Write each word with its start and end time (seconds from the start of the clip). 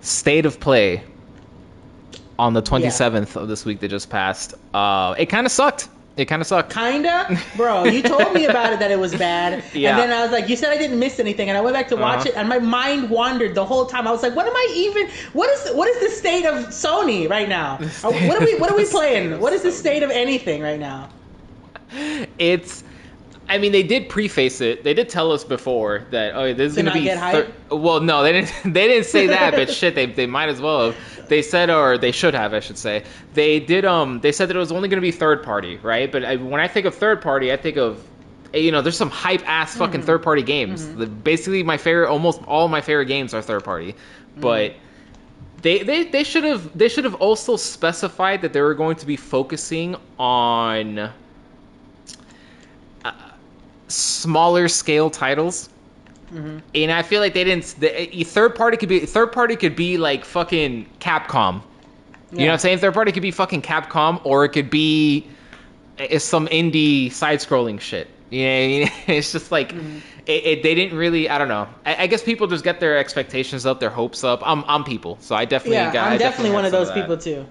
state 0.00 0.46
of 0.46 0.58
play 0.60 1.02
on 2.38 2.54
the 2.54 2.62
27th 2.62 3.36
of 3.36 3.48
this 3.48 3.64
week 3.64 3.80
that 3.80 3.88
just 3.88 4.08
passed, 4.10 4.54
uh, 4.74 5.14
it 5.18 5.26
kind 5.26 5.46
of 5.46 5.52
sucked. 5.52 5.88
It 6.16 6.24
kind 6.26 6.42
of 6.42 6.46
sucked. 6.48 6.74
Kinda, 6.74 7.38
bro. 7.56 7.84
You 7.84 8.02
told 8.02 8.34
me 8.34 8.44
about 8.44 8.72
it 8.72 8.78
that 8.80 8.90
it 8.90 8.98
was 8.98 9.14
bad, 9.14 9.62
Yeah. 9.72 9.90
and 9.90 9.98
then 9.98 10.12
I 10.12 10.22
was 10.22 10.32
like, 10.32 10.48
"You 10.48 10.56
said 10.56 10.70
I 10.70 10.76
didn't 10.76 10.98
miss 10.98 11.18
anything," 11.20 11.48
and 11.48 11.56
I 11.56 11.60
went 11.62 11.74
back 11.74 11.88
to 11.88 11.96
watch 11.96 12.20
Uh-huh. 12.20 12.28
it, 12.30 12.36
and 12.36 12.48
my 12.48 12.58
mind 12.58 13.08
wandered 13.08 13.54
the 13.54 13.64
whole 13.64 13.86
time. 13.86 14.06
I 14.06 14.10
was 14.10 14.22
like, 14.22 14.34
"What 14.36 14.46
am 14.46 14.54
I 14.54 14.66
even? 14.74 15.08
What 15.32 15.48
is 15.50 15.72
what 15.74 15.88
is 15.88 15.98
the 16.00 16.10
state 16.14 16.44
of 16.44 16.66
Sony 16.66 17.30
right 17.30 17.48
now? 17.48 17.78
Uh, 17.80 18.10
What 18.10 18.42
are 18.42 18.44
we 18.44 18.54
What 18.56 18.70
are 18.70 18.76
we 18.76 18.84
playing? 18.84 19.38
What 19.40 19.52
is 19.54 19.62
the 19.62 19.72
state 19.72 20.02
of 20.02 20.10
anything 20.10 20.60
right 20.62 20.80
now?" 20.80 21.08
It's. 22.38 22.84
I 23.50 23.58
mean, 23.58 23.72
they 23.72 23.82
did 23.82 24.08
preface 24.08 24.60
it. 24.60 24.84
They 24.84 24.94
did 24.94 25.08
tell 25.08 25.32
us 25.32 25.44
before 25.44 26.04
that 26.10 26.34
oh, 26.36 26.54
this 26.54 26.70
is 26.72 26.76
To 26.76 26.82
gonna 26.84 26.94
be. 26.94 27.08
hype? 27.08 27.52
well, 27.70 28.00
no, 28.00 28.22
they 28.22 28.32
didn't. 28.32 28.52
They 28.72 28.88
didn't 28.88 29.06
say 29.06 29.26
that, 29.26 29.54
but 29.54 29.70
shit, 29.70 29.94
they 29.94 30.06
they 30.06 30.26
might 30.26 30.48
as 30.48 30.60
well 30.60 30.92
have. 30.92 31.28
They 31.28 31.42
said, 31.42 31.68
or 31.70 31.98
they 31.98 32.12
should 32.12 32.34
have, 32.34 32.54
I 32.54 32.60
should 32.60 32.78
say. 32.78 33.04
They 33.34 33.60
did. 33.60 33.84
Um, 33.84 34.20
they 34.20 34.32
said 34.32 34.48
that 34.48 34.56
it 34.56 34.58
was 34.58 34.72
only 34.72 34.88
gonna 34.88 35.02
be 35.02 35.12
third 35.12 35.42
party, 35.42 35.76
right? 35.82 36.10
But 36.10 36.24
I, 36.24 36.36
when 36.36 36.60
I 36.60 36.68
think 36.68 36.86
of 36.86 36.94
third 36.94 37.20
party, 37.22 37.52
I 37.52 37.56
think 37.56 37.76
of. 37.76 38.02
eh, 38.54 38.58
You 38.58 38.72
know, 38.72 38.82
there's 38.82 38.96
some 38.96 39.10
hype 39.10 39.42
ass 39.48 39.76
fucking 39.76 40.02
third 40.02 40.22
party 40.22 40.42
games. 40.42 40.86
The, 40.86 41.06
basically, 41.06 41.62
my 41.62 41.76
favorite, 41.76 42.08
almost 42.08 42.40
all 42.46 42.68
my 42.68 42.80
favorite 42.80 43.06
games 43.06 43.34
are 43.34 43.42
third 43.42 43.64
party, 43.64 43.94
but 44.36 44.74
they 45.62 45.82
they 45.82 46.04
they 46.04 46.24
should 46.24 46.44
have 46.44 46.76
they 46.76 46.88
should 46.88 47.04
have 47.04 47.16
also 47.16 47.56
specified 47.56 48.42
that 48.42 48.52
they 48.52 48.60
were 48.62 48.74
going 48.74 48.96
to 48.96 49.06
be 49.06 49.16
focusing 49.16 49.94
on 50.18 51.10
smaller 53.90 54.68
scale 54.68 55.10
titles. 55.10 55.68
Mm-hmm. 56.32 56.58
And 56.74 56.92
I 56.92 57.02
feel 57.02 57.20
like 57.20 57.34
they 57.34 57.44
didn't. 57.44 57.74
The, 57.80 58.16
eh, 58.20 58.24
third 58.24 58.54
party 58.54 58.76
could 58.76 58.88
be 58.88 59.00
third 59.00 59.32
party 59.32 59.56
could 59.56 59.74
be 59.74 59.98
like 59.98 60.24
fucking 60.24 60.86
Capcom. 61.00 61.62
You 62.30 62.38
know 62.38 62.46
what 62.46 62.52
I'm 62.52 62.58
saying? 62.60 62.78
Third 62.78 62.94
party 62.94 63.10
could 63.10 63.22
be 63.22 63.32
fucking 63.32 63.62
Capcom, 63.62 64.20
or 64.24 64.44
it 64.44 64.50
could 64.50 64.70
be 64.70 65.26
uh, 65.98 66.18
some 66.18 66.46
indie 66.46 67.10
side 67.10 67.40
scrolling 67.40 67.80
shit. 67.80 68.08
You 68.30 68.44
know, 68.44 68.48
what 68.48 68.54
I 68.54 68.66
mean? 68.68 68.90
it's 69.18 69.32
just 69.32 69.50
like 69.50 69.72
mm-hmm. 69.72 69.98
it, 70.26 70.44
it, 70.46 70.62
they 70.62 70.76
didn't 70.76 70.96
really. 70.96 71.28
I 71.28 71.38
don't 71.38 71.48
know. 71.48 71.68
I, 71.84 72.04
I 72.04 72.06
guess 72.06 72.22
people 72.22 72.46
just 72.46 72.62
get 72.62 72.78
their 72.78 72.96
expectations 72.96 73.66
up, 73.66 73.80
their 73.80 73.90
hopes 73.90 74.22
up. 74.22 74.40
I'm 74.44 74.64
I'm 74.68 74.84
people, 74.84 75.18
so 75.20 75.34
I 75.34 75.44
definitely 75.44 75.78
Yeah, 75.78 75.92
got. 75.92 76.06
I'm 76.06 76.12
I 76.12 76.18
definitely, 76.18 76.52
one 76.52 76.64
of 76.64 76.70
those 76.70 76.88
that. 76.88 76.94
people 76.94 77.16
too. 77.16 77.44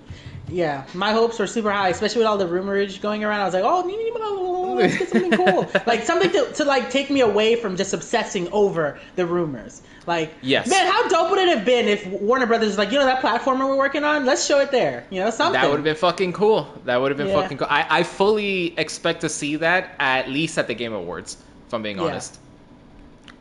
Yeah, 0.52 0.86
my 0.94 1.12
hopes 1.12 1.38
were 1.40 1.48
super 1.48 1.72
high, 1.72 1.90
especially 1.90 2.20
with 2.20 2.28
all 2.28 2.38
the 2.38 2.48
rumorage 2.48 3.02
going 3.02 3.24
around. 3.24 3.42
I 3.42 3.46
was 3.46 3.54
like, 3.54 3.64
oh, 3.64 4.76
let's 4.78 4.98
get 4.98 5.10
something 5.10 5.32
cool, 5.32 5.70
like 5.86 6.04
something 6.04 6.32
to, 6.32 6.52
to 6.54 6.66
like 6.66 6.90
take 6.90 7.10
me 7.10 7.22
away 7.22 7.56
from 7.56 7.76
just 7.76 7.94
obsessing 7.94 8.48
over 8.52 9.00
the 9.16 9.26
rumors. 9.26 9.82
Like, 10.08 10.34
Yes. 10.42 10.68
man, 10.70 10.88
how 10.92 11.08
dope 11.08 11.30
would 11.32 11.40
it 11.40 11.50
have 11.56 11.66
been 11.66 11.88
if 11.88 12.06
Warner 12.08 12.46
Brothers 12.48 12.70
was 12.70 12.78
like, 12.78 12.92
you 12.92 12.98
know, 12.98 13.06
that 13.06 13.22
platformer 13.22 13.68
we're 13.68 13.78
working 13.78 14.04
on, 14.04 14.26
let's 14.26 14.46
show 14.46 14.60
it 14.60 14.72
there. 14.72 15.06
You 15.10 15.20
know, 15.20 15.30
something. 15.30 15.54
That 15.60 15.70
would 15.70 15.78
have 15.78 15.84
been 15.84 15.96
fucking 15.96 16.34
cool. 16.34 16.68
That 16.86 16.98
would 17.00 17.12
have 17.12 17.18
been 17.18 17.28
Yeah. 17.28 17.42
fucking 17.42 17.58
cool. 17.60 17.68
I, 17.70 17.86
I 17.90 18.04
fully 18.04 18.78
expect 18.80 19.22
to 19.22 19.30
see 19.30 19.58
that 19.58 19.96
at 20.00 20.30
least 20.30 20.58
at 20.58 20.68
the 20.68 20.74
Game 20.74 20.94
Awards. 20.94 21.38
If 21.68 21.74
I'm 21.74 21.84
being 21.84 21.98
Yeah. 21.98 22.06
honest, 22.06 22.40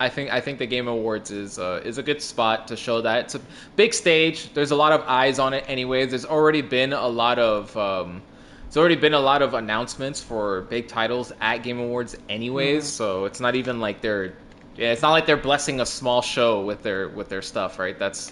I 0.01 0.09
think 0.09 0.33
I 0.33 0.41
think 0.41 0.59
the 0.59 0.67
Game 0.67 0.87
Awards 0.89 1.31
is 1.31 1.59
uh, 1.59 1.81
is 1.85 1.99
a 1.99 2.03
good 2.03 2.23
spot 2.23 2.69
to 2.69 2.77
show 2.77 3.01
that 3.03 3.25
it's 3.25 3.35
a 3.35 3.41
big 3.77 3.93
stage. 3.93 4.53
There's 4.55 4.71
a 4.71 4.77
lot 4.77 4.93
of 4.93 5.03
eyes 5.07 5.39
on 5.39 5.55
it, 5.55 5.65
anyways. 5.69 6.11
There's 6.11 6.25
already 6.25 6.63
been 6.63 6.93
a 6.93 7.09
lot 7.09 7.39
of 7.39 7.77
um, 7.77 8.23
there's 8.65 8.77
already 8.77 8.97
been 8.97 9.15
a 9.15 9.21
lot 9.21 9.43
of 9.43 9.55
announcements 9.55 10.21
for 10.23 10.63
big 10.63 10.87
titles 10.89 11.33
at 11.41 11.59
Game 11.65 11.81
Awards, 11.81 12.17
anyways. 12.29 12.85
So 12.85 13.25
it's 13.25 13.41
not 13.41 13.57
even 13.57 13.81
like 13.81 14.01
they're 14.01 14.35
yeah, 14.77 14.93
it's 14.93 15.03
not 15.03 15.11
like 15.11 15.27
they're 15.27 15.37
blessing 15.37 15.81
a 15.81 15.87
small 15.87 16.23
show 16.23 16.63
with 16.65 16.83
their 16.83 17.09
with 17.09 17.29
their 17.29 17.43
stuff, 17.43 17.79
right? 17.81 17.99
That's 17.99 18.31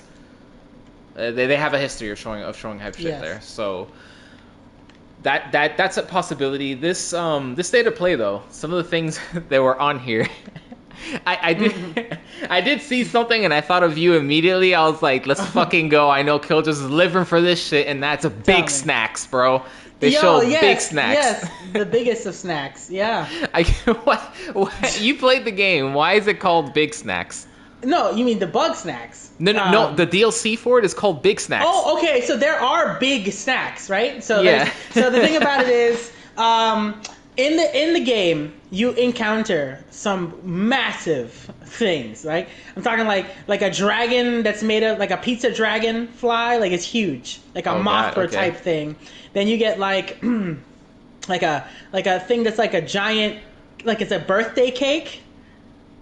uh, 1.17 1.33
they, 1.33 1.47
they 1.47 1.57
have 1.57 1.75
a 1.75 1.79
history 1.79 2.11
of 2.11 2.19
showing 2.19 2.45
of 2.45 2.57
showing 2.57 2.79
hype 2.79 2.95
shit 2.95 3.07
Yes. 3.07 3.21
there. 3.21 3.41
So 3.41 3.89
that 5.25 5.51
that 5.53 5.77
that's 5.77 5.97
a 5.97 6.03
possibility. 6.03 6.75
This 6.75 7.13
um 7.13 7.55
this 7.57 7.67
state 7.67 7.87
of 7.89 7.97
play 7.97 8.15
though, 8.15 8.43
some 8.51 8.73
of 8.73 8.77
the 8.77 8.89
things 8.89 9.19
that 9.49 9.61
were 9.63 9.77
on 9.81 9.99
here. 9.99 10.29
I, 11.27 11.39
I 11.43 11.55
did 11.55 12.19
I 12.51 12.61
did 12.61 12.81
see 12.81 13.05
something 13.05 13.45
and 13.45 13.53
I 13.53 13.61
thought 13.61 13.83
of 13.83 13.99
you 13.99 14.15
immediately. 14.15 14.75
I 14.75 14.87
was 14.89 15.03
like, 15.03 15.27
let's 15.27 15.45
fucking 15.45 15.89
go. 15.89 16.11
I 16.11 16.23
know 16.23 16.39
Killjoy 16.39 16.71
is 16.71 16.83
living 16.83 17.25
for 17.25 17.41
this 17.41 17.65
shit 17.65 17.87
and 17.87 18.03
that's 18.03 18.25
a 18.25 18.31
big 18.31 18.71
snacks, 18.71 19.27
bro. 19.27 19.65
They 19.99 20.11
Yo, 20.11 20.21
show 20.21 20.41
yes, 20.43 20.61
big 20.61 20.81
snacks. 20.81 21.15
Yes, 21.15 21.51
the 21.73 21.87
biggest 21.87 22.27
of 22.27 22.35
snacks. 22.35 22.91
Yeah. 22.91 23.29
I, 23.55 23.63
what, 24.05 24.21
what, 24.53 25.01
you 25.01 25.17
played 25.17 25.47
the 25.47 25.51
game. 25.51 25.95
Why 25.95 26.15
is 26.15 26.27
it 26.27 26.39
called 26.39 26.75
Bigsnax? 26.75 27.47
No, 27.83 28.11
you 28.11 28.25
mean 28.25 28.39
the 28.39 28.47
Bugsnax? 28.47 29.31
No, 29.39 29.53
no, 29.53 29.71
no. 29.71 29.83
Um, 29.89 29.97
The 29.97 30.07
DLC 30.07 30.59
for 30.59 30.79
it 30.79 30.85
is 30.85 30.93
called 30.93 31.23
Bigsnax. 31.23 31.63
Oh, 31.65 31.97
okay. 31.99 32.21
So 32.23 32.37
there 32.37 32.61
are 32.61 32.99
big 32.99 33.33
snacks, 33.33 33.89
right? 33.89 34.23
So 34.23 34.43
Yeah. 34.43 34.71
so 34.93 35.09
the 35.11 35.21
thing 35.21 35.37
about 35.37 35.63
it 35.65 35.71
is, 35.71 36.13
um, 36.37 37.01
in 37.37 37.57
the 37.57 37.83
in 37.83 37.93
the 37.95 38.01
game, 38.05 38.55
you 38.71 38.93
encounter 38.93 39.85
some 39.91 40.39
massive 40.43 41.33
things, 41.65 42.25
right? 42.25 42.49
I'm 42.77 42.83
talking 42.83 43.07
like 43.07 43.27
like 43.47 43.63
a 43.63 43.71
dragon 43.71 44.43
that's 44.43 44.63
made 44.63 44.83
of 44.83 44.99
like 44.99 45.11
a 45.11 45.17
pizza 45.17 45.53
dragon 45.53 46.09
fly, 46.09 46.57
like 46.59 46.73
it's 46.73 46.85
huge, 46.85 47.41
like 47.55 47.67
a 47.67 47.71
Oh, 47.73 47.83
Mothra 47.83 48.25
okay. 48.27 48.35
type 48.37 48.57
thing. 48.57 48.97
Then 49.33 49.49
you 49.49 49.59
get 49.59 49.79
like 49.79 50.19
like 51.29 51.43
a 51.43 51.69
like 51.93 52.07
a 52.07 52.21
thing 52.21 52.43
that's 52.43 52.59
like 52.59 52.75
a 52.75 52.81
giant, 52.81 53.41
like 53.85 54.01
it's 54.01 54.13
a 54.13 54.19
birthday 54.19 54.71
cake. 54.71 55.23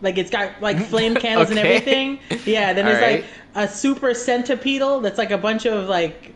Like 0.01 0.19
it's 0.19 0.31
got 0.31 0.61
like 0.61 0.79
flame 0.87 1.15
candles 1.17 1.51
and 1.51 1.59
everything. 1.59 2.21
Yeah. 2.45 2.73
Then 2.75 2.85
there's 2.85 3.03
Alright. 3.03 3.25
like 3.25 3.31
a 3.57 3.69
super 3.69 4.11
centipedal 4.11 5.03
that's 5.03 5.19
like 5.19 5.31
a 5.31 5.39
bunch 5.39 5.67
of 5.67 5.89
like 5.89 6.35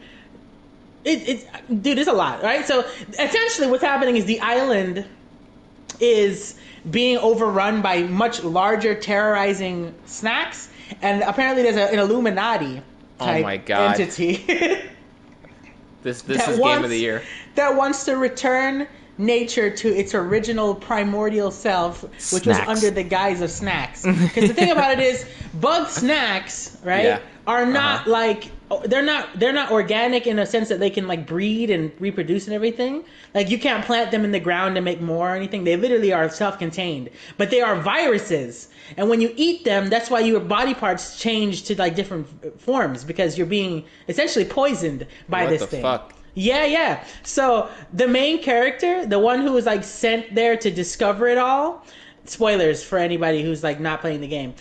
it, 1.05 1.29
it's 1.29 1.45
dude 1.69 1.97
there's 1.97 2.07
a 2.09 2.13
lot 2.13 2.43
right 2.43 2.67
so 2.67 2.85
essentially 3.19 3.67
what's 3.69 3.83
happening 3.85 4.17
is 4.17 4.25
the 4.25 4.41
island 4.41 5.05
is 6.01 6.59
being 6.91 7.19
overrun 7.19 7.83
by 7.83 8.03
much 8.03 8.43
larger 8.43 8.95
terrorizing 8.95 9.95
snacks 10.07 10.69
and 11.03 11.23
apparently 11.23 11.63
there's 11.63 11.77
a, 11.77 11.93
an 11.93 11.99
illuminati 11.99 12.77
type 13.19 13.41
Oh 13.41 13.43
my 13.43 13.57
God. 13.57 14.01
entity 14.01 14.37
this 16.03 16.23
this 16.23 16.47
is 16.49 16.59
game 16.59 16.85
of 16.85 16.91
the 16.91 16.99
year. 16.99 17.23
that 17.57 17.75
wants 17.77 18.05
to 18.05 18.17
return 18.17 18.87
nature 19.21 19.69
to 19.69 19.89
its 19.89 20.15
original 20.15 20.77
primordial 20.77 21.51
self, 21.51 22.03
which 22.33 22.47
was 22.47 22.57
under 22.69 22.89
the 22.89 23.03
guise 23.03 23.41
of 23.41 23.51
snacks. 23.51 24.07
Because 24.07 24.47
the 24.47 24.55
thing 24.55 24.71
about 24.71 24.93
it 24.93 25.01
is, 25.01 25.27
Bugsnax, 25.59 26.77
right, 26.85 27.05
Yeah. 27.05 27.19
are 27.45 27.67
not 27.67 28.03
Uh-huh. 28.03 28.11
like 28.11 28.45
Oh, 28.71 28.83
they're 28.85 29.03
not 29.03 29.39
they're 29.39 29.53
not 29.53 29.71
organic 29.73 30.27
in 30.27 30.39
a 30.39 30.45
sense 30.45 30.69
that 30.69 30.79
they 30.79 30.91
can 30.91 31.07
like 31.09 31.27
breed 31.27 31.71
and 31.71 31.91
reproduce 31.99 32.47
and 32.47 32.55
everything. 32.55 33.03
Like 33.35 33.49
you 33.49 33.59
can't 33.59 33.83
plant 33.85 34.11
them 34.11 34.25
in 34.25 34.33
the 34.33 34.41
ground 34.41 34.75
to 34.75 34.83
make 34.83 35.01
more 35.01 35.31
or 35.33 35.37
anything. 35.37 35.65
They 35.65 35.77
literally 35.77 36.13
are 36.13 36.29
self-contained, 36.29 37.09
but 37.39 37.51
they 37.51 37.63
are 37.63 37.77
viruses. 37.81 38.69
And 38.99 39.09
when 39.09 39.21
you 39.23 39.33
eat 39.37 39.65
them, 39.65 39.89
that's 39.89 40.11
why 40.11 40.21
your 40.21 40.41
body 40.41 40.75
parts 40.75 41.19
change 41.19 41.63
to 41.65 41.77
like 41.79 41.95
different 41.95 42.27
forms 42.61 43.05
because 43.05 43.39
you're 43.39 43.47
being 43.47 43.85
essentially 44.09 44.45
poisoned 44.45 45.07
by 45.31 45.45
What 45.45 45.51
this 45.51 45.61
the 45.63 45.67
thing. 45.69 45.83
fuck? 45.83 46.13
Yeah, 46.35 46.67
yeah. 46.67 47.05
So 47.23 47.69
the 47.93 48.07
main 48.07 48.43
character, 48.43 49.05
the 49.07 49.19
one 49.19 49.41
who 49.41 49.53
was 49.53 49.67
like 49.67 49.83
sent 49.83 50.35
there 50.35 50.57
to 50.59 50.71
discover 50.71 51.27
it 51.27 51.39
all, 51.39 51.85
spoilers 52.29 52.83
for 52.83 52.99
anybody 52.99 53.43
who's 53.43 53.63
like 53.63 53.81
not 53.81 54.01
playing 54.01 54.21
the 54.21 54.29
game, 54.29 54.55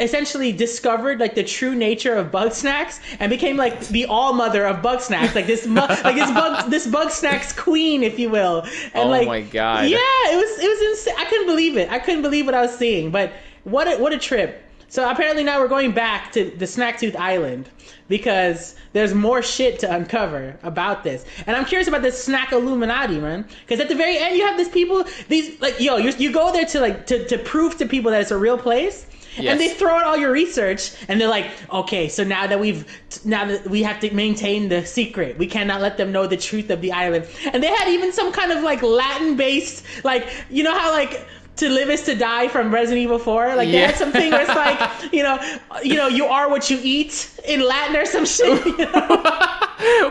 essentially 0.00 0.52
discovered 0.52 1.20
like 1.20 1.34
the 1.34 1.44
true 1.44 1.74
nature 1.74 2.14
of 2.14 2.30
Bugsnax 2.30 3.00
and 3.20 3.30
became 3.30 3.56
like 3.56 3.80
the 3.88 4.06
all 4.06 4.32
mother 4.32 4.66
of 4.66 4.76
Bugsnax, 4.82 5.34
like 5.34 5.46
this, 5.46 5.66
like 6.04 6.16
this 6.16 6.30
bug, 6.30 6.70
this 6.70 6.86
Bugsnax 6.86 7.56
queen, 7.56 8.02
if 8.02 8.18
you 8.18 8.30
will. 8.30 8.62
And 8.94 9.08
Oh 9.08 9.08
like, 9.08 9.26
my 9.26 9.42
God. 9.42 9.88
Yeah, 9.88 9.98
it 9.98 10.36
was 10.36 10.58
it 10.58 10.68
was 10.68 10.98
insane. 10.98 11.14
I 11.18 11.24
couldn't 11.26 11.46
believe 11.46 11.76
it. 11.76 11.90
I 11.90 11.98
couldn't 11.98 12.22
believe 12.22 12.46
what 12.46 12.54
I 12.54 12.62
was 12.62 12.76
seeing. 12.76 13.10
But 13.10 13.32
what 13.64 13.88
a, 13.88 13.96
what 13.98 14.12
a 14.12 14.18
trip. 14.18 14.62
So 14.88 15.08
apparently 15.10 15.42
now 15.42 15.60
we're 15.60 15.68
going 15.68 15.92
back 15.92 16.32
to 16.32 16.50
the 16.50 16.64
Snacktooth 16.64 17.16
Island 17.16 17.68
because 18.08 18.76
there's 18.92 19.14
more 19.14 19.42
shit 19.42 19.78
to 19.80 19.94
uncover 19.94 20.56
about 20.62 21.02
this. 21.02 21.24
And 21.46 21.56
I'm 21.56 21.64
curious 21.64 21.88
about 21.88 22.02
this 22.02 22.22
snack 22.22 22.52
Illuminati, 22.52 23.18
man. 23.18 23.46
Because 23.66 23.80
at 23.80 23.88
the 23.88 23.94
very 23.94 24.18
end, 24.18 24.36
you 24.36 24.46
have 24.46 24.56
these 24.56 24.68
people, 24.68 25.04
these 25.28 25.60
like 25.60 25.80
yo, 25.80 25.96
you 25.96 26.12
you 26.18 26.32
go 26.32 26.52
there 26.52 26.66
to 26.66 26.80
like 26.80 27.06
to, 27.06 27.26
to 27.26 27.38
prove 27.38 27.76
to 27.78 27.86
people 27.86 28.10
that 28.12 28.20
it's 28.20 28.30
a 28.30 28.38
real 28.38 28.58
place. 28.58 29.06
Yes. 29.36 29.52
And 29.52 29.60
they 29.60 29.68
throw 29.68 29.90
out 29.90 30.04
all 30.04 30.16
your 30.16 30.32
research, 30.32 30.92
and 31.08 31.20
they're 31.20 31.28
like, 31.28 31.50
"Okay, 31.70 32.08
so 32.08 32.24
now 32.24 32.46
that 32.46 32.58
we've, 32.58 32.86
now 33.26 33.44
that 33.44 33.68
we 33.68 33.82
have 33.82 34.00
to 34.00 34.14
maintain 34.14 34.70
the 34.70 34.86
secret, 34.86 35.36
we 35.36 35.46
cannot 35.46 35.82
let 35.82 35.98
them 35.98 36.10
know 36.10 36.26
the 36.26 36.38
truth 36.38 36.70
of 36.70 36.80
the 36.80 36.90
island." 36.92 37.26
And 37.52 37.62
they 37.62 37.66
had 37.68 37.88
even 37.88 38.12
some 38.12 38.32
kind 38.32 38.50
of 38.50 38.62
like 38.62 38.82
Latin-based, 38.82 39.84
like 40.04 40.26
you 40.48 40.62
know 40.62 40.72
how 40.76 40.90
like 40.90 41.26
to 41.56 41.68
live 41.70 41.88
is 41.90 42.02
to 42.04 42.14
die 42.14 42.48
from 42.48 42.72
Resident 42.72 43.02
Evil 43.02 43.18
4. 43.18 43.56
Like 43.56 43.70
they 43.70 43.78
had 43.78 43.96
something 43.96 44.30
where 44.30 44.42
it's 44.42 44.48
like, 44.54 44.78
you 45.12 45.22
know, 45.22 45.38
you 45.82 45.94
know, 45.94 46.06
you 46.08 46.26
are 46.26 46.48
what 46.50 46.70
you 46.70 46.78
eat 46.82 47.30
in 47.46 47.60
Latin 47.66 47.96
or 47.96 48.04
some 48.04 48.26
shit. 48.26 48.64
You 48.66 48.76
know? 48.78 50.10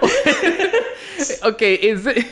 okay, 1.50 1.75
is 1.75 2.06
it? 2.06 2.25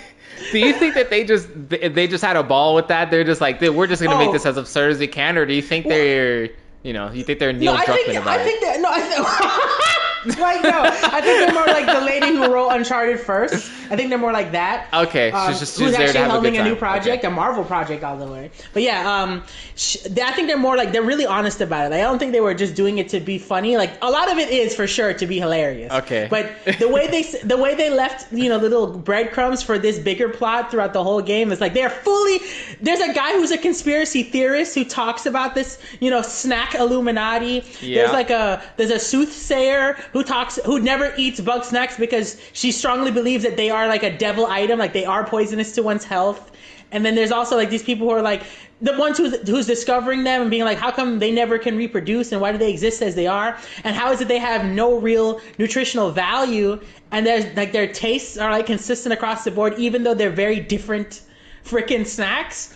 Do 0.52 0.60
you 0.60 0.74
think 0.74 0.94
that 0.96 1.10
they 1.10 1.24
just 1.24 1.48
they 1.70 2.08
just 2.08 2.24
had 2.24 2.36
a 2.36 2.44
ball 2.44 2.76
with 2.76 2.88
that? 2.88 3.10
They're 3.10 3.24
just 3.24 3.42
like 3.42 3.60
we're 3.62 3.88
just 3.88 4.02
gonna 4.04 4.16
Oh. 4.16 4.20
make 4.20 4.32
this 4.32 4.46
as 4.46 4.58
absurd 4.58 4.92
as 4.92 5.00
we 5.00 5.08
can, 5.08 5.38
or 5.38 5.46
do 5.46 5.54
you 5.54 5.62
think 5.62 5.88
they're 5.88 6.50
you 6.84 6.94
know 6.94 7.12
you 7.12 7.24
think 7.24 7.40
they're 7.40 7.54
Neil 7.54 7.74
no, 7.74 7.80
I 7.80 7.86
Druckmann 7.86 8.06
think 8.06 8.20
about 8.20 8.40
I 8.40 8.42
it? 8.42 8.46
think 8.46 8.62
that 8.62 8.80
no, 8.82 8.90
I 8.92 9.90
like 10.26 10.64
no, 10.64 10.82
I 10.84 11.22
think 11.22 11.40
they're 11.40 11.54
more 11.54 11.66
like 11.68 11.86
the 11.86 12.06
lady 12.06 12.28
who 12.28 12.54
wrote 12.54 12.70
Uncharted 12.70 13.20
first. 13.20 13.70
I 13.92 13.96
think 13.98 14.10
they're 14.10 14.18
more 14.18 14.32
like 14.32 14.54
that. 14.54 14.88
Okay, 14.94 15.32
Um, 15.32 15.50
she's 15.52 15.60
just 15.60 15.78
who's 15.78 15.90
she's 15.90 15.98
there 15.98 16.08
actually 16.08 16.22
a 16.22 16.28
helming 16.30 16.54
good 16.54 16.62
a, 16.62 16.64
new 16.64 16.76
project, 16.76 17.20
Okay. 17.20 17.28
a 17.28 17.30
Marvel 17.30 17.64
project, 17.66 18.04
all 18.04 18.18
the 18.18 18.26
way. 18.26 18.50
But 18.74 18.84
yeah, 18.84 19.22
um, 19.22 19.44
sh- 19.76 19.98
I 20.06 20.32
think 20.32 20.48
they're 20.48 20.58
more 20.58 20.78
like 20.78 20.94
they're 20.94 21.04
really 21.04 21.26
honest 21.26 21.60
about 21.62 21.88
it. 21.88 21.90
Like, 21.92 22.00
I 22.00 22.04
don't 22.04 22.20
think 22.20 22.32
they 22.32 22.40
were 22.42 22.54
just 22.54 22.74
doing 22.74 22.98
it 23.00 23.10
to 23.10 23.20
be 23.20 23.38
funny. 23.38 23.76
Like 23.78 23.92
a 24.02 24.10
lot 24.10 24.32
of 24.32 24.38
it 24.38 24.50
is 24.50 24.74
for 24.76 24.88
sure 24.88 25.14
to 25.14 25.26
be 25.28 25.40
hilarious. 25.40 25.92
Okay. 25.92 26.28
but 26.30 26.50
the 26.80 26.88
way 26.88 27.08
they 27.08 27.24
the 27.44 27.58
way 27.58 27.76
they 27.76 27.90
left 27.90 28.32
you 28.32 28.48
know 28.50 28.58
little 28.58 28.88
breadcrumbs 28.98 29.62
for 29.62 29.78
this 29.78 30.00
bigger 30.00 30.30
plot 30.30 30.72
throughout 30.72 30.94
the 30.94 31.04
whole 31.04 31.22
game 31.22 31.52
is 31.52 31.60
like 31.60 31.74
they're 31.74 31.90
fully. 31.90 32.40
There's 32.82 33.02
a 33.02 33.14
guy 33.14 33.34
who's 33.34 33.52
a 33.52 33.58
conspiracy 33.58 34.24
theorist 34.24 34.74
who 34.74 34.86
talks 34.86 35.26
about 35.26 35.54
this 35.54 35.78
you 36.00 36.10
know 36.10 36.22
snack 36.22 36.73
Illuminati. 36.76 37.64
Yeah. 37.82 38.02
There's 38.02 38.14
like 38.14 38.30
a 38.30 38.62
there's 38.78 38.92
a 38.92 39.00
soothsayer 39.00 39.94
who 40.12 40.24
talks 40.24 40.58
who 40.66 40.80
never 40.80 41.14
eats 41.18 41.40
Bugsnax 41.40 41.98
because 41.98 42.40
she 42.54 42.72
strongly 42.72 43.12
believes 43.12 43.44
that 43.44 43.58
they 43.58 43.70
are 43.70 43.88
like 43.88 44.04
a 44.04 44.18
devil 44.18 44.46
item, 44.48 44.80
like 44.80 44.94
they 44.94 45.06
are 45.06 45.26
poisonous 45.26 45.74
to 45.76 45.84
one's 45.84 46.04
health. 46.04 46.52
And 46.92 47.04
then 47.04 47.16
there's 47.16 47.32
also 47.32 47.56
like 47.56 47.72
these 47.72 47.82
people 47.82 48.08
who 48.08 48.14
are 48.14 48.22
like 48.22 48.44
the 48.82 48.96
ones 48.98 49.18
who's, 49.18 49.36
who's 49.50 49.66
discovering 49.66 50.24
them 50.24 50.42
and 50.42 50.52
being 50.52 50.64
like, 50.64 50.78
how 50.78 50.92
come 50.92 51.18
they 51.18 51.32
never 51.32 51.58
can 51.58 51.76
reproduce 51.78 52.32
and 52.32 52.42
why 52.42 52.52
do 52.52 52.58
they 52.58 52.70
exist 52.70 53.02
as 53.02 53.16
they 53.16 53.28
are? 53.28 53.58
And 53.84 53.96
how 53.96 54.12
is 54.12 54.22
it 54.22 54.28
they 54.28 54.38
have 54.38 54.66
no 54.66 55.00
real 55.00 55.42
nutritional 55.58 56.12
value 56.12 56.80
and 57.12 57.26
there's 57.26 57.46
like 57.56 57.72
their 57.72 57.88
tastes 57.88 58.38
are 58.38 58.52
like 58.52 58.66
consistent 58.68 59.14
across 59.14 59.44
the 59.44 59.52
board 59.52 59.76
even 59.80 60.04
though 60.04 60.14
they're 60.14 60.30
very 60.30 60.60
different 60.60 61.22
freaking 61.64 62.06
snacks. 62.06 62.76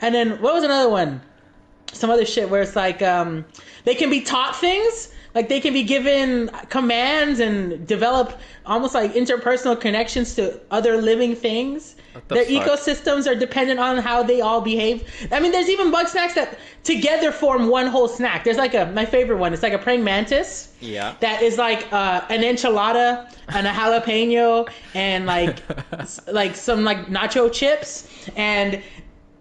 And 0.00 0.14
then 0.14 0.40
what 0.40 0.54
was 0.54 0.64
another 0.64 0.88
one? 0.88 1.20
Some 1.92 2.10
other 2.10 2.24
shit 2.26 2.48
where 2.50 2.62
it's 2.62 2.76
like 2.76 3.02
um, 3.02 3.44
they 3.84 3.94
can 3.94 4.10
be 4.10 4.20
taught 4.20 4.56
things 4.56 5.12
like 5.34 5.48
they 5.48 5.60
can 5.60 5.72
be 5.72 5.82
given 5.82 6.48
commands 6.68 7.38
and 7.38 7.86
develop 7.86 8.38
almost 8.66 8.94
like 8.94 9.12
interpersonal 9.14 9.78
connections 9.80 10.34
to 10.34 10.58
other 10.70 11.00
living 11.00 11.34
things 11.36 11.96
the 12.28 12.34
their 12.34 12.44
fuck? 12.44 12.66
ecosystems 12.80 13.30
are 13.30 13.34
dependent 13.34 13.78
on 13.78 13.98
how 13.98 14.22
they 14.22 14.40
all 14.40 14.60
behave 14.60 15.06
i 15.30 15.38
mean 15.38 15.52
there's 15.52 15.68
even 15.70 15.92
Bugsnax 15.92 16.34
that 16.34 16.58
together 16.82 17.30
form 17.30 17.68
one 17.68 17.86
whole 17.86 18.08
snack 18.08 18.42
there's 18.44 18.56
like 18.56 18.74
a 18.74 18.86
my 18.94 19.04
favorite 19.04 19.36
one 19.38 19.52
it's 19.52 19.62
like 19.62 19.72
a 19.74 19.78
praying 19.78 20.02
mantis 20.02 20.72
Yeah. 20.80 21.14
that 21.20 21.42
is 21.42 21.58
like 21.58 21.86
uh, 21.92 22.22
an 22.30 22.40
enchilada 22.42 23.32
and 23.48 23.66
a 23.66 23.70
jalapeno 23.70 24.68
and 24.94 25.26
like 25.26 25.58
like 26.26 26.56
some 26.56 26.84
like 26.84 27.06
nacho 27.06 27.52
chips 27.52 28.08
and 28.36 28.82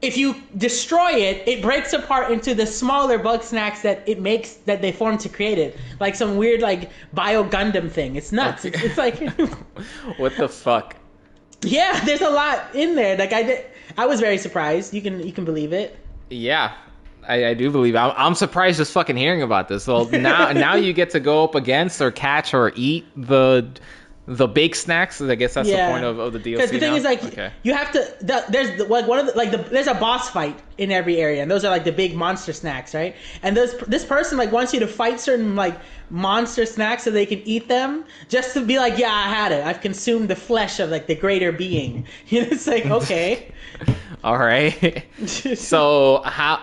if 0.01 0.15
you 0.15 0.35
destroy 0.57 1.11
it 1.11 1.47
it 1.47 1.61
breaks 1.61 1.93
apart 1.93 2.31
into 2.31 2.53
the 2.53 2.65
smaller 2.65 3.17
Bugsnax 3.17 3.81
that 3.81 4.07
it 4.07 4.21
makes 4.21 4.55
that 4.65 4.81
they 4.81 4.91
form 4.91 5.17
to 5.17 5.29
create 5.29 5.57
it. 5.57 5.77
Like 5.99 6.15
some 6.15 6.37
weird 6.37 6.61
like 6.61 6.91
bio 7.13 7.43
gundam 7.43 7.89
thing. 7.89 8.15
It's 8.15 8.31
nuts. 8.31 8.65
It's, 8.65 8.81
it's 8.83 8.97
like 8.97 9.17
what 10.17 10.35
the 10.37 10.47
fuck? 10.47 10.95
yeah 11.63 11.99
there's 12.05 12.21
a 12.21 12.29
lot 12.29 12.75
in 12.75 12.95
there. 12.95 13.17
Like 13.17 13.33
i 13.33 13.43
did 13.43 13.65
i 13.97 14.05
was 14.05 14.19
very 14.19 14.37
surprised. 14.37 14.93
You 14.93 15.01
can 15.01 15.25
you 15.25 15.33
can 15.33 15.45
believe 15.45 15.73
it. 15.73 15.97
Yeah, 16.29 16.73
I, 17.27 17.47
I 17.47 17.53
do 17.53 17.71
believe. 17.71 17.95
I'm, 17.95 18.13
I'm 18.15 18.35
surprised 18.35 18.77
just 18.77 18.91
fucking 18.91 19.17
hearing 19.17 19.41
about 19.41 19.67
this. 19.67 19.87
Well, 19.87 20.05
now 20.09 20.51
now 20.53 20.75
you 20.75 20.93
get 20.93 21.09
to 21.11 21.19
go 21.19 21.43
up 21.43 21.55
against 21.55 22.01
or 22.01 22.11
catch 22.11 22.53
or 22.53 22.71
eat 22.75 23.05
the 23.15 23.67
the 24.27 24.47
bake 24.47 24.75
snacks. 24.75 25.21
I 25.21 25.35
guess 25.35 25.53
that's 25.53 25.69
Yeah. 25.69 25.87
the 25.87 25.93
point 25.93 26.05
of, 26.05 26.19
of 26.19 26.33
the 26.33 26.39
DLC. 26.39 26.55
Because 26.57 26.71
the 26.71 26.79
thing 26.79 26.91
now? 26.91 26.97
is, 26.97 27.03
like, 27.05 27.23
okay. 27.23 27.51
you 27.63 27.73
have 27.73 27.91
to. 27.93 28.13
The, 28.19 28.43
there's 28.49 28.77
the, 28.77 28.83
like 28.83 29.07
one 29.07 29.19
of 29.19 29.25
the 29.25 29.37
like 29.37 29.51
the 29.51 29.57
there's 29.57 29.87
a 29.87 29.93
boss 29.93 30.29
fight 30.29 30.59
in 30.77 30.91
every 30.91 31.17
area, 31.17 31.41
and 31.41 31.49
those 31.49 31.63
are 31.63 31.71
like 31.71 31.85
the 31.85 31.93
big 31.93 32.13
monster 32.13 32.51
snacks, 32.51 32.93
right? 32.93 33.15
And 33.41 33.55
this 33.55 33.73
this 33.87 34.03
person 34.03 34.37
like 34.37 34.51
wants 34.51 34.73
you 34.73 34.81
to 34.81 34.87
fight 34.87 35.21
certain 35.21 35.55
like 35.55 35.79
monster 36.09 36.65
snacks 36.65 37.03
so 37.03 37.11
they 37.11 37.25
can 37.25 37.39
eat 37.45 37.69
them, 37.69 38.03
just 38.27 38.53
to 38.53 38.65
be 38.65 38.77
like, 38.77 38.97
yeah, 38.97 39.13
I 39.13 39.29
had 39.29 39.53
it. 39.53 39.65
I've 39.65 39.79
consumed 39.79 40.29
the 40.29 40.35
flesh 40.35 40.79
of 40.81 40.89
like 40.89 41.07
the 41.07 41.15
greater 41.15 41.51
being. 41.51 42.05
You 42.27 42.41
know, 42.41 42.47
it's 42.51 42.67
like 42.67 42.85
okay. 42.85 43.51
All 44.25 44.37
right. 44.37 45.05
so 45.25 46.21
how? 46.25 46.61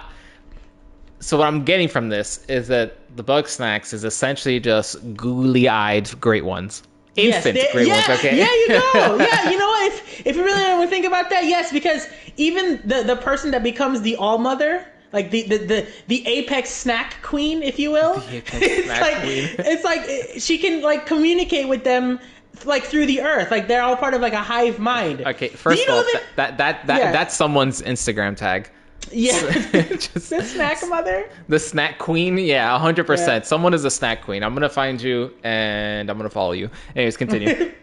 So 1.21 1.39
what 1.39 1.47
I'm 1.49 1.65
getting 1.65 1.89
from 1.89 2.11
this 2.11 2.45
is 2.47 2.69
that 2.69 2.99
the 3.17 3.25
Bugsnax 3.25 3.95
is 3.95 4.05
essentially 4.05 4.61
just 4.61 4.97
googly-eyed 5.17 6.21
great 6.21 6.45
ones, 6.45 6.83
Yes, 7.17 7.47
infant 7.47 7.55
they- 7.57 7.73
great 7.73 7.87
yeah, 7.89 8.09
ones. 8.09 8.19
Okay. 8.21 8.37
Yeah, 8.37 8.45
you 8.47 8.69
go. 8.69 9.17
Yeah, 9.29 9.51
you 9.51 9.59
know 9.59 9.69
what? 9.69 9.93
If 9.93 10.27
if 10.27 10.37
you 10.37 10.45
really 10.45 10.63
want 10.73 10.83
to 10.83 10.89
think 10.89 11.07
about 11.07 11.31
that, 11.31 11.45
yes, 11.45 11.73
because 11.73 12.09
even 12.37 12.81
the 12.85 13.03
the 13.03 13.17
person 13.17 13.51
that 13.53 13.63
becomes 13.63 14.03
the 14.03 14.17
all 14.17 14.39
mother, 14.39 14.85
like 15.13 15.31
the 15.31 15.43
the 15.43 15.59
the, 15.59 15.87
the 16.09 16.27
apex 16.27 16.71
snack 16.71 17.17
queen, 17.23 17.63
if 17.63 17.79
you 17.79 17.91
will, 17.93 18.15
The 18.21 18.37
apex 18.39 18.59
it's 18.63 18.85
snack 18.87 19.01
like 19.01 19.17
queen. 19.23 19.49
it's 19.59 19.85
like 19.85 20.01
eh, 20.09 20.39
she 20.39 20.59
can 20.59 20.83
like 20.83 21.07
communicate 21.07 21.69
with 21.69 21.85
them 21.85 22.19
like 22.65 22.85
through 22.85 23.07
the 23.07 23.21
earth, 23.21 23.51
like 23.51 23.67
they're 23.69 23.83
all 23.83 23.97
part 23.97 24.15
of 24.15 24.21
like 24.21 24.33
a 24.33 24.43
hive 24.43 24.79
mind. 24.79 25.21
Okay. 25.23 25.49
First 25.49 25.87
of 25.89 25.95
all, 25.95 26.03
that- 26.03 26.23
that, 26.37 26.37
that 26.37 26.59
that 26.59 26.87
that 26.87 26.99
Yeah. 27.01 27.13
that's 27.13 27.35
someone's 27.37 27.83
Instagram 27.83 28.37
tag. 28.37 28.71
Yeah, 29.13 29.41
Just- 29.91 30.31
the 30.31 30.43
snack 30.43 30.79
mother. 30.89 31.29
The 31.49 31.59
snack 31.59 31.99
queen, 31.99 32.39
yeah, 32.39 32.79
hundred 32.79 33.03
Yeah. 33.05 33.07
percent. 33.07 33.47
Someone 33.47 33.75
is 33.75 33.85
a 33.85 33.91
snack 33.91 34.23
queen. 34.23 34.43
I'm 34.43 34.55
gonna 34.55 34.69
find 34.69 35.01
you 35.01 35.33
and 35.45 36.11
I'm 36.11 36.17
gonna 36.17 36.31
follow 36.31 36.53
you. 36.53 36.71
Anyways, 36.97 37.17
continue. 37.17 37.73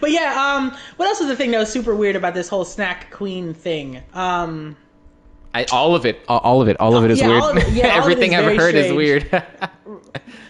But 0.00 0.12
yeah, 0.12 0.32
um, 0.40 0.74
what 0.96 1.06
else 1.08 1.18
was 1.18 1.28
the 1.28 1.34
thing 1.36 1.50
that 1.50 1.58
was 1.58 1.70
super 1.70 1.94
weird 1.94 2.14
about 2.16 2.34
this 2.34 2.48
whole 2.48 2.64
snack 2.64 3.10
queen 3.10 3.52
thing? 3.52 4.00
Um. 4.14 4.76
I, 5.54 5.64
all 5.72 5.94
of 5.94 6.06
it, 6.06 6.20
all- 6.28 6.38
all 6.40 6.62
of 6.62 6.68
it, 6.68 6.78
all 6.80 6.96
of 6.96 7.04
it 7.04 7.10
is 7.10 7.18
Yeah, 7.20 7.28
weird. 7.28 7.42
all 7.42 7.50
of 7.50 7.56
it- 7.56 7.68
yeah, 7.72 7.84
all 7.84 7.90
of 7.90 7.96
it 7.96 8.00
Everything 8.12 8.34
I've 8.36 8.56
heard 8.56 8.74
is 8.74 8.92
weird. 8.92 9.42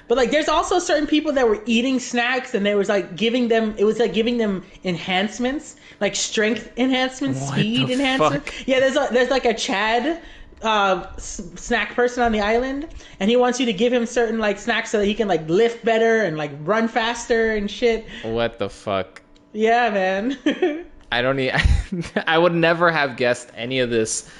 But 0.08 0.17
like, 0.17 0.31
there's 0.31 0.49
also 0.49 0.79
certain 0.79 1.06
people 1.06 1.32
that 1.32 1.49
were 1.49 1.61
eating 1.67 1.99
snacks, 1.99 2.55
and 2.55 2.64
they 2.64 2.75
was 2.75 2.88
like 2.88 3.17
giving 3.17 3.49
them. 3.49 3.75
It 3.76 3.85
was 3.85 3.99
like 3.99 4.12
giving 4.12 4.38
them 4.38 4.64
enhancements, 4.85 5.76
like 6.00 6.14
strength 6.14 6.70
enhancements, 6.76 7.41
What 7.41 7.53
speed 7.55 7.91
enhancements. 7.91 8.50
fuck? 8.50 8.69
Yeah, 8.69 8.81
there's 8.81 8.97
a, 8.97 9.08
there's 9.12 9.31
like 9.31 9.44
a 9.44 9.55
Chad 9.55 10.23
uh, 10.62 11.06
snack 11.17 11.94
person 11.94 12.23
on 12.23 12.32
the 12.32 12.41
island, 12.41 12.88
and 13.20 13.29
he 13.29 13.37
wants 13.37 13.58
you 13.61 13.67
to 13.67 13.73
give 13.73 13.93
him 13.93 14.06
certain 14.06 14.38
like 14.38 14.58
snacks 14.58 14.91
so 14.91 14.99
that 14.99 15.06
he 15.06 15.14
can 15.14 15.29
like 15.29 15.49
lift 15.49 15.85
better 15.85 16.23
and 16.23 16.37
like 16.37 16.53
run 16.61 16.87
faster 16.88 17.56
and 17.56 17.70
shit. 17.70 18.06
what 18.23 18.58
the 18.58 18.69
fuck? 18.70 19.23
Yeah, 19.53 19.91
man. 19.91 20.85
I 21.12 21.23
don't 21.23 21.37
need. 21.37 21.53
I 22.26 22.37
would 22.38 22.55
never 22.55 22.91
have 22.91 23.17
guessed 23.17 23.50
any 23.55 23.81
of 23.81 23.91
this 23.91 24.31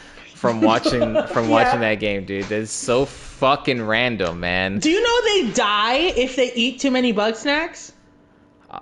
from 0.49 0.61
watching 0.61 1.23
from 1.29 1.45
Yeah. 1.45 1.51
watching 1.51 1.81
that 1.81 1.97
game, 1.97 2.25
dude. 2.25 2.51
It's 2.51 2.71
so 2.73 3.05
fucking 3.07 3.83
random, 3.83 4.41
man. 4.41 4.79
Do 4.79 4.91
you 4.91 5.03
know 5.03 5.23
they 5.45 5.53
die 5.53 5.97
if 6.17 6.37
they 6.37 6.53
eat 6.55 6.81
too 6.81 6.91
many 6.91 7.13
Bugsnax? 7.13 7.93
Uh, 8.71 8.81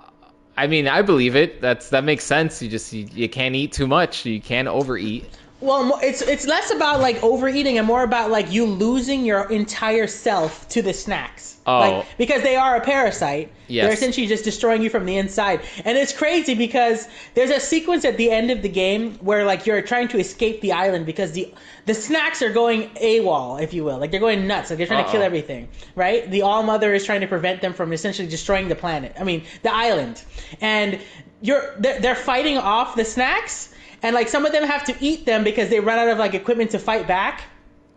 I 0.57 0.67
mean, 0.67 0.87
I 0.87 1.01
believe 1.01 1.35
it. 1.35 1.61
That's 1.61 1.89
that 1.89 2.03
makes 2.03 2.23
sense. 2.23 2.61
You 2.61 2.69
just 2.69 2.93
you, 2.93 3.07
you 3.13 3.29
can't 3.29 3.55
eat 3.55 3.71
too 3.73 3.87
much. 3.87 4.25
You 4.25 4.39
can't 4.41 4.67
overeat. 4.67 5.25
Well, 5.65 5.99
it's 6.03 6.21
it's 6.21 6.45
less 6.45 6.71
about 6.71 6.99
like 6.99 7.23
overeating 7.23 7.77
and 7.77 7.87
more 7.87 8.03
about 8.03 8.29
like 8.29 8.51
you 8.51 8.65
losing 8.65 9.25
your 9.25 9.49
entire 9.51 10.07
self 10.07 10.69
to 10.69 10.81
the 10.81 10.93
snacks. 10.93 11.57
Oh. 11.65 11.79
Like, 11.79 12.17
because 12.17 12.43
they 12.43 12.55
are 12.55 12.75
a 12.75 12.81
parasite. 12.81 13.51
Yes. 13.67 13.85
They're 13.85 13.93
essentially 13.93 14.27
just 14.27 14.43
destroying 14.43 14.83
you 14.83 14.91
from 14.91 15.05
the 15.05 15.17
inside. 15.17 15.61
And 15.83 15.97
it's 15.97 16.13
crazy 16.13 16.53
because 16.53 17.07
there's 17.33 17.49
a 17.49 17.59
sequence 17.59 18.05
at 18.05 18.17
the 18.17 18.29
end 18.29 18.51
of 18.51 18.61
the 18.61 18.69
game 18.69 19.15
where 19.15 19.43
like 19.45 19.65
you're 19.65 19.81
trying 19.81 20.07
to 20.09 20.19
escape 20.19 20.61
the 20.61 20.73
island 20.73 21.07
because 21.07 21.31
the 21.31 21.51
the 21.85 21.95
snacks 21.95 22.43
are 22.43 22.53
going 22.53 22.89
AWOL, 22.89 23.61
if 23.61 23.73
you 23.73 23.83
will. 23.83 23.97
Like 23.97 24.11
they're 24.11 24.19
going 24.19 24.45
nuts. 24.45 24.69
Like 24.69 24.77
they're 24.77 24.87
trying 24.87 25.05
to 25.05 25.11
kill 25.11 25.23
everything. 25.23 25.69
Right? 25.95 26.29
The 26.29 26.43
All 26.43 26.61
Mother 26.61 26.93
is 26.93 27.05
trying 27.05 27.21
to 27.21 27.27
prevent 27.27 27.61
them 27.61 27.73
from 27.73 27.91
essentially 27.91 28.27
destroying 28.27 28.67
the 28.67 28.75
planet. 28.75 29.15
I 29.19 29.23
mean, 29.23 29.45
the 29.63 29.73
island. 29.73 30.23
And 30.61 30.99
you're 31.41 31.73
they're, 31.79 31.99
they're 31.99 32.15
fighting 32.15 32.57
off 32.59 32.95
the 32.95 33.05
snacks 33.05 33.73
and 34.03 34.13
like 34.13 34.27
some 34.27 34.45
of 34.45 34.51
them 34.51 34.63
have 34.63 34.83
to 34.85 34.95
eat 34.99 35.25
them 35.25 35.43
because 35.43 35.69
they 35.69 35.79
run 35.79 35.99
out 35.99 36.07
of 36.07 36.17
like 36.17 36.33
equipment 36.33 36.71
to 36.71 36.79
fight 36.79 37.07
back. 37.07 37.43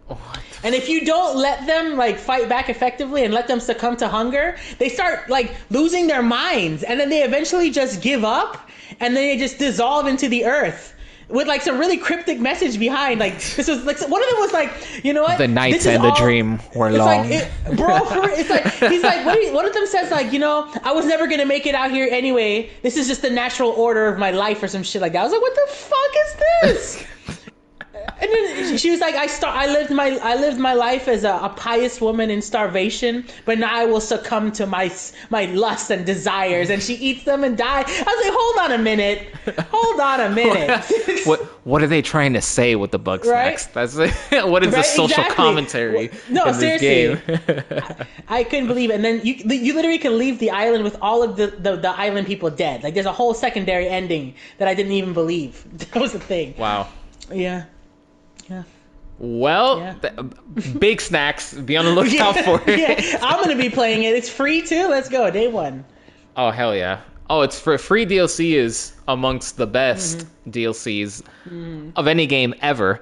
What 0.06 0.18
And 0.64 0.74
if 0.74 0.88
you 0.88 1.04
don't 1.04 1.36
let 1.36 1.66
them 1.66 1.96
like 1.96 2.18
fight 2.18 2.48
back 2.48 2.68
effectively 2.68 3.24
and 3.24 3.32
let 3.32 3.46
them 3.46 3.60
succumb 3.60 3.96
to 3.98 4.08
hunger, 4.08 4.56
they 4.78 4.88
start 4.88 5.28
like 5.28 5.54
losing 5.70 6.06
their 6.06 6.22
minds 6.22 6.82
and 6.82 6.98
then 6.98 7.10
they 7.10 7.22
eventually 7.22 7.70
just 7.70 8.02
give 8.02 8.24
up 8.24 8.68
and 9.00 9.16
then 9.16 9.24
they 9.26 9.36
just 9.36 9.58
dissolve 9.58 10.06
into 10.06 10.28
the 10.28 10.44
earth. 10.44 10.94
With 11.28 11.46
like 11.46 11.60
some 11.60 11.78
really 11.78 11.98
cryptic 11.98 12.40
message 12.40 12.78
behind, 12.78 13.20
like 13.20 13.34
this 13.34 13.68
was 13.68 13.84
like 13.84 14.00
one 14.08 14.22
of 14.22 14.30
them 14.30 14.38
was 14.40 14.52
like, 14.54 15.04
you 15.04 15.12
know 15.12 15.22
what? 15.22 15.36
The 15.36 15.46
nights 15.46 15.86
and 15.86 16.02
the 16.02 16.08
all- 16.08 16.16
dream 16.16 16.58
were 16.74 16.88
it's 16.88 16.96
long. 16.98 17.28
Like, 17.28 17.30
it, 17.30 17.76
bro, 17.76 17.98
for, 18.06 18.30
it's 18.30 18.48
like 18.48 18.64
he's 18.90 19.02
like 19.02 19.26
what 19.26 19.38
he- 19.38 19.50
one 19.50 19.66
of 19.66 19.74
them 19.74 19.86
says 19.86 20.10
like, 20.10 20.32
you 20.32 20.38
know, 20.38 20.72
I 20.84 20.92
was 20.92 21.04
never 21.04 21.26
gonna 21.26 21.44
make 21.44 21.66
it 21.66 21.74
out 21.74 21.90
here 21.90 22.08
anyway. 22.10 22.70
This 22.82 22.96
is 22.96 23.08
just 23.08 23.20
the 23.20 23.28
natural 23.30 23.70
order 23.70 24.06
of 24.06 24.18
my 24.18 24.30
life 24.30 24.62
or 24.62 24.68
some 24.68 24.82
shit 24.82 25.02
like 25.02 25.12
that. 25.12 25.20
I 25.20 25.24
was 25.24 25.32
like, 25.32 25.42
what 25.42 25.54
the 25.54 25.72
fuck 25.74 26.10
is 26.16 26.36
this? 26.62 27.04
And 28.20 28.28
then 28.32 28.76
she 28.78 28.90
was 28.90 28.98
like, 28.98 29.14
"I 29.14 29.28
start. 29.28 29.56
I 29.56 29.66
lived 29.72 29.92
my 29.92 30.18
I 30.20 30.34
lived 30.34 30.58
my 30.58 30.72
life 30.74 31.06
as 31.06 31.22
a, 31.22 31.34
a 31.34 31.50
pious 31.50 32.00
woman 32.00 32.30
in 32.30 32.42
starvation, 32.42 33.24
but 33.44 33.58
now 33.60 33.72
I 33.72 33.84
will 33.86 34.00
succumb 34.00 34.50
to 34.52 34.66
my 34.66 34.90
my 35.30 35.44
lusts 35.46 35.90
and 35.90 36.04
desires." 36.04 36.68
And 36.68 36.82
she 36.82 36.94
eats 36.94 37.22
them 37.24 37.44
and 37.44 37.56
dies. 37.56 37.84
I 37.86 38.02
was 38.02 38.24
like, 38.24 38.34
"Hold 38.36 38.58
on 38.72 38.80
a 38.80 38.82
minute. 38.82 39.28
Hold 39.70 40.00
on 40.00 40.20
a 40.20 40.30
minute." 40.42 41.26
what 41.26 41.40
what 41.64 41.80
are 41.82 41.86
they 41.86 42.02
trying 42.02 42.32
to 42.32 42.40
say 42.40 42.74
with 42.74 42.90
the 42.90 42.98
bug 42.98 43.24
Right? 43.24 43.56
That's 43.72 43.94
what 44.32 44.64
is 44.64 44.74
the 44.74 44.82
social 44.82 45.04
exactly. 45.10 45.36
commentary 45.36 46.10
No, 46.28 46.46
in 46.46 46.58
this 46.58 46.80
seriously. 46.80 47.22
game? 47.46 47.62
I 48.28 48.42
couldn't 48.42 48.66
believe 48.66 48.90
it. 48.90 48.94
And 48.94 49.04
then 49.04 49.20
you 49.22 49.34
you 49.34 49.74
literally 49.74 49.98
can 49.98 50.18
leave 50.18 50.40
the 50.40 50.50
island 50.50 50.82
with 50.82 50.96
all 51.00 51.22
of 51.22 51.36
the, 51.36 51.46
the, 51.48 51.76
the 51.76 51.90
island 51.90 52.26
people 52.26 52.50
dead. 52.50 52.82
Like 52.82 52.94
there's 52.94 53.06
a 53.06 53.12
whole 53.12 53.32
secondary 53.32 53.86
ending 53.88 54.34
that 54.58 54.66
I 54.66 54.74
didn't 54.74 54.92
even 54.92 55.12
believe. 55.14 55.64
That 55.92 56.00
was 56.00 56.12
the 56.12 56.18
thing. 56.20 56.54
wow. 56.58 56.88
Yeah. 57.32 57.66
Yeah. 58.48 58.62
Well, 59.18 59.78
Yeah. 59.80 59.94
th- 59.94 60.14
Bigsnax. 60.78 61.64
Be 61.66 61.76
on 61.76 61.84
the 61.84 61.90
lookout 62.00 62.36
for 62.38 62.62
it. 62.66 62.78
yeah, 62.78 63.18
I'm 63.22 63.42
gonna 63.42 63.56
be 63.56 63.68
playing 63.70 64.02
it. 64.04 64.14
It's 64.14 64.28
free 64.28 64.62
too. 64.62 64.88
Let's 64.88 65.08
go, 65.08 65.30
day 65.30 65.48
one. 65.48 65.84
Oh 66.36 66.50
hell 66.50 66.74
yeah! 66.74 67.00
Oh, 67.28 67.42
it's 67.42 67.58
for 67.58 67.76
free 67.78 68.06
DLC 68.06 68.52
is 68.54 68.92
amongst 69.08 69.56
the 69.56 69.66
best 69.66 70.18
Mm-hmm. 70.18 70.50
DLCs 70.50 71.92
of 71.96 72.06
any 72.06 72.26
game 72.26 72.54
ever. 72.62 73.00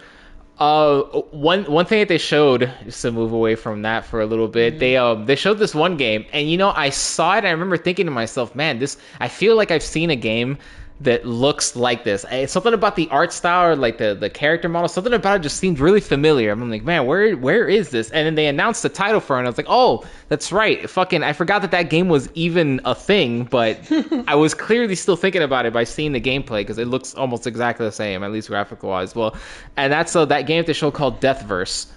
Uh, 0.59 1.03
one 1.33 1.65
one 1.65 1.85
thing 1.85 1.99
that 1.99 2.09
they 2.09 2.17
showed 2.19 2.73
just 2.85 3.03
to 3.03 3.13
move 3.13 3.33
away 3.33 3.55
from 3.57 3.83
that 3.83 4.07
for 4.07 4.23
a 4.23 4.27
little 4.27 4.49
bit, 4.49 4.73
Mm-hmm. 4.75 4.81
they 4.81 4.97
um 4.97 5.27
they 5.27 5.37
showed 5.37 5.59
this 5.59 5.75
one 5.75 5.97
game, 5.99 6.25
and 6.33 6.51
you 6.51 6.57
know 6.57 6.73
I 6.75 6.89
saw 6.91 7.35
it, 7.35 7.39
and 7.39 7.49
I 7.49 7.51
remember 7.51 7.77
thinking 7.77 8.07
to 8.07 8.13
myself, 8.13 8.55
man, 8.55 8.79
this 8.79 8.97
I 9.21 9.29
feel 9.29 9.55
like 9.55 9.71
I've 9.71 9.83
seen 9.83 10.09
a 10.11 10.17
game 10.17 10.57
that 11.01 11.27
looks 11.27 11.77
like 11.77 12.05
this. 12.05 12.25
It's 12.31 12.53
something 12.55 12.73
about 12.73 12.97
the 12.97 13.07
art 13.11 13.31
style 13.31 13.69
or 13.71 13.77
like 13.77 13.99
the 13.99 14.15
the 14.15 14.31
character 14.31 14.67
model, 14.69 14.89
something 14.89 15.13
about 15.13 15.41
it 15.41 15.43
just 15.43 15.59
seemed 15.59 15.79
really 15.79 16.01
familiar. 16.01 16.51
I'm 16.51 16.71
like, 16.71 16.85
man, 16.85 17.05
where 17.05 17.37
where 17.37 17.69
is 17.69 17.91
this? 17.91 18.11
And 18.11 18.27
then 18.27 18.35
they 18.35 18.47
announced 18.47 18.83
the 18.83 18.89
title 18.89 19.21
for 19.21 19.37
it, 19.37 19.41
and 19.41 19.47
I 19.47 19.51
was 19.51 19.59
like, 19.59 19.67
oh, 19.69 20.05
that's 20.29 20.51
right, 20.53 20.89
fucking, 20.89 21.23
I 21.23 21.35
forgot 21.35 21.61
that 21.63 21.71
that 21.73 21.91
game 21.91 22.09
was 22.09 22.31
even 22.35 22.81
a 22.87 22.95
thing, 22.95 23.45
but 23.45 23.79
I 24.27 24.35
was 24.37 24.55
clearly 24.55 24.95
still 24.95 25.17
thinking 25.17 25.43
about 25.43 25.67
it 25.67 25.73
by 25.75 25.85
seeing 25.85 26.13
the 26.13 26.21
gameplay 26.21 26.61
because 26.61 26.79
it 26.79 26.89
looks 26.89 27.15
almost 27.15 27.47
exactly 27.47 27.85
the 27.85 27.93
same, 27.93 28.23
at 28.23 28.33
least 28.33 28.49
graphical 28.49 28.89
wise. 28.89 29.15
Well, 29.15 29.37
and 29.77 29.93
that's 29.93 30.17
uh, 30.17 30.25
that 30.25 30.43
game 30.47 30.61
at 30.61 30.67
the 30.67 30.75
show 30.75 30.91
called 30.91 31.21
Deathverse. 31.21 31.89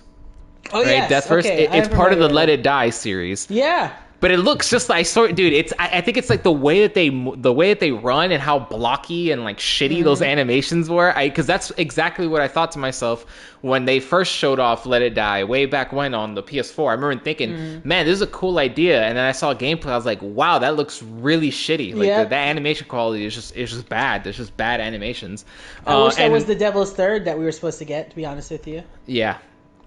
Oh 0.74 0.84
Right, 0.84 0.92
yes. 0.92 1.12
Deathverse. 1.26 1.40
okay, 1.40 1.64
it- 1.64 1.74
it's 1.74 1.88
part 1.88 2.12
of 2.12 2.20
the 2.20 2.28
Let 2.28 2.50
It 2.50 2.64
Die 2.64 2.90
series 2.90 3.48
Yeah. 3.50 3.94
But 4.22 4.32
it 4.32 4.38
looks 4.40 4.70
just 4.70 4.90
like 4.90 5.06
sort 5.06 5.34
dude 5.36 5.54
it's 5.54 5.72
I, 5.80 5.98
I 6.00 6.02
think 6.02 6.18
it's 6.18 6.30
like 6.30 6.44
the 6.44 6.52
way 6.52 6.82
that 6.82 6.94
they 6.94 7.10
the 7.10 7.54
way 7.54 7.70
that 7.70 7.80
they 7.80 7.92
run 7.92 8.32
and 8.32 8.42
how 8.42 8.60
blocky 8.60 9.32
and 9.32 9.44
like 9.44 9.58
shitty 9.58 10.04
those 10.04 10.20
Mm-hmm. 10.20 10.30
animations 10.32 10.90
were. 10.90 11.18
I 11.18 11.30
because 11.30 11.46
that's 11.48 11.72
exactly 11.78 12.28
what 12.28 12.42
i 12.42 12.48
thought 12.48 12.72
to 12.74 12.80
myself 12.80 13.26
when 13.62 13.86
they 13.86 14.00
first 14.00 14.32
showed 14.34 14.60
off 14.60 14.86
let 14.86 15.02
it 15.02 15.14
die 15.14 15.44
way 15.44 15.66
back 15.66 15.92
when 15.94 16.14
on 16.14 16.34
the 16.36 16.44
ps4 16.44 16.90
i 16.90 16.94
remember 16.94 17.24
thinking 17.24 17.50
Mm-hmm. 17.52 17.88
man 17.88 18.06
this 18.06 18.14
is 18.16 18.22
a 18.22 18.28
cool 18.28 18.58
idea. 18.60 19.04
And 19.04 19.18
then 19.18 19.26
i 19.26 19.32
saw 19.32 19.54
gameplay 19.54 19.88
i 19.92 19.96
was 19.96 20.06
like 20.06 20.22
wow 20.22 20.60
that 20.60 20.76
looks 20.76 21.02
really 21.02 21.52
shitty. 21.52 21.94
Like 21.96 22.08
the, 22.10 22.30
that 22.30 22.48
animation 22.48 22.88
quality 22.88 23.26
is 23.26 23.34
just 23.36 23.56
it's 23.56 23.72
just 23.72 23.88
bad. 23.90 24.24
There's 24.24 24.38
just 24.38 24.56
bad 24.58 24.80
animations. 24.82 25.46
I 25.86 25.94
Uh, 25.94 26.06
wish 26.06 26.16
that 26.16 26.24
and- 26.24 26.34
was 26.34 26.46
the 26.46 26.56
Devil's 26.56 26.94
Third 26.94 27.26
that 27.26 27.38
we 27.38 27.46
were 27.46 27.52
supposed 27.52 27.80
to 27.80 27.86
get. 27.86 28.10
To 28.10 28.16
be 28.16 28.26
honest 28.26 28.52
with 28.52 28.68
you, 28.68 28.84
yeah. 29.06 29.38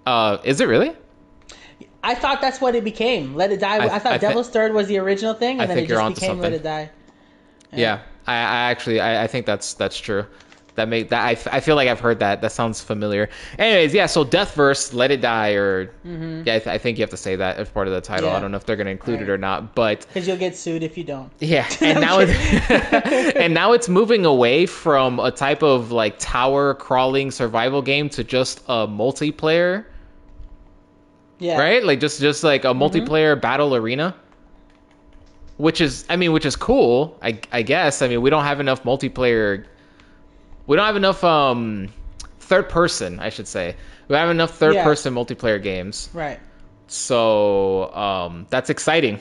Uh 0.06 0.38
is 0.44 0.60
it 0.60 0.68
really 0.68 0.92
I 2.04 2.14
thought 2.14 2.40
that's 2.40 2.60
what 2.60 2.74
it 2.74 2.84
became. 2.84 3.34
Let 3.34 3.52
it 3.52 3.60
die. 3.60 3.76
I, 3.76 3.94
I- 3.96 3.98
thought 3.98 4.12
I 4.14 4.18
Devil's 4.18 4.48
Third 4.50 4.72
was 4.74 4.88
the 4.88 4.98
original 4.98 5.34
thing, 5.34 5.60
and 5.60 5.62
I 5.62 5.66
then 5.74 5.78
it 5.84 5.88
just 5.88 6.14
became 6.20 6.38
Let. 6.40 6.52
It 6.52 6.62
Die. 6.62 6.90
Yeah, 7.72 8.00
I, 8.26 8.32
I 8.34 8.70
actually 8.70 9.00
I, 9.00 9.24
I 9.24 9.26
think 9.26 9.46
that's 9.46 9.74
that's 9.74 9.98
true. 9.98 10.26
That 10.74 10.88
make 10.88 11.10
that 11.10 11.22
I, 11.22 11.32
f- 11.32 11.48
I 11.52 11.60
feel 11.60 11.76
like 11.76 11.86
I've 11.88 12.00
heard 12.00 12.18
that. 12.20 12.40
That 12.40 12.50
sounds 12.50 12.80
familiar. 12.80 13.28
Anyways, 13.58 13.92
yeah. 13.92 14.06
So 14.06 14.24
Deathverse, 14.24 14.94
Let 14.94 15.10
It 15.10 15.20
Die, 15.20 15.50
or 15.52 15.90
yeah, 16.02 16.40
I, 16.40 16.42
th- 16.58 16.66
I 16.66 16.78
think 16.78 16.96
you 16.96 17.02
have 17.02 17.10
to 17.10 17.16
say 17.18 17.36
that 17.36 17.58
as 17.58 17.68
part 17.68 17.88
of 17.88 17.92
the 17.92 18.00
title. 18.00 18.28
Mm-hmm. 18.28 18.32
Yeah. 18.32 18.38
I 18.38 18.40
don't 18.40 18.50
know 18.52 18.56
if 18.56 18.64
they're 18.64 18.76
gonna 18.76 18.88
include 18.88 19.20
it 19.20 19.28
or 19.28 19.36
not, 19.36 19.74
but 19.74 20.06
Because 20.08 20.26
you'll 20.26 20.38
get 20.38 20.56
sued 20.56 20.82
if 20.82 20.96
you 20.96 21.04
don't. 21.04 21.30
yeah. 21.40 21.68
And 21.82 22.00
now 22.00 22.20
it's 22.20 22.32
and 23.36 23.52
now 23.52 23.72
it's 23.72 23.90
moving 23.90 24.24
away 24.24 24.64
from 24.64 25.20
a 25.20 25.30
type 25.30 25.62
of 25.62 25.92
like 25.92 26.18
tower 26.18 26.72
crawling 26.74 27.30
survival 27.30 27.82
game 27.82 28.08
to 28.08 28.24
just 28.24 28.60
a 28.66 28.86
multiplayer, 28.88 29.84
Yeah. 31.42 31.58
right? 31.58 31.82
Like 31.84 31.98
just 32.00 32.20
just 32.20 32.44
like 32.44 32.64
a 32.64 32.68
multiplayer 32.72 33.38
battle 33.40 33.74
arena. 33.74 34.14
Which 35.58 35.80
is, 35.80 36.04
I 36.08 36.16
mean, 36.16 36.32
which 36.32 36.46
is 36.46 36.56
cool. 36.56 37.16
I, 37.22 37.38
I 37.52 37.62
guess. 37.62 38.00
I 38.02 38.08
mean, 38.08 38.22
we 38.22 38.30
don't 38.30 38.44
have 38.44 38.58
enough 38.58 38.82
multiplayer. 38.84 39.64
We 40.66 40.76
don't 40.76 40.86
have 40.86 40.96
enough 40.96 41.22
um, 41.22 41.88
third 42.40 42.68
person, 42.68 43.20
I 43.20 43.28
should 43.28 43.46
say. 43.46 43.76
We 44.08 44.16
have 44.16 44.30
enough 44.30 44.56
third 44.56 44.74
Yeah. 44.74 44.84
person 44.84 45.14
multiplayer 45.14 45.62
games. 45.62 46.08
Right. 46.14 46.40
So 46.88 47.94
um, 47.94 48.46
that's 48.50 48.70
exciting 48.70 49.20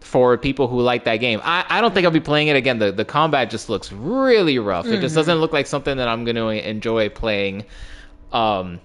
for 0.00 0.36
people 0.36 0.66
who 0.66 0.80
like 0.80 1.04
that 1.04 1.16
game. 1.18 1.40
I, 1.44 1.64
I 1.68 1.80
don't 1.80 1.94
think 1.94 2.04
I'll 2.04 2.10
be 2.10 2.20
playing 2.20 2.48
it 2.48 2.56
again. 2.56 2.78
The 2.78 2.90
the 2.92 3.04
combat 3.04 3.48
just 3.50 3.68
looks 3.68 3.92
really 3.92 4.58
rough. 4.58 4.86
It 4.86 5.00
just 5.00 5.14
doesn't 5.14 5.38
look 5.38 5.52
like 5.52 5.66
something 5.66 5.96
that 5.98 6.08
I'm 6.08 6.24
going 6.24 6.36
to 6.36 6.48
enjoy 6.48 7.08
playing. 7.10 7.64
Um, 8.32 8.80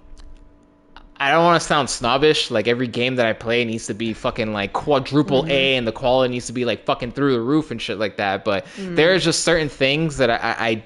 I 1.18 1.30
don't 1.30 1.44
want 1.44 1.60
to 1.60 1.66
sound 1.66 1.88
snobbish. 1.88 2.50
Like 2.50 2.68
every 2.68 2.86
game 2.88 3.16
that 3.16 3.26
I 3.26 3.32
play 3.32 3.64
needs 3.64 3.86
to 3.86 3.94
be 3.94 4.12
fucking 4.12 4.52
like 4.52 4.72
quadruple 4.74 5.46
A, 5.48 5.76
and 5.76 5.86
the 5.86 5.92
quality 5.92 6.32
needs 6.34 6.46
to 6.46 6.52
be 6.52 6.64
like 6.64 6.84
fucking 6.84 7.12
through 7.12 7.32
the 7.32 7.40
roof 7.40 7.70
and 7.70 7.80
shit 7.80 7.98
like 7.98 8.16
that. 8.18 8.44
But 8.44 8.66
there's 8.78 9.24
just 9.24 9.42
certain 9.44 9.68
things 9.68 10.18
that 10.18 10.30
I. 10.30 10.36
I 10.42 10.84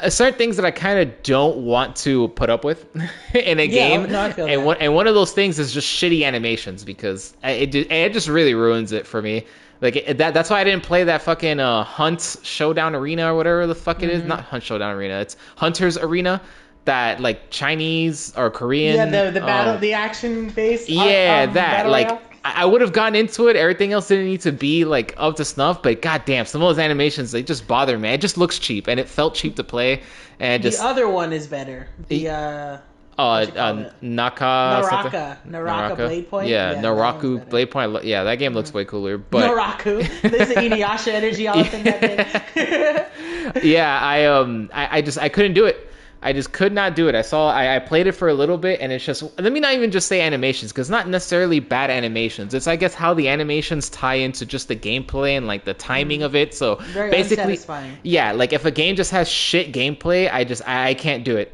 uh, 0.00 0.08
certain 0.08 0.38
things 0.38 0.54
that 0.56 0.64
I 0.64 0.70
kind 0.70 1.00
of 1.00 1.22
don't 1.24 1.58
want 1.58 1.96
to 1.96 2.28
put 2.28 2.50
up 2.50 2.62
with 2.64 2.86
in 3.34 3.58
a 3.58 3.64
Yeah, 3.64 3.66
game, 3.66 4.12
no, 4.12 4.20
I 4.20 4.26
and 4.28 4.36
that. 4.36 4.62
one 4.62 4.76
and 4.76 4.94
one 4.94 5.08
of 5.08 5.14
those 5.14 5.32
things 5.32 5.58
is 5.58 5.72
just 5.72 5.88
shitty 5.88 6.24
animations 6.24 6.84
because 6.84 7.34
I- 7.42 7.50
it 7.52 7.74
it 7.74 8.12
just 8.12 8.28
really 8.28 8.54
ruins 8.54 8.92
it 8.92 9.08
for 9.08 9.20
me. 9.20 9.44
Like 9.80 9.96
it, 9.96 10.18
that 10.18 10.34
that's 10.34 10.50
why 10.50 10.60
I 10.60 10.64
didn't 10.64 10.84
play 10.84 11.02
that 11.04 11.22
fucking 11.22 11.58
uh, 11.58 11.82
Hunt 11.82 12.36
Showdown 12.44 12.94
Arena 12.94 13.32
or 13.32 13.36
whatever 13.36 13.66
the 13.66 13.74
fuck 13.74 14.04
it 14.04 14.10
is. 14.10 14.20
Mm-hmm. 14.20 14.28
Not 14.28 14.44
Hunt 14.44 14.62
Showdown 14.62 14.92
Arena. 14.94 15.18
It's 15.20 15.36
Hunters 15.56 15.98
Arena. 15.98 16.40
That 16.88 17.20
like 17.20 17.50
Chinese 17.50 18.34
or 18.34 18.50
Korean. 18.50 18.96
Yeah. 18.96 19.24
The 19.26 19.30
the 19.30 19.40
battle, 19.40 19.74
um, 19.74 19.80
the 19.80 19.92
action 19.92 20.48
based. 20.48 20.88
yeah, 20.88 21.44
um, 21.46 21.54
that 21.54 21.88
like 21.88 22.08
royale. 22.08 22.22
I 22.44 22.62
I 22.62 22.64
would 22.64 22.80
have 22.80 22.94
gone 22.94 23.14
into 23.14 23.48
it. 23.48 23.56
Everything 23.56 23.92
else 23.92 24.08
didn't 24.08 24.24
need 24.24 24.40
to 24.40 24.52
be 24.52 24.86
like 24.86 25.14
up 25.18 25.36
to 25.36 25.44
snuff. 25.44 25.82
But 25.82 26.00
goddamn, 26.00 26.46
some 26.46 26.62
of 26.62 26.68
those 26.68 26.78
animations 26.78 27.32
they 27.32 27.42
just 27.42 27.66
bother 27.66 27.98
me. 27.98 28.08
It 28.08 28.22
just 28.22 28.38
looks 28.38 28.58
cheap, 28.58 28.88
and 28.88 28.98
it 28.98 29.06
felt 29.06 29.34
cheap 29.34 29.56
to 29.56 29.64
play. 29.64 30.02
And 30.40 30.62
The 30.62 30.82
other 30.82 31.08
one 31.08 31.32
is 31.32 31.46
better. 31.46 31.88
The 32.08 32.30
uh, 32.30 32.78
uh, 33.18 33.44
you 33.46 33.52
call 33.52 33.78
uh? 33.78 33.90
Naka? 34.00 34.80
Naraka, 34.80 35.38
Naraka, 35.44 35.96
Blade 35.96 36.30
Point. 36.30 36.48
Yeah, 36.48 36.74
one's 36.74 36.84
Naraku. 36.86 37.50
Blade 37.50 37.70
Point. 37.70 38.04
Yeah, 38.04 38.24
that 38.24 38.36
game 38.36 38.54
looks 38.54 38.72
way 38.72 38.84
cooler. 38.84 39.18
But 39.18 39.50
Naraku. 39.50 40.08
There's 40.22 40.48
the 40.48 40.54
Inuyasha 40.54 41.12
energy 41.12 41.48
up 41.48 41.74
in 41.74 41.84
that 41.84 42.50
thing. 42.54 43.62
yeah, 43.62 44.00
I 44.00 44.24
um, 44.26 44.70
I, 44.72 44.98
I 44.98 45.02
just 45.02 45.18
I 45.18 45.28
couldn't 45.28 45.54
do 45.54 45.66
it. 45.66 45.84
I 46.20 46.32
just 46.32 46.52
could 46.52 46.72
not 46.72 46.96
do 46.96 47.08
it. 47.08 47.14
I 47.14 47.22
saw 47.22 47.50
I, 47.50 47.76
I 47.76 47.78
played 47.78 48.08
it 48.08 48.12
for 48.12 48.28
a 48.28 48.34
little 48.34 48.58
bit, 48.58 48.80
and 48.80 48.90
it's 48.92 49.04
just 49.04 49.22
let 49.38 49.52
me 49.52 49.60
not 49.60 49.74
even 49.74 49.92
just 49.92 50.08
say 50.08 50.20
animations 50.20 50.72
because 50.72 50.90
not 50.90 51.08
necessarily 51.08 51.60
bad 51.60 51.90
animations. 51.90 52.54
It's 52.54 52.66
I 52.66 52.74
guess 52.74 52.92
how 52.92 53.14
the 53.14 53.28
animations 53.28 53.88
tie 53.88 54.14
into 54.14 54.44
just 54.44 54.66
the 54.66 54.74
gameplay 54.74 55.36
and 55.36 55.46
like 55.46 55.64
the 55.64 55.74
timing 55.74 56.24
of 56.24 56.34
it. 56.34 56.54
So 56.54 56.76
Very 56.76 57.10
basically, 57.10 57.58
yeah, 58.02 58.32
like 58.32 58.52
if 58.52 58.64
a 58.64 58.72
game 58.72 58.96
just 58.96 59.12
has 59.12 59.28
shit 59.28 59.72
gameplay, 59.72 60.32
I 60.32 60.42
just 60.42 60.66
I, 60.66 60.88
I 60.88 60.94
can't 60.94 61.24
do 61.24 61.36
it. 61.36 61.52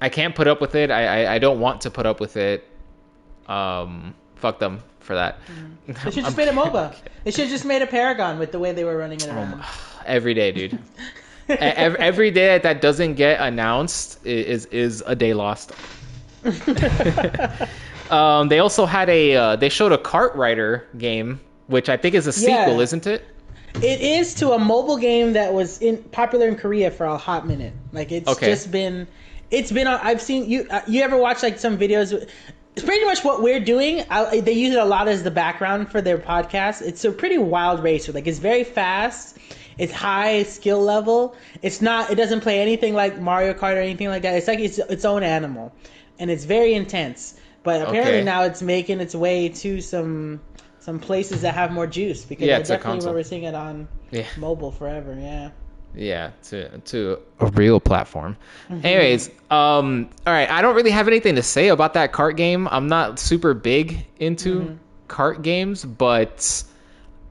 I 0.00 0.08
can't 0.08 0.34
put 0.34 0.48
up 0.48 0.60
with 0.60 0.74
it. 0.74 0.90
I, 0.90 1.24
I 1.24 1.34
I 1.34 1.38
don't 1.38 1.60
want 1.60 1.82
to 1.82 1.90
put 1.90 2.04
up 2.04 2.18
with 2.18 2.36
it. 2.36 2.66
Um, 3.46 4.14
fuck 4.34 4.58
them 4.58 4.82
for 5.00 5.14
that. 5.14 5.38
They 5.86 6.10
should 6.10 6.24
just 6.24 6.36
made 6.36 6.48
a 6.48 6.52
MOBA. 6.52 6.94
They 7.24 7.30
should 7.30 7.48
just 7.48 7.64
made 7.64 7.80
a 7.80 7.86
Paragon 7.86 8.38
with 8.38 8.52
the 8.52 8.58
way 8.58 8.72
they 8.72 8.84
were 8.84 8.98
running 8.98 9.20
it 9.20 9.28
around. 9.28 9.64
every 10.04 10.34
day, 10.34 10.52
dude. 10.52 10.78
Every 11.48 12.30
day 12.30 12.58
that 12.58 12.80
doesn't 12.80 13.14
get 13.14 13.40
announced 13.40 14.24
is 14.26 14.66
is 14.66 15.02
a 15.06 15.14
day 15.16 15.34
lost. 15.34 15.72
um, 18.10 18.48
they 18.48 18.58
also 18.58 18.86
had 18.86 19.08
a 19.08 19.34
uh, 19.36 19.56
they 19.56 19.68
showed 19.68 19.92
a 19.92 19.98
KartRider 19.98 20.82
game, 20.96 21.40
which 21.66 21.88
I 21.88 21.96
think 21.96 22.14
is 22.14 22.26
a 22.26 22.32
sequel, 22.32 22.76
Yeah. 22.76 22.80
isn't 22.80 23.06
it? 23.06 23.24
It 23.76 24.00
is 24.00 24.34
to 24.34 24.52
a 24.52 24.58
mobile 24.58 24.96
game 24.96 25.34
that 25.34 25.52
was 25.52 25.80
in 25.82 25.98
popular 26.04 26.48
in 26.48 26.56
Korea 26.56 26.90
for 26.90 27.06
a 27.06 27.16
hot 27.18 27.46
minute. 27.46 27.74
Like 27.92 28.10
it's 28.12 28.28
Okay. 28.28 28.46
just 28.46 28.70
been, 28.70 29.06
it's 29.50 29.70
been. 29.70 29.86
I've 29.86 30.22
seen 30.22 30.48
you. 30.48 30.66
Uh, 30.70 30.80
you 30.86 31.02
ever 31.02 31.16
watch 31.16 31.42
like 31.42 31.58
some 31.58 31.78
videos? 31.78 32.12
It's 32.76 32.84
pretty 32.84 33.04
much 33.04 33.24
what 33.24 33.42
we're 33.42 33.60
doing. 33.60 34.04
I, 34.08 34.40
they 34.40 34.52
use 34.52 34.72
it 34.74 34.78
a 34.78 34.84
lot 34.84 35.08
as 35.08 35.22
the 35.22 35.30
background 35.30 35.90
for 35.90 36.00
their 36.00 36.18
podcast. 36.18 36.80
It's 36.82 37.04
a 37.04 37.10
pretty 37.12 37.36
wild 37.38 37.82
racer. 37.82 38.12
Like 38.12 38.26
it's 38.26 38.38
very 38.38 38.64
fast. 38.64 39.36
It's 39.78 39.92
high 39.92 40.42
skill 40.42 40.80
level. 40.82 41.34
It's 41.62 41.80
not. 41.80 42.10
It 42.10 42.16
doesn't 42.16 42.40
play 42.40 42.60
anything 42.60 42.94
like 42.94 43.20
Mario 43.20 43.54
Kart 43.54 43.76
or 43.76 43.80
anything 43.80 44.08
like 44.08 44.22
that. 44.22 44.34
It's 44.34 44.48
like 44.48 44.58
it's 44.58 44.78
its 44.78 45.04
own 45.04 45.22
animal, 45.22 45.72
and 46.18 46.30
it's 46.30 46.44
very 46.44 46.74
intense. 46.74 47.34
But 47.62 47.82
apparently 47.82 48.16
Okay. 48.16 48.24
now 48.24 48.42
it's 48.44 48.62
making 48.62 49.00
its 49.00 49.14
way 49.14 49.48
to 49.50 49.80
some 49.80 50.40
some 50.80 50.98
places 51.00 51.42
that 51.42 51.54
have 51.54 51.70
more 51.70 51.86
juice 51.86 52.24
because 52.24 52.46
Yeah, 52.46 52.58
it's 52.58 52.68
definitely 52.70 53.10
we're 53.12 53.22
seeing 53.22 53.42
it 53.44 53.54
on 53.54 53.88
Yeah. 54.10 54.24
mobile 54.36 54.72
forever. 54.72 55.16
Yeah. 55.20 55.50
Yeah, 55.94 56.30
to 56.44 56.78
to 56.78 57.18
a 57.40 57.46
real 57.46 57.80
platform. 57.80 58.36
Mm-hmm. 58.70 58.86
Anyways, 58.86 59.30
um, 59.50 60.08
all 60.26 60.32
right. 60.32 60.50
I 60.50 60.60
don't 60.62 60.76
really 60.76 60.90
have 60.90 61.08
anything 61.08 61.34
to 61.36 61.42
say 61.42 61.68
about 61.68 61.94
that 61.94 62.12
cart 62.12 62.36
game. 62.36 62.68
I'm 62.70 62.88
not 62.88 63.18
super 63.18 63.54
big 63.54 64.06
into 64.18 64.60
Mm-hmm. 64.60 64.74
cart 65.08 65.42
games, 65.42 65.84
but 65.84 66.62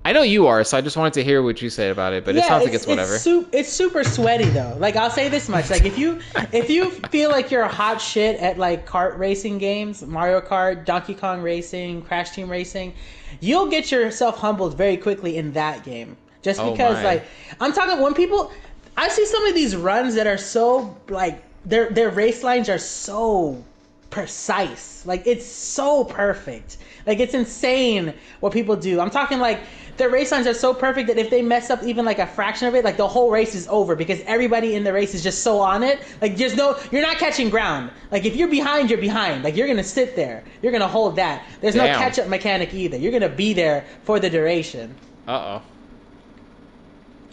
I 0.07 0.13
know 0.13 0.21
you 0.21 0.47
are. 0.47 0.63
So 0.63 0.77
I 0.77 0.81
just 0.81 0.95
wanted 0.95 1.11
to 1.15 1.23
hear 1.25 1.43
what 1.43 1.61
you 1.61 1.69
said 1.69 1.91
about 1.91 2.13
it. 2.13 2.23
But 2.23 2.37
it 2.37 2.45
sounds 2.45 2.63
like 2.63 2.73
it's 2.73 2.87
whatever. 2.87 3.15
It's, 3.15 3.23
su- 3.23 3.45
it's 3.51 3.67
super 3.67 4.05
sweaty 4.05 4.45
though. 4.45 4.77
Like 4.79 4.95
I'll 4.95 5.09
say 5.09 5.27
this 5.27 5.49
much: 5.49 5.69
like 5.69 5.83
if 5.83 5.97
you 5.97 6.21
if 6.53 6.69
you 6.69 6.91
feel 7.11 7.29
like 7.29 7.51
you're 7.51 7.63
a 7.63 7.67
hot 7.67 7.99
shit 7.99 8.39
at 8.39 8.57
like 8.57 8.87
kart 8.87 9.17
racing 9.19 9.57
games, 9.57 10.01
Mario 10.03 10.39
Kart, 10.39 10.85
Donkey 10.85 11.13
Kong 11.13 11.41
Racing, 11.41 12.03
Crash 12.03 12.29
Team 12.29 12.49
Racing, 12.49 12.93
you'll 13.41 13.67
get 13.67 13.91
yourself 13.91 14.37
humbled 14.37 14.77
very 14.77 14.95
quickly 14.95 15.35
in 15.35 15.51
that 15.51 15.83
game. 15.83 16.15
Just 16.41 16.61
Oh, 16.61 16.71
because, 16.71 16.95
my. 16.95 17.03
like, 17.03 17.25
I'm 17.59 17.73
talking 17.73 17.99
when 17.99 18.13
people, 18.13 18.53
I 18.95 19.09
see 19.09 19.25
some 19.25 19.45
of 19.45 19.55
these 19.55 19.75
runs 19.75 20.15
that 20.15 20.25
are 20.25 20.37
so 20.37 20.95
like 21.09 21.43
their 21.65 21.89
their 21.89 22.11
race 22.11 22.43
lines 22.43 22.69
are 22.69 22.77
so 22.77 23.61
precise. 24.09 25.05
Like 25.05 25.27
it's 25.27 25.45
so 25.45 26.05
perfect. 26.05 26.77
Like 27.07 27.19
it's 27.19 27.33
insane 27.33 28.13
what 28.41 28.51
people 28.53 28.75
do. 28.75 28.99
I'm 28.99 29.09
talking 29.09 29.39
like 29.39 29.61
their 29.95 30.09
race 30.09 30.31
lines 30.31 30.45
are 30.45 30.53
so 30.53 30.73
perfect 30.75 31.07
that 31.07 31.17
if 31.17 31.29
they 31.31 31.41
mess 31.41 31.71
up 31.71 31.81
even 31.81 32.05
like 32.05 32.19
a 32.19 32.27
fraction 32.27 32.67
of 32.67 32.75
it, 32.75 32.83
like 32.85 32.97
the 32.97 33.07
whole 33.07 33.31
race 33.31 33.55
is 33.55 33.67
over 33.69 33.95
because 33.95 34.21
everybody 34.27 34.75
in 34.75 34.83
the 34.83 34.93
race 34.93 35.15
is 35.15 35.23
just 35.23 35.41
so 35.41 35.59
on 35.59 35.81
it. 35.81 35.99
Like 36.21 36.37
there's 36.37 36.55
no 36.55 36.77
you're 36.91 37.01
not 37.01 37.17
catching 37.17 37.49
ground. 37.49 37.89
Like 38.11 38.25
if 38.25 38.35
you're 38.35 38.49
behind, 38.49 38.89
you're 38.91 38.99
behind. 38.99 39.43
Like 39.43 39.55
you're 39.55 39.67
gonna 39.67 39.83
sit 39.83 40.15
there. 40.15 40.43
You're 40.61 40.71
gonna 40.73 40.87
hold 40.87 41.15
that. 41.15 41.43
There's 41.61 41.75
no 41.75 41.85
catch 41.87 42.19
up 42.19 42.27
mechanic 42.27 42.73
either. 42.73 42.97
You're 42.97 43.13
gonna 43.13 43.29
be 43.29 43.53
there 43.53 43.85
for 44.03 44.19
the 44.19 44.29
duration. 44.29 44.93
Uh 45.27 45.31
oh. 45.31 45.61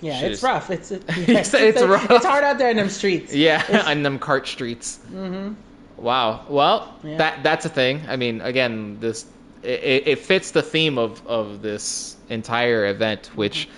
Yeah, 0.00 0.18
Shit 0.20 0.30
it's 0.32 0.38
is- 0.38 0.42
rough. 0.44 0.70
It's 0.70 0.90
it, 0.90 1.02
You 1.28 1.44
said 1.44 1.62
it's 1.62 1.82
rough. 1.82 2.10
It's 2.10 2.24
hard 2.24 2.44
out 2.44 2.58
there 2.58 2.70
in 2.70 2.76
them 2.76 2.88
streets. 2.88 3.34
Yeah, 3.44 3.90
in 3.90 4.02
them 4.02 4.18
cart 4.18 4.46
streets. 4.46 4.98
Mm-hmm. 5.10 5.54
Wow. 5.96 6.44
Well, 6.48 6.94
Yeah. 7.02 7.16
that 7.18 7.42
that's 7.42 7.64
a 7.64 7.68
thing. 7.68 8.02
I 8.08 8.16
mean, 8.16 8.40
again, 8.40 8.98
this 9.00 9.24
it, 9.64 10.06
it 10.06 10.18
fits 10.18 10.50
the 10.50 10.62
theme 10.62 10.98
of 10.98 11.26
of 11.26 11.62
this 11.62 12.16
entire 12.28 12.86
event, 12.86 13.30
which. 13.34 13.68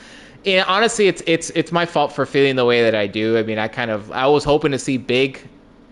Honestly, 0.68 1.08
it's 1.08 1.24
it's 1.26 1.50
it's 1.56 1.72
my 1.72 1.84
fault 1.84 2.12
for 2.12 2.24
feeling 2.24 2.54
the 2.54 2.64
way 2.64 2.80
that 2.80 2.94
I 2.94 3.08
do. 3.08 3.36
I 3.36 3.42
mean, 3.42 3.58
I 3.58 3.66
kind 3.66 3.90
of 3.90 4.12
I 4.12 4.28
was 4.28 4.44
hoping 4.44 4.70
to 4.70 4.78
see 4.78 4.96
big, 4.96 5.42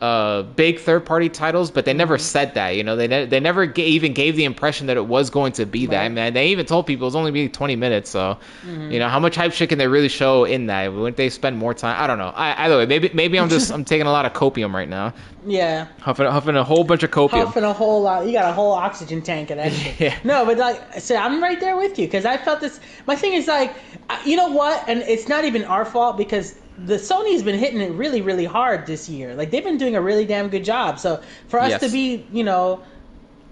uh, 0.04 0.42
big 0.42 0.78
third 0.80 1.06
party 1.06 1.28
titles, 1.28 1.70
but 1.70 1.84
they 1.84 1.94
never 1.94 2.16
Mm-hmm. 2.16 2.22
said 2.22 2.54
that. 2.54 2.70
You 2.76 2.84
know, 2.84 2.94
they 2.96 3.08
ne- 3.08 3.24
they 3.26 3.40
never 3.40 3.64
ga- 3.66 3.84
even 3.96 4.12
gave 4.12 4.36
the 4.36 4.44
impression 4.44 4.86
that 4.88 4.96
it 4.96 5.06
was 5.06 5.30
going 5.30 5.52
to 5.52 5.64
be 5.66 5.86
that. 5.86 5.96
Right. 5.98 6.12
Man, 6.12 6.34
they 6.34 6.48
even 6.48 6.66
told 6.66 6.86
people 6.86 7.04
it 7.06 7.08
was 7.12 7.16
only 7.16 7.30
be 7.30 7.48
twenty 7.48 7.76
minutes. 7.76 8.10
So, 8.10 8.36
Mm-hmm. 8.66 8.90
you 8.92 8.98
know, 8.98 9.08
how 9.08 9.18
much 9.20 9.36
hype 9.36 9.52
shit 9.52 9.68
can 9.70 9.78
they 9.78 9.88
really 9.88 10.08
show 10.08 10.44
in 10.44 10.66
that? 10.66 10.92
Wouldn't 10.92 11.16
they 11.16 11.30
spend 11.30 11.56
more 11.56 11.72
time? 11.74 11.96
I 12.02 12.06
don't 12.06 12.18
know. 12.18 12.32
I, 12.34 12.64
either 12.66 12.76
way, 12.78 12.86
maybe 12.86 13.10
maybe 13.14 13.38
I'm 13.40 13.48
just 13.48 13.72
I'm 13.74 13.84
taking 13.84 14.06
a 14.06 14.12
lot 14.12 14.26
of 14.26 14.32
copium 14.34 14.72
right 14.74 14.88
now, 14.88 15.14
Yeah. 15.46 15.86
huffing 16.00 16.26
huffing 16.26 16.56
a 16.56 16.64
whole 16.64 16.84
bunch 16.84 17.02
of 17.02 17.10
copium. 17.10 17.44
Huffing 17.46 17.64
a 17.64 17.72
whole 17.72 18.02
lot. 18.02 18.26
You 18.26 18.32
got 18.32 18.50
a 18.50 18.52
whole 18.52 18.72
oxygen 18.72 19.22
tank 19.22 19.50
of 19.50 19.56
that 19.56 19.72
shit. 19.80 20.00
Yeah. 20.00 20.18
No, 20.24 20.44
but 20.44 20.58
like 20.58 20.80
I 20.94 20.98
said, 20.98 21.16
I'm 21.16 21.42
right 21.42 21.58
there 21.60 21.76
with 21.76 21.98
you 21.98 22.06
because 22.06 22.24
I 22.24 22.36
felt 22.36 22.60
this. 22.60 22.78
My 23.06 23.16
thing 23.16 23.32
is 23.32 23.46
like, 23.46 23.74
you 24.26 24.36
know 24.36 24.48
what? 24.50 24.84
And 24.88 25.00
it's 25.00 25.28
not 25.28 25.44
even 25.44 25.64
our 25.64 25.84
fault 25.84 26.16
because 26.18 26.54
the 26.76 26.94
Sony's 26.96 27.42
been 27.42 27.58
hitting 27.58 27.80
it 27.80 27.92
really, 27.92 28.20
really 28.20 28.44
hard 28.44 28.86
this 28.86 29.08
year. 29.08 29.34
Like 29.34 29.50
they've 29.50 29.62
been 29.64 29.78
doing 29.78 29.94
a 29.96 30.00
really 30.00 30.26
damn 30.26 30.48
good 30.48 30.64
job. 30.64 30.98
So 30.98 31.22
for 31.48 31.60
us 31.60 31.70
Yes. 31.70 31.80
to 31.82 31.88
be, 31.88 32.26
you 32.32 32.42
know, 32.44 32.82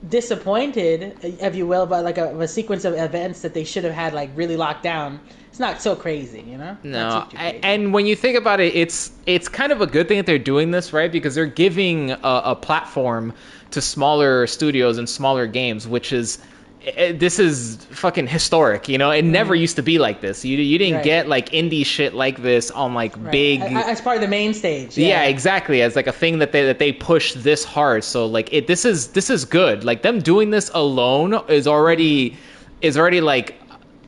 disappointed, 0.09 1.17
if 1.23 1.55
you 1.55 1.67
will, 1.67 1.87
by 1.87 2.01
like 2.01 2.19
a, 2.19 2.37
a 2.41 2.49
sequence 2.49 2.85
of 2.85 2.95
events 2.95 3.43
that 3.43 3.55
they 3.55 3.65
should 3.65 3.85
have 3.85 3.93
had 3.93 4.13
like 4.13 4.31
really 4.35 4.57
locked 4.57 4.83
down, 4.83 5.21
it's 5.49 5.61
not 5.61 5.81
so 5.81 5.95
crazy, 5.95 6.41
you 6.41 6.59
know? 6.59 6.77
No, 6.83 6.99
Not 7.09 7.31
too, 7.31 7.37
too 7.37 7.43
a- 7.43 7.51
crazy. 7.51 7.61
and 7.65 7.95
when 7.95 8.07
you 8.07 8.17
think 8.17 8.37
about 8.37 8.61
it, 8.61 8.75
it's 8.75 9.13
it's 9.27 9.49
kind 9.49 9.71
of 9.71 9.81
a 9.81 9.87
good 9.87 10.09
thing 10.09 10.17
that 10.17 10.27
they're 10.27 10.39
doing 10.39 10.71
this, 10.71 10.93
right? 10.93 11.11
Because 11.13 11.35
they're 11.35 11.47
giving 11.47 12.11
a, 12.13 12.19
a 12.47 12.57
platform 12.57 13.33
to 13.71 13.81
smaller 13.81 14.47
studios 14.47 14.99
and 14.99 15.09
smaller 15.09 15.47
games, 15.47 15.87
which 15.87 16.13
is 16.13 16.39
Eh, 16.85 17.13
this 17.13 17.39
is 17.39 17.77
fucking 17.91 18.27
historic. 18.27 18.89
You 18.89 18.99
know, 18.99 19.11
it 19.11 19.23
never 19.23 19.55
mm-hmm. 19.55 19.61
used 19.61 19.77
to 19.77 19.83
be 19.83 19.99
like 19.99 20.21
this. 20.21 20.45
You 20.45 20.59
you 20.59 20.79
didn't 20.79 20.97
Right. 20.97 21.05
get 21.05 21.29
like 21.29 21.51
indie 21.51 21.87
shit 21.87 22.15
like 22.15 22.43
this 22.43 22.71
on 22.71 22.95
like 22.95 23.17
Right. 23.17 23.31
big. 23.31 23.61
As 23.63 24.01
part 24.01 24.17
of 24.17 24.23
the 24.23 24.29
main 24.29 24.53
stage. 24.55 24.99
yeah. 24.99 25.23
exactly. 25.25 25.83
As 25.83 25.95
like 25.97 26.07
a 26.07 26.13
thing 26.13 26.39
that 26.41 26.53
they 26.53 26.65
that 26.65 26.79
they 26.79 26.93
push 26.93 27.35
this 27.35 27.65
hard. 27.65 28.05
So 28.05 28.27
like 28.27 28.53
it, 28.53 28.67
this 28.67 28.85
is 28.85 29.09
this 29.09 29.31
is 29.31 29.45
good. 29.45 29.85
Like 29.85 30.03
them 30.03 30.19
doing 30.21 30.51
this 30.51 30.71
alone 30.75 31.41
is 31.49 31.67
already 31.67 32.37
is 32.81 32.99
already 32.99 33.21
like 33.21 33.55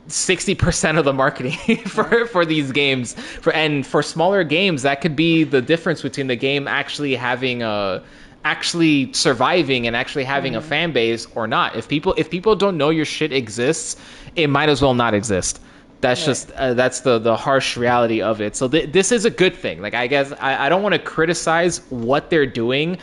sixty 0.07 0.53
percent 0.53 0.97
of 0.97 1.05
the 1.05 1.13
marketing 1.13 1.77
for 1.85 2.25
for 2.27 2.45
these 2.45 2.71
games. 2.71 3.13
For 3.13 3.53
and 3.53 3.85
for 3.87 4.03
smaller 4.03 4.43
games, 4.43 4.81
that 4.81 4.99
could 5.01 5.15
be 5.15 5.43
the 5.45 5.61
difference 5.61 6.01
between 6.01 6.27
the 6.27 6.35
game 6.35 6.67
actually 6.67 7.15
having 7.15 7.63
a 7.63 8.03
actually 8.45 9.11
surviving 9.11 9.87
and 9.87 9.95
actually 9.95 10.23
having 10.23 10.55
a 10.55 10.61
fan 10.61 10.93
base 10.93 11.27
or 11.35 11.47
not. 11.47 11.75
If 11.75 11.87
people 11.89 12.13
if 12.17 12.29
people 12.29 12.55
don't 12.55 12.77
know 12.77 12.89
your 12.91 13.03
shit 13.05 13.33
exists, 13.33 13.97
it 14.35 14.47
might 14.49 14.69
as 14.69 14.81
well 14.81 14.93
not 14.93 15.13
exist. 15.13 15.59
That's 16.01 16.21
Right. 16.21 16.25
just 16.27 16.51
uh, 16.51 16.73
that's 16.75 17.01
the 17.01 17.19
the 17.19 17.35
harsh 17.35 17.75
reality 17.75 18.21
of 18.21 18.39
it. 18.41 18.55
So 18.55 18.67
th- 18.67 18.91
this 18.91 19.11
is 19.11 19.25
a 19.25 19.29
good 19.31 19.55
thing. 19.55 19.81
Like 19.81 19.95
I 19.95 20.07
guess 20.07 20.31
I, 20.39 20.67
I 20.67 20.69
don't 20.69 20.83
want 20.83 20.93
to 20.93 20.99
criticize 20.99 21.79
what 21.89 22.29
they're 22.29 22.45
doing. 22.45 22.97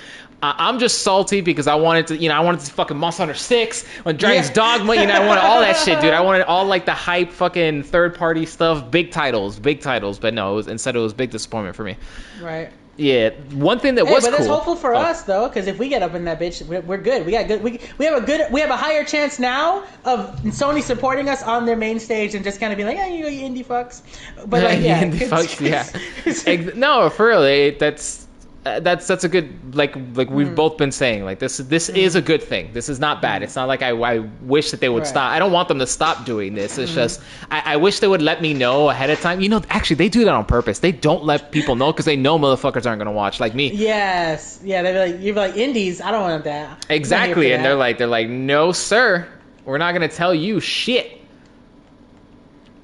I- 0.44 0.54
I'm 0.58 0.78
just 0.78 1.02
salty 1.02 1.40
because 1.40 1.66
I 1.66 1.74
wanted 1.74 2.06
to, 2.08 2.16
you 2.16 2.28
know, 2.28 2.34
I 2.36 2.40
wanted 2.40 2.60
to 2.60 2.66
see 2.66 2.72
fucking 2.72 2.96
Monster 2.96 3.22
Hunter 3.22 3.34
Six, 3.34 3.86
when 4.04 4.16
Dragon's 4.16 4.48
Yeah. 4.48 4.54
Dogma, 4.54 4.94
you 4.94 5.06
know, 5.06 5.14
I 5.14 5.26
wanted 5.26 5.40
all 5.42 5.60
that 5.60 5.76
shit, 5.76 6.00
dude. 6.00 6.12
I 6.14 6.20
wanted 6.28 6.42
all 6.42 6.64
like 6.66 6.84
the 6.84 6.92
hype, 6.94 7.30
fucking 7.30 7.82
third 7.84 8.14
party 8.14 8.44
stuff, 8.46 8.88
big 8.90 9.10
titles, 9.10 9.58
big 9.58 9.80
titles. 9.80 10.18
But 10.20 10.34
no, 10.34 10.52
it 10.52 10.56
was, 10.56 10.68
instead 10.68 10.94
it 10.94 11.00
was 11.00 11.12
big 11.14 11.30
disappointment 11.30 11.74
for 11.76 11.84
me. 11.84 11.96
Right. 12.40 12.70
Yeah, 12.96 13.30
one 13.54 13.78
thing 13.78 13.94
that 13.94 14.06
Hey, 14.06 14.12
was 14.12 14.24
but 14.24 14.30
that's 14.32 14.46
cool. 14.46 14.54
hopeful 14.56 14.76
for 14.76 14.94
Oh, 14.94 15.00
us 15.00 15.22
though, 15.22 15.48
because 15.48 15.66
if 15.66 15.78
we 15.78 15.88
get 15.88 16.02
up 16.02 16.14
in 16.14 16.24
that 16.26 16.38
bitch, 16.38 16.64
we're, 16.66 16.82
we're 16.82 16.98
good. 16.98 17.24
We 17.24 17.32
got 17.32 17.48
good. 17.48 17.62
We, 17.62 17.80
we 17.98 18.04
have 18.04 18.22
a 18.22 18.26
good. 18.26 18.52
We 18.52 18.60
have 18.60 18.70
a 18.70 18.76
higher 18.76 19.02
chance 19.04 19.38
now 19.38 19.84
of 20.04 20.36
Sony 20.42 20.82
supporting 20.82 21.28
us 21.28 21.42
on 21.42 21.64
their 21.64 21.76
main 21.76 21.98
stage 22.00 22.34
and 22.34 22.44
just 22.44 22.60
kind 22.60 22.70
of 22.72 22.76
be 22.76 22.84
like, 22.84 22.96
"Yeah, 22.98 23.06
you, 23.06 23.28
you 23.28 23.48
indie 23.48 23.64
fucks." 23.64 24.02
But 24.46 24.62
like, 24.62 24.80
yeah, 24.82 25.02
Indie 25.02 25.20
fucks, 25.28 25.58
yeah. 25.60 26.72
No, 26.74 27.08
for 27.08 27.28
real, 27.28 27.42
it, 27.44 27.78
that's 27.78 28.26
uh, 28.64 28.78
that's 28.78 29.08
that's 29.08 29.24
a 29.24 29.28
good 29.28 29.74
like 29.74 29.96
like 30.14 30.30
we've 30.30 30.46
Mm. 30.48 30.54
both 30.54 30.76
been 30.76 30.92
saying 30.92 31.24
like 31.24 31.40
this 31.40 31.56
this 31.56 31.88
is 31.88 32.14
a 32.14 32.22
good 32.22 32.40
thing. 32.42 32.72
This 32.72 32.88
is 32.88 33.00
not 33.00 33.20
bad. 33.20 33.42
It's 33.42 33.56
not 33.56 33.66
like 33.66 33.82
I, 33.82 33.90
I 33.90 34.18
wish 34.42 34.70
that 34.70 34.78
they 34.78 34.88
would 34.88 35.00
Right. 35.00 35.06
stop. 35.08 35.32
I 35.32 35.40
don't 35.40 35.50
want 35.50 35.66
them 35.66 35.80
to 35.80 35.86
stop 35.86 36.24
doing 36.24 36.54
this. 36.54 36.78
It's 36.78 36.94
just 36.94 37.20
I, 37.50 37.74
I 37.74 37.76
wish 37.78 37.98
they 37.98 38.06
would 38.06 38.22
let 38.22 38.40
me 38.40 38.54
know 38.54 38.88
ahead 38.88 39.10
of 39.10 39.20
time. 39.20 39.40
You 39.40 39.48
know, 39.48 39.62
actually 39.68 39.96
they 39.96 40.08
do 40.08 40.24
that 40.26 40.32
on 40.32 40.44
purpose. 40.44 40.78
They 40.78 40.92
don't 40.92 41.24
let 41.24 41.50
people 41.50 41.74
know 41.74 41.92
because 41.92 42.04
they 42.04 42.14
know 42.14 42.38
motherfuckers 42.38 42.86
aren't 42.86 42.98
gonna 43.00 43.10
watch 43.10 43.40
like 43.40 43.52
me. 43.52 43.72
yes, 43.72 44.60
yeah. 44.62 44.82
they're 44.82 45.08
like, 45.12 45.20
"You're 45.20 45.34
like 45.34 45.56
indies. 45.56 46.00
I 46.00 46.12
don't 46.12 46.22
want 46.22 46.44
that." 46.44 46.62
I'm 46.64 46.70
not 46.70 46.86
here 46.88 46.96
Exactly, 46.96 47.52
and 47.52 47.64
that." 47.64 47.68
they're 47.68 47.76
like, 47.76 47.98
they're 47.98 48.06
like, 48.06 48.28
no, 48.28 48.70
sir, 48.70 49.26
we're 49.64 49.78
not 49.78 49.90
gonna 49.92 50.06
tell 50.08 50.32
you 50.34 50.60
shit. 50.60 51.18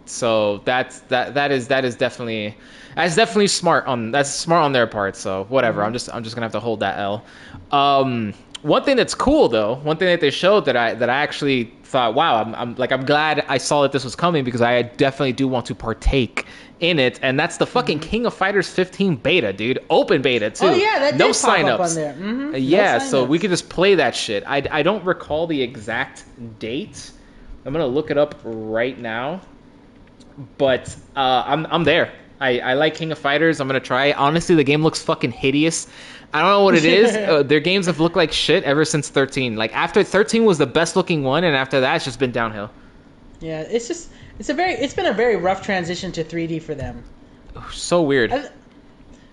So 0.07 0.59
that's 0.65 1.01
that 1.09 1.35
that 1.35 1.53
is 1.53 1.69
that 1.69 1.85
is 1.85 1.95
definitely 1.97 2.57
that's 3.05 3.17
definitely 3.17 3.47
smart 3.49 3.87
on 3.87 4.11
that's 4.11 4.31
smart 4.31 4.65
on 4.65 4.73
their 4.73 4.87
part. 4.87 5.17
So 5.17 5.45
whatever, 5.49 5.83
I'm 5.83 5.93
just 5.93 6.13
I'm 6.15 6.23
just 6.25 6.35
gonna 6.35 6.45
have 6.45 6.53
to 6.53 6.61
hold 6.61 6.81
that 6.81 6.99
L. 6.99 7.25
Um, 7.73 8.35
one 8.63 8.83
thing 8.83 8.97
that's 8.97 9.15
cool 9.15 9.49
though, 9.49 9.77
one 9.77 9.97
thing 9.97 10.09
that 10.09 10.21
they 10.21 10.31
showed 10.31 10.65
that 10.65 10.77
I 10.77 10.95
that 10.95 11.09
I 11.09 11.17
actually 11.23 11.73
thought, 11.85 12.15
wow, 12.15 12.43
I'm, 12.43 12.55
I'm 12.55 12.75
like 12.77 12.91
I'm 12.93 13.05
glad 13.05 13.45
I 13.49 13.59
saw 13.59 13.83
that 13.83 13.93
this 13.93 14.05
was 14.05 14.15
coming 14.17 14.45
because 14.45 14.61
I 14.63 14.83
definitely 14.83 15.33
do 15.33 15.47
want 15.49 15.67
to 15.67 15.75
partake 15.75 16.47
in 16.81 16.99
it, 16.99 17.19
and 17.23 17.39
that's 17.39 17.57
the 17.57 17.67
fucking 17.67 17.99
King 18.01 18.25
of 18.27 18.35
Fighters 18.35 18.69
15 18.69 19.17
beta, 19.17 19.53
dude, 19.53 19.79
open 19.91 20.23
beta 20.23 20.51
too. 20.51 20.67
Oh 20.67 20.75
yeah, 20.75 20.99
that 21.01 21.17
no 21.17 21.31
signups. 21.31 21.69
up 21.71 21.81
on 21.81 21.95
there. 21.95 22.15
Mhm. 22.15 22.49
Uh, 22.49 22.51
No 22.53 22.57
yeah, 22.59 22.99
so 22.99 23.25
we 23.25 23.39
could 23.39 23.51
just 23.51 23.69
play 23.69 23.95
that 23.97 24.15
shit. 24.15 24.45
I, 24.47 24.63
I 24.71 24.83
don't 24.83 25.05
recall 25.05 25.47
the 25.47 25.61
exact 25.61 26.25
date. 26.59 27.11
I'm 27.65 27.73
gonna 27.73 27.87
look 27.87 28.11
it 28.11 28.19
up 28.19 28.35
right 28.45 28.99
now. 28.99 29.41
But 30.57 30.95
uh, 31.17 31.43
I'm 31.47 31.67
I'm 31.67 31.85
there. 31.85 32.13
I, 32.41 32.61
I 32.61 32.75
like 32.75 32.95
King 32.95 33.13
of 33.13 33.19
Fighters. 33.19 33.61
I'm 33.61 33.67
gonna 33.67 33.81
try. 33.81 34.13
Honestly, 34.13 34.55
the 34.55 34.65
game 34.65 34.83
looks 34.83 35.03
fucking 35.03 35.33
hideous. 35.33 35.87
I 36.33 36.41
don't 36.43 36.51
know 36.51 36.65
what 36.65 36.75
it 36.75 36.85
is. 36.85 37.17
uh, 37.17 37.43
their 37.43 37.61
games 37.61 37.87
have 37.87 38.01
looked 38.01 38.17
like 38.17 38.33
shit 38.33 38.65
ever 38.65 38.85
since 38.85 39.09
13. 39.09 39.57
Like 39.57 39.75
after 39.75 40.05
13 40.05 40.45
was 40.45 40.59
the 40.59 40.67
best 40.67 40.95
looking 40.97 41.25
one, 41.25 41.45
and 41.45 41.57
after 41.57 41.81
that, 41.81 41.97
it's 41.97 42.05
just 42.05 42.19
been 42.19 42.33
downhill. 42.33 42.71
Yeah, 43.41 43.61
it's 43.63 43.89
just 43.89 44.11
it's 44.39 44.49
a 44.49 44.55
very 44.55 44.73
it's 44.73 44.95
been 44.95 45.07
a 45.07 45.13
very 45.13 45.37
rough 45.37 45.63
transition 45.63 46.13
to 46.13 46.25
3D 46.25 46.63
for 46.63 46.75
them. 46.75 47.05
So 47.73 48.03
weird. 48.03 48.33
I- 48.33 48.51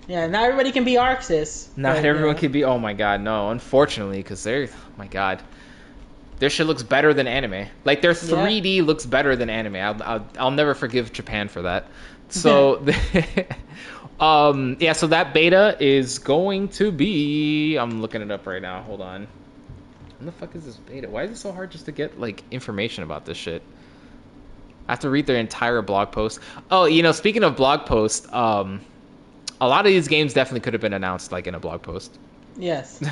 Yeah, 0.08 0.28
not 0.28 0.44
everybody 0.44 0.72
can 0.72 0.84
be 0.84 0.94
ArcSys. 0.94 1.76
Not 1.78 1.96
but, 1.96 2.06
everyone 2.06 2.36
yeah. 2.36 2.40
can 2.40 2.52
be. 2.52 2.64
Oh 2.64 2.78
my 2.78 2.94
god, 2.94 3.22
no. 3.22 3.50
Unfortunately, 3.50 4.18
because 4.18 4.44
they're. 4.44 4.68
Oh 4.68 4.98
my 4.98 5.08
god. 5.08 5.42
Their 6.38 6.50
shit 6.50 6.68
looks 6.68 6.84
better 6.84 7.14
than 7.14 7.28
anime. 7.28 7.68
Like 7.86 8.02
their 8.02 8.12
3D 8.12 8.86
looks 8.86 9.06
better 9.06 9.36
than 9.38 9.50
anime. 9.50 9.78
I'll, 9.78 10.04
I'll 10.04 10.28
I'll 10.38 10.52
never 10.52 10.74
forgive 10.76 11.14
Japan 11.14 11.48
for 11.48 11.62
that. 11.64 11.88
So, 12.30 12.86
um, 14.20 14.78
yeah. 14.80 14.94
So 14.94 15.08
that 15.08 15.34
beta 15.34 15.78
is 15.80 16.20
going 16.20 16.70
to 16.70 16.92
be. 16.92 17.78
I'm 17.78 18.02
looking 18.02 18.22
it 18.22 18.32
up 18.32 18.46
right 18.48 18.62
now. 18.62 18.82
Hold 18.84 19.02
on. 19.02 19.28
When 20.18 20.26
the 20.26 20.32
fuck 20.32 20.56
is 20.56 20.66
this 20.66 20.78
beta? 20.78 21.10
Why 21.10 21.24
is 21.24 21.32
it 21.32 21.38
so 21.38 21.52
hard 21.52 21.72
just 21.72 21.86
to 21.86 21.92
get 21.92 22.20
like 22.20 22.44
information 22.52 23.04
about 23.04 23.26
this 23.26 23.38
shit? 23.38 23.62
I 24.88 24.92
have 24.92 25.00
to 25.00 25.10
read 25.10 25.26
their 25.26 25.38
entire 25.38 25.82
blog 25.82 26.12
post. 26.12 26.40
Oh, 26.70 26.86
you 26.86 27.02
know, 27.04 27.12
speaking 27.12 27.44
of 27.44 27.56
blog 27.56 27.86
posts, 27.86 28.32
um, 28.32 28.82
a 29.60 29.68
lot 29.68 29.86
of 29.86 29.92
these 29.92 30.08
games 30.08 30.34
definitely 30.34 30.60
could 30.60 30.74
have 30.74 30.82
been 30.82 30.94
announced 30.94 31.32
like 31.32 31.48
in 31.48 31.56
a 31.56 31.60
blog 31.60 31.82
post. 31.82 32.18
Yes. 32.58 33.02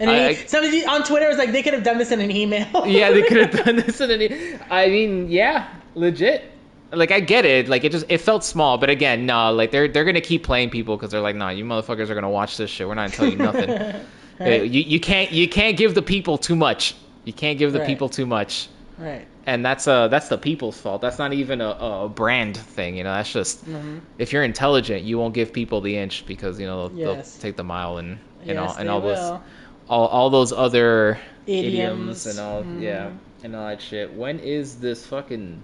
And 0.00 0.08
I- 0.10 0.32
he, 0.34 0.46
somebody 0.46 0.84
on 0.86 1.02
Twitter 1.02 1.28
was 1.28 1.36
like, 1.38 1.52
they 1.52 1.62
could 1.62 1.74
have 1.74 1.82
done 1.82 1.98
this 1.98 2.12
in 2.12 2.20
an 2.20 2.30
email. 2.30 2.86
yeah, 2.86 3.10
they 3.10 3.22
could 3.22 3.38
have 3.52 3.64
done 3.64 3.76
this 3.76 4.00
in 4.00 4.10
any. 4.10 4.56
I 4.70 4.88
mean, 4.88 5.28
yeah, 5.30 5.68
legit. 5.94 6.50
Like 6.92 7.10
I 7.10 7.20
get 7.20 7.44
it. 7.44 7.68
Like 7.68 7.84
it 7.84 7.92
just 7.92 8.06
it 8.08 8.18
felt 8.18 8.44
small, 8.44 8.76
but 8.78 8.90
again, 8.90 9.24
no. 9.26 9.52
Like 9.52 9.70
they're 9.70 9.88
they're 9.88 10.04
gonna 10.04 10.20
keep 10.20 10.42
playing 10.44 10.70
people 10.70 10.96
because 10.96 11.10
they're 11.10 11.20
like, 11.22 11.36
nah, 11.36 11.48
you 11.50 11.64
motherfuckers 11.64 12.10
are 12.10 12.14
gonna 12.14 12.28
watch 12.30 12.56
this 12.56 12.70
shit. 12.70 12.86
We're 12.86 12.94
not 12.94 13.12
gonna 13.12 13.16
tell 13.16 13.28
you 13.30 13.36
nothing. 13.52 14.02
Right. 14.38 14.62
You 14.64 14.80
you 14.82 15.00
can't 15.00 15.32
you 15.32 15.48
can't 15.48 15.76
give 15.76 15.94
the 15.94 16.02
people 16.02 16.36
too 16.38 16.56
much. 16.56 16.94
You 17.24 17.32
can't 17.32 17.58
give 17.58 17.72
the 17.72 17.78
Right. 17.78 17.86
people 17.88 18.08
too 18.08 18.26
much, 18.26 18.68
Right. 18.98 19.26
and 19.46 19.64
that's 19.64 19.86
uh 19.86 20.08
that's 20.08 20.28
the 20.28 20.36
people's 20.36 20.78
fault. 20.80 21.00
That's 21.00 21.18
not 21.18 21.32
even 21.32 21.60
a, 21.60 21.70
a 21.70 22.08
brand 22.08 22.56
thing. 22.56 22.96
You 22.96 23.04
know, 23.04 23.14
that's 23.14 23.32
just 23.32 23.64
Mhm. 23.64 24.00
if 24.18 24.32
you're 24.32 24.42
intelligent, 24.44 25.04
you 25.04 25.18
won't 25.18 25.32
give 25.32 25.52
people 25.52 25.80
the 25.80 25.96
inch 25.96 26.24
because 26.26 26.58
you 26.60 26.66
know 26.66 26.88
they'll, 26.88 26.98
Yes. 27.16 27.32
they'll 27.36 27.42
take 27.42 27.56
the 27.56 27.64
mile 27.64 27.98
and 27.98 28.18
and 28.46 28.58
all 28.58 28.74
and 28.74 28.90
all 28.90 29.00
those 29.00 29.40
all, 29.88 30.06
all 30.08 30.30
those 30.30 30.52
other 30.52 31.18
Idioms. 31.46 32.24
idioms, 32.24 32.26
and 32.26 32.38
all 32.40 32.62
Mhm. 32.64 32.82
yeah 32.82 33.10
and 33.44 33.54
all 33.56 33.66
that 33.68 33.80
shit. 33.80 34.12
When 34.12 34.38
is 34.40 34.76
this 34.76 35.06
fucking? 35.06 35.58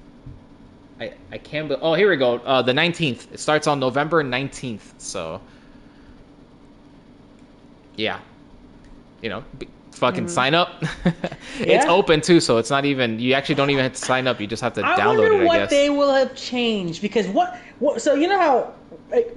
I 1.00 1.12
I 1.32 1.38
can't. 1.38 1.68
Be- 1.68 1.76
oh, 1.80 1.94
here 1.94 2.10
we 2.10 2.16
go. 2.16 2.34
Uh, 2.38 2.62
the 2.62 2.72
nineteenth. 2.74 3.32
It 3.32 3.40
starts 3.40 3.66
on 3.66 3.78
November 3.80 4.22
nineteenth. 4.22 4.94
So 4.98 5.40
yeah, 7.96 8.20
you 9.22 9.28
know, 9.28 9.44
b- 9.58 9.68
fucking 9.92 10.28
sign 10.28 10.54
up. 10.54 10.82
it's 10.82 10.90
Mm-hmm. 11.58 11.64
Yeah. 11.70 11.86
open 11.88 12.20
too, 12.20 12.40
so 12.40 12.58
it's 12.58 12.70
not 12.70 12.84
even. 12.84 13.18
You 13.18 13.34
actually 13.34 13.56
don't 13.56 13.70
even 13.70 13.82
have 13.82 13.92
to 13.94 13.98
sign 13.98 14.26
up. 14.26 14.40
You 14.40 14.46
just 14.46 14.62
have 14.62 14.74
to 14.74 14.84
I 14.86 14.96
download 14.98 15.24
it. 15.24 15.26
I 15.26 15.30
wonder 15.30 15.44
what 15.46 15.58
guess. 15.58 15.70
they 15.70 15.90
will 15.90 16.12
have 16.12 16.34
changed 16.36 17.02
because 17.02 17.26
what, 17.28 17.56
what 17.80 18.00
so 18.02 18.14
you 18.14 18.28
know 18.28 18.38
how 18.38 18.74
like, 19.10 19.36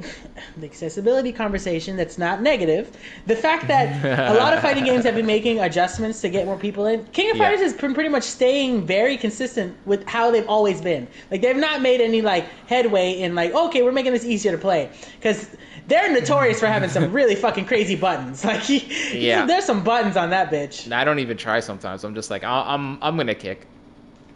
the 0.58 0.66
accessibility 0.66 1.32
conversation 1.32 1.96
that's 1.96 2.18
not 2.18 2.42
negative 2.42 2.96
the 3.26 3.36
fact 3.36 3.68
that 3.68 4.30
a 4.30 4.34
lot 4.38 4.54
of 4.54 4.60
fighting 4.68 4.84
games 4.84 5.04
have 5.06 5.16
been 5.16 5.26
making 5.26 5.60
adjustments 5.60 6.22
to 6.22 6.30
get 6.30 6.46
more 6.46 6.58
people 6.58 6.86
in 6.86 7.06
king 7.08 7.30
of 7.32 7.38
Yeah. 7.38 7.44
fighters 7.46 7.62
has 7.62 7.74
been 7.74 7.94
pretty 7.94 8.10
much 8.10 8.24
staying 8.24 8.86
very 8.86 9.18
consistent 9.18 9.76
with 9.86 10.08
how 10.08 10.32
they've 10.32 10.48
always 10.48 10.82
been 10.82 11.08
like 11.30 11.42
they've 11.42 11.56
not 11.56 11.82
made 11.82 12.02
any 12.02 12.22
like 12.22 12.46
headway 12.68 13.14
in 13.22 13.34
like 13.36 13.54
okay 13.54 13.82
we're 13.82 13.92
making 13.92 14.14
this 14.14 14.26
easier 14.26 14.52
to 14.52 14.58
play 14.58 14.90
because 15.20 15.56
they're 15.88 16.12
notorious 16.12 16.60
for 16.60 16.68
having 16.68 16.90
some 16.90 17.12
really 17.12 17.36
fucking 17.36 17.66
crazy 17.66 17.96
buttons 17.96 18.44
like 18.52 18.68
Yeah. 19.14 19.46
there's 19.48 19.66
some 19.66 19.84
buttons 19.84 20.18
on 20.18 20.30
that 20.32 20.52
bitch 20.52 20.92
I 20.92 21.04
don't 21.04 21.20
even 21.20 21.38
try 21.38 21.60
sometimes. 21.62 22.04
I'm 22.04 22.14
just 22.16 22.30
like, 22.30 22.44
I'm 22.44 22.98
I'm 23.02 23.16
gonna 23.18 23.34
kick. 23.36 23.68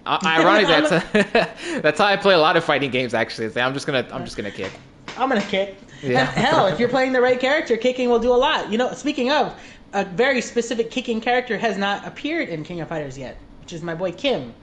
I- 0.05 0.39
Ironically, 0.39 1.23
that's 1.33 1.81
that's 1.81 1.99
how 1.99 2.05
I 2.05 2.15
play 2.17 2.33
a 2.33 2.37
lot 2.37 2.55
of 2.57 2.63
fighting 2.63 2.91
games. 2.91 3.13
Actually, 3.13 3.47
I'm 3.61 3.73
just 3.73 3.85
gonna 3.85 4.07
I'm 4.11 4.23
just 4.23 4.37
gonna 4.37 4.51
kick. 4.51 4.71
I'm 5.17 5.29
gonna 5.29 5.41
kick. 5.41 5.77
Yeah. 6.03 6.25
Hell, 6.25 6.67
if 6.67 6.79
you're 6.79 6.89
playing 6.89 7.13
the 7.13 7.21
right 7.21 7.39
character, 7.39 7.77
kicking 7.77 8.09
will 8.09 8.19
do 8.19 8.31
a 8.31 8.35
lot. 8.35 8.71
You 8.71 8.77
know, 8.77 8.93
speaking 8.93 9.31
of, 9.31 9.53
a 9.93 10.03
very 10.05 10.41
specific 10.41 10.91
kicking 10.91 11.21
character 11.21 11.57
has 11.57 11.77
not 11.77 12.05
appeared 12.05 12.49
in 12.49 12.63
King 12.63 12.81
of 12.81 12.89
Fighters 12.89 13.17
yet, 13.17 13.37
which 13.61 13.71
is 13.73 13.81
my 13.81 13.95
boy 13.95 14.11
Kim, 14.11 14.53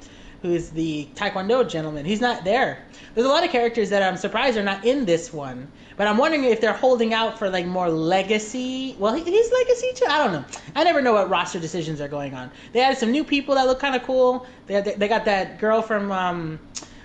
who 0.43 0.51
is 0.53 0.71
the 0.71 1.09
Taekwondo 1.15 1.69
gentleman. 1.69 2.05
He's 2.05 2.21
not 2.21 2.45
there. 2.45 2.85
There's 3.15 3.27
a 3.27 3.31
lot 3.31 3.45
of 3.45 3.51
characters 3.51 3.91
that 3.91 4.03
I'm 4.03 4.17
surprised 4.17 4.57
are 4.59 4.63
not 4.63 4.85
in 4.85 5.05
this 5.07 5.33
one, 5.33 5.69
but 5.97 6.07
I'm 6.07 6.19
wondering 6.19 6.45
if 6.45 6.61
they're 6.61 6.73
holding 6.75 7.13
out 7.15 7.39
for 7.39 7.49
like 7.49 7.67
more 7.67 7.89
legacy. 7.89 8.95
Well, 8.99 9.15
he- 9.15 9.25
he's 9.25 9.51
legacy 9.51 9.91
too. 9.95 10.07
I 10.09 10.19
don't 10.19 10.33
know. 10.33 10.45
I 10.77 10.85
never 10.85 11.01
know 11.03 11.15
what 11.15 11.29
roster 11.31 11.59
decisions 11.59 12.01
are 12.01 12.09
going 12.09 12.35
on. 12.35 12.51
They 12.73 12.81
added 12.81 12.99
some 12.99 13.11
new 13.11 13.25
people 13.25 13.55
that 13.55 13.67
look 13.67 13.81
kind 13.81 13.97
of 13.97 14.03
cool. 14.03 14.47
They, 14.67 14.81
they 14.83 14.95
they 14.95 15.09
got 15.09 15.25
that 15.25 15.59
girl 15.59 15.81
from 15.83 16.13
um, 16.13 16.59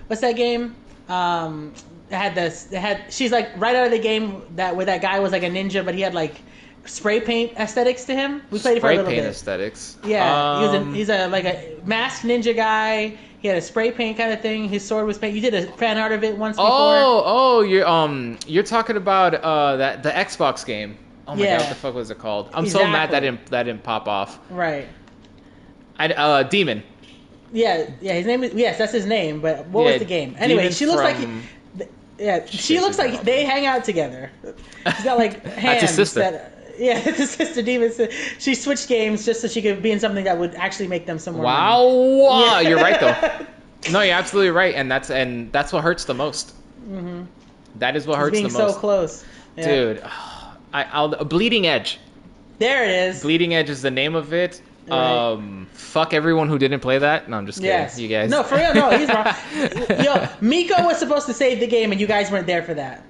what's 0.08 0.22
that 0.22 0.36
game? 0.36 0.76
Um, 1.10 1.74
had 2.12 2.36
this. 2.36 2.72
Had 2.72 3.12
she's 3.14 3.32
like 3.32 3.50
right 3.58 3.76
out 3.76 3.86
of 3.86 3.92
the 3.92 4.00
game 4.00 4.44
that 4.56 4.76
where 4.76 4.86
that 4.86 5.02
guy 5.02 5.20
was 5.20 5.32
like 5.32 5.44
a 5.44 5.50
ninja, 5.50 5.84
but 5.86 5.96
he 5.96 6.02
had 6.02 6.14
like 6.14 6.36
spray 6.86 7.20
paint 7.20 7.54
aesthetics 7.60 8.06
to 8.06 8.16
him. 8.16 8.42
We 8.50 8.60
played 8.60 8.78
it 8.78 8.82
for 8.82 8.88
a 8.88 8.92
Spray 8.92 8.98
little 8.98 9.12
paint 9.12 9.24
bit. 9.24 9.30
aesthetics. 9.30 9.98
Yeah, 10.06 10.60
he 10.60 10.66
was 10.68 10.74
a, 10.76 10.78
Um, 10.82 10.94
he's 10.94 11.10
a 11.10 11.28
like 11.28 11.46
a 11.46 11.78
masked 11.86 12.24
ninja 12.26 12.56
guy. 12.56 13.18
He 13.40 13.48
had 13.48 13.58
a 13.58 13.62
spray 13.62 13.92
paint 13.92 14.18
kind 14.18 14.32
of 14.34 14.42
thing. 14.42 14.68
His 14.68 14.84
sword 14.86 15.06
was 15.06 15.18
paint. 15.20 15.36
You 15.36 15.42
did 15.42 15.54
a 15.54 15.68
fan 15.74 15.98
art 15.98 16.12
of 16.12 16.24
it 16.24 16.38
once 16.38 16.56
before. 16.58 16.70
Oh, 16.72 17.24
oh, 17.26 17.62
you're 17.62 17.88
um, 17.88 18.38
you're 18.48 18.64
talking 18.64 18.96
about 18.98 19.36
uh 19.36 19.78
that 19.78 20.02
the 20.04 20.10
Xbox 20.10 20.66
game. 20.66 20.98
Oh 21.28 21.36
my 21.36 21.44
Yeah. 21.44 21.58
god, 21.58 21.64
what 21.64 21.70
the 21.70 21.76
fuck 21.76 21.94
was 21.94 22.10
it 22.10 22.18
called? 22.20 22.50
I'm 22.54 22.66
so 22.68 22.88
mad 22.88 23.12
that 23.12 23.20
didn't 23.20 23.46
that 23.48 23.64
didn't 23.64 23.84
pop 23.84 24.08
off. 24.08 24.40
Right. 24.50 24.88
I 26.00 26.08
uh, 26.10 26.44
Daemon. 26.44 26.84
Yeah, 27.54 27.90
yeah. 28.02 28.14
His 28.14 28.26
name 28.26 28.44
is 28.44 28.54
yes, 28.54 28.78
that's 28.78 28.92
his 28.92 29.06
name. 29.06 29.40
But 29.42 29.68
what 29.68 29.84
Yeah, 29.86 29.92
was 29.92 30.00
the 30.00 30.06
game? 30.06 30.36
Anyway, 30.38 30.72
she 30.72 30.86
looks 30.86 31.02
like. 31.02 31.16
from- 31.18 31.42
th- 31.42 31.46
Yeah, 32.20 32.46
she 32.46 32.58
Shit, 32.58 32.82
looks 32.82 32.98
like 32.98 33.22
they 33.22 33.44
hang 33.46 33.66
out 33.66 33.84
together. 33.84 34.32
She's 34.96 35.04
got 35.04 35.18
like 35.18 35.44
hands. 35.46 35.82
That's 35.82 35.82
his 35.82 35.96
sister. 35.96 36.20
That, 36.22 36.54
yeah, 36.80 36.98
it's 37.06 37.18
his 37.18 37.30
sister 37.32 37.62
Daemon. 37.62 37.92
She 38.40 38.56
switched 38.56 38.88
games 38.88 39.26
just 39.26 39.42
so 39.42 39.48
she 39.48 39.62
could 39.62 39.82
be 39.82 39.92
in 39.92 40.00
something 40.00 40.24
that 40.26 40.38
would 40.38 40.56
actually 40.56 40.88
make 40.88 41.06
them 41.06 41.20
somewhere. 41.20 41.44
more. 41.44 41.52
Wow, 41.52 42.54
money. 42.54 42.70
you're 42.70 42.80
right 42.80 43.00
though. 43.00 43.92
No, 43.92 44.02
you're 44.02 44.16
absolutely 44.16 44.52
right, 44.52 44.74
and 44.76 44.90
that's 44.92 45.10
and 45.10 45.52
that's 45.52 45.72
what 45.72 45.84
hurts 45.84 46.06
the 46.06 46.14
most. 46.16 46.54
hmm 46.86 47.24
That 47.76 47.96
is 47.96 48.08
what 48.08 48.18
hurts 48.20 48.32
being 48.32 48.46
the 48.46 48.50
so 48.50 48.66
most, 48.66 48.80
close, 48.80 49.26
Yeah. 49.56 49.68
dude. 49.68 50.04
I, 50.74 50.84
I'll 50.92 51.10
Bleeding 51.24 51.66
Edge. 51.68 52.00
There 52.60 52.84
it 52.84 52.90
is. 52.92 53.22
Bleeding 53.22 53.54
Edge 53.54 53.70
is 53.70 53.82
the 53.82 53.92
name 53.92 54.16
of 54.16 54.34
it. 54.34 54.62
Right. 54.88 55.32
Um, 55.32 55.68
fuck 55.74 56.14
everyone 56.14 56.48
who 56.50 56.58
didn't 56.58 56.80
play 56.80 56.98
that. 56.98 57.30
No, 57.30 57.38
I'm 57.38 57.46
just 57.46 57.58
kidding. 57.60 57.72
Yes. 57.72 58.00
You 58.00 58.08
guys. 58.08 58.30
No, 58.30 58.44
for 58.44 58.56
real. 58.56 58.74
No, 58.74 58.90
he's 58.98 59.10
wrong. 59.10 59.26
Yo, 60.04 60.14
Mekko 60.42 60.86
was 60.86 60.98
supposed 60.98 61.26
to 61.28 61.34
save 61.34 61.60
the 61.60 61.68
game, 61.68 61.92
and 61.92 62.00
you 62.00 62.08
guys 62.08 62.32
weren't 62.32 62.48
there 62.48 62.64
for 62.64 62.74
that. 62.74 63.04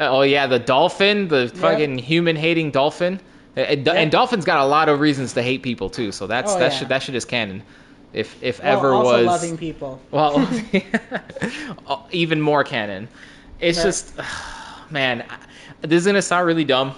Uh, 0.00 0.08
oh 0.08 0.22
yeah, 0.22 0.46
the 0.46 0.58
dolphin, 0.58 1.28
the 1.28 1.48
fucking 1.56 1.98
human-hating 1.98 2.70
dolphin, 2.70 3.20
uh, 3.56 3.60
and, 3.60 3.84
Yep. 3.84 3.96
and 3.96 4.10
dolphins 4.12 4.44
got 4.44 4.60
a 4.60 4.64
lot 4.66 4.88
of 4.88 5.00
reasons 5.00 5.32
to 5.34 5.42
hate 5.42 5.62
people 5.62 5.90
too. 5.90 6.12
So 6.12 6.26
that's 6.26 6.52
Oh, 6.52 6.58
that 6.60 6.72
yeah. 6.72 6.78
should 6.78 6.88
that 6.88 7.02
shit 7.02 7.14
is 7.14 7.24
canon. 7.24 7.62
If 8.12 8.42
if 8.42 8.62
While 8.62 8.78
ever 8.78 8.92
also 8.94 9.16
was 9.18 9.26
loving 9.26 9.58
people. 9.58 10.00
well, 10.12 10.36
uh, 11.88 11.98
even 12.10 12.40
more 12.40 12.64
canon. 12.64 13.08
It's 13.60 13.78
Right. 13.78 13.84
just, 13.84 14.12
man, 14.90 15.24
this 15.82 16.00
is 16.02 16.06
gonna 16.06 16.22
sound 16.22 16.46
really 16.46 16.64
dumb, 16.64 16.94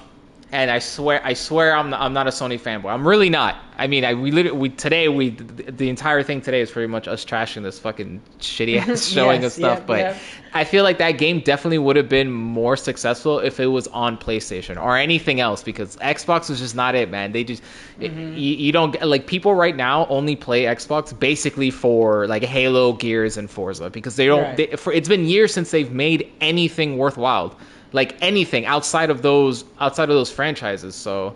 and 0.53 0.71
I 0.71 0.81
swear, 0.81 1.21
I 1.25 1.35
swear, 1.35 1.77
I'm 1.77 1.91
not, 1.91 2.01
I'm 2.01 2.13
not 2.13 2.27
a 2.27 2.31
Sony 2.31 2.59
fanboy. 2.61 2.91
I'm 2.93 3.07
really 3.07 3.31
not. 3.31 3.57
I 3.79 3.87
mean, 3.87 4.05
I 4.05 4.15
we 4.15 4.31
literally 4.31 4.59
we 4.59 4.69
today 4.69 5.09
we 5.09 5.31
the, 5.31 5.71
the 5.73 5.89
entire 5.89 6.23
thing 6.23 6.41
today 6.43 6.61
is 6.61 6.71
pretty 6.71 6.89
much 6.89 7.09
us 7.09 7.25
trashing 7.25 7.63
this 7.63 7.79
fucking 7.79 8.21
shitty 8.41 8.79
ass 8.79 9.07
showing 9.17 9.43
Yes, 9.43 9.53
of 9.53 9.59
stuff. 9.63 9.79
yep, 9.79 9.87
but 9.87 9.99
yep. 10.01 10.17
I 10.53 10.65
feel 10.65 10.83
like 10.85 10.99
that 10.99 11.13
game 11.13 11.41
definitely 11.41 11.79
would 11.79 11.97
have 11.97 12.09
been 12.09 12.31
more 12.31 12.77
successful 12.77 13.39
if 13.39 13.59
it 13.61 13.67
was 13.69 13.87
on 13.89 14.19
PlayStation 14.19 14.77
or 14.83 14.97
anything 14.99 15.41
else 15.41 15.63
because 15.63 15.97
Xbox 15.97 16.51
was 16.51 16.59
just 16.59 16.75
not 16.75 16.95
it, 16.95 17.11
man. 17.11 17.33
They 17.33 17.45
just 17.45 17.63
Mm-hmm. 18.01 18.33
you, 18.33 18.55
you 18.57 18.73
don't 18.73 18.93
get- 18.93 19.07
like 19.07 19.27
people 19.27 19.55
right 19.55 19.77
now 19.77 20.07
only 20.07 20.35
play 20.35 20.63
Xbox 20.65 21.17
basically 21.19 21.71
for 21.71 22.27
like 22.27 22.43
Halo, 22.43 22.95
Gears, 22.95 23.37
and 23.37 23.51
Forza 23.51 23.91
because 23.91 24.17
they 24.17 24.27
don't. 24.27 24.43
Right. 24.43 24.57
They, 24.57 24.67
for 24.77 24.91
it's 24.93 25.09
been 25.09 25.27
years 25.27 25.53
since 25.53 25.71
they've 25.71 25.93
made 25.93 26.31
anything 26.41 26.97
worthwhile, 26.97 27.55
like 27.93 28.17
anything 28.23 28.67
outside 28.67 29.11
of 29.11 29.23
those 29.23 29.65
outside 29.81 30.09
of 30.11 30.15
those 30.17 30.31
franchises. 30.31 30.95
So. 30.95 31.35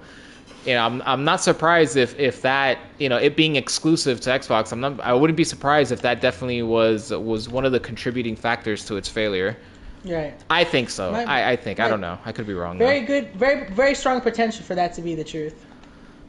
You 0.67 0.73
know, 0.73 0.81
I'm, 0.87 1.03
I'm 1.05 1.25
not 1.25 1.43
surprised 1.43 1.99
if, 1.99 2.19
if 2.19 2.40
that 2.40 2.79
you 2.99 3.11
know 3.11 3.19
it 3.19 3.37
being 3.37 3.57
exclusive 3.57 4.19
to 4.23 4.31
Xbox. 4.31 4.73
I'm 4.73 4.81
not. 4.81 4.99
I 5.01 5.12
wouldn't 5.12 5.37
be 5.37 5.45
surprised 5.45 5.93
if 5.93 6.01
that 6.01 6.23
definitely 6.23 6.62
was 6.62 7.11
was 7.11 7.51
one 7.51 7.67
of 7.67 7.73
the 7.73 7.81
contributing 7.81 8.35
factors 8.35 8.83
to 8.87 8.97
its 8.97 9.07
failure. 9.07 9.59
Right. 10.07 10.33
I 10.49 10.64
think 10.64 10.88
so. 10.88 11.12
Might- 11.12 11.29
I, 11.29 11.51
I 11.53 11.57
think. 11.57 11.81
I 11.81 11.88
don't 11.88 12.01
know. 12.01 12.19
I 12.25 12.33
could 12.33 12.47
be 12.47 12.55
wrong. 12.55 12.79
though. 12.79 12.87
Very 12.87 13.03
good. 13.03 13.35
Very 13.35 13.69
very 13.73 13.95
strong 13.95 14.23
potential 14.23 14.64
for 14.64 14.75
that 14.75 14.95
to 14.95 15.03
be 15.03 15.14
the 15.14 15.23
truth. 15.25 15.67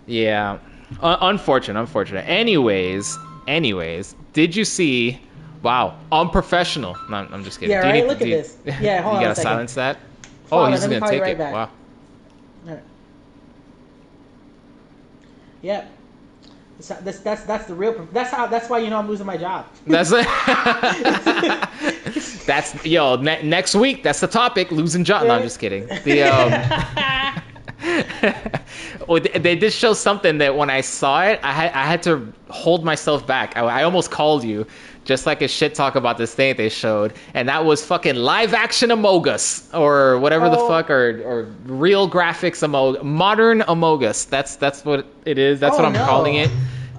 Yeah. 0.06 0.60
Un- 1.02 1.18
unfortunate. 1.22 1.80
Unfortunate. 1.80 2.28
Anyways. 2.28 3.18
Anyways. 3.48 4.16
Did 4.34 4.54
you 4.54 4.66
see? 4.66 5.22
Wow. 5.64 5.98
Unprofessional. 6.12 6.98
No, 7.10 7.26
I'm 7.32 7.46
just 7.46 7.62
kidding. 7.62 7.72
Yeah, 7.72 7.84
Do 7.84 7.88
you 7.88 7.94
right? 7.94 8.02
need- 8.04 8.08
Look 8.10 8.22
at 8.22 8.28
you- 8.28 8.36
this. 8.36 8.58
Yeah, 8.82 9.02
hold 9.02 9.14
you 9.14 9.18
on 9.20 9.24
a 9.24 9.28
gotta 9.28 9.42
silence 9.42 9.76
that. 9.76 9.98
Oh, 10.52 10.60
on, 10.60 10.72
he's 10.72 10.82
gonna 10.82 11.00
take 11.02 11.22
right 11.22 11.32
it. 11.32 11.38
back. 11.38 11.54
Wow. 11.54 11.70
Alright. 12.68 12.84
Yep. 15.62 15.92
That's, 16.78 17.02
that's 17.02 17.20
that's 17.20 17.44
that's 17.44 17.66
the 17.66 17.74
real. 17.74 18.08
That's 18.12 18.32
how. 18.32 18.48
That's 18.48 18.70
why 18.70 18.80
you 18.80 18.90
know 18.90 19.00
I'm 19.00 19.08
losing 19.08 19.26
my 19.26 19.38
job. 19.38 19.66
That's 19.88 20.12
it. 20.12 20.28
that's 22.46 22.86
yo. 22.86 23.16
Ne- 23.16 23.44
next 23.44 23.76
week, 23.76 24.04
that's 24.04 24.20
the 24.20 24.28
topic. 24.28 24.72
Losing 24.72 25.06
job. 25.06 25.26
No, 25.26 25.36
I'm 25.36 25.44
just 25.44 25.60
kidding. 25.60 25.88
The 26.04 26.24
um. 26.24 27.42
well, 29.08 29.22
they 29.22 29.40
they 29.40 29.56
did 29.56 29.72
show 29.72 29.94
something 29.94 30.38
that 30.40 30.56
when 30.56 30.70
I 30.70 30.82
saw 30.82 31.24
it, 31.24 31.40
I 31.44 31.54
had 31.54 31.72
I 31.72 31.86
had 31.86 32.04
to 32.04 32.28
hold 32.50 32.84
myself 32.84 33.26
back. 33.26 33.56
I, 33.56 33.62
I 33.62 33.84
almost 33.84 34.12
called 34.12 34.44
you, 34.44 34.68
just 35.06 35.26
like 35.26 35.42
a 35.42 35.48
shit 35.48 35.74
talk 35.76 35.96
about 35.96 36.18
this 36.18 36.36
thing 36.36 36.56
they 36.58 36.68
showed, 36.70 37.14
and 37.34 37.48
that 37.48 37.64
was 37.64 37.86
fucking 37.86 38.16
live 38.16 38.54
action 38.54 38.90
Amogus 38.90 39.74
or 39.74 40.20
whatever 40.20 40.50
the 40.50 40.58
Oh. 40.60 40.68
fuck 40.68 40.90
or 40.90 41.22
or 41.24 41.44
real 41.66 42.10
graphics 42.10 42.62
Amog 42.68 43.02
modern 43.04 43.62
Amogus. 43.62 44.28
That's 44.30 44.56
that's 44.58 44.84
what 44.84 45.06
it 45.26 45.38
is. 45.38 45.60
That's 45.60 45.76
Oh, 45.76 45.78
what 45.78 45.86
I'm 45.86 45.94
no. 45.94 46.06
calling 46.06 46.36
it. 46.36 46.50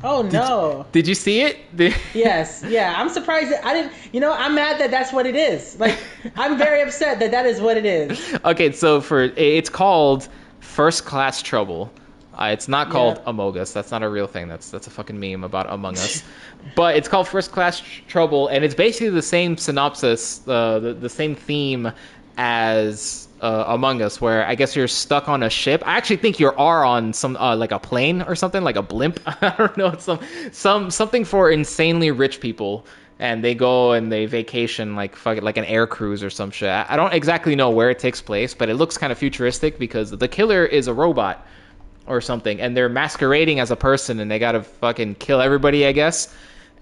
Oh 0.04 0.22
no. 0.22 0.86
Did 0.92 1.08
you 1.08 1.14
see 1.14 1.40
it? 1.40 1.56
Did- 1.76 1.94
Yes, 2.14 2.62
yeah. 2.68 2.94
I'm 2.96 3.08
surprised 3.08 3.50
that 3.50 3.64
I 3.66 3.72
didn't. 3.74 3.92
You 4.12 4.20
know, 4.20 4.32
I'm 4.32 4.54
mad 4.54 4.78
that 4.80 4.90
that's 4.90 5.12
what 5.12 5.26
it 5.26 5.34
is. 5.34 5.78
Like, 5.80 5.98
I'm 6.36 6.56
very 6.56 6.82
upset 6.82 7.18
that 7.20 7.30
that 7.32 7.44
is 7.46 7.60
what 7.60 7.76
it 7.76 7.86
is. 7.86 8.38
okay, 8.44 8.70
so 8.72 9.00
for 9.00 9.22
it's 9.36 9.68
called 9.70 10.28
First 10.60 11.04
Class 11.06 11.42
Trouble. 11.42 11.90
Uh, 12.36 12.50
it's 12.52 12.68
not 12.68 12.90
called 12.90 13.16
Yeah. 13.16 13.30
Among 13.30 13.58
Us. 13.58 13.72
That's 13.72 13.90
not 13.90 14.02
a 14.02 14.08
real 14.08 14.26
thing. 14.26 14.48
That's 14.48 14.70
that's 14.70 14.86
a 14.86 14.90
fucking 14.90 15.18
meme 15.18 15.42
about 15.42 15.72
Among 15.72 15.94
Us. 15.94 16.22
but 16.76 16.96
it's 16.96 17.08
called 17.08 17.28
First 17.28 17.50
Class 17.52 17.82
Trouble, 18.08 18.48
and 18.48 18.64
it's 18.64 18.74
basically 18.74 19.10
the 19.10 19.22
same 19.22 19.56
synopsis, 19.56 20.46
uh, 20.46 20.78
the 20.78 20.92
the 20.92 21.08
same 21.08 21.34
theme 21.34 21.90
as 22.36 23.28
uh, 23.40 23.64
Among 23.68 24.02
Us, 24.02 24.20
where 24.20 24.46
I 24.46 24.54
guess 24.54 24.76
you're 24.76 24.88
stuck 24.88 25.28
on 25.28 25.42
a 25.42 25.50
ship. 25.50 25.82
I 25.86 25.96
actually 25.96 26.18
think 26.18 26.38
you 26.38 26.52
are 26.52 26.84
on 26.84 27.14
some 27.14 27.36
uh, 27.36 27.56
like 27.56 27.72
a 27.72 27.78
plane 27.78 28.20
or 28.20 28.34
something, 28.34 28.62
like 28.62 28.76
a 28.76 28.82
blimp. 28.82 29.18
I 29.26 29.54
don't 29.56 29.76
know, 29.76 29.94
some 29.98 30.20
some 30.52 30.90
something 30.90 31.24
for 31.24 31.50
insanely 31.50 32.10
rich 32.10 32.40
people. 32.40 32.86
And 33.18 33.42
they 33.42 33.54
go 33.54 33.92
and 33.92 34.12
they 34.12 34.26
vacation 34.26 34.94
like 34.94 35.16
fuck 35.16 35.40
like 35.40 35.56
an 35.56 35.64
air 35.64 35.86
cruise 35.86 36.22
or 36.22 36.28
some 36.28 36.50
shit. 36.50 36.68
I 36.68 36.96
don't 36.96 37.14
exactly 37.14 37.56
know 37.56 37.70
where 37.70 37.88
it 37.88 37.98
takes 37.98 38.20
place, 38.20 38.52
but 38.52 38.68
it 38.68 38.74
looks 38.74 38.98
kind 38.98 39.10
of 39.10 39.16
futuristic 39.16 39.78
because 39.78 40.10
the 40.10 40.28
killer 40.28 40.66
is 40.66 40.86
a 40.86 40.92
robot 40.92 41.46
or 42.06 42.20
something, 42.20 42.60
and 42.60 42.76
they're 42.76 42.88
masquerading 42.88 43.60
as 43.60 43.70
a 43.70 43.76
person, 43.76 44.20
and 44.20 44.30
they 44.30 44.38
gotta 44.38 44.62
fucking 44.62 45.16
kill 45.16 45.40
everybody, 45.40 45.86
I 45.86 45.92
guess. 45.92 46.34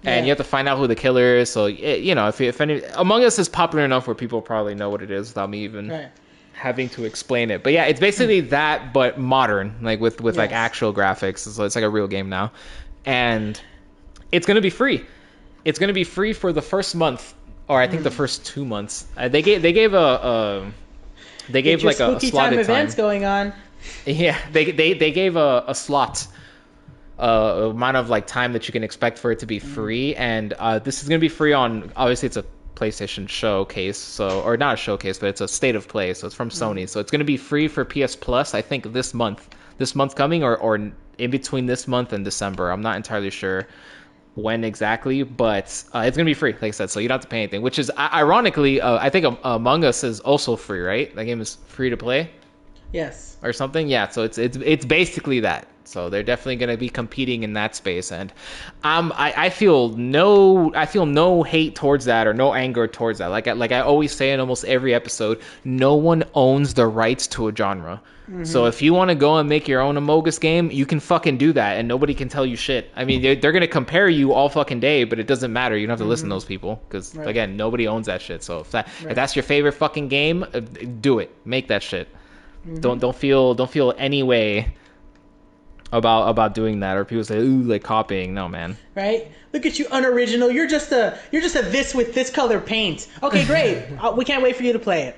And 0.03 0.17
Yeah. 0.17 0.23
you 0.23 0.29
have 0.29 0.37
to 0.37 0.43
find 0.43 0.67
out 0.67 0.77
who 0.77 0.85
the 0.87 0.95
killer 0.95 1.37
is. 1.37 1.49
So 1.49 1.63
y- 1.63 1.69
you 2.01 2.13
know, 2.13 2.27
if 2.27 2.39
if 2.41 2.61
any 2.61 2.81
Among 2.95 3.23
Us 3.23 3.39
is 3.39 3.49
popular 3.49 3.83
enough 3.83 4.07
where 4.07 4.13
people 4.15 4.41
probably 4.41 4.75
know 4.75 4.89
what 4.89 5.01
it 5.01 5.09
is 5.09 5.29
without 5.29 5.49
me 5.49 5.63
even 5.63 5.89
Right. 5.89 6.07
having 6.53 6.89
to 6.89 7.05
explain 7.05 7.49
it. 7.49 7.63
But 7.63 7.73
yeah, 7.73 7.85
it's 7.85 7.99
basically 7.99 8.41
that, 8.41 8.93
but 8.93 9.17
modern, 9.19 9.73
like 9.81 9.99
with 9.99 10.21
with 10.21 10.37
like 10.37 10.51
actual 10.51 10.93
graphics. 10.93 11.39
So 11.39 11.63
it's 11.63 11.75
like 11.75 11.83
a 11.83 11.89
real 11.89 12.07
game 12.07 12.29
now, 12.29 12.51
and 13.05 13.59
it's 14.31 14.45
gonna 14.45 14.61
be 14.61 14.69
free. 14.69 15.03
It's 15.63 15.79
gonna 15.79 15.93
be 15.93 16.03
free 16.03 16.33
for 16.33 16.53
the 16.53 16.61
first 16.61 16.95
month, 16.95 17.33
or 17.67 17.81
I 17.81 17.87
think 17.87 18.03
the 18.03 18.11
first 18.11 18.45
two 18.45 18.63
months. 18.63 19.05
Uh, 19.17 19.27
they 19.27 19.41
gave 19.41 19.63
they 19.63 19.73
gave 19.73 19.93
a. 19.95 19.97
a 19.97 20.71
they 21.49 21.61
gave 21.63 21.83
like 21.83 21.99
a, 21.99 22.05
a 22.05 22.11
spooky 22.11 22.29
slotted 22.29 22.57
time 22.59 22.65
time. 22.65 22.75
events 22.75 22.95
going 22.95 23.25
on. 23.25 23.53
Yeah, 24.05 24.37
they 24.51 24.71
they 24.71 24.93
they 24.93 25.11
gave 25.11 25.35
a, 25.35 25.63
a 25.67 25.75
slot, 25.75 26.27
uh, 27.19 27.69
amount 27.71 27.97
of 27.97 28.09
like 28.09 28.27
time 28.27 28.53
that 28.53 28.67
you 28.67 28.71
can 28.71 28.83
expect 28.83 29.19
for 29.19 29.31
it 29.31 29.39
to 29.39 29.45
be 29.45 29.59
free, 29.59 30.15
and 30.15 30.53
uh, 30.53 30.79
this 30.79 31.01
is 31.01 31.09
gonna 31.09 31.19
be 31.19 31.29
free 31.29 31.53
on. 31.53 31.91
Obviously, 31.95 32.27
it's 32.27 32.37
a 32.37 32.45
PlayStation 32.75 33.27
showcase, 33.27 33.97
so 33.97 34.41
or 34.41 34.57
not 34.57 34.73
a 34.73 34.77
showcase, 34.77 35.17
but 35.17 35.29
it's 35.29 35.41
a 35.41 35.47
state 35.47 35.75
of 35.75 35.87
play, 35.87 36.13
so 36.13 36.27
it's 36.27 36.35
from 36.35 36.49
Sony, 36.49 36.87
so 36.87 36.99
it's 36.99 37.11
gonna 37.11 37.23
be 37.23 37.37
free 37.37 37.67
for 37.67 37.85
PS 37.85 38.15
Plus. 38.15 38.53
I 38.53 38.61
think 38.61 38.91
this 38.93 39.13
month, 39.13 39.49
this 39.77 39.95
month 39.95 40.15
coming, 40.15 40.43
or 40.43 40.57
or 40.57 40.75
in 41.17 41.31
between 41.31 41.65
this 41.65 41.87
month 41.87 42.13
and 42.13 42.25
December. 42.25 42.71
I'm 42.71 42.81
not 42.81 42.97
entirely 42.97 43.29
sure 43.29 43.67
when 44.35 44.65
exactly, 44.65 45.23
but 45.23 45.83
uh, 45.93 45.99
it's 45.99 46.17
gonna 46.17 46.25
be 46.25 46.33
free, 46.33 46.51
like 46.51 46.63
I 46.63 46.71
said, 46.71 46.89
so 46.89 46.99
you 46.99 47.07
don't 47.07 47.15
have 47.15 47.21
to 47.21 47.27
pay 47.29 47.37
anything. 47.39 47.61
Which 47.61 47.79
is 47.79 47.89
ironically, 47.97 48.81
uh, 48.81 48.97
I 48.97 49.09
think 49.09 49.37
Among 49.43 49.85
Us 49.85 50.03
is 50.03 50.19
also 50.19 50.57
free, 50.57 50.81
right? 50.81 51.15
That 51.15 51.23
game 51.23 51.39
is 51.39 51.55
free 51.67 51.89
to 51.89 51.97
play 51.97 52.29
Yes. 52.95 53.37
or 53.43 53.53
something. 53.53 53.87
Yeah, 53.87 54.07
so 54.09 54.23
it's 54.23 54.37
it's 54.37 54.57
it's 54.57 54.85
basically 54.85 55.41
that. 55.41 55.67
So 55.87 56.09
they're 56.09 56.23
definitely 56.23 56.55
going 56.55 56.71
to 56.71 56.77
be 56.77 56.89
competing 56.89 57.43
in 57.43 57.53
that 57.53 57.75
space, 57.75 58.11
and 58.11 58.33
um, 58.83 59.13
I, 59.15 59.45
I 59.45 59.49
feel 59.51 59.89
no 59.89 60.73
I 60.73 60.87
feel 60.87 61.05
no 61.05 61.43
hate 61.43 61.75
towards 61.75 62.05
that 62.05 62.25
or 62.25 62.33
no 62.33 62.55
anger 62.55 62.87
towards 62.87 63.19
that. 63.19 63.27
Like 63.27 63.47
I, 63.47 63.51
like 63.51 63.71
I 63.71 63.81
always 63.81 64.11
say 64.11 64.31
in 64.31 64.39
almost 64.39 64.65
every 64.65 64.95
episode, 64.95 65.41
no 65.63 65.93
one 65.93 66.23
owns 66.33 66.73
the 66.73 66.87
rights 66.87 67.27
to 67.27 67.49
a 67.49 67.55
genre. 67.55 68.01
So 68.41 68.65
if 68.65 68.81
you 68.81 68.91
want 68.91 69.09
to 69.09 69.15
go 69.15 69.37
and 69.37 69.47
make 69.47 69.67
your 69.67 69.81
own 69.81 69.97
Amogus 69.97 70.39
game, 70.41 70.71
you 70.71 70.87
can 70.87 70.99
fucking 70.99 71.37
do 71.37 71.53
that, 71.53 71.77
and 71.77 71.87
nobody 71.87 72.15
can 72.15 72.27
tell 72.27 72.43
you 72.43 72.55
shit. 72.55 72.89
I 72.95 73.05
mean, 73.05 73.21
they're, 73.21 73.35
they're 73.35 73.51
gonna 73.51 73.67
compare 73.67 74.09
you 74.09 74.33
all 74.33 74.49
fucking 74.49 74.79
day, 74.79 75.03
but 75.03 75.19
it 75.19 75.27
doesn't 75.27 75.53
matter. 75.53 75.77
You 75.77 75.85
don't 75.85 75.91
have 75.91 75.99
to 75.99 76.09
listen 76.09 76.29
to 76.29 76.33
those 76.33 76.43
people 76.43 76.81
because 76.87 77.15
Right. 77.15 77.27
again, 77.27 77.55
nobody 77.55 77.87
owns 77.87 78.07
that 78.07 78.23
shit. 78.23 78.41
So 78.41 78.61
if 78.61 78.71
that 78.71 78.87
Right. 79.03 79.11
if 79.11 79.15
that's 79.15 79.35
your 79.35 79.43
favorite 79.43 79.73
fucking 79.73 80.07
game, 80.07 80.43
uh, 80.55 80.61
do 81.01 81.19
it. 81.19 81.29
Make 81.45 81.67
that 81.67 81.83
shit 81.83 82.07
don't 82.79 82.99
don't 82.99 83.15
feel 83.15 83.53
don't 83.53 83.69
feel 83.69 83.93
any 83.97 84.23
way 84.23 84.73
about 85.91 86.27
about 86.27 86.53
doing 86.55 86.79
that 86.79 86.97
or 86.97 87.05
people 87.05 87.23
say 87.23 87.37
ooh 87.37 87.61
like 87.61 87.83
copying 87.83 88.33
no 88.33 88.47
man 88.49 88.75
Right? 88.95 89.29
Look 89.53 89.65
at 89.65 89.77
you, 89.79 89.87
unoriginal. 89.91 90.51
You're 90.51 90.67
just 90.67 90.91
a 90.91 91.17
you're 91.31 91.41
just 91.41 91.55
a 91.55 91.61
this 91.61 91.93
with 91.95 92.13
this 92.13 92.29
color 92.29 92.59
paint. 92.59 93.07
Okay, 93.23 93.45
great. 93.45 93.85
uh, 94.01 94.11
we 94.15 94.25
can't 94.25 94.41
wait 94.43 94.55
for 94.57 94.63
you 94.63 94.73
to 94.73 94.79
play 94.79 95.03
it. 95.03 95.15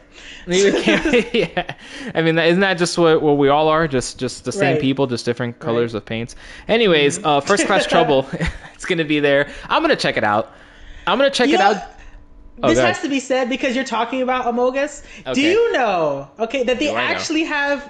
Yeah 1.34 1.76
i 2.16 2.22
mean 2.22 2.38
isn't 2.38 2.60
that 2.62 2.78
just 2.78 2.98
what, 2.98 3.22
what 3.22 3.38
we 3.38 3.50
all 3.50 3.68
are 3.68 3.88
just 3.88 4.20
just 4.20 4.46
the 4.46 4.52
same 4.52 4.62
Right. 4.62 4.72
Mm-hmm. 4.76 4.82
people 4.82 5.08
just 5.08 5.26
different 5.26 5.60
colors 5.60 5.94
of 5.94 6.06
paints 6.06 6.36
anyways 6.68 7.24
uh 7.24 7.40
first 7.42 7.66
class 7.66 7.86
trouble 7.86 8.28
it's 8.74 8.86
gonna 8.86 9.04
be 9.06 9.20
there 9.20 9.50
i'm 9.70 9.82
gonna 9.84 9.96
check 9.96 10.18
it 10.18 10.24
out 10.24 10.54
i'm 11.06 11.18
gonna 11.18 11.30
check 11.30 11.50
You 11.50 11.56
it 11.56 11.60
know, 11.60 11.72
out 11.72 11.97
Oh, 12.64 12.70
this 12.70 12.80
has 12.80 13.02
to 13.02 13.10
be 13.10 13.20
said 13.20 13.50
because 13.50 13.76
you're 13.76 13.86
talking 13.86 14.22
about 14.22 14.46
Amogus. 14.46 15.04
Do 15.26 15.32
Okay. 15.32 15.52
you 15.52 15.72
know? 15.74 16.30
Okay, 16.40 16.64
that 16.64 16.80
they 16.80 16.88
Do 16.90 16.96
actually 16.96 17.44
have 17.44 17.90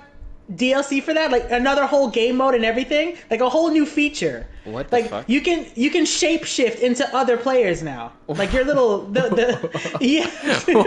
DLC 0.53 1.01
for 1.01 1.13
that, 1.13 1.31
like 1.31 1.49
another 1.51 1.85
whole 1.85 2.09
game 2.09 2.37
mode 2.37 2.55
and 2.55 2.63
everything, 2.65 3.17
like 3.29 3.41
a 3.41 3.49
whole 3.49 3.69
new 3.69 3.85
feature. 3.85 4.47
What 4.65 4.89
the 4.89 4.95
like 4.97 5.09
fuck? 5.09 5.29
you 5.29 5.41
can 5.41 5.65
you 5.75 5.89
can 5.89 6.03
shapeshift 6.05 6.79
into 6.79 7.07
other 7.15 7.37
players 7.37 7.81
now. 7.83 8.11
Like 8.27 8.51
your 8.53 8.63
little 8.65 9.05
the, 9.07 9.21
the 9.21 9.97
yeah. 10.01 10.29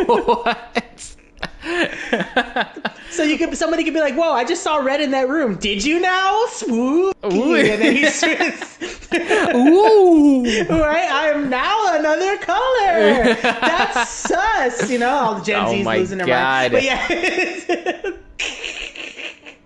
what 0.04 1.16
so 3.10 3.22
you 3.22 3.38
could 3.38 3.56
somebody 3.56 3.84
could 3.84 3.94
be 3.94 4.00
like, 4.00 4.14
"Whoa, 4.14 4.32
I 4.32 4.44
just 4.44 4.62
saw 4.62 4.76
red 4.76 5.00
in 5.00 5.10
that 5.12 5.28
room. 5.28 5.56
Did 5.56 5.84
you 5.84 6.00
now?" 6.00 6.44
Swoop. 6.48 7.16
Ooh. 7.24 7.54
And 7.54 7.82
then 7.82 7.96
he's 7.96 8.22
ooh 9.54 10.44
right. 10.70 11.10
I 11.10 11.30
am 11.34 11.50
now 11.50 11.98
another 11.98 12.38
color. 12.38 13.34
That's 13.42 14.08
sus. 14.08 14.90
You 14.90 14.98
know, 14.98 15.10
all 15.10 15.34
the 15.36 15.44
Gen 15.44 15.64
Oh 15.64 15.70
Z's 15.70 15.86
losing 15.86 16.18
their 16.18 16.26
mind. 16.26 16.72
But 16.72 16.82
yeah. 16.82 18.10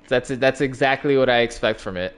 that's 0.07 0.28
that's 0.28 0.61
exactly 0.61 1.16
what 1.16 1.30
i 1.30 1.38
expect 1.38 1.80
from 1.80 1.96
it 1.96 2.14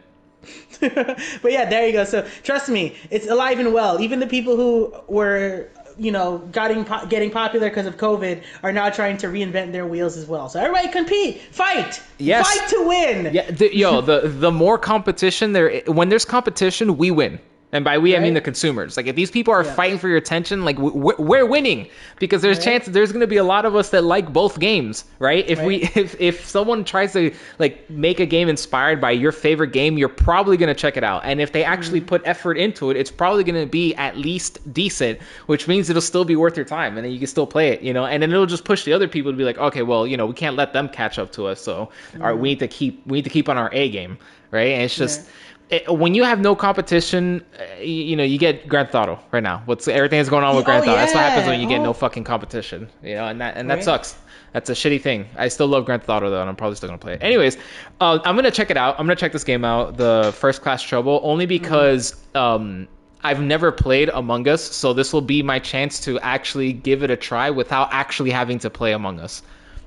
but 0.81 1.53
yeah, 1.53 1.69
there 1.69 1.87
you 1.87 1.93
go. 1.93 2.05
So 2.05 2.27
trust 2.43 2.69
me, 2.69 2.97
it's 3.11 3.27
alive 3.29 3.59
and 3.59 3.73
well. 3.73 4.01
Even 4.01 4.21
the 4.21 4.27
people 4.27 4.57
who 4.57 4.95
were, 5.09 5.69
you 5.99 6.13
know, 6.13 6.39
getting 6.53 6.85
po- 6.85 7.07
getting 7.07 7.31
popular 7.31 7.69
because 7.69 7.87
of 7.87 7.97
COVID 7.97 8.43
are 8.63 8.73
now 8.73 8.91
trying 8.91 9.17
to 9.19 9.29
reinvent 9.29 9.73
their 9.73 9.87
wheels 9.87 10.17
as 10.17 10.27
well. 10.27 10.49
So 10.49 10.61
everybody 10.61 10.89
compete, 10.89 11.41
fight, 11.53 12.01
Yes. 12.19 12.47
fight 12.47 12.69
to 12.71 12.87
win. 12.87 13.35
Yeah, 13.35 13.51
the, 13.51 13.75
yo, 13.75 14.01
the 14.01 14.29
the 14.29 14.53
more 14.53 14.79
competition 14.79 15.53
there, 15.53 15.81
when 15.87 16.09
there's 16.09 16.25
competition, 16.25 16.97
we 16.99 17.11
win. 17.11 17.39
And 17.77 17.85
by 17.85 17.99
we, 17.99 18.17
I 18.17 18.21
mean 18.21 18.35
the 18.35 18.41
consumers. 18.41 18.97
Like 18.97 19.07
if 19.07 19.15
these 19.17 19.31
people 19.31 19.53
are 19.55 19.65
Yeah. 19.65 19.75
fighting 19.75 19.99
for 19.99 20.09
your 20.09 20.17
attention, 20.17 20.65
like 20.65 20.79
we're, 20.79 21.17
we're 21.19 21.47
winning 21.47 21.89
because 22.19 22.41
there's 22.43 22.57
Right. 22.59 22.65
chances 22.65 22.93
there's 22.95 23.13
going 23.13 23.21
to 23.21 23.27
be 23.27 23.37
a 23.37 23.45
lot 23.45 23.65
of 23.67 23.77
us 23.77 23.91
that 23.91 24.03
like 24.05 24.33
both 24.33 24.59
games, 24.59 25.05
right? 25.19 25.45
If 25.49 25.63
we 25.63 25.75
if 25.95 26.19
if 26.21 26.45
someone 26.47 26.85
tries 26.85 27.13
to 27.13 27.33
like 27.59 27.89
make 27.91 28.19
a 28.21 28.27
game 28.27 28.49
inspired 28.49 29.01
by 29.01 29.11
your 29.13 29.33
favorite 29.33 29.73
game, 29.73 29.99
you're 29.99 30.09
probably 30.09 30.57
going 30.57 30.69
to 30.75 30.81
check 30.85 30.97
it 30.97 31.05
out. 31.05 31.23
And 31.25 31.41
if 31.41 31.53
they 31.53 31.65
actually 31.65 32.01
Mm-hmm. 32.01 32.09
put 32.09 32.23
effort 32.25 32.57
into 32.57 32.91
it, 32.91 32.97
it's 32.97 33.11
probably 33.11 33.45
going 33.45 33.61
to 33.61 33.71
be 33.71 33.95
at 33.97 34.17
least 34.17 34.59
decent, 34.73 35.19
which 35.47 35.69
means 35.69 35.91
it'll 35.91 36.01
still 36.03 36.25
be 36.25 36.37
worth 36.37 36.57
your 36.57 36.65
time, 36.67 36.97
and 36.97 37.05
then 37.05 37.13
you 37.13 37.19
can 37.19 37.27
still 37.29 37.47
play 37.47 37.69
it, 37.69 37.83
you 37.83 37.93
know. 37.93 38.07
And 38.07 38.23
then 38.23 38.31
it'll 38.33 38.47
just 38.57 38.65
push 38.65 38.85
the 38.85 38.93
other 38.93 39.09
people 39.09 39.31
to 39.33 39.37
be 39.37 39.45
like, 39.45 39.59
okay, 39.59 39.83
well, 39.83 40.07
you 40.07 40.17
know, 40.17 40.27
we 40.27 40.35
can't 40.35 40.57
let 40.57 40.73
them 40.73 40.89
catch 40.89 41.19
up 41.19 41.33
to 41.33 41.47
us, 41.47 41.61
so 41.61 41.75
all 41.75 41.89
right, 42.21 42.33
Mm-hmm. 42.33 42.41
we 42.43 42.49
need 42.51 42.59
to 42.61 42.69
keep 42.69 43.07
we 43.07 43.19
need 43.19 43.25
to 43.25 43.31
keep 43.31 43.49
on 43.49 43.57
our 43.59 43.71
A 43.73 43.91
game, 43.91 44.19
right? 44.51 44.73
And 44.73 44.83
it's 44.83 44.97
just. 44.97 45.29
It, 45.69 45.93
when 45.93 46.15
you 46.15 46.23
have 46.23 46.39
no 46.39 46.55
competition, 46.55 47.45
uh, 47.59 47.81
you, 47.81 47.93
you 48.05 48.17
know 48.17 48.23
you 48.23 48.39
get 48.39 48.69
Grand 48.69 48.89
Theft 48.91 49.09
Auto 49.09 49.19
right 49.33 49.43
now. 49.43 49.63
What's 49.65 49.89
everything 49.89 50.19
that's 50.21 50.29
going 50.29 50.45
on 50.45 50.55
with 50.55 50.63
Oh, 50.63 50.67
Grand 50.67 50.85
Theft 50.85 50.91
Auto? 50.93 51.01
That's 51.01 51.15
what 51.15 51.25
happens 51.25 51.49
when 51.49 51.61
you 51.61 51.67
get 51.69 51.81
Oh. 51.81 51.85
no 51.85 51.93
fucking 51.93 52.23
competition, 52.25 52.89
you 53.03 53.15
know, 53.17 53.27
and 53.27 53.41
that 53.41 53.57
and 53.57 53.69
that 53.71 53.77
Right. 53.77 53.85
sucks. 53.85 54.17
That's 54.53 54.71
a 54.71 54.75
shitty 54.75 55.01
thing. 55.03 55.27
I 55.37 55.49
still 55.49 55.67
love 55.67 55.85
Grand 55.85 56.03
Theft 56.03 56.11
Auto 56.11 56.31
though, 56.31 56.41
and 56.41 56.49
I'm 56.49 56.55
probably 56.57 56.77
still 56.77 56.89
gonna 56.89 56.99
play 56.99 57.15
it. 57.15 57.23
Anyways, 57.23 57.57
uh, 58.01 58.21
I'm 58.25 58.37
gonna 58.37 58.53
check 58.53 58.71
it 58.71 58.77
out. 58.77 58.95
I'm 58.99 59.07
gonna 59.07 59.17
check 59.17 59.33
this 59.33 59.43
game 59.45 59.65
out, 59.65 59.97
the 59.97 60.33
First 60.39 60.63
Class 60.63 60.83
Trouble, 60.83 61.21
only 61.25 61.47
because 61.47 62.15
um, 62.37 62.87
I've 63.25 63.41
never 63.41 63.73
played 63.73 64.09
Among 64.11 64.47
Us, 64.47 64.63
so 64.63 64.93
this 64.93 65.13
will 65.13 65.21
be 65.21 65.43
my 65.43 65.59
chance 65.59 65.99
to 66.03 66.21
actually 66.21 66.73
give 66.75 67.03
it 67.03 67.11
a 67.11 67.17
try 67.17 67.51
without 67.51 67.89
actually 67.91 68.31
having 68.31 68.61
to 68.61 68.71
play 68.71 68.93
Among 68.93 69.19
Us. 69.19 69.43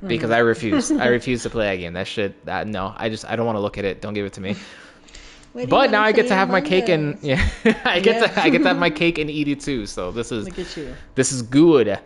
Because 0.06 0.32
I 0.32 0.40
refuse. 0.40 0.92
I 0.92 1.08
refuse 1.20 1.44
to 1.44 1.50
play 1.50 1.66
that 1.68 1.76
game. 1.82 1.92
That 1.94 2.08
shit. 2.08 2.46
That 2.46 2.68
no. 2.68 2.94
I 2.96 3.10
just. 3.10 3.26
I 3.26 3.36
don't 3.36 3.46
want 3.46 3.58
to 3.58 3.60
look 3.62 3.78
at 3.78 3.84
it. 3.86 4.02
Don't 4.02 4.14
give 4.14 4.26
it 4.26 4.32
to 4.34 4.42
me. 4.42 4.56
But 5.68 5.92
now 5.92 6.02
I 6.10 6.12
get 6.12 6.28
to 6.28 6.36
have 6.36 6.50
my 6.50 6.62
cake 6.62 6.90
and 6.90 7.18
yeah, 7.22 7.48
I 7.86 8.00
get 8.00 8.22
Yeah. 8.22 8.28
to 8.28 8.42
I 8.44 8.50
get 8.50 8.60
to 8.60 8.68
have 8.70 8.78
my 8.78 8.90
cake 8.90 9.18
and 9.18 9.30
eat 9.30 9.48
it 9.48 9.60
too. 9.62 9.86
So 9.86 10.12
this 10.12 10.32
is 10.32 10.46
Look 10.46 10.60
at 10.60 10.78
you. 10.78 10.94
this 11.16 11.32
is 11.32 11.42
good. 11.42 12.00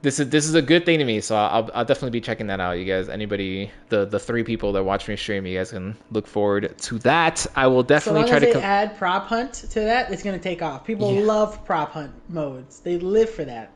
This 0.00 0.20
is 0.20 0.30
this 0.30 0.46
is 0.46 0.54
a 0.54 0.62
good 0.62 0.86
thing 0.86 1.00
to 1.00 1.04
me. 1.04 1.20
So 1.20 1.34
I'll 1.34 1.68
I'll 1.74 1.84
definitely 1.84 2.10
be 2.10 2.20
checking 2.20 2.46
that 2.46 2.60
out. 2.60 2.72
You 2.78 2.84
guys, 2.84 3.08
anybody, 3.08 3.70
the 3.88 4.04
the 4.04 4.20
three 4.20 4.44
people 4.44 4.72
that 4.74 4.84
watch 4.84 5.08
me 5.08 5.16
stream, 5.16 5.44
you 5.44 5.58
guys 5.58 5.72
can 5.72 5.96
look 6.12 6.26
forward 6.28 6.72
to 6.78 6.98
that. 7.00 7.44
I 7.56 7.66
will 7.66 7.82
definitely 7.82 8.20
long 8.22 8.30
try 8.30 8.38
to. 8.38 8.52
Com- 8.52 8.62
add 8.62 8.96
prop 8.96 9.26
hunt 9.26 9.54
to 9.54 9.80
that, 9.80 10.12
it's 10.12 10.22
gonna 10.22 10.38
take 10.38 10.62
off. 10.62 10.84
People 10.86 11.12
Yeah. 11.12 11.22
love 11.22 11.64
prop 11.64 11.90
hunt 11.92 12.12
modes. 12.28 12.78
They 12.80 12.98
live 12.98 13.28
for 13.28 13.44
that. 13.44 13.72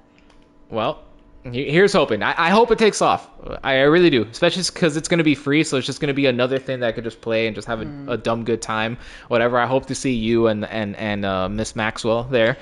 well, 0.71 1.03
Here's 1.45 1.93
hoping. 1.93 2.23
I, 2.23 2.35
I 2.39 2.51
hope 2.51 2.71
it 2.71 2.79
takes 2.79 3.03
off. 3.03 3.29
I, 3.65 3.79
I 3.79 3.83
really 3.83 4.11
do, 4.11 4.23
especially 4.25 4.63
because 4.73 4.97
it's 4.97 5.09
going 5.09 5.19
to 5.19 5.25
be 5.25 5.35
free. 5.35 5.65
So 5.65 5.77
it's 5.77 5.87
just 5.87 6.01
going 6.01 6.07
to 6.09 6.15
be 6.15 6.27
another 6.27 6.57
thing 6.59 6.79
that 6.81 6.87
I 6.87 6.93
could 6.93 7.03
just 7.03 7.21
play 7.21 7.49
and 7.49 7.55
just 7.57 7.67
have 7.67 7.81
a, 7.81 7.85
Mm. 7.85 8.13
a 8.13 8.17
dumb 8.17 8.45
good 8.45 8.63
time. 8.63 8.97
Whatever. 9.27 9.59
I 9.59 9.67
hope 9.67 9.87
to 9.87 9.95
see 9.95 10.13
you 10.13 10.47
and 10.47 10.65
and 10.67 10.95
and 10.97 11.25
uh, 11.25 11.49
Miss 11.49 11.75
Maxwell 11.75 12.23
there. 12.25 12.57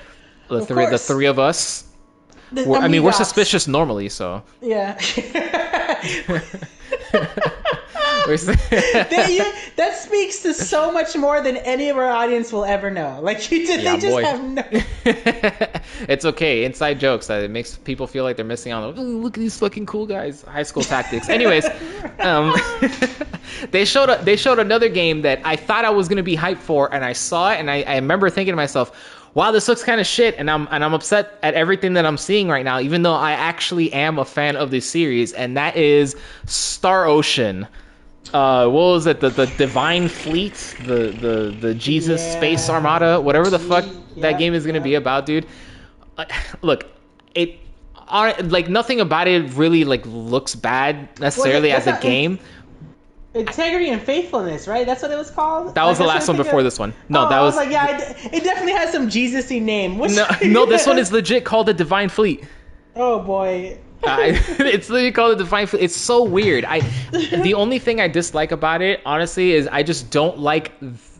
The 0.47 0.55
Of 0.55 0.67
three, 0.67 0.87
the 0.87 0.97
three 0.97 1.27
of 1.27 1.37
us. 1.37 1.83
The 2.51 2.67
I 2.73 2.87
mean, 2.87 3.03
we're 3.03 3.11
suspicious 3.11 3.67
normally, 3.67 4.09
so. 4.09 4.41
Yeah. 4.61 4.97
That, 8.71 9.71
that 9.77 9.95
speaks 9.97 10.41
to 10.43 10.53
so 10.53 10.91
much 10.91 11.15
more 11.15 11.41
than 11.41 11.57
any 11.57 11.89
of 11.89 11.97
our 11.97 12.09
audience 12.09 12.51
will 12.51 12.65
ever 12.65 12.89
know. 12.91 13.19
Like 13.21 13.51
you, 13.51 13.65
just, 13.65 13.81
Yeah, 13.81 13.95
they 13.95 14.01
just 14.01 14.13
boy. 14.13 14.23
have 14.23 14.43
no. 14.43 14.63
it's 16.07 16.25
okay. 16.25 16.63
Inside 16.65 16.99
jokes 16.99 17.27
that 17.27 17.41
it 17.43 17.51
makes 17.51 17.77
people 17.77 18.07
feel 18.07 18.23
like 18.23 18.35
they're 18.35 18.45
missing 18.45 18.71
out. 18.71 18.97
"Ooh, 18.97 19.21
look 19.21 19.37
at 19.37 19.41
these 19.41 19.57
fucking 19.59 19.85
cool 19.85 20.05
guys. 20.05 20.43
High 20.43 20.63
school 20.63 20.83
tactics. 20.83 21.29
Anyways, 21.29 21.65
um, 22.19 22.53
they 23.71 23.85
showed 23.85 24.09
a, 24.09 24.21
they 24.23 24.35
showed 24.35 24.59
another 24.59 24.89
game 24.89 25.21
that 25.23 25.39
I 25.43 25.55
thought 25.55 25.85
I 25.85 25.89
was 25.89 26.07
gonna 26.07 26.23
be 26.23 26.37
hyped 26.37 26.59
for, 26.59 26.93
and 26.93 27.03
I 27.05 27.13
saw 27.13 27.51
it, 27.51 27.59
and 27.59 27.69
I, 27.69 27.81
I 27.83 27.95
remember 27.95 28.29
thinking 28.29 28.51
to 28.53 28.57
myself, 28.57 28.91
"Wow, 29.33 29.51
this 29.51 29.67
looks 29.67 29.83
kind 29.83 29.99
of 30.01 30.07
shit," 30.07 30.35
and 30.37 30.49
I'm 30.49 30.67
and 30.71 30.83
I'm 30.83 30.93
upset 30.93 31.37
at 31.43 31.53
everything 31.53 31.93
that 31.93 32.05
I'm 32.05 32.17
seeing 32.17 32.47
right 32.47 32.65
now, 32.65 32.79
even 32.79 33.03
though 33.03 33.13
I 33.13 33.31
actually 33.31 33.91
am 33.93 34.19
a 34.19 34.25
fan 34.25 34.55
of 34.55 34.71
this 34.71 34.89
series, 34.89 35.33
and 35.33 35.57
that 35.57 35.75
is 35.75 36.15
Star 36.45 37.05
Ocean. 37.05 37.67
Uh, 38.33 38.65
what 38.67 38.81
was 38.81 39.07
it? 39.07 39.19
The 39.19 39.29
the 39.29 39.47
Divine 39.57 40.07
Fleet, 40.07 40.53
the 40.85 41.09
the 41.09 41.55
the 41.59 41.73
Jesus 41.75 42.21
Yeah. 42.21 42.37
Space 42.37 42.69
Armada, 42.69 43.19
whatever 43.19 43.49
the 43.49 43.59
fuck 43.59 43.83
Gee, 43.83 44.21
that 44.21 44.37
game 44.37 44.53
is 44.53 44.65
gonna 44.65 44.77
yeah. 44.77 44.83
be 44.83 44.95
about, 44.95 45.25
dude. 45.25 45.45
Uh, 46.17 46.25
Look, 46.61 46.85
it. 47.35 47.57
uh, 48.07 48.33
Like 48.43 48.69
nothing 48.69 49.01
about 49.01 49.27
it 49.27 49.51
really 49.53 49.83
like 49.83 50.03
looks 50.05 50.55
bad 50.55 51.09
necessarily 51.19 51.71
as 51.71 51.87
a 51.87 51.91
not- 51.91 52.01
game. 52.01 52.39
Integrity 53.33 53.89
and 53.89 54.01
faithfulness, 54.01 54.67
right? 54.67 54.85
That's 54.85 55.01
what 55.01 55.09
it 55.09 55.17
was 55.17 55.31
called. 55.31 55.73
That 55.73 55.85
was 55.85 55.97
the 55.97 56.03
last 56.03 56.27
one 56.27 56.35
before 56.35 56.59
of- 56.59 56.65
this 56.65 56.77
one. 56.77 56.93
No, 57.07 57.25
Oh, 57.25 57.29
that 57.29 57.39
was, 57.39 57.55
was 57.55 57.63
like, 57.65 57.71
yeah, 57.71 57.97
it, 57.97 58.33
it 58.33 58.43
definitely 58.43 58.73
has 58.73 58.91
some 58.91 59.09
Jesus-y 59.09 59.57
name. 59.59 59.97
Which, 59.97 60.11
no, 60.11 60.27
no. 60.43 60.65
This 60.65 60.85
one 60.85 60.99
is 60.99 61.13
legit 61.13 61.45
called 61.45 61.67
the 61.67 61.73
Divine 61.73 62.09
Fleet. 62.09 62.43
Oh 62.95 63.19
boy. 63.19 63.77
I, 64.03 64.29
it's 64.59 64.89
literally 64.89 65.11
called 65.11 65.33
the 65.33 65.43
Divine. 65.43 65.67
It's 65.73 65.95
so 65.95 66.23
weird. 66.23 66.65
I 66.65 66.79
the 67.11 67.53
only 67.53 67.79
thing 67.79 67.99
I 67.99 68.07
dislike 68.07 68.51
about 68.51 68.81
it, 68.81 69.01
honestly, 69.05 69.51
is 69.51 69.67
I 69.67 69.83
just 69.83 70.09
don't 70.09 70.39
like 70.39 70.73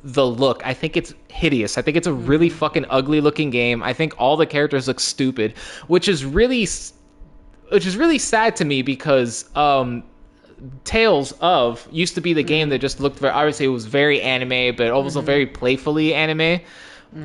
the 0.03 0.25
look. 0.25 0.65
I 0.65 0.73
think 0.73 0.97
it's 0.97 1.13
hideous. 1.29 1.77
I 1.77 1.81
think 1.81 1.97
it's 1.97 2.07
a 2.07 2.13
really 2.13 2.49
fucking 2.49 2.85
ugly 2.89 3.21
looking 3.21 3.49
game. 3.49 3.83
I 3.83 3.93
think 3.93 4.13
all 4.17 4.37
the 4.37 4.45
characters 4.45 4.87
look 4.87 4.99
stupid, 4.99 5.57
which 5.87 6.07
is 6.07 6.25
really, 6.25 6.67
which 7.71 7.85
is 7.85 7.97
really 7.97 8.17
sad 8.17 8.55
to 8.57 8.65
me 8.65 8.81
because 8.81 9.45
um, 9.55 10.03
Tales 10.83 11.33
of 11.41 11.87
used 11.91 12.15
to 12.15 12.21
be 12.21 12.33
the 12.33 12.43
game 12.43 12.69
that 12.69 12.79
just 12.79 12.99
looked 12.99 13.19
very 13.19 13.33
obviously 13.33 13.65
it 13.65 13.69
was 13.69 13.85
very 13.85 14.21
anime, 14.21 14.75
but 14.75 14.91
also 14.91 15.21
very 15.21 15.45
playfully 15.45 16.13
anime. 16.13 16.61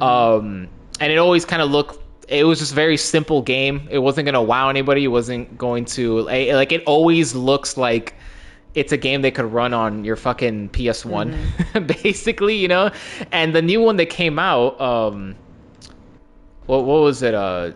Um, 0.01 0.69
and 1.01 1.13
it 1.13 1.19
always 1.19 1.45
kind 1.45 1.63
of 1.63 1.71
looked. 1.71 1.99
It 2.29 2.45
was 2.45 2.59
just 2.59 2.73
a 2.73 2.75
very 2.75 2.97
simple 2.97 3.43
game. 3.43 3.89
It 3.91 3.99
wasn't 3.99 4.27
gonna 4.27 4.43
wow 4.43 4.69
anybody. 4.69 5.05
It 5.05 5.09
wasn't 5.09 5.57
going 5.57 5.85
to 5.87 6.21
like 6.23 6.49
like, 6.49 6.73
it 6.73 6.83
always 6.87 7.35
looks 7.35 7.77
like 7.77 8.15
it's 8.75 8.93
a 8.93 8.97
game 8.97 9.23
they 9.23 9.31
could 9.31 9.47
run 9.47 9.73
on 9.73 10.05
your 10.05 10.17
fucking 10.17 10.69
PS1, 10.69 11.87
basically, 12.03 12.57
you 12.57 12.69
know. 12.69 12.91
And 13.33 13.55
the 13.55 13.63
new 13.63 13.81
one 13.81 13.97
that 13.97 14.11
came 14.11 14.39
out, 14.39 14.79
um, 14.81 15.35
what 16.67 16.85
what 16.85 17.01
was 17.01 17.23
it? 17.23 17.35
Uh, 17.35 17.73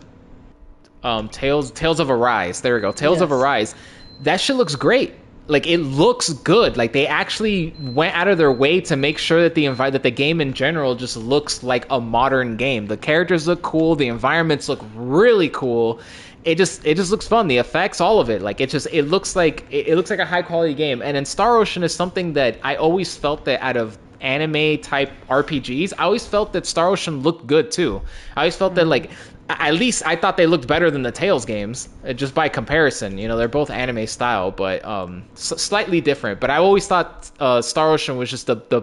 um, 1.03 1.29
Tales 1.29 1.71
Tales 1.71 1.99
of 1.99 2.11
Arise. 2.11 2.61
There 2.61 2.75
we 2.75 2.81
go. 2.81 2.91
Tales 2.91 3.21
of 3.21 3.29
Yes. 3.29 3.39
Arise. 3.39 3.75
That 4.21 4.39
shit 4.39 4.55
looks 4.55 4.75
great. 4.75 5.15
Like 5.51 5.67
it 5.67 5.79
looks 5.79 6.31
good. 6.31 6.77
Like 6.77 6.93
they 6.93 7.05
actually 7.05 7.75
went 7.81 8.15
out 8.15 8.29
of 8.29 8.37
their 8.37 8.53
way 8.53 8.79
to 8.81 8.95
make 8.95 9.17
sure 9.17 9.41
that 9.41 9.53
the 9.53 9.65
envi- 9.65 9.91
that 9.91 10.01
the 10.01 10.09
game 10.09 10.39
in 10.39 10.53
general 10.53 10.95
just 10.95 11.17
looks 11.17 11.61
like 11.61 11.85
a 11.89 11.99
modern 11.99 12.55
game. 12.55 12.85
The 12.87 12.95
characters 12.95 13.47
look 13.47 13.61
cool. 13.61 13.95
The 13.97 14.07
environments 14.07 14.69
look 14.69 14.79
really 14.95 15.49
cool. 15.49 15.99
It 16.45 16.55
just 16.55 16.85
it 16.85 16.95
just 16.95 17.11
looks 17.11 17.27
fun. 17.27 17.49
The 17.49 17.57
effects, 17.57 17.99
all 17.99 18.21
of 18.21 18.29
it. 18.29 18.41
Like 18.41 18.61
it 18.61 18.69
just 18.69 18.87
it 18.93 19.03
looks 19.03 19.35
like 19.35 19.65
it, 19.69 19.89
it 19.89 19.97
looks 19.97 20.09
like 20.09 20.19
a 20.19 20.25
high 20.25 20.41
quality 20.41 20.73
game. 20.73 21.01
And 21.01 21.17
then 21.17 21.25
Star 21.25 21.57
Ocean 21.57 21.83
is 21.83 21.93
something 21.93 22.31
that 22.33 22.57
I 22.63 22.77
always 22.77 23.17
felt 23.17 23.43
that 23.43 23.61
out 23.61 23.75
of 23.75 23.97
anime 24.21 24.79
type 24.79 25.11
RPGs, 25.29 25.91
I 25.97 26.03
always 26.03 26.25
felt 26.25 26.53
that 26.53 26.65
Star 26.65 26.87
Ocean 26.87 27.23
looked 27.23 27.45
good 27.45 27.71
too. 27.71 28.01
I 28.37 28.41
always 28.41 28.55
felt 28.55 28.75
that 28.75 28.81
mm-hmm. 28.81 28.89
like 28.89 29.11
a- 29.11 29.40
at 29.59 29.73
least 29.73 30.03
I 30.05 30.15
thought 30.15 30.37
they 30.37 30.45
looked 30.47 30.67
better 30.67 30.91
than 30.91 31.01
the 31.03 31.11
Tales 31.11 31.45
games, 31.45 31.89
uh, 32.05 32.13
just 32.13 32.33
by 32.33 32.49
comparison. 32.49 33.17
You 33.17 33.27
know, 33.27 33.37
they're 33.37 33.47
both 33.47 33.69
anime 33.69 34.07
style, 34.07 34.51
but 34.51 34.83
um, 34.85 35.23
s- 35.33 35.53
slightly 35.61 36.01
different. 36.01 36.39
But 36.39 36.49
I 36.49 36.57
always 36.57 36.87
thought 36.87 37.29
uh, 37.39 37.61
Star 37.61 37.91
Ocean 37.91 38.17
was 38.17 38.29
just 38.29 38.47
the, 38.47 38.55
the 38.69 38.81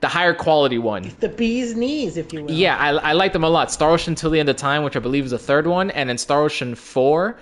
the 0.00 0.08
higher 0.08 0.34
quality 0.34 0.78
one. 0.78 1.12
The 1.20 1.28
bee's 1.28 1.76
knees, 1.76 2.16
if 2.16 2.32
you 2.32 2.44
will. 2.44 2.50
Yeah, 2.50 2.76
I, 2.76 2.88
I 2.90 3.12
like 3.12 3.32
them 3.32 3.44
a 3.44 3.48
lot. 3.48 3.70
Star 3.70 3.90
Ocean 3.90 4.14
Till 4.14 4.30
the 4.30 4.40
End 4.40 4.48
of 4.48 4.56
Time, 4.56 4.82
which 4.82 4.96
I 4.96 5.00
believe 5.00 5.24
is 5.24 5.30
the 5.30 5.38
third 5.38 5.66
one, 5.66 5.90
and 5.92 6.08
then 6.08 6.18
Star 6.18 6.42
Ocean 6.42 6.74
Four 6.74 7.36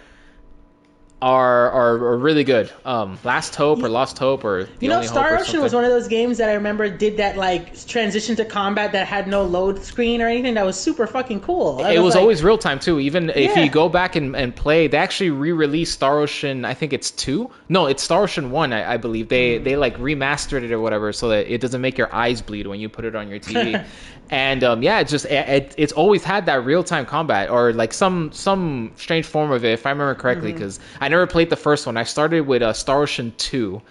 are 1.23 1.71
are, 1.71 1.95
are 1.97 2.17
really 2.19 2.45
good. 2.45 2.71
Um, 2.85 3.19
Last 3.25 3.55
Hope 3.55 3.83
or 3.83 3.89
Lost 3.89 4.19
Hope 4.19 4.45
or 4.45 4.65
the 4.65 4.71
You 4.81 4.89
know, 4.89 4.97
Only 4.97 5.09
Star 5.09 5.37
Ocean 5.37 5.61
was 5.61 5.75
one 5.75 5.85
of 5.85 5.91
those 5.91 6.09
games 6.09 6.39
that 6.39 6.49
I 6.49 6.55
remember 6.55 6.89
did 6.89 7.19
that 7.19 7.37
like 7.37 7.87
transition 7.87 8.37
to 8.37 8.45
combat 8.45 8.93
that 8.93 9.07
had 9.07 9.29
no 9.29 9.43
load 9.45 9.83
screen 9.83 10.23
or 10.23 10.29
anything. 10.29 10.55
That 10.55 10.65
was 10.65 10.81
super 10.81 11.07
fucking 11.07 11.41
cool. 11.41 11.81
I 11.83 11.93
it 11.93 11.99
was 11.99 12.15
like- 12.15 12.23
always 12.23 12.43
real 12.43 12.59
time 12.59 12.79
too. 12.79 13.01
Even 13.01 13.31
if 13.31 13.57
you 13.57 13.69
go 13.69 13.89
back 13.89 14.17
and, 14.17 14.35
and 14.35 14.55
play, 14.55 14.87
they 14.87 14.97
actually 14.97 15.31
re-released 15.31 15.93
Star 15.93 16.19
Ocean. 16.21 16.65
I 16.65 16.75
think 16.75 16.93
it's 16.93 17.11
two. 17.11 17.51
No, 17.69 17.87
it's 17.87 18.03
Star 18.03 18.23
Ocean 18.23 18.51
one. 18.51 18.73
I, 18.73 18.95
I 18.95 18.97
believe 18.97 19.29
they 19.29 19.59
Hmm. 19.59 19.65
they 19.65 19.77
like 19.77 19.99
remastered 19.99 20.63
it 20.63 20.73
or 20.73 20.81
whatever, 20.81 21.13
so 21.13 21.29
that 21.29 21.53
it 21.53 21.61
doesn't 21.61 21.81
make 21.81 21.99
your 21.99 22.15
eyes 22.15 22.41
bleed 22.41 22.67
when 22.67 22.81
you 22.81 22.89
put 22.89 23.05
it 23.05 23.15
on 23.15 23.29
your 23.29 23.39
TV. 23.41 23.85
and 24.31 24.63
um, 24.65 24.83
yeah, 24.83 25.01
it's 25.01 25.11
just 25.11 25.27
it, 25.27 25.49
it, 25.49 25.75
it's 25.77 25.93
always 25.93 26.23
had 26.25 26.47
that 26.47 26.65
real 26.65 26.83
time 26.85 27.05
combat 27.05 27.51
or 27.51 27.73
like 27.73 27.93
some 27.93 28.33
some 28.33 28.93
strange 28.97 29.27
form 29.27 29.51
of 29.51 29.65
it, 29.65 29.73
if 29.73 29.85
I 29.87 29.91
remember 29.91 30.15
correctly. 30.15 30.51
Mm-hmm. 30.51 30.59
Because 30.59 30.81
I 31.01 31.09
never 31.11 31.27
played 31.27 31.51
the 31.51 31.57
first 31.57 31.87
one. 31.87 31.97
I 31.99 32.05
started 32.05 32.47
with 32.47 32.63
uh, 32.63 32.73
Star 32.73 33.03
Ocean 33.03 33.35
two 33.37 33.83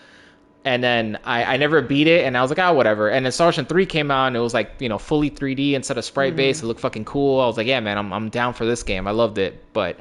and 0.66 0.84
then 0.84 1.18
I, 1.24 1.56
I 1.56 1.58
never 1.58 1.82
beat 1.82 2.08
it 2.08 2.26
and 2.26 2.38
I 2.38 2.42
was 2.42 2.52
like, 2.52 2.60
oh 2.60 2.74
whatever. 2.74 3.10
And 3.10 3.26
then 3.26 3.32
Star 3.32 3.48
Ocean 3.48 3.66
3 3.66 3.86
came 3.86 4.12
out 4.12 4.28
and 4.28 4.36
it 4.36 4.40
was 4.40 4.54
like, 4.54 4.72
you 4.80 4.90
know, 4.90 4.98
fully 4.98 5.30
3D 5.30 5.74
instead 5.74 5.98
of 5.98 6.06
sprite 6.06 6.36
based. 6.36 6.64
It 6.64 6.68
looked 6.68 6.82
fucking 6.82 7.06
cool. 7.06 7.40
I 7.40 7.46
was 7.46 7.58
like, 7.58 7.68
yeah 7.68 7.80
man, 7.80 7.98
I'm 7.98 8.12
I'm 8.12 8.30
down 8.30 8.54
for 8.54 8.66
this 8.66 8.84
game. 8.84 9.08
I 9.08 9.12
loved 9.12 9.38
it. 9.38 9.64
But 9.74 10.00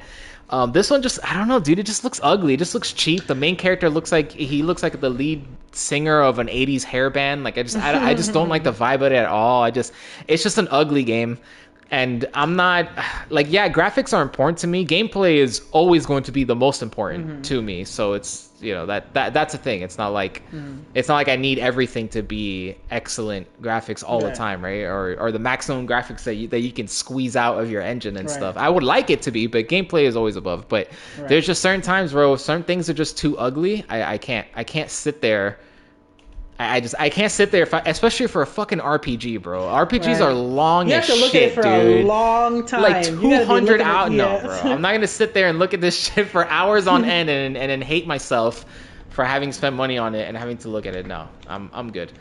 um, 0.49 0.71
this 0.71 0.89
one 0.89 1.01
just 1.01 1.19
I 1.23 1.37
don't 1.37 1.47
know, 1.47 1.59
dude, 1.59 1.79
it 1.79 1.85
just 1.85 2.03
looks 2.03 2.19
ugly. 2.23 2.55
It 2.55 2.57
just 2.57 2.73
looks 2.73 2.91
cheap. 2.91 3.27
The 3.27 3.35
main 3.35 3.55
character 3.55 3.89
looks 3.89 4.11
like 4.11 4.31
he 4.31 4.61
looks 4.61 4.83
like 4.83 4.99
the 4.99 5.09
lead 5.09 5.45
singer 5.71 6.21
of 6.21 6.39
an 6.39 6.47
80s 6.47 6.83
hair 6.83 7.09
band. 7.09 7.43
Like 7.43 7.57
I 7.57 7.63
just 7.63 7.77
I, 7.77 8.09
I 8.09 8.13
just 8.13 8.33
don't 8.33 8.49
like 8.49 8.63
the 8.63 8.73
vibe 8.83 8.95
of 8.95 9.03
it 9.03 9.11
at 9.13 9.27
all. 9.27 9.63
I 9.63 9.71
just 9.71 9.93
it's 10.27 10.43
just 10.43 10.57
an 10.57 10.67
ugly 10.71 11.03
game. 11.03 11.39
And 11.91 12.25
I'm 12.33 12.55
not 12.55 12.89
like 13.29 13.47
yeah, 13.49 13.69
graphics 13.69 14.13
are 14.15 14.21
important 14.21 14.57
to 14.59 14.67
me. 14.67 14.85
Gameplay 14.85 15.35
is 15.35 15.61
always 15.71 16.05
going 16.05 16.23
to 16.23 16.31
be 16.31 16.43
the 16.43 16.55
most 16.55 16.81
important 16.81 17.27
mm-hmm. 17.27 17.41
to 17.43 17.61
me. 17.61 17.83
So 17.83 18.13
it's 18.13 18.49
you 18.61 18.73
know 18.73 18.85
that 18.87 19.13
that 19.13 19.33
that's 19.33 19.53
a 19.53 19.57
thing. 19.57 19.81
It's 19.81 19.97
not 19.97 20.09
like 20.09 20.43
mm-hmm. 20.51 20.79
it's 20.93 21.07
not 21.07 21.15
like 21.15 21.29
I 21.29 21.35
need 21.35 21.59
everything 21.59 22.09
to 22.09 22.21
be 22.21 22.75
excellent 22.91 23.47
graphics 23.61 24.03
all 24.03 24.19
the 24.21 24.31
time, 24.31 24.63
right? 24.63 24.83
Or 24.83 25.15
or 25.19 25.31
the 25.31 25.39
maximum 25.39 25.87
graphics 25.87 26.23
that 26.23 26.35
you 26.35 26.47
that 26.49 26.59
you 26.59 26.71
can 26.71 26.87
squeeze 26.87 27.35
out 27.35 27.59
of 27.59 27.71
your 27.71 27.81
engine 27.81 28.17
and 28.17 28.27
Right. 28.29 28.37
stuff. 28.37 28.57
I 28.57 28.69
would 28.69 28.83
like 28.83 29.09
it 29.09 29.21
to 29.23 29.31
be, 29.31 29.47
but 29.47 29.67
gameplay 29.67 30.03
is 30.03 30.15
always 30.15 30.35
above. 30.35 30.67
But 30.67 30.89
there's 31.27 31.45
just 31.45 31.61
certain 31.61 31.81
times 31.81 32.13
where 32.13 32.37
certain 32.37 32.63
things 32.63 32.89
are 32.89 32.93
just 32.93 33.17
too 33.17 33.37
ugly. 33.37 33.85
I, 33.89 34.13
I 34.13 34.17
can't 34.17 34.47
I 34.55 34.63
can't 34.63 34.91
sit 34.91 35.21
there. 35.21 35.57
I, 36.59 36.75
I 36.75 36.79
just 36.81 36.93
I 36.99 37.09
can't 37.09 37.31
sit 37.31 37.51
there, 37.51 37.67
I, 37.73 37.81
especially 37.85 38.27
for 38.27 38.41
a 38.41 38.45
fucking 38.47 38.79
RPG, 38.79 39.41
bro. 39.41 39.61
RPGs 39.63 40.05
Right. 40.05 40.21
are 40.21 40.33
long 40.33 40.89
You 40.89 40.95
as 40.95 41.07
have 41.07 41.15
to 41.15 41.21
look 41.21 41.31
shit, 41.31 41.43
at 41.43 41.49
it 41.51 41.55
for 41.55 41.61
dude. 41.63 42.03
a 42.03 42.07
long 42.07 42.65
time. 42.65 42.81
like 42.81 43.05
You 43.05 43.11
gotta 43.13 43.21
be 43.21 43.29
200 43.45 43.71
looking 43.71 43.81
at- 43.81 43.87
out? 43.87 44.11
No 44.11 44.25
yeah. 44.35 44.41
bro. 44.63 44.71
I'm 44.73 44.81
not 44.81 44.91
gonna 44.93 45.07
sit 45.07 45.33
there 45.33 45.47
and 45.47 45.57
look 45.57 45.73
at 45.73 45.81
this 45.81 45.97
shit 46.13 46.27
for 46.27 46.45
hours 46.47 46.85
on 46.87 47.05
end 47.05 47.29
and, 47.29 47.57
and 47.57 47.71
then 47.71 47.81
hate 47.81 48.05
myself 48.05 48.65
for 49.09 49.23
having 49.25 49.51
spent 49.51 49.75
money 49.75 49.97
on 49.97 50.13
it 50.15 50.27
and 50.27 50.37
having 50.37 50.57
to 50.59 50.69
look 50.69 50.85
at 50.85 50.95
it. 50.95 51.05
No 51.07 51.27
i'm, 51.47 51.69
I'm 51.73 51.91
good. 51.91 52.11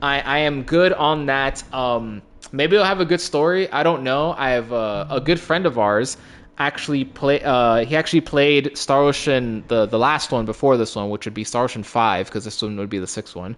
I, 0.00 0.20
I 0.20 0.38
am 0.38 0.62
good 0.62 0.92
on 0.92 1.26
that. 1.26 1.62
Um 1.74 2.22
maybe 2.52 2.78
i'll 2.78 2.84
have 2.84 3.00
a 3.00 3.04
good 3.04 3.20
story. 3.20 3.70
I 3.70 3.82
don't 3.82 4.04
know. 4.04 4.32
I 4.36 4.50
have 4.50 4.70
a, 4.72 5.06
a 5.10 5.20
good 5.20 5.40
friend 5.40 5.66
of 5.66 5.78
ours 5.78 6.16
actually 6.60 7.04
play 7.04 7.40
uh 7.44 7.84
he 7.84 7.94
actually 7.94 8.20
played 8.20 8.76
star 8.76 9.02
ocean 9.04 9.62
the 9.68 9.86
the 9.86 9.98
last 9.98 10.32
one 10.32 10.44
before 10.44 10.76
this 10.76 10.96
one 10.96 11.08
which 11.08 11.24
would 11.24 11.32
be 11.34 11.44
star 11.44 11.62
ocean 11.64 11.84
5 11.84 12.26
because 12.26 12.44
this 12.44 12.60
one 12.60 12.76
would 12.78 12.90
be 12.90 12.98
the 12.98 13.06
sixth 13.06 13.36
one 13.36 13.56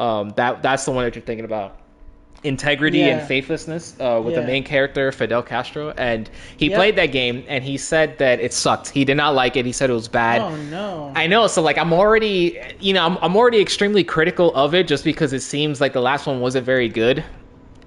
um 0.00 0.30
that 0.30 0.62
that's 0.62 0.84
the 0.86 0.90
one 0.90 1.04
that 1.04 1.14
you're 1.14 1.22
thinking 1.24 1.44
about 1.44 1.76
integrity 2.42 3.02
and 3.10 3.20
faithlessness 3.22 3.94
uh, 4.00 4.18
with 4.24 4.34
the 4.34 4.40
main 4.42 4.64
character 4.64 5.12
Fidel 5.12 5.42
Castro, 5.42 5.90
and 5.98 6.30
he 6.56 6.68
Yep. 6.70 6.76
played 6.78 6.96
that 6.96 7.12
game 7.12 7.44
and 7.48 7.62
he 7.62 7.76
said 7.76 8.16
that 8.16 8.40
it 8.40 8.54
sucked. 8.54 8.88
He 8.88 9.04
did 9.04 9.16
not 9.18 9.34
like 9.34 9.56
it. 9.58 9.66
He 9.66 9.72
said 9.72 9.90
it 9.90 9.92
was 9.92 10.08
bad. 10.08 10.40
Oh 10.40 10.56
no. 10.56 11.12
I 11.14 11.26
know, 11.26 11.46
so 11.48 11.60
like 11.60 11.76
I'm 11.76 11.92
already, 11.92 12.58
you 12.80 12.94
know, 12.94 13.04
I'm, 13.04 13.18
I'm 13.20 13.36
already 13.36 13.60
extremely 13.60 14.04
critical 14.04 14.54
of 14.54 14.74
it 14.74 14.88
just 14.88 15.04
because 15.04 15.34
it 15.34 15.40
seems 15.40 15.82
like 15.82 15.92
the 15.92 16.00
last 16.00 16.26
one 16.26 16.40
wasn't 16.40 16.64
very 16.64 16.88
good. 16.88 17.22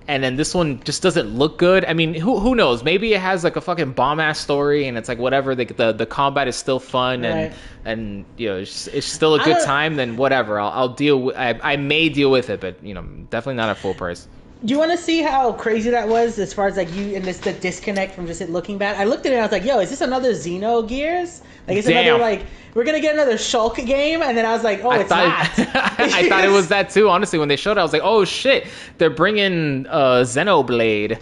And 0.08 0.24
then 0.24 0.36
this 0.36 0.54
one 0.54 0.82
just 0.84 1.01
doesn't 1.01 1.30
look 1.30 1.58
good. 1.58 1.86
I 1.86 1.93
mean, 1.93 2.14
who 2.14 2.39
who 2.39 2.56
knows? 2.56 2.84
Maybe 2.84 3.14
it 3.14 3.22
has 3.22 3.43
like 3.43 3.56
a 3.56 3.62
fucking 3.62 3.93
bomb 3.93 4.20
ass 4.20 4.39
story, 4.39 4.88
and 4.88 4.97
it's 4.97 5.08
like 5.10 5.18
whatever. 5.20 5.56
The, 5.56 5.66
the 5.66 5.91
the 5.93 6.06
combat 6.06 6.47
is 6.47 6.56
still 6.56 6.80
fun, 6.80 7.24
and 7.26 7.51
Right. 7.51 7.54
and 7.86 8.26
you 8.38 8.49
know 8.49 8.58
it's, 8.58 8.88
it's 8.88 9.08
still 9.08 9.36
a 9.36 9.39
good 9.43 9.64
time. 9.64 9.95
Then 9.95 10.18
whatever, 10.18 10.60
I'll, 10.60 10.70
I'll 10.72 10.89
deal. 10.89 11.22
With, 11.22 11.36
I 11.38 11.60
I 11.62 11.78
may 11.78 12.10
deal 12.10 12.30
with 12.32 12.49
it, 12.49 12.60
but 12.60 12.84
you 12.84 12.93
know, 12.93 13.04
definitely 13.30 13.56
not 13.56 13.70
at 13.70 13.78
full 13.78 13.93
price. 13.93 14.28
Do 14.66 14.74
you 14.74 14.80
want 14.80 14.91
to 14.91 14.97
see 14.97 15.22
how 15.22 15.51
crazy 15.51 15.89
that 15.89 16.07
was 16.07 16.39
as 16.39 16.53
far 16.53 16.68
as 16.68 16.78
like 16.78 16.93
you 16.93 17.16
and 17.16 17.26
this 17.26 17.39
the 17.39 17.51
disconnect 17.51 18.16
from 18.16 18.28
just 18.28 18.39
it 18.39 18.49
looking 18.49 18.78
bad? 18.78 18.95
I 18.95 19.03
looked 19.03 19.26
at 19.26 19.34
it 19.34 19.36
and 19.36 19.41
I 19.41 19.45
was 19.45 19.51
like, 19.51 19.66
"Yo, 19.66 19.80
is 19.80 19.89
this 19.89 19.99
another 19.99 20.32
Xenogears? 20.32 21.41
Like, 21.68 21.78
it's 21.78 21.88
Damn. 21.88 22.07
another 22.07 22.22
like 22.22 22.45
we're 22.74 22.86
gonna 22.86 23.01
get 23.01 23.14
another 23.14 23.34
Shulk 23.34 23.76
game?" 23.86 24.22
And 24.22 24.38
then 24.38 24.45
I 24.45 24.53
was 24.53 24.64
like, 24.64 24.82
"Oh, 24.82 24.91
I 24.91 24.99
it's 24.99 25.09
thought 25.09 25.57
not." 25.57 25.68
I 25.99 26.30
thought 26.30 26.45
it 26.45 26.51
was 26.51 26.70
that 26.70 26.89
too. 26.89 27.09
Honestly, 27.09 27.39
when 27.39 27.49
they 27.49 27.57
showed 27.57 27.74
it, 27.74 27.80
I 27.80 27.84
was 27.84 27.91
like, 27.91 28.03
"Oh 28.05 28.24
shit, 28.24 28.68
they're 28.99 29.09
bringing 29.09 29.86
uh, 29.88 30.22
Xenoblade 30.22 31.20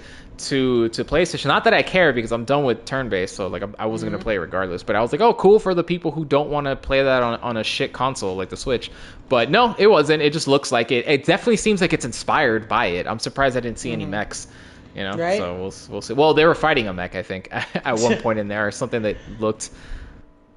to 0.49 0.89
to 0.89 1.03
PlayStation." 1.05 1.45
Not 1.47 1.63
that 1.65 1.73
I 1.73 1.81
care 1.83 2.13
because 2.13 2.31
I'm 2.31 2.45
done 2.45 2.63
with 2.63 2.85
turn-based, 2.85 3.35
so 3.35 3.47
like 3.47 3.61
I'm, 3.61 3.75
I 3.79 3.85
wasn't 3.85 4.09
Mm-hmm. 4.09 4.15
gonna 4.17 4.23
play 4.23 4.35
it 4.35 4.39
regardless. 4.39 4.83
But 4.83 4.95
I 4.95 5.01
was 5.01 5.11
like, 5.11 5.21
"Oh, 5.21 5.33
cool 5.33 5.59
for 5.59 5.73
the 5.73 5.83
people 5.83 6.11
who 6.11 6.25
don't 6.25 6.49
want 6.49 6.65
to 6.67 6.75
play 6.75 7.03
that 7.03 7.23
on 7.23 7.39
on 7.41 7.57
a 7.57 7.63
shit 7.63 7.93
console 7.93 8.35
like 8.35 8.49
the 8.49 8.57
Switch." 8.57 8.91
But 9.29 9.49
no, 9.49 9.75
it 9.77 9.87
wasn't. 9.87 10.21
It 10.21 10.33
just 10.33 10.47
looks 10.47 10.71
like 10.71 10.91
it. 10.91 11.07
It 11.07 11.23
definitely 11.25 11.57
seems 11.57 11.81
like 11.81 11.93
it's 11.93 12.05
inspired 12.05 12.67
by 12.67 12.87
it. 12.87 13.07
I'm 13.07 13.19
surprised 13.19 13.55
I 13.55 13.59
didn't 13.61 13.79
see 13.79 13.91
any 13.91 14.05
mechs. 14.05 14.47
You 14.95 15.03
know, 15.03 15.11
Mm-hmm. 15.11 15.19
Right. 15.21 15.37
so 15.37 15.53
we'll 15.55 15.73
we'll 15.89 16.01
see. 16.01 16.13
Well, 16.13 16.33
they 16.33 16.45
were 16.45 16.55
fighting 16.55 16.87
a 16.89 16.93
mech, 16.93 17.15
I 17.15 17.23
think, 17.23 17.47
at 17.75 17.97
one 17.99 18.17
point 18.17 18.39
in 18.39 18.47
there, 18.49 18.67
or 18.67 18.71
something 18.71 19.01
that 19.03 19.15
looked 19.39 19.69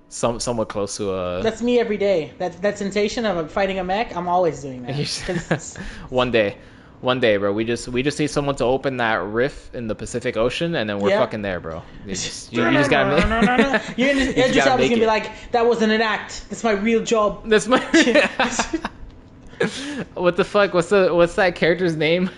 some 0.08 0.40
somewhat 0.40 0.68
close 0.68 0.96
to 0.96 1.12
a. 1.12 1.42
That's 1.42 1.62
me 1.62 1.78
every 1.78 1.96
day. 1.96 2.32
That 2.38 2.60
that 2.62 2.78
sensation 2.78 3.26
of 3.26 3.50
fighting 3.50 3.78
a 3.78 3.84
mech, 3.84 4.14
I'm 4.16 4.28
always 4.28 4.60
doing 4.62 4.82
that. 4.82 5.78
one 6.10 6.30
day 6.30 6.56
one 7.00 7.20
day 7.20 7.36
bro. 7.36 7.52
We 7.52 7.64
just 7.64 7.88
we 7.88 8.02
just 8.02 8.18
need 8.18 8.28
someone 8.28 8.56
to 8.56 8.64
open 8.64 8.96
that 8.98 9.22
rift 9.22 9.74
in 9.74 9.86
the 9.88 9.94
pacific 9.94 10.36
ocean 10.36 10.74
and 10.74 10.88
then 10.88 10.98
we're 11.00 11.10
Yeah. 11.10 11.20
fucking 11.20 11.42
there 11.42 11.60
bro. 11.60 11.82
You 12.06 12.14
just, 12.14 12.52
you, 12.52 12.64
you 12.64 12.72
just 12.72 12.90
gotta 12.90 13.16
make 13.16 13.82
You 13.98 14.14
just 14.34 14.54
gotta 14.54 14.80
make 14.80 14.90
gonna 14.90 15.00
be 15.00 15.06
like, 15.06 15.30
"That 15.52 15.66
wasn't 15.66 15.92
an 15.92 16.00
act. 16.00 16.44
That's 16.48 16.64
my 16.64 16.72
real 16.72 17.02
job." 17.04 17.48
that's 17.48 17.66
my 17.66 17.78
what 20.14 20.36
the 20.36 20.44
fuck? 20.44 20.74
What's 20.74 20.88
the 20.88 21.14
what's 21.14 21.34
that 21.36 21.54
character's 21.54 21.96
name? 21.96 22.30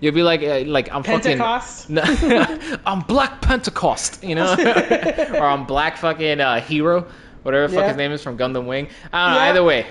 You'll 0.00 0.14
be 0.14 0.22
like 0.22 0.42
uh, 0.42 0.60
like 0.70 0.90
i'm 0.92 1.02
Pentecost. 1.02 1.88
fucking 1.88 2.28
no, 2.28 2.78
i'm 2.86 3.00
black 3.00 3.40
pentecost 3.42 4.24
you 4.24 4.34
know? 4.34 4.52
Or 4.54 5.42
i'm 5.46 5.64
black 5.66 5.96
fucking 5.98 6.40
uh, 6.40 6.60
Heero 6.60 7.06
whatever 7.46 7.66
the 7.68 7.72
fuck 7.74 7.82
Yeah. 7.84 7.88
his 7.88 7.96
name 7.96 8.12
is 8.12 8.22
from 8.22 8.36
gundam 8.36 8.66
wing 8.66 8.88
i 9.12 9.24
don't 9.26 9.34
know 9.34 9.40
either 9.40 9.64
way 9.64 9.86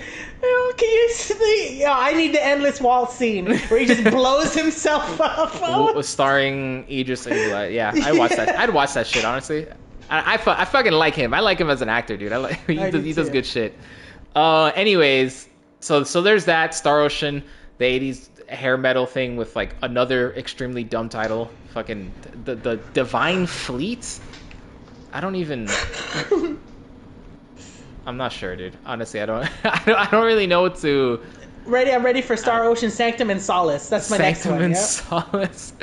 Oh, 0.47 0.73
Can 0.77 0.89
you 0.89 1.09
see? 1.09 1.81
Yo, 1.81 1.91
I 1.91 2.13
need 2.13 2.31
the 2.35 2.45
Endless 2.45 2.79
Waltz 2.79 3.15
scene 3.15 3.45
where 3.47 3.79
he 3.79 3.85
just 3.87 4.03
blows 4.11 4.53
himself 4.53 5.19
up. 5.19 6.03
starring 6.03 6.85
Idris 6.87 7.25
Elba. 7.25 7.71
Yeah, 7.71 7.91
I 8.03 8.11
watch 8.11 8.31
that. 8.35 8.49
I'd 8.59 8.69
watch 8.71 8.93
that 8.93 9.07
shit 9.07 9.25
honestly. 9.25 9.65
I, 10.07 10.35
I, 10.35 10.37
fu- 10.37 10.51
I 10.51 10.65
fucking 10.65 10.91
like 10.93 11.15
him. 11.15 11.33
I 11.33 11.39
like 11.39 11.57
him 11.59 11.71
as 11.71 11.81
an 11.81 11.89
actor, 11.89 12.15
dude. 12.15 12.31
I 12.31 12.37
like 12.37 12.63
he, 12.67 12.77
I 12.79 12.91
does, 12.91 13.01
do 13.01 13.07
he 13.07 13.13
does 13.13 13.29
good 13.31 13.45
shit. 13.45 13.73
Uh, 14.35 14.65
anyways, 14.75 15.47
so 15.79 16.03
so 16.03 16.21
there's 16.21 16.45
that 16.45 16.75
Star 16.75 17.01
Ocean, 17.01 17.41
the 17.79 17.85
'80s 17.85 18.47
hair 18.47 18.77
metal 18.77 19.07
thing 19.07 19.37
with 19.37 19.55
like 19.55 19.73
another 19.81 20.31
extremely 20.35 20.83
dumb 20.83 21.09
title. 21.09 21.49
Fucking 21.73 22.11
the 22.43 22.53
the 22.53 22.75
Divine 22.93 23.47
Fleet. 23.47 24.19
I 25.11 25.21
don't 25.21 25.35
even. 25.37 25.67
I'm 28.05 28.17
not 28.17 28.31
sure, 28.31 28.55
dude. 28.55 28.75
Honestly, 28.85 29.19
I 29.21 29.25
don't. 29.25 29.49
I 29.65 29.81
don't, 29.85 29.95
I 29.97 30.09
don't 30.11 30.25
really 30.25 30.47
know 30.47 30.61
what 30.61 30.75
to. 30.77 31.19
ready? 31.65 31.91
I'm 31.91 32.05
ready 32.05 32.21
for 32.21 32.37
Star 32.37 32.63
Ocean 32.65 32.91
Sanctum 32.91 33.31
and 33.31 33.41
Solace. 33.41 33.89
That's 33.89 34.11
my 34.11 34.17
Sanctum 34.17 34.69
next 34.71 35.09
one. 35.09 35.31
Yep. 35.31 35.53
Solace. 35.53 35.73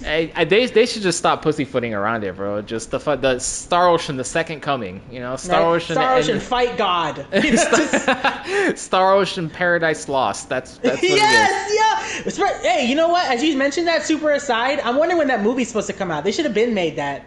I, 0.04 0.30
I, 0.36 0.44
they, 0.44 0.66
they 0.66 0.84
should 0.84 1.00
just 1.00 1.16
stop 1.16 1.40
pussyfooting 1.40 1.94
around 1.94 2.24
it, 2.24 2.36
bro. 2.36 2.60
Just 2.60 2.90
the 2.90 2.98
the 2.98 3.38
Star 3.38 3.88
Ocean, 3.88 4.16
the 4.18 4.24
second 4.24 4.60
coming. 4.60 5.00
You 5.10 5.20
know, 5.20 5.36
Star 5.36 5.62
Right? 5.62 5.76
Ocean. 5.76 5.94
Star 5.96 6.16
and- 6.16 6.24
Ocean, 6.24 6.40
fight 6.40 6.76
God. 6.76 7.26
Just- 7.32 8.78
Star 8.78 9.14
Ocean 9.14 9.48
Paradise 9.48 10.08
Lost. 10.08 10.50
That's 10.50 10.76
that's 10.78 10.96
what 11.00 11.02
yes, 11.10 11.72
yeah. 11.74 12.22
It's 12.26 12.38
right- 12.38 12.56
Hey, 12.60 12.86
you 12.86 12.94
know 12.94 13.08
what? 13.08 13.26
As 13.30 13.42
you 13.42 13.56
mentioned 13.56 13.86
that 13.88 14.02
super 14.02 14.32
aside, 14.32 14.80
I'm 14.80 14.96
wondering 14.98 15.18
when 15.18 15.28
that 15.28 15.42
movie's 15.42 15.68
supposed 15.68 15.86
to 15.86 15.92
come 15.94 16.10
out. 16.10 16.24
They 16.24 16.32
should 16.32 16.44
have 16.44 16.54
been 16.54 16.74
made 16.74 16.96
that. 16.96 17.24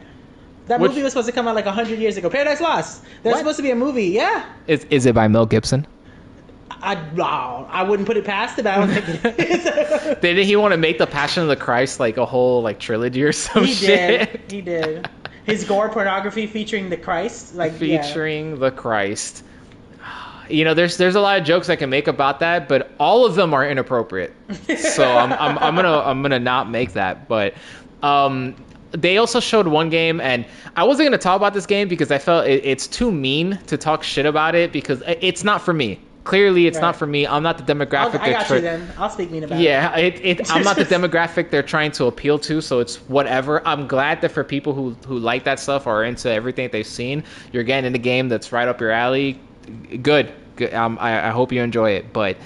That 0.72 0.80
Which- 0.80 0.92
movie 0.92 1.04
was 1.04 1.12
supposed 1.12 1.28
to 1.28 1.34
come 1.34 1.50
out 1.50 1.56
like 1.56 1.66
hundred 1.66 2.00
years 2.00 2.16
ago. 2.16 2.30
Paradise 2.30 2.62
Lost. 2.62 3.04
There's 3.24 3.38
supposed 3.38 3.58
to 3.58 3.62
be 3.62 3.72
a 3.72 3.76
movie. 3.76 4.06
Yeah. 4.06 4.46
is. 4.68 4.86
Is 4.86 4.88
is 4.90 5.06
it 5.06 5.14
by 5.14 5.28
Mel 5.28 5.46
Gibson? 5.46 5.86
I, 6.82 6.96
wow, 7.14 7.68
I 7.70 7.84
wouldn't 7.84 8.08
put 8.08 8.16
it 8.16 8.24
past 8.24 8.58
it. 8.58 8.64
But 8.64 8.78
I 8.78 8.78
don't 8.78 8.88
think 8.88 9.38
it 9.38 9.50
is. 9.52 10.18
Didn't 10.22 10.46
he 10.46 10.56
want 10.56 10.72
to 10.72 10.78
make 10.78 10.98
the 10.98 11.08
Passion 11.08 11.44
of 11.44 11.50
the 11.50 11.58
Christ 11.58 12.00
like 12.00 12.16
a 12.16 12.26
whole 12.26 12.62
like 12.62 12.80
trilogy 12.80 13.22
or 13.22 13.34
some 13.34 13.66
he 13.66 13.74
shit? 13.74 14.32
did. 14.32 14.52
He 14.52 14.62
did. 14.62 15.10
His 15.44 15.66
gore 15.66 15.90
pornography 15.90 16.48
featuring 16.48 16.90
the 16.90 16.96
Christ, 16.96 17.54
like 17.56 17.74
yeah. 17.74 18.02
featuring 18.02 18.58
the 18.58 18.72
Christ. 18.72 19.44
You 20.48 20.64
know, 20.64 20.74
there's 20.74 20.96
there's 20.96 21.16
a 21.16 21.22
lot 21.22 21.38
of 21.38 21.44
jokes 21.44 21.70
I 21.70 21.76
can 21.76 21.90
make 21.90 22.08
about 22.08 22.40
that, 22.40 22.70
but 22.70 22.92
all 22.98 23.26
of 23.26 23.36
them 23.36 23.54
are 23.54 23.68
inappropriate. 23.68 24.34
So 24.78 25.04
I'm 25.04 25.34
I'm, 25.34 25.58
I'm 25.58 25.76
gonna 25.76 26.00
I'm 26.00 26.22
gonna 26.22 26.40
not 26.40 26.70
make 26.70 26.94
that. 26.94 27.28
But 27.28 27.56
um, 28.02 28.56
they 28.92 29.18
also 29.18 29.40
showed 29.40 29.68
one 29.68 29.90
game, 29.90 30.20
and 30.20 30.46
I 30.76 30.84
wasn't 30.84 31.08
gonna 31.08 31.18
talk 31.18 31.38
about 31.38 31.54
this 31.54 31.66
game 31.66 31.88
because 31.88 32.12
I 32.12 32.18
felt 32.18 32.48
it, 32.48 32.64
it's 32.66 32.88
too 32.88 33.12
mean 33.12 33.58
to 33.68 33.78
talk 33.78 34.04
shit 34.04 34.26
about 34.26 34.56
it 34.56 34.72
because 34.72 35.02
it's 35.08 35.44
not 35.44 35.62
for 35.62 35.74
me. 35.74 36.00
Clearly, 36.24 36.68
it's 36.68 36.80
not 36.80 36.96
for 36.96 37.08
me. 37.08 37.26
I'm 37.26 37.42
not 37.42 37.58
the 37.58 37.64
I'll, 37.64 37.80
demographic. 37.80 38.20
I 38.20 38.32
got 38.32 38.46
tr- 38.46 38.56
you. 38.56 38.62
Then 38.62 38.88
I'll 38.98 39.10
speak 39.10 39.32
mean 39.32 39.44
about 39.44 39.60
it. 39.60 39.64
yeah, 39.64 39.98
it, 39.98 40.20
it, 40.24 40.52
I'm 40.52 40.64
not 40.64 40.76
the 40.76 40.86
demographic 40.86 41.50
they're 41.50 41.64
trying 41.64 41.92
to 41.94 42.06
appeal 42.06 42.38
to, 42.40 42.62
so 42.62 42.80
it's 42.80 42.98
whatever. 43.10 43.66
I'm 43.68 43.88
glad 43.88 44.22
that 44.22 44.30
for 44.30 44.44
people 44.44 44.74
who, 44.74 44.92
who 45.08 45.18
like 45.18 45.46
that 45.46 45.60
stuff 45.60 45.88
or 45.88 46.02
are 46.02 46.04
into 46.04 46.30
everything 46.30 46.70
they've 46.72 46.86
seen, 46.86 47.24
you're 47.52 47.64
getting 47.64 47.88
in 47.88 47.94
the 47.94 48.00
game 48.00 48.30
that's 48.30 48.52
right 48.52 48.68
up 48.68 48.80
your 48.80 48.92
alley. 48.92 49.40
Good. 50.04 50.32
Good. 50.58 50.74
Um, 50.76 51.00
I, 51.02 51.30
I 51.30 51.32
hope 51.32 51.52
you 51.52 51.64
enjoy 51.64 51.92
it. 51.92 52.14
But 52.14 52.38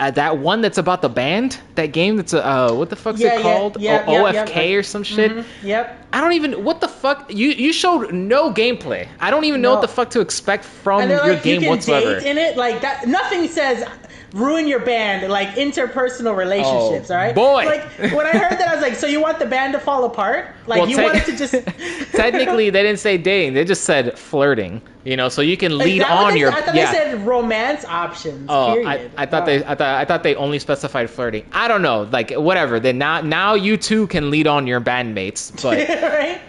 uh, 0.00 0.10
that 0.10 0.38
one 0.38 0.60
that's 0.62 0.78
about 0.78 1.02
the 1.02 1.08
band, 1.08 1.58
that 1.76 1.86
game 1.92 2.16
that's 2.16 2.34
uh, 2.34 2.72
what 2.72 2.90
the 2.90 2.96
fuck's 2.96 3.20
Yeah, 3.20 3.38
it 3.38 3.42
called? 3.42 3.76
yeah, 3.80 4.04
O- 4.08 4.12
yeah, 4.32 4.44
OFK 4.46 4.70
yeah, 4.70 4.76
or 4.78 4.82
some 4.82 5.02
shit. 5.04 5.30
Mhm. 5.30 5.44
Yep. 5.62 6.06
I 6.12 6.20
don't 6.20 6.32
even 6.32 6.64
what 6.64 6.80
the 6.80 6.88
fuck 6.88 7.32
you 7.32 7.50
you 7.50 7.72
showed 7.72 8.12
no 8.12 8.52
gameplay. 8.52 9.06
I 9.20 9.30
don't 9.30 9.44
even 9.44 9.60
know 9.62 9.72
what 9.74 9.82
the 9.82 9.88
fuck 9.88 10.10
to 10.10 10.20
expect 10.20 10.64
from 10.64 11.08
your 11.08 11.20
like, 11.26 11.42
game 11.44 11.54
you 11.56 11.60
can 11.60 11.68
whatsoever. 11.70 12.18
date 12.20 12.28
in 12.30 12.38
it. 12.38 12.56
Like 12.56 12.80
that. 12.80 13.06
Nothing 13.06 13.46
says 13.46 13.86
ruin 14.32 14.66
your 14.68 14.78
band 14.80 15.28
like 15.30 15.48
interpersonal 15.50 16.36
relationships. 16.36 17.10
Oh, 17.10 17.14
all 17.14 17.20
right. 17.20 17.34
boy. 17.34 17.64
Like 17.66 18.12
when 18.12 18.26
I 18.26 18.30
heard 18.30 18.58
that, 18.58 18.68
I 18.68 18.74
was 18.74 18.82
like, 18.82 18.94
so 18.94 19.06
you 19.06 19.20
want 19.20 19.38
the 19.38 19.46
band 19.46 19.72
to 19.74 19.78
fall 19.80 20.04
apart? 20.04 20.48
Like 20.66 20.80
Well, 20.80 20.88
you 20.88 20.96
tec- 20.96 21.06
wanted 21.12 21.26
to 21.26 21.36
just. 21.36 21.54
Technically, 22.22 22.70
they 22.70 22.82
didn't 22.82 22.98
say 23.00 23.16
dating; 23.18 23.54
they 23.54 23.64
just 23.64 23.84
said 23.84 24.18
flirting. 24.18 24.80
You 25.04 25.16
know, 25.16 25.28
so 25.30 25.40
you 25.42 25.56
can 25.56 25.78
lead 25.78 26.02
on 26.02 26.34
they- 26.34 26.40
your. 26.40 26.52
I 26.52 26.60
thought 26.60 26.74
yeah. 26.74 26.92
they 26.92 26.98
said 26.98 27.26
romance 27.26 27.84
options. 27.86 28.46
Oh, 28.50 28.74
period. 28.74 29.10
I, 29.16 29.22
I 29.22 29.26
thought 29.26 29.42
Oh. 29.44 29.46
they, 29.46 29.64
I 29.64 29.74
thought, 29.74 29.80
I 29.96 30.04
thought 30.04 30.22
they 30.22 30.34
only 30.34 30.58
specified 30.58 31.08
flirting. 31.08 31.46
I 31.52 31.68
don't 31.68 31.80
know, 31.82 32.02
like 32.12 32.32
whatever. 32.32 32.78
Then 32.80 32.98
now, 32.98 33.20
now 33.22 33.54
you 33.54 33.76
too 33.78 34.06
can 34.08 34.30
lead 34.30 34.46
on 34.46 34.66
your 34.66 34.80
bandmates, 34.80 35.50
but 35.62 35.78
right? 35.88 36.40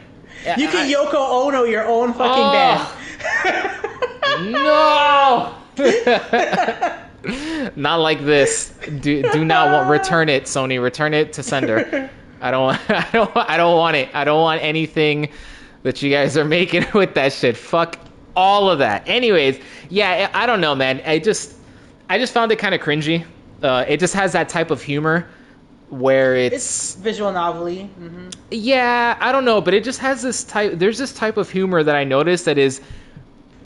You 0.57 0.67
can 0.67 0.87
I- 0.87 0.93
Yoko 0.93 1.15
Ono 1.47 1.63
your 1.63 1.85
own 1.87 2.13
fucking 2.13 2.27
Oh. 2.27 2.97
band. 3.45 4.51
no, 4.51 5.55
not 7.75 7.97
like 7.97 8.19
this. 8.25 8.73
Do, 8.99 9.21
do 9.31 9.45
not 9.45 9.71
want 9.71 9.89
return 9.89 10.29
it, 10.29 10.43
Sony. 10.43 10.81
Return 10.81 11.13
it 11.13 11.33
to 11.33 11.43
sender. 11.43 12.09
I 12.41 12.51
don't, 12.51 12.77
I 12.89 13.07
don't, 13.13 13.31
I 13.37 13.57
don't 13.57 13.77
want 13.77 13.95
it. 13.95 14.09
I 14.13 14.23
don't 14.23 14.41
want 14.41 14.61
anything 14.63 15.29
that 15.83 16.01
you 16.01 16.09
guys 16.11 16.37
are 16.37 16.45
making 16.45 16.85
with 16.93 17.13
that 17.15 17.33
shit. 17.33 17.57
Fuck 17.57 17.97
all 18.35 18.69
of 18.69 18.79
that. 18.79 19.07
Anyways, 19.07 19.59
yeah, 19.89 20.29
I 20.33 20.45
don't 20.45 20.61
know, 20.61 20.75
man. 20.75 21.01
I 21.05 21.19
just, 21.19 21.55
I 22.09 22.17
just 22.17 22.33
found 22.33 22.51
it 22.51 22.57
kind 22.59 22.73
of 22.75 22.81
cringy. 22.81 23.25
Uh, 23.61 23.85
it 23.87 23.99
just 23.99 24.13
has 24.13 24.31
that 24.33 24.49
type 24.49 24.71
of 24.71 24.81
humor 24.81 25.27
where 25.89 26.35
It's 26.35 26.95
visual 26.95 27.31
novelty. 27.33 27.83
hmm 27.83 28.29
yeah, 28.49 29.17
I 29.19 29.31
don't 29.31 29.45
know, 29.45 29.61
but 29.61 29.73
it 29.73 29.83
just 29.83 29.99
has 29.99 30.21
this 30.21 30.43
type. 30.43 30.73
There's 30.79 30.97
this 30.97 31.13
type 31.13 31.37
of 31.37 31.49
humor 31.49 31.83
that 31.83 31.95
I 31.95 32.03
noticed 32.03 32.45
that 32.45 32.57
is 32.57 32.81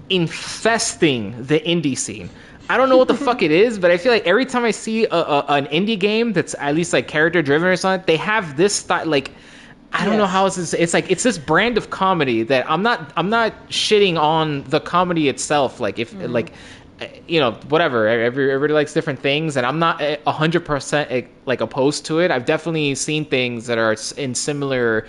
infesting 0.09 1.41
the 1.43 1.59
indie 1.59 1.97
scene. 1.97 2.29
I 2.69 2.77
don't 2.77 2.89
know 2.89 2.97
what 2.97 3.07
the 3.07 3.15
fuck 3.15 3.41
it 3.41 3.51
is, 3.65 3.77
but 3.79 3.91
I 3.91 3.97
feel 3.97 4.11
like 4.11 4.25
every 4.25 4.45
time 4.45 4.63
I 4.65 4.71
see 4.71 5.05
a, 5.05 5.09
a, 5.15 5.45
an 5.49 5.65
indie 5.67 5.99
game 5.99 6.33
that's 6.33 6.55
at 6.59 6.75
least 6.75 6.93
like 6.93 7.07
character 7.07 7.41
driven 7.41 7.67
or 7.67 7.75
something, 7.75 8.05
they 8.05 8.17
have 8.17 8.57
this 8.57 8.75
style. 8.75 9.05
Like, 9.05 9.31
I 9.99 10.05
don't 10.05 10.17
know 10.17 10.25
how 10.25 10.45
it's. 10.45 10.73
It's 10.73 10.93
like 10.93 11.09
it's 11.11 11.23
this 11.23 11.37
brand 11.37 11.77
of 11.77 11.89
comedy 11.89 12.43
that 12.43 12.69
I'm 12.69 12.83
not. 12.83 13.11
I'm 13.17 13.29
not 13.29 13.69
shitting 13.69 14.17
on 14.19 14.63
the 14.65 14.79
comedy 14.79 15.29
itself. 15.29 15.79
Like 15.79 15.99
if 15.99 16.13
like. 16.13 16.51
uh, 17.01 17.07
You 17.27 17.39
know, 17.41 17.51
whatever. 17.69 18.07
Every, 18.07 18.51
everybody 18.51 18.73
likes 18.73 18.93
different 18.93 19.19
things, 19.19 19.57
and 19.57 19.65
I'm 19.65 19.79
not 19.79 20.01
a 20.01 20.31
hundred 20.31 20.63
percent 20.65 21.27
like 21.45 21.59
opposed 21.61 22.05
to 22.05 22.19
it. 22.19 22.31
I've 22.31 22.45
definitely 22.45 22.95
seen 22.95 23.25
things 23.25 23.67
that 23.67 23.77
are 23.77 23.95
in 24.15 24.33
similar 24.35 25.05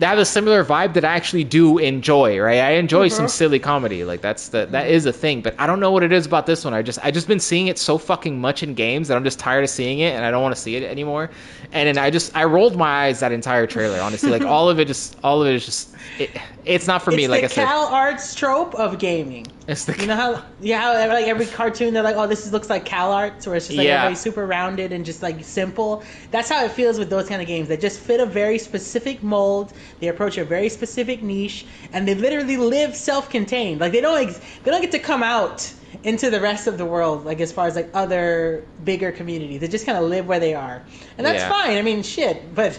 they 0.00 0.06
have 0.06 0.18
a 0.18 0.24
similar 0.24 0.64
vibe 0.64 0.94
that 0.94 1.04
I 1.04 1.14
actually 1.14 1.44
do 1.44 1.76
enjoy. 1.78 2.40
Right, 2.40 2.58
I 2.58 2.70
enjoy 2.72 3.08
some 3.08 3.26
Mhm. 3.26 3.30
silly 3.30 3.58
comedy. 3.58 4.02
Like 4.02 4.22
that's 4.22 4.48
the 4.48 4.66
that 4.70 4.88
is 4.88 5.04
a 5.06 5.12
thing. 5.12 5.42
But 5.42 5.54
I 5.58 5.66
don't 5.66 5.78
know 5.78 5.90
what 5.92 6.02
it 6.02 6.10
is 6.10 6.24
about 6.26 6.46
this 6.46 6.64
one. 6.64 6.72
I 6.74 6.80
just 6.82 6.98
I 7.04 7.10
just 7.10 7.28
been 7.28 7.38
seeing 7.38 7.66
it 7.68 7.78
so 7.78 7.98
fucking 7.98 8.40
much 8.40 8.62
in 8.62 8.74
games 8.74 9.08
that 9.08 9.16
I'm 9.16 9.24
just 9.24 9.38
tired 9.38 9.62
of 9.62 9.70
seeing 9.70 9.98
it 10.00 10.14
and 10.16 10.24
I 10.24 10.30
don't 10.30 10.42
want 10.42 10.54
to 10.56 10.60
see 10.60 10.74
it 10.74 10.82
anymore. 10.82 11.30
And 11.72 11.86
then 11.86 12.02
I 12.02 12.10
just 12.10 12.34
I 12.34 12.44
rolled 12.44 12.76
my 12.76 13.04
eyes 13.04 13.20
that 13.20 13.30
entire 13.30 13.66
trailer. 13.66 14.00
Honestly, 14.00 14.30
like 14.30 14.42
all 14.56 14.70
of 14.70 14.80
it 14.80 14.86
just 14.86 15.16
all 15.22 15.42
of 15.42 15.48
it 15.48 15.54
is 15.54 15.66
just 15.66 15.94
it, 16.18 16.30
it's 16.64 16.86
not 16.86 17.02
for 17.02 17.10
it's 17.10 17.18
me. 17.18 17.28
Like 17.28 17.44
I 17.44 17.48
said, 17.48 17.66
Cal 17.66 17.84
Arts 17.86 18.34
trope 18.34 18.74
of 18.76 18.98
gaming. 18.98 19.46
It's 19.70 19.84
the 19.84 19.96
You 19.98 20.06
know 20.06 20.16
how 20.16 20.44
yeah, 20.60 20.80
how 20.80 21.08
like 21.14 21.26
every 21.26 21.46
cartoon 21.46 21.94
they're 21.94 22.02
like, 22.02 22.16
oh, 22.16 22.26
this 22.26 22.44
is, 22.46 22.52
looks 22.52 22.68
like 22.68 22.84
CalArts, 22.84 23.46
where 23.46 23.56
it's 23.56 23.66
just 23.68 23.78
like 23.78 23.86
Yeah. 23.86 23.98
everybody 23.98 24.16
super 24.16 24.44
rounded 24.46 24.92
and 24.92 25.04
just 25.04 25.22
like 25.22 25.44
simple. 25.44 26.02
That's 26.30 26.48
how 26.48 26.64
it 26.64 26.72
feels 26.72 26.98
with 26.98 27.08
those 27.10 27.28
kind 27.28 27.40
of 27.40 27.46
games. 27.48 27.68
They 27.68 27.76
just 27.76 28.00
fit 28.00 28.20
a 28.20 28.26
very 28.26 28.58
specific 28.58 29.22
mold. 29.22 29.72
They 30.00 30.08
approach 30.08 30.38
a 30.38 30.44
very 30.44 30.68
specific 30.68 31.22
niche, 31.22 31.66
and 31.92 32.06
they 32.08 32.14
literally 32.14 32.56
live 32.56 32.96
self-contained. 32.96 33.80
Like 33.80 33.92
they 33.92 34.00
don't 34.00 34.20
ex- 34.28 34.40
they 34.64 34.70
don't 34.70 34.80
get 34.80 34.92
to 34.92 34.98
come 34.98 35.22
out 35.22 35.72
into 36.04 36.30
the 36.30 36.40
rest 36.40 36.66
of 36.66 36.78
the 36.78 36.84
world, 36.86 37.24
like 37.24 37.40
as 37.40 37.52
far 37.52 37.66
as 37.66 37.76
like 37.76 37.90
other 37.94 38.64
bigger 38.84 39.12
communities. 39.12 39.60
They 39.60 39.68
just 39.68 39.86
kind 39.86 39.98
of 39.98 40.04
live 40.04 40.26
where 40.26 40.40
they 40.40 40.54
are, 40.54 40.82
and 41.18 41.26
that's 41.26 41.40
Yeah. 41.42 41.48
fine. 41.48 41.76
I 41.76 41.82
mean, 41.82 42.02
shit, 42.02 42.54
but. 42.54 42.78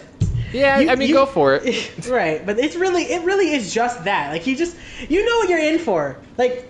Yeah, 0.54 0.80
You- 0.80 0.90
I 0.90 0.96
mean, 0.96 1.08
you- 1.08 1.14
go 1.16 1.26
for 1.26 1.56
it. 1.56 2.08
right, 2.10 2.46
but 2.46 2.60
it's 2.60 2.76
really 2.76 3.04
it 3.04 3.22
really 3.24 3.54
is 3.54 3.74
just 3.74 4.04
that. 4.04 4.32
Like 4.32 4.48
you 4.48 4.58
just 4.58 4.76
you 5.08 5.26
know 5.26 5.38
what 5.38 5.48
you're 5.50 5.60
in 5.60 5.80
for. 5.80 6.18
Like 6.38 6.70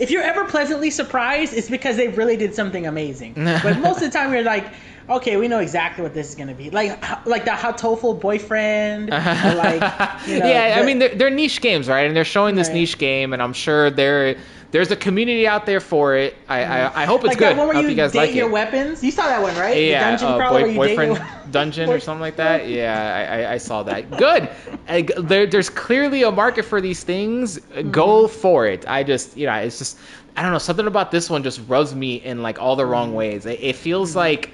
if 0.00 0.10
you're 0.10 0.22
ever 0.22 0.44
pleasantly 0.46 0.90
surprised, 0.90 1.52
it's 1.54 1.68
because 1.70 1.96
they 1.96 2.08
really 2.08 2.36
did 2.36 2.54
something 2.54 2.86
amazing. 2.86 3.34
but 3.62 3.78
most 3.78 4.02
of 4.02 4.10
the 4.10 4.18
time 4.18 4.32
you're 4.32 4.42
like, 4.42 4.66
okay, 5.08 5.36
we 5.36 5.46
know 5.46 5.58
exactly 5.58 6.02
what 6.02 6.14
this 6.14 6.28
is 6.30 6.34
gonna 6.34 6.54
be. 6.54 6.70
Like 6.70 7.26
like 7.26 7.44
the 7.44 7.50
Hatoful 7.52 8.20
boyfriend. 8.20 9.10
or 9.10 9.12
like 9.54 9.82
you 10.26 10.38
know, 10.38 10.46
yeah, 10.46 10.78
I 10.80 10.84
mean 10.84 10.98
they're, 10.98 11.14
they're 11.14 11.30
niche 11.30 11.60
games, 11.60 11.88
right? 11.88 12.06
And 12.06 12.16
they're 12.16 12.24
showing 12.24 12.54
this 12.54 12.68
Right. 12.68 12.74
niche 12.76 12.98
game, 12.98 13.32
and 13.32 13.42
I'm 13.42 13.52
sure 13.52 13.90
there 13.90 14.36
there's 14.70 14.90
a 14.90 14.96
community 14.96 15.46
out 15.46 15.66
there 15.66 15.80
for 15.80 16.14
it. 16.16 16.36
I 16.48 16.62
I, 16.64 17.02
I 17.02 17.04
hope 17.04 17.20
it's 17.24 17.28
like 17.28 17.38
good. 17.38 17.56
that 17.56 17.56
one 17.56 17.66
where 17.68 17.76
I 17.76 17.80
hope 17.80 17.84
you, 17.84 17.90
you 17.90 17.96
guys 17.96 18.12
date 18.12 18.18
like 18.18 18.34
your 18.34 18.48
it. 18.48 18.52
weapons. 18.52 19.02
You 19.02 19.10
saw 19.10 19.26
that 19.26 19.42
one, 19.42 19.54
right? 19.56 19.76
Yeah, 19.76 20.16
the 20.16 20.26
dungeon 20.26 20.40
uh, 20.40 20.50
boy, 20.50 20.74
boyfriend 20.74 21.16
your- 21.16 21.26
dungeon 21.50 21.88
or 21.90 21.98
something 22.00 22.20
like 22.20 22.36
that. 22.36 22.68
Yeah, 22.68 22.94
I, 23.30 23.42
I, 23.42 23.52
I 23.54 23.58
saw 23.58 23.82
that. 23.84 24.10
Good. 24.16 24.48
I- 24.88 25.02
there, 25.18 25.46
there's 25.46 25.68
clearly 25.70 26.22
a 26.22 26.30
market 26.30 26.64
for 26.64 26.80
these 26.80 27.02
things. 27.04 27.58
Go 27.90 28.26
Mm-hmm. 28.26 28.40
for 28.40 28.66
it. 28.66 28.84
I 28.88 29.02
just, 29.02 29.36
you 29.36 29.46
know, 29.46 29.54
it's 29.54 29.78
just, 29.78 29.98
I 30.36 30.42
don't 30.42 30.52
know, 30.52 30.58
something 30.58 30.86
about 30.86 31.10
this 31.10 31.28
one 31.30 31.42
just 31.42 31.60
rubs 31.68 31.94
me 31.94 32.16
in 32.16 32.42
like 32.42 32.60
all 32.60 32.76
the 32.76 32.82
Mm-hmm. 32.84 32.92
wrong 32.92 33.14
ways. 33.14 33.46
It, 33.46 33.60
it 33.60 33.76
feels 33.76 34.14
like, 34.14 34.50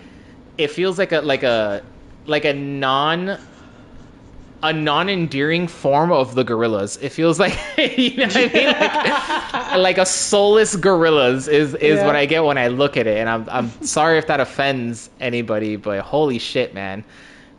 it 0.59 0.69
feels 0.71 0.99
like 0.99 1.12
a 1.12 1.21
like 1.21 1.43
a 1.43 1.83
like 2.27 2.45
a 2.45 2.55
non 2.55 3.39
a 4.69 4.73
non-endearing 4.73 5.69
form 5.69 6.11
of 6.12 6.35
the 6.35 6.45
Gorillaz. 6.45 7.03
It 7.03 7.11
feels 7.11 7.39
like 7.39 7.57
you 7.79 8.17
know 8.17 8.27
what 8.27 8.37
I 8.37 8.53
mean, 8.53 8.67
like, 8.67 9.79
like 9.79 9.99
a 9.99 10.07
soulless 10.07 10.77
Gorillaz 10.77 11.49
is 11.49 11.75
is 11.75 11.99
Yeah. 11.99 12.07
what 12.07 12.17
I 12.17 12.27
get 12.27 12.45
when 12.45 12.59
I 12.59 12.69
look 12.69 12.97
at 12.97 13.07
it. 13.07 13.19
And 13.19 13.29
I'm 13.29 13.49
I'm 13.49 13.71
sorry 13.83 14.19
if 14.19 14.27
that 14.27 14.41
offends 14.41 15.09
anybody, 15.21 15.77
but 15.77 16.01
holy 16.01 16.39
shit, 16.39 16.75
man. 16.75 17.05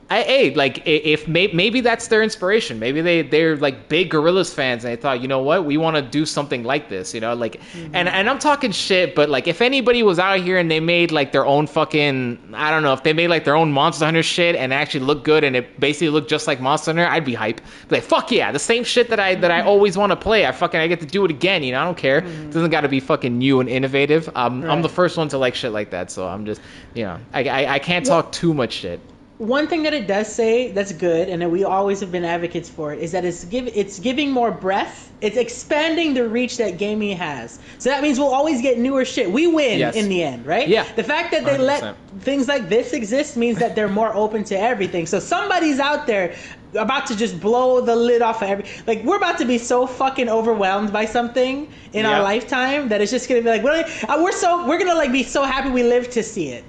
I, 0.10 0.22
hey, 0.22 0.54
like 0.54 0.84
if 0.86 1.28
maybe 1.28 1.82
that's 1.82 2.08
their 2.08 2.24
inspiration. 2.24 2.80
Maybe 2.80 3.02
they 3.02 3.24
they're 3.24 3.58
like 3.58 3.90
big 3.90 4.10
Gorillaz 4.10 4.54
fans, 4.54 4.86
and 4.86 4.92
they 4.94 5.02
thought, 5.02 5.22
you 5.22 5.28
know 5.28 5.42
what, 5.42 5.66
we 5.66 5.76
want 5.76 5.98
to 5.98 6.02
do 6.02 6.26
something 6.26 6.64
like 6.64 6.88
this, 6.88 7.14
you 7.14 7.20
know, 7.20 7.34
like. 7.34 7.60
And 7.92 8.08
and 8.08 8.30
I'm 8.30 8.40
talking 8.40 8.72
shit, 8.72 9.16
but 9.16 9.30
like 9.30 9.48
if 9.48 9.62
anybody 9.62 10.04
was 10.04 10.18
out 10.18 10.40
here 10.40 10.58
and 10.58 10.72
they 10.72 10.80
made 10.80 11.12
like 11.12 11.34
their 11.34 11.46
own 11.46 11.68
fucking, 11.68 12.54
I 12.54 12.72
don't 12.72 12.84
know, 12.84 12.94
if 12.94 13.04
they 13.04 13.12
made 13.12 13.28
like 13.28 13.44
their 13.44 13.56
own 13.56 13.74
Monster 13.74 14.06
Hunter 14.06 14.24
shit 14.24 14.56
and 14.56 14.74
actually 14.74 15.02
looked 15.02 15.26
good 15.26 15.44
and 15.44 15.58
it 15.58 15.78
basically 15.78 16.10
looked 16.10 16.30
just 16.30 16.48
like 16.48 16.62
Monster 16.62 16.92
Hunter, 16.92 17.06
I'd 17.06 17.26
be 17.26 17.34
hype. 17.34 17.60
Be 17.90 17.98
like 17.98 18.04
fuck 18.04 18.32
yeah, 18.32 18.54
the 18.54 18.60
same 18.60 18.86
shit 18.86 19.10
that 19.10 19.20
I 19.20 19.36
that 19.36 19.52
I 19.52 19.62
always 19.62 19.98
want 19.98 20.12
to 20.14 20.16
play. 20.16 20.46
I 20.46 20.54
fucking 20.54 20.80
I 20.80 20.88
get 20.88 21.02
to 21.02 21.06
do 21.06 21.26
it 21.26 21.32
again, 21.32 21.64
you 21.64 21.74
know. 21.74 21.82
I 21.82 21.84
don't 21.84 21.98
care. 21.98 22.20
It 22.20 22.52
doesn't 22.52 22.72
got 22.72 22.82
to 22.82 22.90
be 22.90 23.02
fucking 23.02 23.38
new 23.38 23.60
and 23.60 23.68
innovative. 23.68 24.30
Um, 24.36 24.64
I'm 24.64 24.82
the 24.82 24.90
first 24.90 25.18
one 25.18 25.28
to 25.30 25.38
like 25.38 25.54
shit 25.54 25.74
like 25.74 25.90
that, 25.90 26.12
so 26.12 26.26
I'm 26.28 26.46
just, 26.46 26.62
you 26.94 27.04
know, 27.04 27.20
I 27.34 27.44
I, 27.44 27.74
I 27.74 27.80
can't 27.80 28.06
talk 28.06 28.32
too 28.32 28.54
much 28.54 28.72
shit. 28.72 29.02
One 29.38 29.68
thing 29.68 29.84
that 29.84 29.94
it 29.94 30.08
does 30.08 30.34
say 30.34 30.72
that's 30.72 30.92
good 30.92 31.30
and 31.30 31.42
that 31.44 31.50
we 31.52 31.64
always 31.64 32.00
have 32.00 32.12
been 32.12 32.26
advocates 32.26 32.70
for 32.70 32.92
it 32.92 33.00
is 33.00 33.12
that 33.12 33.24
it's 33.24 33.46
give 33.46 33.68
it's 33.76 34.00
giving 34.00 34.32
more 34.32 34.50
breadth 34.50 35.12
it's 35.22 35.38
expanding 35.38 36.16
the 36.16 36.28
reach 36.28 36.58
that 36.58 36.78
gaming 36.80 37.16
has 37.16 37.60
so 37.78 37.90
that 37.90 38.02
means 38.02 38.18
we'll 38.18 38.34
always 38.34 38.64
get 38.64 38.80
newer 38.80 39.06
shit 39.06 39.32
we 39.32 39.46
win 39.46 39.78
Yes. 39.78 39.96
in 39.96 40.10
the 40.10 40.24
end 40.24 40.46
right 40.48 40.68
Yeah. 40.68 40.86
the 40.96 41.04
fact 41.04 41.32
that 41.32 41.46
they 41.46 41.58
let 41.60 41.84
100%. 41.84 41.96
things 42.22 42.48
like 42.48 42.68
this 42.68 42.94
exist 42.94 43.38
means 43.38 43.60
that 43.60 43.76
they're 43.76 43.88
more 43.88 44.12
open 44.16 44.44
to 44.46 44.60
everything 44.60 45.06
so 45.06 45.20
somebody's 45.20 45.80
out 45.80 46.08
there 46.08 46.34
about 46.74 47.06
to 47.08 47.16
just 47.16 47.40
blow 47.40 47.80
the 47.82 47.96
lid 47.96 48.24
off 48.24 48.42
of 48.42 48.50
every 48.50 48.66
like 48.88 49.04
we're 49.04 49.18
about 49.18 49.38
to 49.38 49.46
be 49.46 49.60
so 49.60 49.86
fucking 49.86 50.30
overwhelmed 50.30 50.92
by 50.92 51.06
something 51.06 51.72
in 51.94 52.06
Yeah. 52.06 52.14
our 52.18 52.24
lifetime 52.24 52.90
that 52.90 53.02
it's 53.02 53.12
just 53.12 53.30
gonna 53.30 53.42
be 53.44 53.50
like 53.50 53.62
we're, 53.64 53.86
uh, 54.10 54.18
we're 54.20 54.32
so 54.32 54.66
we're 54.68 54.80
gonna 54.80 54.96
like 54.96 55.12
be 55.12 55.22
so 55.24 55.44
happy 55.44 55.70
we 55.70 55.84
live 55.84 56.10
to 56.12 56.24
see 56.24 56.50
it 56.50 56.64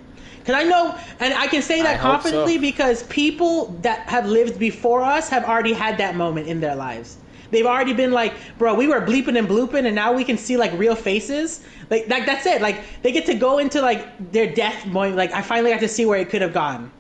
because 0.49 0.65
I 0.65 0.67
know, 0.67 0.99
and 1.21 1.35
I 1.35 1.47
can 1.47 1.61
say 1.61 1.83
that 1.83 2.01
hope 2.01 2.23
confidently 2.23 2.55
so. 2.55 2.61
because 2.63 3.03
people 3.05 3.67
that 3.83 4.09
have 4.09 4.25
lived 4.25 4.59
before 4.59 5.03
us 5.03 5.29
have 5.29 5.45
already 5.45 5.75
had 5.75 5.99
that 5.99 6.17
moment 6.17 6.47
in 6.49 6.59
their 6.59 6.75
lives. 6.75 7.19
They've 7.51 7.67
already 7.67 7.93
been 7.93 8.13
like, 8.13 8.33
bro, 8.57 8.75
we 8.75 8.89
were 8.89 9.03
bleeping 9.03 9.39
and 9.39 9.47
blooping, 9.47 9.85
and 9.85 9.95
now 9.95 10.15
we 10.15 10.25
can 10.25 10.39
see 10.39 10.57
like 10.57 10.73
real 10.73 10.95
faces. 10.95 11.67
Like, 11.91 12.09
like 12.09 12.25
that's 12.25 12.47
it. 12.47 12.63
Like 12.63 12.81
they 13.03 13.13
get 13.13 13.27
to 13.27 13.35
go 13.35 13.59
into 13.59 13.83
like 13.83 14.33
their 14.33 14.51
death 14.51 14.87
moment. 14.87 15.17
Like 15.17 15.33
I 15.33 15.43
finally 15.43 15.71
got 15.71 15.81
to 15.81 15.89
see 15.89 16.07
where 16.07 16.19
it 16.19 16.31
could 16.31 16.41
have 16.41 16.55
gone. 16.55 16.91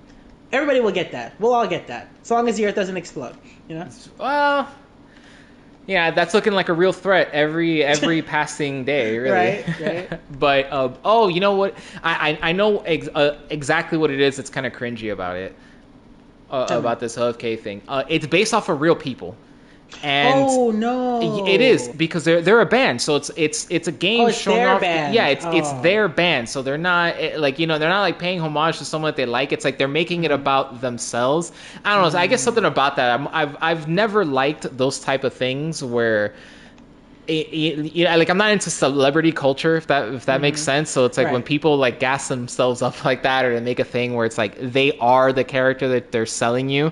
Everybody 0.52 0.80
will 0.80 0.92
get 0.92 1.10
that. 1.12 1.32
We'll 1.40 1.54
all 1.54 1.66
get 1.66 1.86
that, 1.86 2.08
as 2.20 2.30
long 2.30 2.50
as 2.50 2.58
the 2.58 2.66
Earth 2.66 2.74
doesn't 2.74 2.98
explode. 2.98 3.34
You 3.66 3.76
know. 3.76 3.88
Well, 4.18 4.68
yeah, 5.88 6.10
that's 6.10 6.34
looking 6.34 6.52
like 6.52 6.68
a 6.68 6.74
real 6.74 6.92
threat 6.92 7.30
every 7.32 7.82
every 7.94 8.22
passing 8.22 8.84
day, 8.84 9.18
really. 9.18 9.30
Right, 9.32 9.80
right. 10.10 10.38
but 10.38 10.66
uh, 10.70 10.92
oh, 11.04 11.28
you 11.28 11.40
know 11.40 11.54
what? 11.54 11.76
I 12.04 12.30
I, 12.42 12.50
I 12.50 12.52
know 12.52 12.80
ex- 12.80 13.08
uh, 13.14 13.38
exactly 13.50 13.96
what 13.98 14.10
it 14.10 14.20
is. 14.20 14.38
It's 14.38 14.50
kind 14.50 14.66
of 14.66 14.72
cringy 14.72 15.12
about 15.12 15.36
it. 15.36 15.56
Uh, 16.50 16.66
about 16.70 16.98
this 16.98 17.16
OFK 17.16 17.60
thing. 17.60 17.82
Uh, 17.88 18.04
it's 18.08 18.26
based 18.26 18.54
off 18.54 18.70
of 18.70 18.80
real 18.80 18.96
people, 18.96 19.36
and 20.02 20.46
oh 20.48 20.70
no! 20.70 21.46
it 21.46 21.60
is 21.60 21.88
because 21.88 22.24
they're 22.24 22.40
they're 22.40 22.60
a 22.60 22.66
band, 22.66 23.00
so 23.02 23.16
it's 23.16 23.30
it's 23.36 23.66
it's 23.70 23.88
a 23.88 23.92
game 23.92 24.20
Oh, 24.20 24.26
it's 24.26 24.38
showing 24.38 24.64
off. 24.64 24.80
band. 24.80 25.14
Yeah, 25.14 25.28
it's 25.28 25.44
it's 25.46 25.70
Oh. 25.72 25.82
their 25.82 26.08
band, 26.08 26.48
so 26.48 26.62
they're 26.62 26.78
not 26.78 27.14
eh, 27.18 27.36
like 27.38 27.58
you 27.58 27.66
know 27.66 27.78
they're 27.78 27.88
not 27.88 28.02
like 28.02 28.18
paying 28.18 28.40
homage 28.40 28.78
to 28.78 28.84
someone 28.84 29.08
that 29.08 29.16
they 29.16 29.26
like. 29.26 29.52
It's 29.52 29.64
like 29.64 29.78
they're 29.78 29.88
making 29.88 30.24
it 30.24 30.30
about 30.30 30.80
themselves. 30.80 31.52
I 31.84 31.94
don't 31.94 32.02
know. 32.04 32.10
so 32.10 32.18
I 32.18 32.26
guess 32.26 32.42
something 32.42 32.64
about 32.64 32.96
that. 32.96 33.18
I'm, 33.18 33.28
I've 33.32 33.56
I've 33.60 33.88
never 33.88 34.24
liked 34.24 34.76
those 34.76 35.00
type 35.00 35.24
of 35.24 35.32
things 35.32 35.82
where. 35.82 36.34
It, 37.26 37.48
it, 37.52 37.92
you 37.94 38.04
know, 38.06 38.16
like 38.16 38.30
I'm 38.30 38.38
not 38.38 38.52
into 38.52 38.70
celebrity 38.70 39.32
culture, 39.32 39.76
if 39.76 39.86
that 39.88 40.14
if 40.14 40.24
that 40.26 40.40
makes 40.40 40.62
sense. 40.62 40.88
So 40.88 41.04
it's 41.04 41.18
like 41.18 41.26
when 41.30 41.42
Mm-hmm. 41.42 41.46
People 41.46 41.76
like 41.76 42.00
gas 42.00 42.28
themselves 42.28 42.80
up 42.80 43.04
like 43.04 43.22
that, 43.24 43.44
or 43.44 43.52
they 43.54 43.60
make 43.60 43.80
a 43.80 43.84
thing 43.84 44.14
where 44.14 44.24
it's 44.24 44.38
like 44.38 44.56
they 44.58 44.96
are 44.98 45.30
the 45.32 45.44
character 45.44 45.88
that 45.88 46.10
they're 46.10 46.24
selling 46.24 46.70
you. 46.70 46.90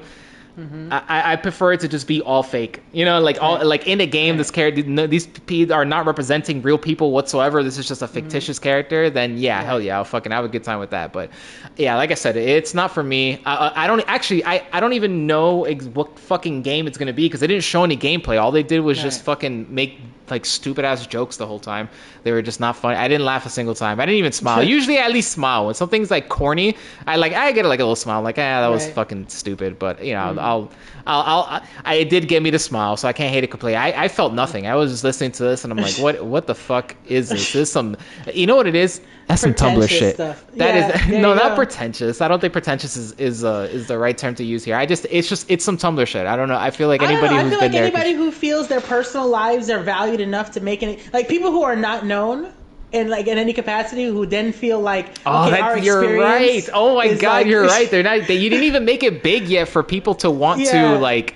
Mm-hmm. 0.59 0.90
I, 0.90 1.32
I- 1.32 1.36
prefer 1.36 1.74
it 1.74 1.80
to 1.80 1.88
just 1.88 2.07
be 2.07 2.22
all 2.22 2.42
fake. 2.42 2.82
You 2.92 3.04
know, 3.04 3.20
like 3.20 3.42
all 3.42 3.57
Right. 3.57 3.66
like 3.66 3.86
in 3.86 4.00
a 4.00 4.07
game, 4.07 4.38
this 4.38 4.50
character, 4.50 4.82
no, 4.84 5.07
these 5.07 5.26
people 5.26 5.74
are 5.74 5.84
not 5.84 6.07
representing 6.07 6.62
real 6.62 6.78
people 6.78 7.12
whatsoever. 7.12 7.62
This 7.62 7.76
is 7.76 7.86
just 7.86 8.00
a 8.00 8.09
fictitious 8.09 8.59
character. 8.59 9.11
Then 9.11 9.36
yeah, 9.36 9.62
hell 9.62 9.80
yeah, 9.80 9.96
I'll 9.98 10.04
fucking 10.04 10.32
have 10.32 10.44
a 10.44 10.48
good 10.48 10.64
time 10.64 10.78
with 10.78 10.90
that. 10.90 11.12
But 11.12 11.30
yeah, 11.76 11.94
like 11.96 12.11
I 12.11 12.14
said, 12.14 12.36
it's 12.36 12.72
not 12.72 12.90
for 12.90 13.02
me. 13.02 13.42
I, 13.44 13.84
I 13.84 13.86
don't 13.86 14.02
actually, 14.09 14.44
I, 14.46 14.66
I 14.72 14.80
don't 14.80 14.94
even 14.94 15.26
know 15.26 15.64
ex- 15.66 15.84
what 15.86 16.18
fucking 16.18 16.62
game 16.62 16.86
it's 16.86 16.96
gonna 16.96 17.12
be 17.12 17.26
because 17.26 17.40
they 17.40 17.46
didn't 17.46 17.64
show 17.64 17.84
any 17.84 17.96
gameplay. 17.96 18.40
All 18.40 18.50
they 18.50 18.62
did 18.62 18.80
was 18.80 19.00
just 19.00 19.22
fucking 19.24 19.66
make 19.74 20.00
like 20.30 20.44
stupid 20.44 20.84
ass 20.84 21.06
jokes 21.06 21.36
the 21.36 21.46
whole 21.46 21.58
time. 21.58 21.88
They 22.22 22.32
were 22.32 22.42
just 22.42 22.60
not 22.60 22.76
funny. 22.76 22.96
I 22.96 23.08
didn't 23.08 23.24
laugh 23.24 23.46
a 23.46 23.50
single 23.50 23.74
time. 23.74 24.00
I 24.00 24.06
didn't 24.06 24.18
even 24.18 24.32
smile. 24.32 24.62
Usually, 24.76 24.98
I 24.98 25.04
at 25.04 25.12
least 25.12 25.32
smile 25.32 25.66
when 25.66 25.74
something's 25.74 26.10
like 26.10 26.28
corny. 26.28 26.76
I 27.06 27.16
like 27.16 27.32
I 27.32 27.52
get 27.52 27.64
like 27.64 27.80
a 27.80 27.84
little 27.84 27.96
smile, 27.96 28.22
like 28.22 28.38
ah, 28.38 28.60
that 28.60 28.68
was 28.68 28.88
fucking 28.90 29.28
stupid. 29.28 29.78
But 29.78 30.04
you 30.04 30.14
know, 30.14 30.36
I'll, 30.38 30.70
I'll, 31.07 31.44
I'll, 31.44 31.62
I 31.84 31.94
it 31.94 32.11
did 32.11 32.28
get 32.28 32.42
me 32.42 32.50
to 32.50 32.59
smile, 32.59 32.96
so 32.96 33.07
I 33.09 33.12
can't 33.12 33.32
hate 33.32 33.44
it 33.44 33.48
completely. 33.50 33.76
I, 33.76 34.04
I 34.04 34.09
felt 34.09 34.32
nothing. 34.34 34.66
I 34.66 34.74
was 34.74 34.90
just 34.90 35.04
listening 35.04 35.32
to 35.32 35.42
this, 35.44 35.64
and 35.64 35.72
I'm 35.72 35.78
like, 35.78 35.94
what, 35.98 36.24
what 36.24 36.46
the 36.46 36.54
fuck 36.54 36.96
is 37.07 37.28
this? 37.28 37.52
This 37.52 37.54
is 37.68 37.72
some, 37.72 37.96
you 38.32 38.46
know 38.46 38.57
what 38.57 38.66
it 38.66 38.74
is? 38.74 39.00
That's 39.28 39.40
some 39.42 39.54
Tumblr 39.54 39.88
shit. 39.88 40.14
stuff. 40.14 40.44
That 40.54 40.76
is 40.76 40.84
Yeah, 40.88 41.07
there 41.11 41.20
no, 41.20 41.30
you 41.30 41.34
not 41.36 41.50
go. 41.50 41.57
pretentious. 41.57 42.20
I 42.20 42.28
don't 42.28 42.40
think 42.40 42.52
pretentious 42.52 42.96
is 42.96 43.12
is 43.12 43.44
uh, 43.44 43.68
is 43.72 43.86
the 43.88 43.98
right 43.98 44.16
term 44.16 44.34
to 44.36 44.44
use 44.44 44.64
here. 44.64 44.76
I 44.76 44.86
just, 44.86 45.07
it's 45.11 45.28
just, 45.28 45.50
it's 45.50 45.64
some 45.64 45.76
Tumblr 45.76 46.07
shit. 46.07 46.26
I 46.26 46.36
don't 46.36 46.48
know. 46.48 46.57
I 46.59 46.70
feel 46.70 46.88
like 46.88 47.02
anybody 47.02 47.34
know. 47.34 47.40
I 47.40 47.42
who's 47.42 47.50
feel 47.52 47.61
been 47.61 47.66
like 47.66 47.72
there. 47.72 47.84
anybody 47.84 48.12
who 48.12 48.30
feels 48.30 48.68
their 48.68 48.80
personal 48.80 49.28
lives 49.28 49.68
are 49.70 49.80
valued 49.82 50.20
enough 50.20 50.50
to 50.52 50.61
make 50.61 50.82
any 50.82 51.00
like 51.12 51.28
people 51.28 51.50
who 51.50 51.62
are 51.62 51.76
not 51.76 52.04
known 52.07 52.52
in 52.93 53.09
like 53.09 53.26
in 53.26 53.37
any 53.39 53.53
capacity 53.53 54.05
who 54.07 54.26
then 54.26 54.53
feel 54.53 54.80
like 54.80 55.07
Oh, 55.26 55.49
okay, 55.49 55.61
our 55.61 55.74
that, 55.76 55.84
you're 55.84 56.18
right. 56.18 56.68
Oh 56.72 56.95
my 56.97 57.14
god, 57.14 57.22
like- 57.39 57.47
you're 57.47 57.64
right. 57.76 57.91
They're 57.91 58.03
not. 58.03 58.26
They, 58.26 58.37
you 58.37 58.49
didn't 58.49 58.64
even 58.64 58.84
make 58.84 59.03
it 59.03 59.22
big 59.22 59.49
yet 59.49 59.68
for 59.68 59.82
people 59.82 60.14
to 60.16 60.30
want 60.30 60.61
Yeah. 60.61 60.93
to 60.95 60.99
like. 60.99 61.34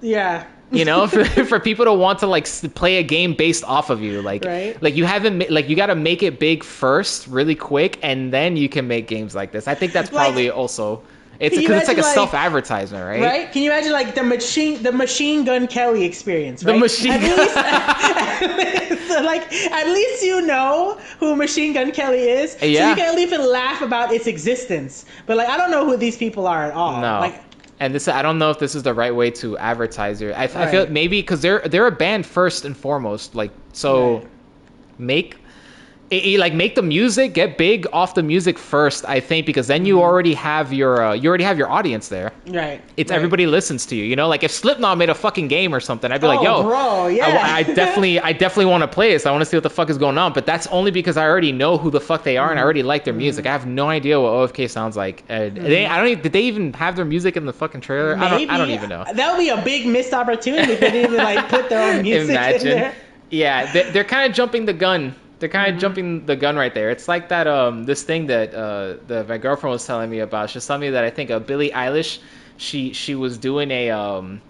yeah. 0.00 0.44
you 0.70 0.84
know 0.86 1.06
for, 1.12 1.24
for 1.24 1.60
people 1.60 1.84
to 1.84 1.92
want 1.92 2.20
to 2.20 2.26
like 2.26 2.46
play 2.74 2.96
a 2.96 3.02
game 3.02 3.34
based 3.34 3.62
off 3.64 3.90
of 3.90 4.00
you 4.00 4.22
like 4.22 4.44
Right. 4.44 4.80
like 4.82 4.96
you 4.96 5.04
haven't 5.04 5.50
like 5.50 5.68
you 5.68 5.76
got 5.76 5.86
to 5.86 5.94
make 5.94 6.22
it 6.22 6.38
big 6.40 6.64
first 6.64 7.26
really 7.26 7.54
quick 7.54 7.98
and 8.02 8.32
then 8.32 8.56
you 8.56 8.68
can 8.70 8.88
make 8.88 9.06
games 9.06 9.34
like 9.34 9.52
this 9.52 9.68
i 9.68 9.74
think 9.74 9.92
that's 9.92 10.10
Like- 10.10 10.24
probably 10.28 10.48
also 10.50 11.02
It's 11.42 11.56
because 11.56 11.80
it's 11.80 11.88
like 11.88 11.98
a 11.98 12.02
like- 12.02 12.14
self 12.14 12.34
advertisement, 12.34 13.04
right? 13.04 13.20
Right? 13.20 13.52
Can 13.52 13.62
you 13.62 13.72
imagine 13.72 13.90
like 13.92 14.14
the 14.14 14.22
machine, 14.22 14.80
the 14.82 14.92
machine 14.92 15.44
gun 15.44 15.66
Kelly 15.66 16.04
experience? 16.04 16.62
The? 16.62 16.74
Machine 16.76 17.10
at 17.12 17.20
Gun- 17.20 18.56
least, 18.56 19.10
like 19.24 19.52
at 19.72 19.86
least 19.88 20.22
you 20.22 20.40
know 20.42 20.98
who 21.18 21.34
Machine 21.34 21.72
Gun 21.72 21.90
Kelly 21.90 22.20
is, 22.28 22.52
so 22.52 22.64
you 22.66 22.78
can 22.78 23.00
at 23.00 23.14
least 23.16 23.32
laugh 23.36 23.82
about 23.82 24.12
its 24.12 24.28
existence. 24.28 25.04
But 25.26 25.36
like 25.36 25.48
I 25.48 25.56
don't 25.56 25.72
know 25.72 25.84
who 25.84 25.96
these 25.96 26.16
people 26.16 26.46
are 26.46 26.64
at 26.64 26.74
all. 26.74 27.00
No. 27.00 27.18
Like 27.20 27.42
and 27.80 27.92
this, 27.92 28.06
I 28.06 28.22
don't 28.22 28.38
know 28.38 28.50
if 28.50 28.60
this 28.60 28.76
is 28.76 28.84
the 28.84 28.94
right 28.94 29.12
way 29.12 29.32
to 29.32 29.58
advertise 29.58 30.20
your. 30.22 30.32
I, 30.36 30.44
I 30.44 30.70
feel 30.70 30.86
maybe 30.88 31.20
because 31.20 31.42
they're 31.42 31.58
they're 31.66 31.88
a 31.88 31.90
band 31.90 32.24
first 32.24 32.64
and 32.64 32.76
foremost. 32.76 33.34
Like 33.34 33.50
so, 33.72 34.18
Right. 34.18 34.26
make. 34.98 35.36
It- 36.12 36.24
it- 36.30 36.38
like 36.44 36.54
make 36.54 36.74
the 36.74 36.82
music 36.82 37.32
get 37.40 37.56
big 37.58 37.86
off 37.92 38.10
the 38.14 38.22
music 38.22 38.56
first 38.58 39.00
i 39.08 39.18
think 39.28 39.46
because 39.46 39.66
then 39.66 39.80
Mm-hmm. 39.82 39.86
you 39.86 40.02
already 40.02 40.34
have 40.34 40.72
your 40.80 40.92
uh, 41.06 41.12
you 41.20 41.28
already 41.28 41.44
have 41.50 41.58
your 41.58 41.70
audience 41.78 42.06
there 42.08 42.30
right. 42.48 42.80
it's 42.96 43.10
right. 43.10 43.16
everybody 43.16 43.46
listens 43.46 43.86
to 43.86 43.94
you 43.96 44.04
you 44.04 44.16
know 44.20 44.28
like 44.28 44.42
if 44.48 44.50
slipknot 44.50 44.98
made 44.98 45.10
a 45.10 45.14
fucking 45.14 45.48
game 45.48 45.74
or 45.74 45.80
something 45.80 46.12
i'd 46.12 46.20
be 46.20 46.26
like 46.26 46.40
Oh, 46.40 46.44
yo 46.44 46.62
bro, 46.62 47.06
yeah. 47.08 47.26
I, 47.26 47.58
I 47.60 47.62
definitely 47.62 48.20
i 48.20 48.32
definitely 48.32 48.66
want 48.74 48.82
to 48.82 48.88
play 48.88 49.08
this 49.12 49.24
i 49.26 49.30
want 49.34 49.42
to 49.42 49.46
see 49.46 49.56
what 49.56 49.62
the 49.70 49.70
fuck 49.78 49.88
is 49.90 49.98
going 49.98 50.18
on 50.18 50.32
but 50.32 50.44
that's 50.46 50.66
only 50.78 50.90
because 50.90 51.16
i 51.16 51.24
already 51.26 51.52
know 51.52 51.76
who 51.78 51.90
the 51.90 52.00
fuck 52.00 52.22
they 52.24 52.36
are 52.36 52.42
Mm-hmm. 52.48 52.50
and 52.52 52.60
i 52.60 52.62
already 52.62 52.82
like 52.82 53.04
their 53.04 53.14
music 53.14 53.46
i 53.46 53.52
have 53.52 53.66
no 53.66 53.88
idea 53.88 54.20
what 54.20 54.30
ofk 54.32 54.68
sounds 54.70 54.96
like 54.96 55.24
uh, 55.30 55.48
they 55.54 55.86
i 55.86 55.96
don't 55.98 56.08
even, 56.08 56.22
did 56.22 56.32
they 56.32 56.42
even 56.42 56.72
have 56.74 56.94
their 56.96 57.04
music 57.14 57.36
in 57.36 57.46
the 57.46 57.52
fucking 57.62 57.80
trailer 57.80 58.16
I, 58.18 58.28
don't, 58.30 58.50
I 58.50 58.58
don't 58.58 58.70
even 58.70 58.88
know 58.90 59.04
That 59.14 59.26
would 59.32 59.38
be 59.42 59.48
a 59.48 59.60
big 59.62 59.86
missed 59.86 60.12
opportunity 60.12 60.72
if 60.74 60.80
they 60.80 60.90
didn't 60.90 61.12
even 61.12 61.24
like 61.24 61.48
put 61.48 61.68
their 61.70 61.82
own 61.96 62.02
music 62.08 62.30
in 62.30 62.36
imagine 62.36 62.68
there. 62.68 62.94
yeah 63.30 63.72
they're 63.92 64.04
kind 64.04 64.28
of 64.28 64.36
jumping 64.36 64.64
the 64.66 64.72
gun 64.74 65.14
they're 65.42 65.50
kind 65.50 65.66
Mm-hmm. 65.68 65.76
of 65.76 65.80
jumping 65.82 66.26
the 66.26 66.36
gun 66.36 66.56
right 66.56 66.72
there 66.72 66.90
it's 66.90 67.06
like 67.08 67.28
that 67.28 67.46
um 67.46 67.84
this 67.84 68.02
thing 68.02 68.28
that 68.28 68.54
uh 68.54 68.96
the 69.06 69.24
my 69.28 69.36
girlfriend 69.38 69.72
was 69.72 69.84
telling 69.86 70.08
me 70.08 70.20
about 70.20 70.48
she 70.50 70.56
was 70.56 70.66
telling 70.66 70.80
me 70.80 70.90
that 70.90 71.04
i 71.04 71.10
think 71.10 71.30
uh, 71.30 71.38
billie 71.40 71.70
eilish 71.70 72.18
she 72.56 72.92
she 72.94 73.14
was 73.14 73.36
doing 73.38 73.70
a 73.70 73.90
um 73.90 74.40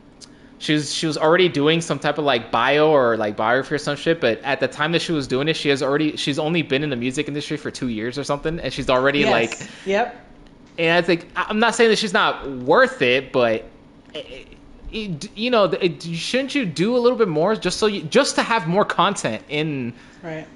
she 0.59 0.74
was 0.74 0.93
she 0.95 1.07
was 1.07 1.16
already 1.18 1.49
doing 1.49 1.80
some 1.80 1.99
type 1.99 2.18
of 2.18 2.24
like 2.24 2.51
bio 2.53 2.90
or 2.90 3.16
like 3.16 3.36
biography 3.36 3.74
or 3.74 3.78
some 3.78 3.97
shit 3.97 4.20
but 4.20 4.38
at 4.45 4.61
the 4.61 4.68
time 4.68 4.93
that 4.93 5.03
she 5.03 5.12
was 5.12 5.26
doing 5.26 5.49
it 5.49 5.57
she 5.57 5.70
has 5.70 5.82
already 5.82 6.16
she's 6.16 6.38
only 6.38 6.62
been 6.62 6.82
in 6.84 6.90
the 6.90 6.97
music 6.97 7.26
industry 7.26 7.57
for 7.57 7.70
two 7.70 7.88
years 7.88 8.18
or 8.18 8.24
something 8.24 8.61
and 8.61 8.72
she's 8.72 8.88
already 8.90 9.20
Yes. 9.20 9.30
like 9.61 9.70
Yep. 9.86 10.14
and 10.78 10.93
I 10.99 11.03
think 11.07 11.26
I'm 11.34 11.59
not 11.59 11.74
saying 11.74 11.90
that 11.90 11.97
she's 11.99 12.12
not 12.12 12.49
worth 12.51 13.03
it, 13.03 13.32
but 13.32 13.64
it, 14.14 14.47
it, 14.93 15.36
you 15.36 15.51
know, 15.51 15.64
it, 15.64 16.03
shouldn't 16.03 16.55
you 16.55 16.64
do 16.66 16.97
a 16.97 17.01
little 17.01 17.16
bit 17.18 17.28
more 17.28 17.57
just 17.57 17.78
so 17.78 17.86
you 17.86 18.03
just 18.03 18.36
to 18.36 18.43
have 18.43 18.66
more 18.68 18.84
content 18.84 19.43
in 19.49 19.95
Right. 20.22 20.47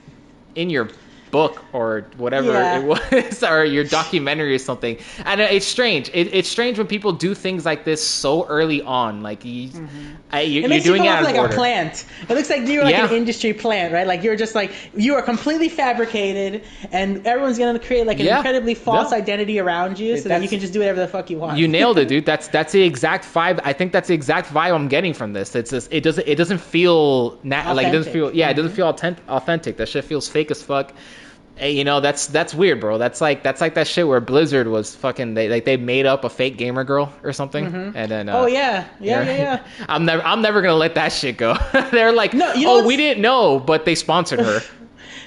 In 0.57 0.71
your 0.71 0.89
book 1.31 1.63
or 1.73 2.07
whatever 2.17 2.53
Yeah. 2.53 2.79
it 2.79 2.85
was 2.85 3.43
or 3.51 3.65
your 3.65 3.85
documentary 3.85 4.55
or 4.55 4.59
something 4.59 4.99
and 5.25 5.41
it's 5.41 5.67
strange 5.67 6.09
it, 6.15 6.35
it's 6.35 6.49
strange 6.49 6.79
when 6.79 6.87
people 6.87 7.13
do 7.13 7.35
things 7.35 7.65
like 7.65 7.85
this 7.85 8.07
so 8.07 8.47
early 8.47 8.83
on 8.83 9.23
like 9.23 9.45
you, 9.45 9.69
mm-hmm. 9.69 10.15
I, 10.31 10.41
you, 10.43 10.65
It 10.65 10.71
you're 10.71 10.81
doing 10.81 11.05
you 11.05 11.11
it 11.11 11.13
out 11.13 11.21
of 11.21 11.25
like 11.25 11.37
order 11.37 11.53
a 11.53 11.57
plant. 11.57 12.05
It 12.29 12.35
looks 12.35 12.51
like 12.51 12.67
you're 12.67 12.85
like 12.85 12.95
Yeah. 12.95 13.09
an 13.09 13.15
industry 13.15 13.53
plant, 13.53 13.93
right? 13.93 14.07
Like 14.07 14.23
you're 14.23 14.37
just 14.37 14.55
like 14.55 14.73
you 14.97 15.15
are 15.15 15.23
completely 15.23 15.69
fabricated, 15.69 16.65
and 16.91 17.27
everyone's 17.27 17.59
gonna 17.59 17.79
create 17.79 18.07
like 18.07 18.19
an 18.19 18.27
Yeah. 18.27 18.39
incredibly 18.39 18.75
false 18.75 19.13
identity 19.13 19.59
around 19.59 19.99
you, 19.99 20.17
so 20.19 20.29
that 20.29 20.43
you 20.43 20.49
can 20.49 20.61
just 20.61 20.73
do 20.73 20.81
whatever 20.81 21.01
the 21.01 21.09
fuck 21.09 21.31
you 21.31 21.39
want. 21.39 21.59
You 21.59 21.69
nailed 21.69 21.99
it, 21.99 22.09
dude. 22.09 22.27
That's 22.33 22.49
that's 22.49 22.73
the 22.73 22.83
exact 22.83 23.25
vibe. 23.25 23.61
I 23.65 23.73
think 23.73 23.93
that's 23.93 24.09
the 24.09 24.15
exact 24.15 24.53
vibe 24.53 24.75
I'm 24.75 24.89
getting 24.89 25.13
from 25.13 25.33
this. 25.33 25.55
It's 25.55 25.71
just 25.71 25.93
it 25.93 26.03
doesn't 26.03 26.27
it 26.27 26.35
doesn't 26.37 26.61
feel 26.61 27.39
na- 27.43 27.73
like 27.73 27.89
it 27.89 27.93
doesn't 27.93 28.13
feel 28.13 28.35
yeah 28.35 28.51
it 28.51 28.55
doesn't 28.55 28.71
mm-hmm. 28.71 28.77
feel 28.77 28.89
authentic. 28.89 29.29
Authentic. 29.29 29.77
That 29.77 29.89
shit 29.89 30.05
feels 30.05 30.29
fake 30.29 30.51
as 30.51 30.63
fuck. 30.63 30.93
Hey, 31.57 31.73
you 31.73 31.85
know 31.85 32.01
that's 32.01 32.27
that's 32.27 32.55
weird, 32.55 32.81
bro. 32.81 32.99
That's 32.99 33.21
like 33.21 33.43
that's 33.43 33.63
like 33.63 33.75
that 33.75 33.87
shit 33.87 34.07
where 34.07 34.21
Blizzard 34.21 34.69
was 34.69 34.95
fucking 34.95 35.33
they 35.35 35.49
like 35.49 35.65
they 35.65 35.79
made 35.79 36.05
up 36.05 36.25
a 36.25 36.29
fake 36.29 36.59
gamer 36.59 36.85
girl 36.85 37.13
or 37.23 37.33
something, 37.33 37.65
and 37.97 38.11
then 38.11 38.29
uh, 38.29 38.37
oh 38.39 38.47
yeah, 38.47 38.87
yeah, 39.01 39.23
yeah, 39.23 39.37
yeah. 39.37 39.67
I'm 39.89 40.05
never 40.05 40.23
I'm 40.23 40.43
never 40.43 40.61
gonna 40.61 40.75
let 40.75 40.97
that 40.97 41.13
shit 41.13 41.39
go. 41.39 41.57
They're 41.93 42.13
like, 42.13 42.35
No, 42.35 42.53
you 42.53 42.65
know 42.67 42.73
oh, 42.73 42.75
what's- 42.77 42.87
we 42.89 42.97
didn't 42.99 43.23
know, 43.23 43.59
but 43.59 43.87
they 43.87 43.95
sponsored 43.95 44.41
her. 44.41 44.61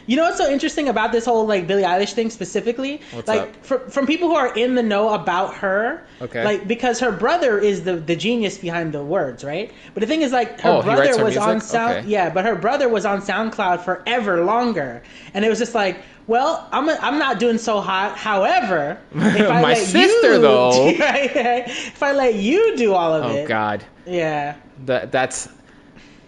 You 0.05 0.15
know 0.15 0.23
what's 0.23 0.39
so 0.39 0.49
interesting 0.49 0.89
about 0.89 1.11
this 1.11 1.25
whole 1.25 1.45
like 1.45 1.67
Billie 1.67 1.83
Eilish 1.83 2.13
thing 2.13 2.31
specifically? 2.31 2.99
What's 3.11 3.27
like 3.27 3.41
up? 3.41 3.63
From, 3.63 3.89
from 3.91 4.07
people 4.07 4.27
who 4.29 4.33
are 4.35 4.51
in 4.55 4.73
the 4.73 4.81
know 4.81 5.13
about 5.13 5.53
her. 5.57 6.03
Okay. 6.19 6.43
Like 6.43 6.67
because 6.67 6.99
her 7.01 7.11
brother 7.11 7.59
is 7.59 7.83
the 7.83 7.97
the 7.97 8.15
genius 8.15 8.57
behind 8.57 8.91
the 8.91 9.03
words, 9.03 9.43
right? 9.43 9.71
But 9.93 10.01
the 10.01 10.07
thing 10.07 10.23
is 10.23 10.31
like 10.31 10.61
her 10.61 10.69
Oh, 10.71 10.81
he 10.81 10.85
brother 10.85 11.15
her 11.15 11.23
was 11.23 11.37
on 11.37 11.61
sound 11.61 11.97
Okay. 11.97 12.07
yeah, 12.07 12.31
but 12.31 12.43
her 12.43 12.55
brother 12.55 12.89
was 12.89 13.05
on 13.05 13.21
SoundCloud 13.21 13.81
forever 13.85 14.43
longer. 14.43 15.03
And 15.35 15.45
it 15.45 15.49
was 15.49 15.59
just 15.59 15.75
like, 15.75 16.01
well, 16.29 16.69
I'm 16.71 16.89
I'm 16.89 17.19
not 17.19 17.39
doing 17.39 17.57
so 17.57 17.81
hot. 17.81 18.17
However, 18.17 18.97
if 19.13 19.51
I 19.51 19.61
My 19.61 19.73
let 19.73 19.77
sister, 19.77 20.35
you, 20.35 20.39
though. 20.39 20.85
right, 20.99 21.35
right, 21.35 21.63
if 21.67 22.03
I 22.03 22.11
let 22.13 22.35
you 22.35 22.77
do 22.77 22.93
all 22.93 23.13
of 23.13 23.25
Oh 23.25 23.35
it, 23.35 23.47
God, 23.47 23.85
yeah, 24.05 24.55
that 24.85 25.11
that's 25.11 25.49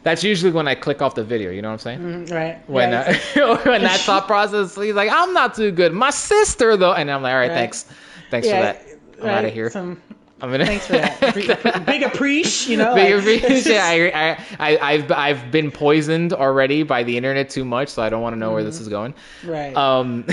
that's 0.04 0.24
usually 0.24 0.52
when 0.52 0.68
I 0.68 0.76
click 0.76 1.02
off 1.02 1.16
the 1.16 1.24
video. 1.24 1.52
You 1.52 1.62
know 1.62 1.70
what 1.70 1.86
I'm 1.86 1.99
saying? 1.99 1.99
mm, 1.99 2.32
right, 2.32 2.60
when 2.70 2.91
right. 2.93 3.38
uh, 3.38 3.58
when 3.66 3.84
that 3.84 4.06
thought 4.06 4.28
process 4.28 4.76
he's 4.76 4.95
like 4.95 5.10
i'm 5.12 5.34
not 5.34 5.56
too 5.56 5.72
good 5.72 5.93
my 5.93 6.10
sister 6.10 6.76
though 6.78 6.93
and 6.93 7.10
i'm 7.12 7.22
like 7.22 7.34
all 7.34 7.39
right 7.39 7.49
Right. 7.49 7.56
thanks 7.56 7.86
thanks 8.30 8.47
yeah, 8.47 8.54
for 8.54 8.62
that 8.62 8.86
i'm 9.22 9.26
right, 9.28 9.34
out 9.34 9.45
of 9.45 9.54
here 9.54 9.70
Some, 9.70 10.02
i'm 10.41 10.51
gonna 10.51 10.65
thanks 10.65 10.87
for 10.87 10.93
that. 10.93 11.83
Big, 11.85 12.03
appreciate, 12.03 12.71
you 12.71 12.77
know. 12.77 12.95
Big 12.95 13.13
like, 13.15 13.23
appreciate- 13.43 13.63
just- 13.63 13.69
I, 13.69 14.07
I, 14.09 14.37
I, 14.59 14.77
I've, 14.93 15.11
I've 15.11 15.51
been 15.51 15.71
poisoned 15.71 16.33
already 16.33 16.83
by 16.83 17.03
the 17.03 17.15
internet 17.17 17.49
too 17.49 17.63
much, 17.65 17.89
so 17.89 18.01
I 18.01 18.09
don't 18.09 18.21
want 18.21 18.33
to 18.33 18.39
know 18.39 18.51
where 18.51 18.63
this 18.63 18.75
Mm-hmm. 18.75 18.83
is 18.83 18.89
going. 18.89 19.13
Right. 19.45 19.75
Um. 19.75 20.25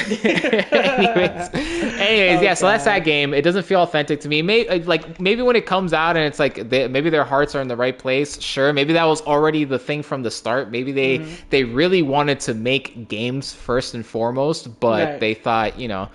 anyways, 0.72 1.48
anyways, 1.54 2.38
Oh, 2.38 2.42
yeah. 2.42 2.54
So 2.54 2.66
that's 2.66 2.84
that 2.84 3.00
game. 3.04 3.34
It 3.34 3.42
doesn't 3.42 3.64
feel 3.64 3.80
authentic 3.82 4.20
to 4.20 4.28
me. 4.28 4.42
Maybe 4.42 4.84
like 4.84 5.20
maybe 5.20 5.42
when 5.42 5.56
it 5.56 5.66
comes 5.66 5.92
out 5.92 6.16
and 6.16 6.24
it's 6.24 6.38
like 6.38 6.68
they, 6.68 6.88
maybe 6.88 7.10
their 7.10 7.24
hearts 7.24 7.54
are 7.54 7.60
in 7.60 7.68
the 7.68 7.76
right 7.76 7.98
place. 7.98 8.40
Sure. 8.40 8.72
Maybe 8.72 8.92
that 8.94 9.04
was 9.04 9.20
already 9.22 9.64
the 9.64 9.78
thing 9.78 10.02
from 10.02 10.22
the 10.22 10.30
start. 10.30 10.70
Maybe 10.70 10.92
they 10.92 11.18
Mm-hmm. 11.18 11.34
they 11.50 11.64
really 11.64 12.02
wanted 12.02 12.40
to 12.40 12.54
make 12.54 13.08
games 13.08 13.52
first 13.52 13.94
and 13.94 14.04
foremost, 14.04 14.78
but 14.80 15.04
Right. 15.04 15.20
they 15.20 15.34
thought 15.34 15.78
you 15.78 15.88
know. 15.88 16.08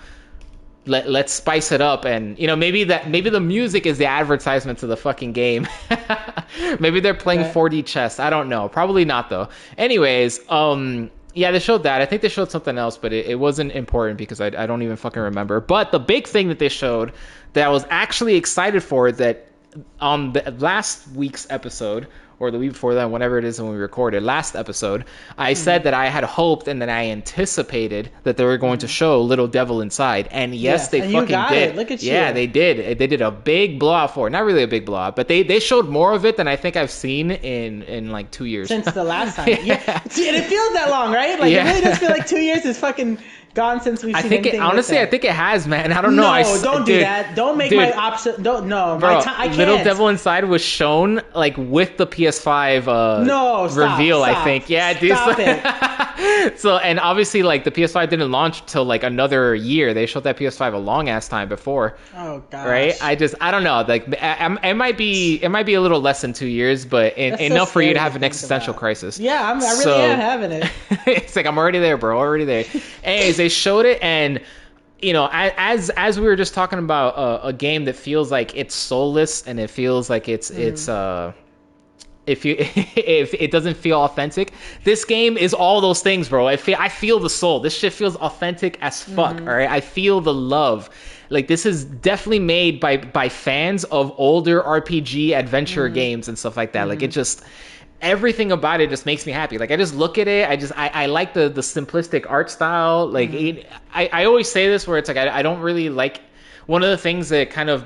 Let, 0.86 1.08
let's 1.08 1.32
spice 1.32 1.72
it 1.72 1.80
up 1.80 2.04
and 2.04 2.38
you 2.38 2.46
know 2.46 2.56
maybe 2.56 2.84
that 2.84 3.08
maybe 3.08 3.30
the 3.30 3.40
music 3.40 3.86
is 3.86 3.96
the 3.96 4.04
advertisement 4.06 4.78
to 4.80 4.86
the 4.86 4.96
fucking 4.96 5.32
game. 5.32 5.66
Maybe 6.78 7.00
they're 7.00 7.14
playing 7.14 7.40
Right. 7.40 7.54
4d 7.54 7.86
chess. 7.86 8.20
I 8.20 8.28
don't 8.30 8.48
know. 8.48 8.68
Probably 8.68 9.04
not 9.04 9.30
though. 9.30 9.48
Anyways 9.78 10.40
um 10.50 11.10
yeah 11.32 11.50
they 11.50 11.58
showed 11.58 11.82
that. 11.84 12.02
I 12.02 12.06
think 12.06 12.20
they 12.22 12.28
showed 12.28 12.50
something 12.50 12.76
else 12.76 12.98
but 12.98 13.12
it, 13.14 13.26
it 13.26 13.36
wasn't 13.36 13.72
important 13.72 14.18
because 14.18 14.40
I, 14.40 14.48
I 14.48 14.66
don't 14.66 14.82
even 14.82 14.96
fucking 14.96 15.22
remember. 15.22 15.60
But 15.60 15.90
the 15.90 15.98
big 15.98 16.26
thing 16.26 16.48
that 16.48 16.58
they 16.58 16.68
showed 16.68 17.12
that 17.54 17.66
i 17.66 17.70
was 17.70 17.86
actually 17.88 18.34
excited 18.34 18.82
for 18.82 19.10
that 19.12 19.46
on 20.00 20.32
the 20.32 20.54
last 20.58 21.08
week's 21.08 21.46
episode 21.50 22.08
or 22.38 22.50
the 22.50 22.58
week 22.58 22.72
before 22.72 22.94
that, 22.94 23.10
whenever 23.10 23.38
it 23.38 23.44
is 23.44 23.60
when 23.60 23.70
we 23.70 23.76
recorded 23.76 24.22
last 24.22 24.56
episode, 24.56 25.04
I 25.38 25.52
mm-hmm. 25.52 25.62
said 25.62 25.84
that 25.84 25.94
I 25.94 26.06
had 26.06 26.24
hoped 26.24 26.68
and 26.68 26.82
that 26.82 26.88
I 26.88 27.10
anticipated 27.10 28.10
that 28.24 28.36
they 28.36 28.44
were 28.44 28.58
going 28.58 28.78
to 28.80 28.86
mm-hmm. 28.86 28.92
show 28.92 29.22
Little 29.22 29.46
Devil 29.46 29.80
Inside, 29.80 30.28
and 30.30 30.54
yes, 30.54 30.88
they 30.88 31.00
and 31.00 31.12
fucking 31.12 31.28
got 31.28 31.50
did. 31.50 31.70
it. 31.70 31.76
Look 31.76 31.90
at 31.90 32.02
yeah, 32.02 32.28
you. 32.28 32.34
they 32.34 32.46
did. 32.46 32.98
They 32.98 33.06
did 33.06 33.22
a 33.22 33.30
big 33.30 33.78
blowout 33.78 34.14
for 34.14 34.26
it. 34.26 34.30
Not 34.30 34.44
really 34.44 34.62
a 34.62 34.68
big 34.68 34.84
blowout, 34.84 35.16
but 35.16 35.28
they 35.28 35.42
they 35.42 35.60
showed 35.60 35.88
more 35.88 36.12
of 36.12 36.24
it 36.24 36.36
than 36.36 36.48
I 36.48 36.56
think 36.56 36.76
I've 36.76 36.90
seen 36.90 37.30
in 37.30 37.82
in 37.82 38.10
like 38.10 38.30
two 38.30 38.46
years. 38.46 38.68
since 38.68 38.90
the 38.92 39.04
last 39.04 39.36
time. 39.36 39.48
Yeah. 39.48 39.80
yeah. 39.86 40.00
And 40.02 40.36
it 40.36 40.44
feels 40.44 40.72
that 40.74 40.90
long, 40.90 41.12
right? 41.12 41.38
Like 41.38 41.52
Yeah. 41.52 41.66
it 41.66 41.70
really 41.70 41.80
does 41.82 41.98
feel 41.98 42.10
like 42.10 42.26
two 42.26 42.40
years 42.40 42.64
is 42.64 42.78
fucking 42.78 43.18
gone 43.54 43.80
since 43.80 44.02
we've 44.02 44.14
I 44.14 44.20
seen 44.22 44.28
think 44.30 44.46
it, 44.46 44.58
honestly, 44.60 44.98
I 44.98 45.06
think 45.06 45.24
it 45.24 45.32
has, 45.32 45.66
man. 45.66 45.92
I 45.92 46.00
don't 46.00 46.16
know. 46.16 46.22
No, 46.22 46.28
I 46.28 46.42
don't 46.62 46.84
do 46.84 46.98
that. 47.00 47.34
Don't 47.36 47.56
make 47.56 47.70
dude, 47.70 47.78
my 47.78 47.92
option. 47.92 48.42
Don't 48.42 48.66
no. 48.66 48.96
Bro, 48.98 49.14
my 49.14 49.20
ti- 49.22 49.30
I 49.30 49.46
can't. 49.46 49.56
Little 49.58 49.82
Devil 49.82 50.08
Inside 50.08 50.44
was 50.44 50.62
shown 50.62 51.22
like 51.34 51.56
with 51.56 51.96
the 51.96 52.06
PS5 52.06 52.88
uh, 52.88 53.24
No, 53.24 53.68
stop, 53.68 53.98
reveal. 53.98 54.22
I 54.22 54.42
think, 54.44 54.68
yeah, 54.68 54.92
dude. 54.98 55.12
Stop 55.16 55.38
it. 55.38 56.58
so, 56.58 56.78
and 56.78 56.98
obviously, 57.00 57.42
like 57.42 57.64
the 57.64 57.70
PS5 57.70 58.08
didn't 58.10 58.30
launch 58.30 58.64
till 58.66 58.84
like 58.84 59.02
another 59.02 59.54
year. 59.54 59.94
They 59.94 60.06
showed 60.06 60.24
that 60.24 60.36
PS5 60.36 60.74
a 60.74 60.78
long 60.78 61.08
ass 61.08 61.28
time 61.28 61.48
before, 61.48 61.96
Oh 62.16 62.42
god. 62.50 62.66
right? 62.66 62.94
I 63.02 63.14
just, 63.14 63.34
I 63.40 63.50
don't 63.50 63.64
know. 63.64 63.84
Like, 63.86 64.08
I, 64.22 64.34
I'm- 64.34 64.58
it 64.62 64.74
might 64.74 64.96
be, 64.98 65.36
it 65.42 65.48
might 65.48 65.66
be 65.66 65.74
a 65.74 65.80
little 65.80 66.00
less 66.00 66.20
than 66.22 66.32
two 66.32 66.46
years, 66.48 66.84
but 66.84 67.16
in, 67.16 67.30
That's 67.30 67.42
so 67.42 67.46
enough 67.46 67.72
for 67.72 67.82
you 67.82 67.88
to 67.88 67.94
to 67.94 68.00
have 68.00 68.16
an 68.16 68.24
existential 68.24 68.70
about. 68.70 68.80
crisis. 68.80 69.18
Yeah, 69.18 69.48
I'm, 69.50 69.58
I 69.62 69.70
really 69.70 69.82
So- 69.82 69.96
am 70.00 70.18
having 70.18 70.50
it. 70.52 70.70
it's 71.06 71.36
like 71.36 71.46
I'm 71.46 71.58
already 71.58 71.78
there, 71.78 71.96
bro. 71.96 72.18
Already 72.18 72.44
there. 72.44 72.64
Anyways, 73.04 73.43
they 73.44 73.50
showed 73.50 73.84
it, 73.84 74.02
and 74.02 74.40
you 75.02 75.12
know, 75.12 75.28
as 75.30 75.90
as 75.90 76.18
we 76.18 76.26
were 76.26 76.36
just 76.36 76.54
talking 76.54 76.78
about 76.78 77.14
a, 77.14 77.48
a 77.48 77.52
game 77.52 77.84
that 77.84 77.94
feels 77.94 78.30
like 78.30 78.56
it's 78.56 78.74
soulless 78.74 79.46
and 79.46 79.60
it 79.60 79.68
feels 79.68 80.08
like 80.08 80.28
it's 80.28 80.50
mm-hmm. 80.50 80.62
it's 80.62 80.88
uh. 80.88 81.32
If 82.26 82.46
you 82.46 82.56
if 82.58 83.34
it 83.34 83.50
doesn't 83.50 83.76
feel 83.76 84.00
authentic, 84.00 84.54
this 84.82 85.04
game 85.04 85.36
is 85.36 85.52
all 85.52 85.82
those 85.82 86.00
things, 86.00 86.30
bro. 86.30 86.48
I 86.48 86.56
feel 86.56 86.78
I 86.80 86.88
feel 86.88 87.20
the 87.20 87.28
soul. 87.28 87.60
This 87.60 87.76
shit 87.76 87.92
feels 87.92 88.16
authentic 88.16 88.78
as 88.80 89.02
fuck. 89.02 89.36
Mm-hmm. 89.36 89.48
all 89.48 89.56
right, 89.56 89.68
I 89.68 89.82
feel 89.82 90.22
the 90.22 90.32
love. 90.32 90.88
Like 91.28 91.48
this 91.48 91.66
is 91.66 91.84
definitely 91.84 92.38
made 92.38 92.80
by 92.80 92.96
by 92.96 93.28
fans 93.28 93.84
of 93.84 94.10
older 94.16 94.62
RPG 94.62 95.36
adventure 95.36 95.84
mm-hmm. 95.84 95.94
games 95.94 96.28
and 96.28 96.38
stuff 96.38 96.56
like 96.56 96.72
that. 96.72 96.88
Like 96.88 97.02
it 97.02 97.10
just 97.10 97.44
everything 98.00 98.52
about 98.52 98.80
it 98.80 98.90
just 98.90 99.06
makes 99.06 99.26
me 99.26 99.32
happy. 99.32 99.58
Like 99.58 99.70
I 99.70 99.76
just 99.76 99.94
look 99.94 100.18
at 100.18 100.28
it, 100.28 100.48
I 100.48 100.56
just 100.56 100.72
I, 100.76 100.88
I 100.88 101.06
like 101.06 101.34
the 101.34 101.48
the 101.48 101.60
simplistic 101.60 102.26
art 102.28 102.50
style. 102.50 103.06
Like 103.06 103.30
mm-hmm. 103.30 103.58
it, 103.58 103.66
I 103.92 104.08
I 104.12 104.24
always 104.24 104.50
say 104.50 104.68
this 104.68 104.86
where 104.86 104.98
it's 104.98 105.08
like 105.08 105.16
I, 105.16 105.38
I 105.38 105.42
don't 105.42 105.60
really 105.60 105.88
like 105.88 106.20
one 106.66 106.82
of 106.82 106.90
the 106.90 106.98
things 106.98 107.28
that 107.30 107.50
kind 107.50 107.70
of 107.70 107.84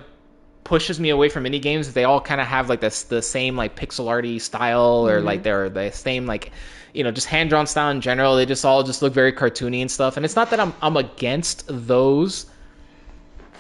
pushes 0.65 1.01
me 1.01 1.09
away 1.09 1.29
from 1.29 1.45
indie 1.45 1.63
games. 1.63 1.89
is 1.89 1.95
They 1.95 2.05
all 2.05 2.21
kind 2.21 2.41
of 2.41 2.47
have 2.47 2.69
like 2.69 2.81
this 2.81 3.05
the 3.05 3.23
same 3.23 3.57
like 3.57 3.77
pixel 3.77 4.09
arty 4.09 4.39
style 4.39 5.07
or 5.07 5.19
mm-hmm. 5.19 5.27
like 5.27 5.43
they're 5.43 5.71
the 5.71 5.91
same 5.91 6.27
like 6.27 6.53
you 6.93 7.05
know 7.05 7.11
just 7.11 7.27
hand 7.27 7.51
drawn 7.51 7.67
style 7.67 7.91
in 7.91 8.01
general. 8.01 8.37
They 8.37 8.47
just 8.47 8.65
all 8.65 8.83
just 8.83 9.03
look 9.03 9.13
very 9.13 9.33
cartoony 9.33 9.81
and 9.81 9.91
stuff. 9.91 10.17
And 10.17 10.25
it's 10.25 10.37
not 10.37 10.51
that 10.51 10.61
I'm 10.61 10.75
I'm 10.83 10.97
against 10.97 11.65
those 11.69 12.47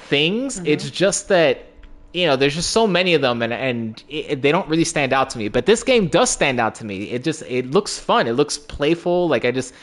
things. 0.08 0.56
Mm-hmm. 0.56 0.66
It's 0.66 0.90
just 0.90 1.28
that 1.28 1.67
you 2.12 2.26
know 2.26 2.36
there's 2.36 2.54
just 2.54 2.70
so 2.70 2.86
many 2.86 3.14
of 3.14 3.20
them 3.20 3.42
and 3.42 3.52
and 3.52 4.02
it, 4.08 4.40
they 4.42 4.50
don't 4.50 4.68
really 4.68 4.84
stand 4.84 5.12
out 5.12 5.30
to 5.30 5.38
me. 5.38 5.48
But 5.48 5.66
this 5.66 5.82
game 5.82 6.08
does 6.08 6.30
stand 6.30 6.60
out 6.60 6.74
to 6.76 6.84
me. 6.84 7.10
It 7.10 7.24
just 7.24 7.42
it 7.42 7.70
looks 7.70 7.98
fun. 7.98 8.26
It 8.26 8.32
looks 8.32 8.58
playful. 8.58 9.28
Like 9.28 9.44
I 9.44 9.50
just 9.50 9.74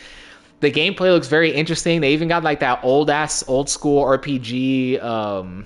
the 0.60 0.72
gameplay 0.72 1.12
looks 1.12 1.28
very 1.28 1.52
interesting. 1.52 2.02
They 2.02 2.14
even 2.14 2.28
got 2.28 2.44
like 2.44 2.60
that 2.62 2.80
old 2.84 3.10
ass 3.10 3.44
old 3.48 3.70
school 3.70 4.04
RPG 4.04 5.04
um 5.04 5.66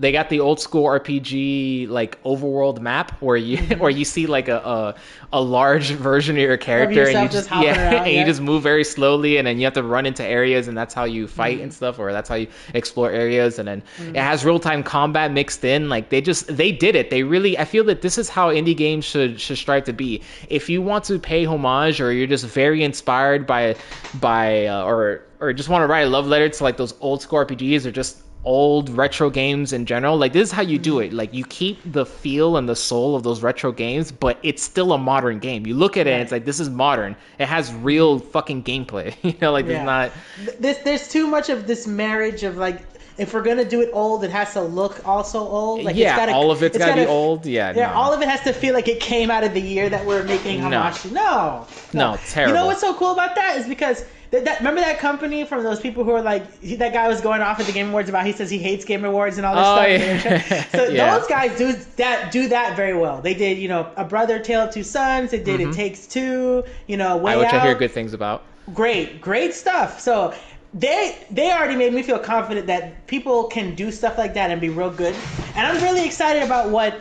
they 0.00 0.10
got 0.10 0.28
the 0.28 0.40
old 0.40 0.58
school 0.60 0.84
RPG 0.84 1.88
like 1.88 2.20
overworld 2.24 2.80
map 2.80 3.12
where 3.22 3.36
you 3.36 3.58
where 3.78 3.90
you 3.90 4.04
see 4.04 4.26
like 4.26 4.48
a, 4.48 4.56
a 4.58 4.94
a 5.32 5.40
large 5.40 5.90
version 5.92 6.36
of 6.36 6.42
your 6.42 6.56
character 6.56 7.04
and 7.06 7.22
you 7.22 7.28
just 7.28 7.48
just 7.48 7.62
yeah, 7.62 7.90
around, 7.92 7.94
and 8.04 8.06
yeah. 8.12 8.20
you 8.20 8.24
just 8.26 8.40
move 8.40 8.62
very 8.62 8.84
slowly 8.84 9.36
and 9.36 9.46
then 9.46 9.58
you 9.58 9.64
have 9.64 9.74
to 9.74 9.82
run 9.82 10.06
into 10.06 10.24
areas 10.24 10.66
and 10.68 10.76
that's 10.76 10.94
how 10.94 11.04
you 11.04 11.28
fight 11.28 11.54
Mm-hmm. 11.56 11.62
and 11.64 11.74
stuff 11.74 11.98
or 11.98 12.12
that's 12.12 12.28
how 12.28 12.34
you 12.36 12.48
explore 12.74 13.10
areas 13.10 13.58
and 13.58 13.68
then 13.68 13.82
Mm. 13.98 14.10
it 14.10 14.16
has 14.16 14.44
real 14.44 14.58
time 14.58 14.82
combat 14.82 15.30
mixed 15.30 15.64
in 15.64 15.88
like 15.88 16.08
they 16.08 16.20
just 16.20 16.48
they 16.56 16.72
did 16.72 16.96
it 16.96 17.10
they 17.10 17.22
really 17.22 17.56
I 17.58 17.64
feel 17.64 17.84
that 17.84 18.02
this 18.02 18.18
is 18.18 18.28
how 18.28 18.50
indie 18.50 18.76
games 18.76 19.04
should 19.04 19.40
should 19.40 19.58
strive 19.58 19.84
to 19.84 19.92
be 19.92 20.22
if 20.48 20.68
you 20.68 20.82
want 20.82 21.04
to 21.04 21.18
pay 21.18 21.44
homage 21.44 22.00
or 22.00 22.12
you're 22.12 22.26
just 22.26 22.46
very 22.46 22.82
inspired 22.82 23.46
by 23.46 23.76
by 24.20 24.66
uh, 24.66 24.84
or 24.84 25.22
or 25.40 25.52
just 25.52 25.68
want 25.68 25.82
to 25.82 25.86
write 25.86 26.02
a 26.02 26.08
love 26.08 26.26
letter 26.26 26.48
to 26.48 26.64
like 26.64 26.76
those 26.76 26.94
old 27.00 27.20
school 27.22 27.44
RPGs 27.44 27.84
or 27.86 27.90
just 27.92 28.22
old 28.44 28.90
retro 28.90 29.30
games 29.30 29.72
in 29.72 29.86
general 29.86 30.16
like 30.16 30.32
this 30.32 30.48
is 30.48 30.52
how 30.52 30.62
you 30.62 30.78
do 30.78 30.98
it 31.00 31.08
mm-hmm. 31.08 31.16
like 31.16 31.32
you 31.32 31.44
keep 31.46 31.78
the 31.92 32.04
feel 32.04 32.56
and 32.56 32.68
the 32.68 32.76
soul 32.76 33.16
of 33.16 33.22
those 33.22 33.42
retro 33.42 33.72
games 33.72 34.12
but 34.12 34.38
it's 34.42 34.62
still 34.62 34.92
a 34.92 34.98
modern 34.98 35.38
game 35.38 35.66
you 35.66 35.74
look 35.74 35.96
at 35.96 36.06
it 36.06 36.10
and 36.10 36.22
it's 36.22 36.32
like 36.32 36.44
this 36.44 36.60
is 36.60 36.68
modern 36.68 37.16
it 37.38 37.46
has 37.46 37.72
real 37.72 38.18
fucking 38.18 38.62
gameplay 38.62 39.14
you 39.22 39.34
know 39.40 39.50
like 39.52 39.64
Yeah. 39.66 39.72
there's 39.72 39.86
not 39.86 40.12
This 40.60 40.78
there's 40.78 41.08
too 41.08 41.26
much 41.26 41.48
of 41.48 41.66
this 41.66 41.86
marriage 41.86 42.42
of 42.42 42.56
like 42.58 42.82
if 43.16 43.32
we're 43.32 43.42
gonna 43.42 43.64
do 43.64 43.80
it 43.80 43.90
old, 43.92 44.24
it 44.24 44.32
has 44.32 44.54
to 44.54 44.60
look 44.60 45.06
also 45.06 45.38
old. 45.38 45.84
Like 45.84 45.94
yeah 45.94 46.10
it's 46.14 46.18
gotta, 46.18 46.32
all 46.32 46.50
of 46.50 46.64
it's, 46.64 46.74
it's 46.74 46.84
gotta, 46.84 46.94
be 46.94 47.00
gotta- 47.02 47.06
be 47.06 47.12
old 47.12 47.46
yeah 47.46 47.72
Yeah, 47.74 47.86
no. 47.86 47.92
all 47.92 48.12
of 48.12 48.20
it 48.20 48.28
has 48.28 48.40
to 48.40 48.52
feel 48.52 48.74
like 48.74 48.88
it 48.88 48.98
came 48.98 49.30
out 49.30 49.44
of 49.44 49.54
the 49.54 49.60
year 49.60 49.88
that 49.88 50.04
we're 50.04 50.24
making 50.24 50.68
No. 50.68 50.92
to. 50.92 51.14
No, 51.14 51.66
No, 51.92 52.12
You 52.14 52.18
terrible. 52.26 52.52
You 52.52 52.58
know 52.60 52.66
what's 52.66 52.80
so 52.80 52.92
cool 52.94 53.12
about 53.12 53.36
that 53.36 53.56
is 53.56 53.68
because 53.68 54.04
that, 54.34 54.44
that 54.44 54.58
remember 54.58 54.80
that 54.80 54.98
company 54.98 55.44
from 55.44 55.62
those 55.62 55.80
people 55.80 56.04
who 56.04 56.10
are 56.10 56.22
like 56.22 56.60
he, 56.60 56.76
that 56.76 56.92
guy 56.92 57.08
was 57.08 57.20
going 57.20 57.40
off 57.40 57.60
at 57.60 57.66
the 57.66 57.72
Game 57.72 57.88
Awards 57.88 58.08
about 58.08 58.26
he 58.26 58.32
says 58.32 58.50
he 58.50 58.58
hates 58.58 58.84
Game 58.84 59.04
Awards 59.04 59.36
and 59.38 59.46
all 59.46 59.54
this 59.54 59.64
Oh, 59.66 59.74
stuff. 59.76 60.24
yeah. 60.52 60.64
So 60.78 60.84
Yeah. 60.92 61.18
those 61.18 61.26
guys 61.28 61.56
do 61.58 61.72
that 61.96 62.32
do 62.32 62.48
that 62.48 62.76
very 62.76 62.94
well. 62.96 63.20
They 63.20 63.34
did 63.34 63.58
you 63.58 63.68
know 63.68 63.90
a 63.96 64.04
brother 64.04 64.38
tale 64.38 64.60
of 64.62 64.72
two 64.74 64.82
sons. 64.82 65.30
They 65.30 65.38
did 65.42 65.60
it 65.60 65.72
takes 65.72 66.06
two. 66.06 66.64
You 66.86 66.96
know 66.96 67.16
way 67.16 67.32
Mm-hmm. 67.32 67.40
I, 67.40 67.44
which 67.44 67.54
out 67.54 67.62
I 67.62 67.66
hear 67.66 67.74
good 67.74 67.90
things 67.92 68.12
about 68.14 68.42
great 68.74 69.20
great 69.20 69.52
stuff 69.52 70.00
so 70.00 70.32
they 70.72 71.18
they 71.30 71.52
already 71.52 71.76
made 71.76 71.92
me 71.92 72.02
feel 72.02 72.18
confident 72.18 72.66
that 72.66 73.06
people 73.06 73.44
can 73.44 73.74
do 73.74 73.90
stuff 73.92 74.16
like 74.16 74.32
that 74.34 74.50
and 74.50 74.58
be 74.60 74.70
real 74.70 74.88
good 74.90 75.14
and 75.54 75.66
i'm 75.66 75.82
really 75.82 76.04
excited 76.06 76.42
about 76.42 76.70
what 76.70 76.98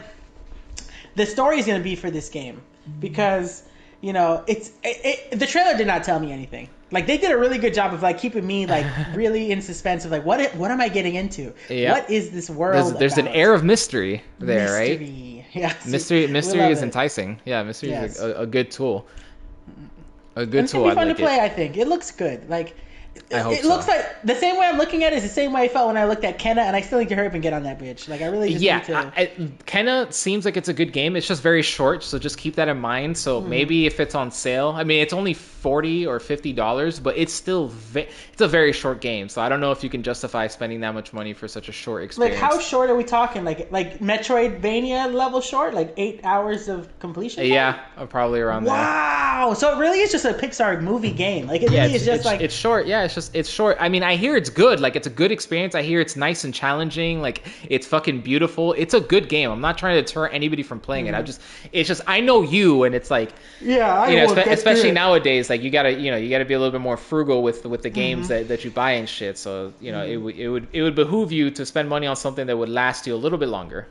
the 1.15 1.25
story 1.25 1.57
is 1.59 1.65
going 1.65 1.79
to 1.79 1.83
be 1.83 1.95
for 1.95 2.11
this 2.11 2.27
game 2.27 2.61
because 2.99 3.63
you 4.01 4.11
know 4.11 4.43
it's 4.45 4.71
it, 4.83 5.29
it, 5.31 5.39
the 5.39 5.47
trailer 5.47 5.77
did 5.77 5.87
not 5.87 6.03
tell 6.03 6.19
me 6.19 6.33
anything 6.33 6.67
like 6.93 7.05
they 7.07 7.17
did 7.17 7.31
a 7.31 7.37
really 7.37 7.57
good 7.57 7.73
job 7.73 7.93
of 7.93 8.01
like 8.01 8.17
keeping 8.19 8.45
me 8.47 8.65
like 8.65 8.85
really 9.15 9.51
in 9.51 9.61
suspense 9.61 10.05
of 10.05 10.11
like 10.11 10.23
what 10.25 10.39
it- 10.39 10.55
what 10.55 10.71
am 10.71 10.79
i 10.79 10.87
getting 10.87 11.15
into 11.15 11.53
Yeah. 11.69 11.91
what 11.93 12.09
is 12.09 12.31
this 12.31 12.49
world 12.49 12.75
there's, 12.75 12.99
there's 12.99 13.17
an 13.17 13.27
air 13.27 13.53
of 13.53 13.63
mystery 13.63 14.23
there 14.39 14.71
right 14.73 14.99
mystery. 14.99 15.45
yes 15.53 15.85
mystery 15.85 16.27
mystery 16.27 16.61
is 16.71 16.81
it. 16.81 16.85
enticing 16.85 17.39
yeah 17.45 17.61
mystery 17.63 17.89
Yes. 17.89 18.15
is 18.15 18.21
a, 18.21 18.33
a 18.41 18.45
good 18.45 18.71
tool 18.71 19.05
a 20.35 20.45
good 20.45 20.55
And 20.59 20.63
it's 20.63 20.71
tool 20.71 20.83
gonna 20.83 20.91
I 20.91 20.93
be 20.93 20.99
fun 20.99 21.07
like 21.09 21.17
to 21.17 21.23
play. 21.23 21.35
it. 21.35 21.41
I 21.41 21.49
think 21.49 21.77
it 21.77 21.87
looks 21.87 22.09
good. 22.11 22.49
Like 22.49 22.75
it 23.29 23.61
so. 23.61 23.67
looks 23.67 23.87
like 23.87 24.23
the 24.23 24.33
same 24.33 24.57
way 24.57 24.65
I'm 24.65 24.79
looking 24.79 25.03
at 25.03 25.13
it 25.13 25.17
is 25.17 25.21
the 25.23 25.29
same 25.29 25.53
way 25.53 25.61
I 25.61 25.67
felt 25.67 25.85
when 25.85 25.97
I 25.97 26.05
looked 26.05 26.23
at 26.23 26.39
Kena, 26.39 26.57
and 26.65 26.75
I 26.75 26.81
still 26.81 26.97
need 26.97 27.09
to 27.09 27.15
hurry 27.15 27.27
up 27.27 27.33
and 27.35 27.43
get 27.43 27.53
on 27.53 27.61
that 27.63 27.77
bitch. 27.79 28.09
Like 28.09 28.21
I 28.23 28.25
really 28.25 28.49
just 28.53 28.63
yeah 28.63 28.77
need 28.77 28.85
to. 28.85 28.95
I, 28.97 29.03
I, 29.15 29.25
Kena 29.67 30.11
seems 30.11 30.45
like 30.45 30.57
it's 30.57 30.69
a 30.69 30.73
good 30.73 30.91
game 30.91 31.15
it's 31.15 31.27
just 31.27 31.43
very 31.43 31.61
short 31.61 32.03
so 32.03 32.17
just 32.17 32.39
keep 32.39 32.55
that 32.55 32.67
in 32.67 32.79
mind 32.79 33.15
so 33.15 33.41
Hmm. 33.41 33.49
maybe 33.49 33.85
if 33.85 33.99
it's 33.99 34.15
on 34.15 34.31
sale 34.31 34.73
i 34.75 34.83
mean 34.83 35.01
it's 35.03 35.13
only 35.13 35.35
40 35.63 36.07
or 36.07 36.19
50 36.19 36.53
dollars 36.53 36.99
but 36.99 37.17
it's 37.17 37.33
still 37.33 37.69
ve- 37.69 38.07
it's 38.31 38.41
a 38.41 38.47
very 38.47 38.73
short 38.73 39.01
game 39.01 39.29
so 39.29 39.41
i 39.41 39.49
don't 39.49 39.61
know 39.61 39.71
if 39.71 39.83
you 39.83 39.89
can 39.89 40.03
justify 40.03 40.47
spending 40.47 40.81
that 40.81 40.93
much 40.93 41.13
money 41.13 41.33
for 41.33 41.47
such 41.47 41.69
a 41.69 41.71
short 41.71 42.03
experience 42.03 42.39
like 42.39 42.51
how 42.51 42.59
short 42.59 42.89
are 42.89 42.95
we 42.95 43.03
talking? 43.03 43.43
Like 43.43 43.71
like 43.71 43.99
Metroidvania 43.99 45.13
level 45.13 45.41
short? 45.41 45.73
Like 45.73 45.93
eight 45.97 46.21
hours 46.23 46.67
of 46.67 46.87
completion? 46.99 47.43
time? 47.43 47.51
yeah 47.51 48.05
probably 48.09 48.39
around 48.39 48.65
there 48.65 48.73
Wow. 48.73 49.53
So 49.55 49.75
it 49.75 49.79
really 49.79 49.99
is 49.99 50.11
just 50.11 50.25
a 50.25 50.33
Pixar 50.33 50.81
movie 50.81 51.11
game. 51.11 51.47
Like 51.47 51.63
it 51.63 51.71
yeah, 51.71 51.83
really 51.83 51.95
is 51.95 52.05
just 52.05 52.17
it's, 52.17 52.25
like 52.25 52.41
it's 52.41 52.53
short. 52.53 52.85
Yeah, 52.85 53.03
it's 53.03 53.15
just 53.15 53.35
it's 53.35 53.49
short. 53.49 53.77
I 53.79 53.89
mean, 53.89 54.03
I 54.03 54.15
hear 54.15 54.37
it's 54.37 54.49
good. 54.49 54.79
Like 54.79 54.95
it's 54.95 55.07
a 55.07 55.09
good 55.09 55.31
experience. 55.31 55.75
I 55.75 55.81
hear 55.81 55.99
it's 55.99 56.15
nice 56.15 56.43
and 56.43 56.53
challenging. 56.53 57.21
Like 57.21 57.43
it's 57.69 57.87
fucking 57.87 58.21
beautiful. 58.21 58.73
It's 58.73 58.93
a 58.93 59.01
good 59.01 59.29
game. 59.29 59.49
I'm 59.49 59.61
not 59.61 59.77
trying 59.77 59.95
to 59.95 60.01
deter 60.01 60.27
anybody 60.27 60.63
from 60.63 60.79
playing 60.79 61.07
it. 61.07 61.13
I 61.13 61.17
mm-hmm. 61.17 61.25
just 61.25 61.41
it's 61.71 61.87
just 61.87 62.01
I 62.07 62.19
know 62.21 62.41
you, 62.41 62.83
and 62.83 62.95
it's 62.95 63.11
like 63.11 63.33
yeah. 63.59 63.93
I 63.93 64.09
you 64.09 64.17
know, 64.17 64.27
espe- 64.27 64.47
especially 64.47 64.91
nowadays, 64.91 65.49
like 65.49 65.52
you 65.61 65.69
gotta 65.69 65.91
you 65.91 66.09
know 66.11 66.17
you 66.17 66.29
gotta 66.29 66.45
be 66.45 66.53
a 66.53 66.59
little 66.59 66.71
bit 66.71 66.81
more 66.81 66.97
frugal 66.97 67.43
with 67.43 67.65
with 67.65 67.81
the 67.83 67.89
Mm-hmm. 67.89 67.95
games 67.95 68.27
that, 68.29 68.47
that 68.47 68.63
you 68.63 68.71
buy 68.71 68.91
and 68.93 69.07
shit. 69.07 69.37
So 69.37 69.73
you 69.79 69.91
know 69.91 70.03
it 70.03 70.17
would 70.17 70.35
it 70.35 70.49
would 70.49 70.67
it 70.73 70.81
would 70.81 70.95
behoove 70.95 71.31
you 71.31 71.51
to 71.51 71.65
spend 71.65 71.89
money 71.89 72.07
on 72.07 72.15
something 72.15 72.47
that 72.47 72.57
would 72.57 72.69
last 72.69 73.05
you 73.07 73.13
a 73.13 73.21
little 73.25 73.37
bit 73.37 73.49
longer. 73.49 73.87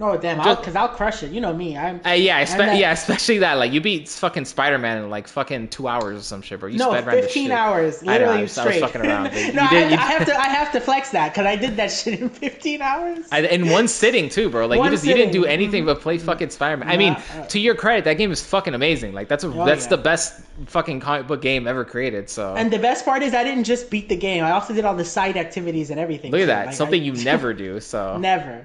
Oh 0.00 0.16
damn! 0.16 0.38
Because 0.38 0.74
I'll, 0.74 0.88
crush 0.88 1.22
it. 1.22 1.32
You 1.32 1.42
know 1.42 1.52
me. 1.52 1.76
I'm. 1.76 2.00
Uh, 2.06 2.10
yeah, 2.12 2.38
I'm 2.38 2.58
that- 2.58 2.78
yeah, 2.78 2.92
especially 2.92 3.38
that. 3.38 3.58
Like 3.58 3.72
you 3.72 3.80
beat 3.82 4.08
fucking 4.08 4.46
Spider 4.46 4.78
Man 4.78 5.02
in 5.04 5.10
like 5.10 5.28
fucking 5.28 5.68
two 5.68 5.86
hours 5.86 6.18
or 6.18 6.22
some 6.22 6.40
shit, 6.40 6.60
bro. 6.60 6.70
You 6.70 6.78
no, 6.78 6.90
sped 6.92 7.06
around 7.06 7.16
the 7.16 7.22
15 7.24 7.42
shit. 7.44 7.52
hours, 7.52 8.02
I 8.02 8.06
know, 8.06 8.12
literally 8.12 8.38
I 8.38 8.42
was, 8.42 8.56
I 8.58 8.62
straight. 8.62 8.82
was 8.82 8.90
fucking 8.90 9.06
around. 9.10 9.30
dude. 9.34 9.54
no, 9.54 9.62
You 9.64 9.68
I, 9.68 9.82
I 9.92 9.96
have 9.96 10.26
to. 10.26 10.34
I 10.40 10.46
have 10.48 10.72
to 10.72 10.80
flex 10.80 11.10
that 11.10 11.32
because 11.34 11.44
I 11.44 11.56
did 11.56 11.76
that 11.76 11.88
shit 11.92 12.20
in 12.20 12.30
15 12.30 12.80
hours. 12.80 13.26
I, 13.30 13.40
in 13.42 13.68
one 13.68 13.86
sitting 13.86 14.30
too, 14.30 14.48
bro. 14.48 14.64
Like 14.66 14.78
One 14.78 14.86
you 14.90 14.96
just 14.96 15.04
you 15.06 15.12
didn't 15.12 15.32
do 15.32 15.42
sitting. 15.42 15.52
anything 15.52 15.84
but 15.84 16.00
play 16.00 16.16
fucking 16.16 16.48
Spider 16.48 16.78
Man. 16.78 16.88
I 16.88 16.96
mean, 16.96 17.12
uh, 17.12 17.46
to 17.48 17.58
your 17.60 17.74
credit, 17.74 18.04
that 18.04 18.14
game 18.14 18.32
is 18.32 18.42
fucking 18.42 18.72
amazing. 18.72 19.12
Like 19.12 19.28
that's 19.28 19.44
a 19.44 19.48
Oh, 19.48 19.66
that's 19.66 19.84
yeah. 19.84 19.90
the 19.90 19.98
best 19.98 20.40
fucking 20.68 21.00
comic 21.00 21.26
book 21.26 21.42
game 21.42 21.66
ever 21.68 21.84
created. 21.84 22.30
So 22.30 22.54
And 22.56 22.72
the 22.72 22.78
best 22.78 23.04
part 23.04 23.22
is 23.22 23.34
I 23.34 23.44
didn't 23.44 23.64
just 23.64 23.90
beat 23.90 24.08
the 24.08 24.16
game. 24.16 24.42
I 24.42 24.52
also 24.52 24.72
did 24.72 24.86
all 24.86 24.96
the 24.96 25.04
side 25.04 25.36
activities 25.36 25.90
and 25.90 26.00
everything. 26.00 26.32
look 26.32 26.40
at 26.40 26.46
that, 26.46 26.66
Like, 26.68 26.74
something 26.76 27.02
you 27.04 27.12
never 27.24 27.52
do. 27.52 27.78
So 27.80 28.16
never. 28.16 28.64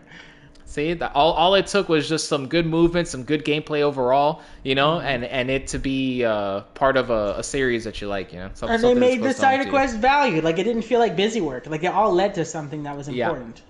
See, 0.78 0.93
that 0.93 1.11
all 1.15 1.34
all 1.34 1.55
it 1.55 1.67
took 1.67 1.89
was 1.89 2.07
just 2.07 2.28
some 2.28 2.47
good 2.47 2.65
movement, 2.65 3.07
some 3.07 3.23
good 3.23 3.43
gameplay 3.43 3.82
overall, 3.82 4.41
you 4.63 4.75
know, 4.75 4.97
Mm-hmm. 4.97 5.07
and 5.07 5.23
and 5.25 5.49
it 5.49 5.67
to 5.67 5.80
be 5.80 6.23
uh, 6.23 6.61
part 6.75 6.95
of 6.97 7.09
a, 7.09 7.36
a 7.38 7.43
series 7.43 7.84
that 7.84 7.99
you 8.01 8.07
like, 8.07 8.32
you 8.34 8.39
know. 8.39 8.49
Some- 8.53 8.69
And 8.69 8.84
they 8.84 8.93
made 8.93 9.19
the 9.21 9.34
supposed 9.34 9.39
to 9.41 9.47
own 9.47 9.63
side 9.63 9.69
quest 9.69 9.97
valued. 9.97 10.43
Like 10.43 10.59
it 10.59 10.63
didn't 10.63 10.84
feel 10.84 10.99
like 10.99 11.15
busy 11.15 11.41
work. 11.41 11.65
Like 11.67 11.84
it 11.84 11.93
all 11.93 12.13
led 12.13 12.34
to 12.36 12.45
something 12.45 12.84
that 12.84 12.95
was 12.95 13.09
Yeah. 13.09 13.28
important. 13.30 13.61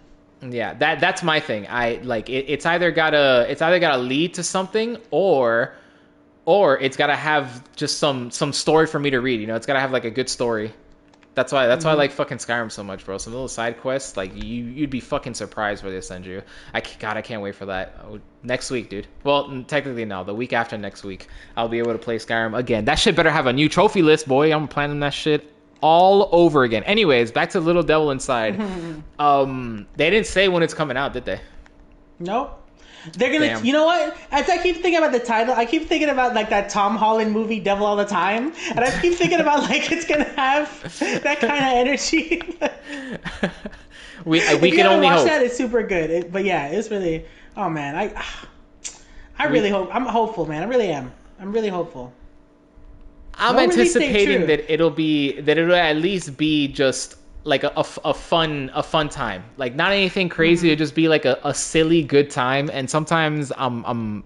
Yeah, 0.42 0.74
that 0.76 1.00
that's 1.00 1.24
my 1.24 1.40
thing. 1.40 1.66
I 1.68 2.00
like 2.04 2.30
it, 2.30 2.46
it's 2.48 2.66
either 2.66 2.92
gotta 2.92 3.46
it's 3.50 3.62
either 3.62 3.80
gotta 3.80 3.98
lead 4.14 4.36
to 4.36 4.44
something 4.44 4.98
or 5.10 5.74
or 6.46 6.78
it's 6.80 6.96
gotta 6.96 7.16
have 7.16 7.48
just 7.76 7.98
some 7.98 8.30
some 8.32 8.54
story 8.54 8.86
for 8.88 9.00
me 9.00 9.10
to 9.10 9.20
read. 9.20 9.40
You 9.42 9.48
know, 9.48 9.56
it's 9.56 9.66
gotta 9.66 9.80
have 9.80 9.92
like 9.92 10.06
a 10.06 10.12
good 10.12 10.30
story. 10.30 10.72
That's 11.38 11.52
why 11.54 11.68
that's 11.68 11.86
why 11.86 11.92
I 11.92 11.94
Mm-hmm. 11.94 12.00
like 12.00 12.12
fucking 12.14 12.40
Skyrim 12.40 12.72
so 12.72 12.84
much, 12.84 13.06
bro. 13.06 13.20
Some 13.20 13.32
little 13.34 13.48
side 13.48 13.80
quests, 13.80 14.18
like 14.18 14.34
you 14.44 14.64
you'd 14.66 14.90
be 14.90 15.00
fucking 15.00 15.36
surprised 15.36 15.84
where 15.84 15.92
they 15.92 16.02
send 16.02 16.26
you. 16.26 16.42
I 16.74 16.82
God, 16.98 17.16
I 17.16 17.22
can't 17.22 17.44
wait 17.44 17.54
for 17.54 17.68
that 17.68 17.94
Oh, 18.04 18.20
next 18.42 18.72
week, 18.72 18.90
dude. 18.90 19.06
Well, 19.24 19.64
technically 19.68 20.04
no, 20.06 20.24
the 20.24 20.34
week 20.34 20.52
after 20.52 20.80
next 20.80 21.04
week, 21.04 21.28
I'll 21.56 21.70
be 21.70 21.78
able 21.78 21.92
to 21.94 22.00
play 22.00 22.18
Skyrim 22.18 22.58
again. 22.58 22.86
That 22.86 22.96
shit 22.98 23.16
better 23.16 23.30
have 23.30 23.46
a 23.46 23.54
new 23.54 23.70
trophy 23.70 24.02
list, 24.02 24.28
boy. 24.28 24.52
I'm 24.52 24.68
planning 24.68 25.00
that 25.02 25.14
shit 25.14 25.54
all 25.80 26.28
over 26.32 26.64
again. 26.64 26.84
Anyways, 26.86 27.32
back 27.32 27.52
to 27.52 27.60
Little 27.60 27.84
Devil 27.84 28.10
Inside. 28.10 28.60
um, 29.20 29.86
they 29.96 30.10
didn't 30.10 30.26
say 30.26 30.48
when 30.48 30.64
it's 30.64 30.74
coming 30.74 30.98
out, 30.98 31.14
did 31.14 31.26
they? 31.26 31.40
Nope. 32.18 32.67
They're 33.14 33.32
gonna. 33.32 33.48
Damn. 33.48 33.66
You 33.66 33.74
know 33.74 33.86
what? 33.86 34.18
As 34.32 34.50
I 34.50 34.58
keep 34.62 34.78
thinking 34.78 34.98
about 34.98 35.12
the 35.12 35.20
title, 35.20 35.54
I 35.54 35.66
keep 35.66 35.88
thinking 35.88 36.10
about 36.10 36.34
like 36.34 36.50
that 36.50 36.70
Tom 36.70 36.96
Holland 36.96 37.32
movie, 37.32 37.60
Devil 37.60 37.86
All 37.86 37.96
the 37.96 38.06
Time, 38.06 38.54
and 38.70 38.80
I 38.80 39.02
keep 39.02 39.14
thinking 39.14 39.40
about 39.40 39.64
like 39.64 39.92
it's 39.92 40.06
gonna 40.06 40.24
have 40.36 40.70
that 41.24 41.40
kind 41.40 41.54
of 41.54 41.88
energy. 41.88 42.42
we 44.26 44.42
uh, 44.42 44.54
if 44.54 44.62
we 44.62 44.72
you 44.72 44.76
can 44.78 44.88
only 44.88 45.06
watched 45.06 45.20
hope. 45.20 45.28
that, 45.28 45.42
it's 45.44 45.56
super 45.56 45.84
good. 45.84 46.10
It, 46.10 46.32
but 46.32 46.44
yeah, 46.44 46.68
it's 46.68 46.90
really. 46.92 47.26
Oh 47.56 47.70
man, 47.70 47.96
I. 47.96 48.24
I 49.40 49.46
really 49.46 49.70
hope. 49.70 49.94
I'm 49.94 50.06
hopeful, 50.06 50.46
man. 50.48 50.64
I 50.64 50.66
really 50.66 50.90
am. 50.90 51.12
I'm 51.40 51.52
really 51.52 51.70
hopeful. 51.70 52.14
I'm 53.36 53.56
No 53.56 53.62
anticipating 53.62 54.48
that 54.48 54.72
it'll 54.72 54.90
be 54.90 55.40
that 55.42 55.58
it'll 55.58 55.76
at 55.76 55.98
least 55.98 56.38
be 56.38 56.68
just 56.68 57.18
like 57.48 57.64
a, 57.64 57.72
a 57.78 57.86
a 58.06 58.14
fun 58.14 58.70
a 58.74 58.84
fun 58.84 59.10
time. 59.10 59.44
Like 59.58 59.74
not 59.76 59.92
anything 59.92 60.30
crazy. 60.30 60.68
Mm-hmm. 60.68 60.74
It'll 60.74 60.84
just 60.84 60.96
be 60.96 61.08
like 61.08 61.26
a, 61.26 61.40
a 61.44 61.54
silly 61.54 62.04
good 62.04 62.30
time. 62.30 62.70
And 62.72 62.90
sometimes 62.90 63.52
I'm 63.58 63.84
I'm 63.86 64.24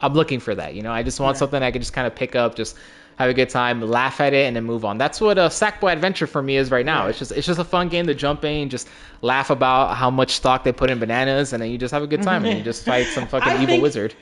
I'm 0.00 0.14
looking 0.14 0.40
for 0.40 0.54
that. 0.54 0.74
You 0.74 0.82
know, 0.82 0.92
I 0.92 1.02
just 1.02 1.20
want 1.20 1.34
Yeah. 1.34 1.40
something 1.40 1.62
I 1.62 1.70
can 1.72 1.82
just 1.82 1.92
kind 1.92 2.06
of 2.06 2.14
pick 2.14 2.34
up, 2.36 2.54
just 2.54 2.76
have 3.16 3.28
a 3.28 3.34
good 3.34 3.50
time, 3.50 3.82
laugh 3.82 4.18
at 4.20 4.32
it, 4.32 4.46
and 4.46 4.56
then 4.56 4.64
move 4.64 4.84
on. 4.86 4.96
That's 4.96 5.20
what 5.20 5.36
a 5.36 5.48
Sackboy 5.48 5.92
Adventure 5.92 6.26
for 6.26 6.40
me 6.42 6.56
is 6.56 6.70
right 6.70 6.86
now. 6.86 7.00
Right. 7.02 7.10
It's 7.10 7.18
just 7.18 7.32
it's 7.32 7.46
just 7.46 7.60
a 7.60 7.64
fun 7.64 7.88
game 7.88 8.06
to 8.06 8.14
jump 8.14 8.44
in, 8.44 8.70
just 8.70 8.88
laugh 9.20 9.50
about 9.50 9.96
how 9.96 10.10
much 10.10 10.30
stock 10.30 10.64
they 10.64 10.72
put 10.72 10.90
in 10.90 10.98
bananas, 11.00 11.52
and 11.52 11.62
then 11.62 11.70
you 11.70 11.76
just 11.76 11.92
have 11.92 12.02
a 12.02 12.06
good 12.06 12.22
time 12.22 12.44
and 12.46 12.56
you 12.56 12.64
just 12.72 12.84
fight 12.84 13.06
some 13.08 13.26
fucking 13.26 13.48
I 13.52 13.54
evil 13.56 13.66
think- 13.66 13.82
wizard. 13.82 14.14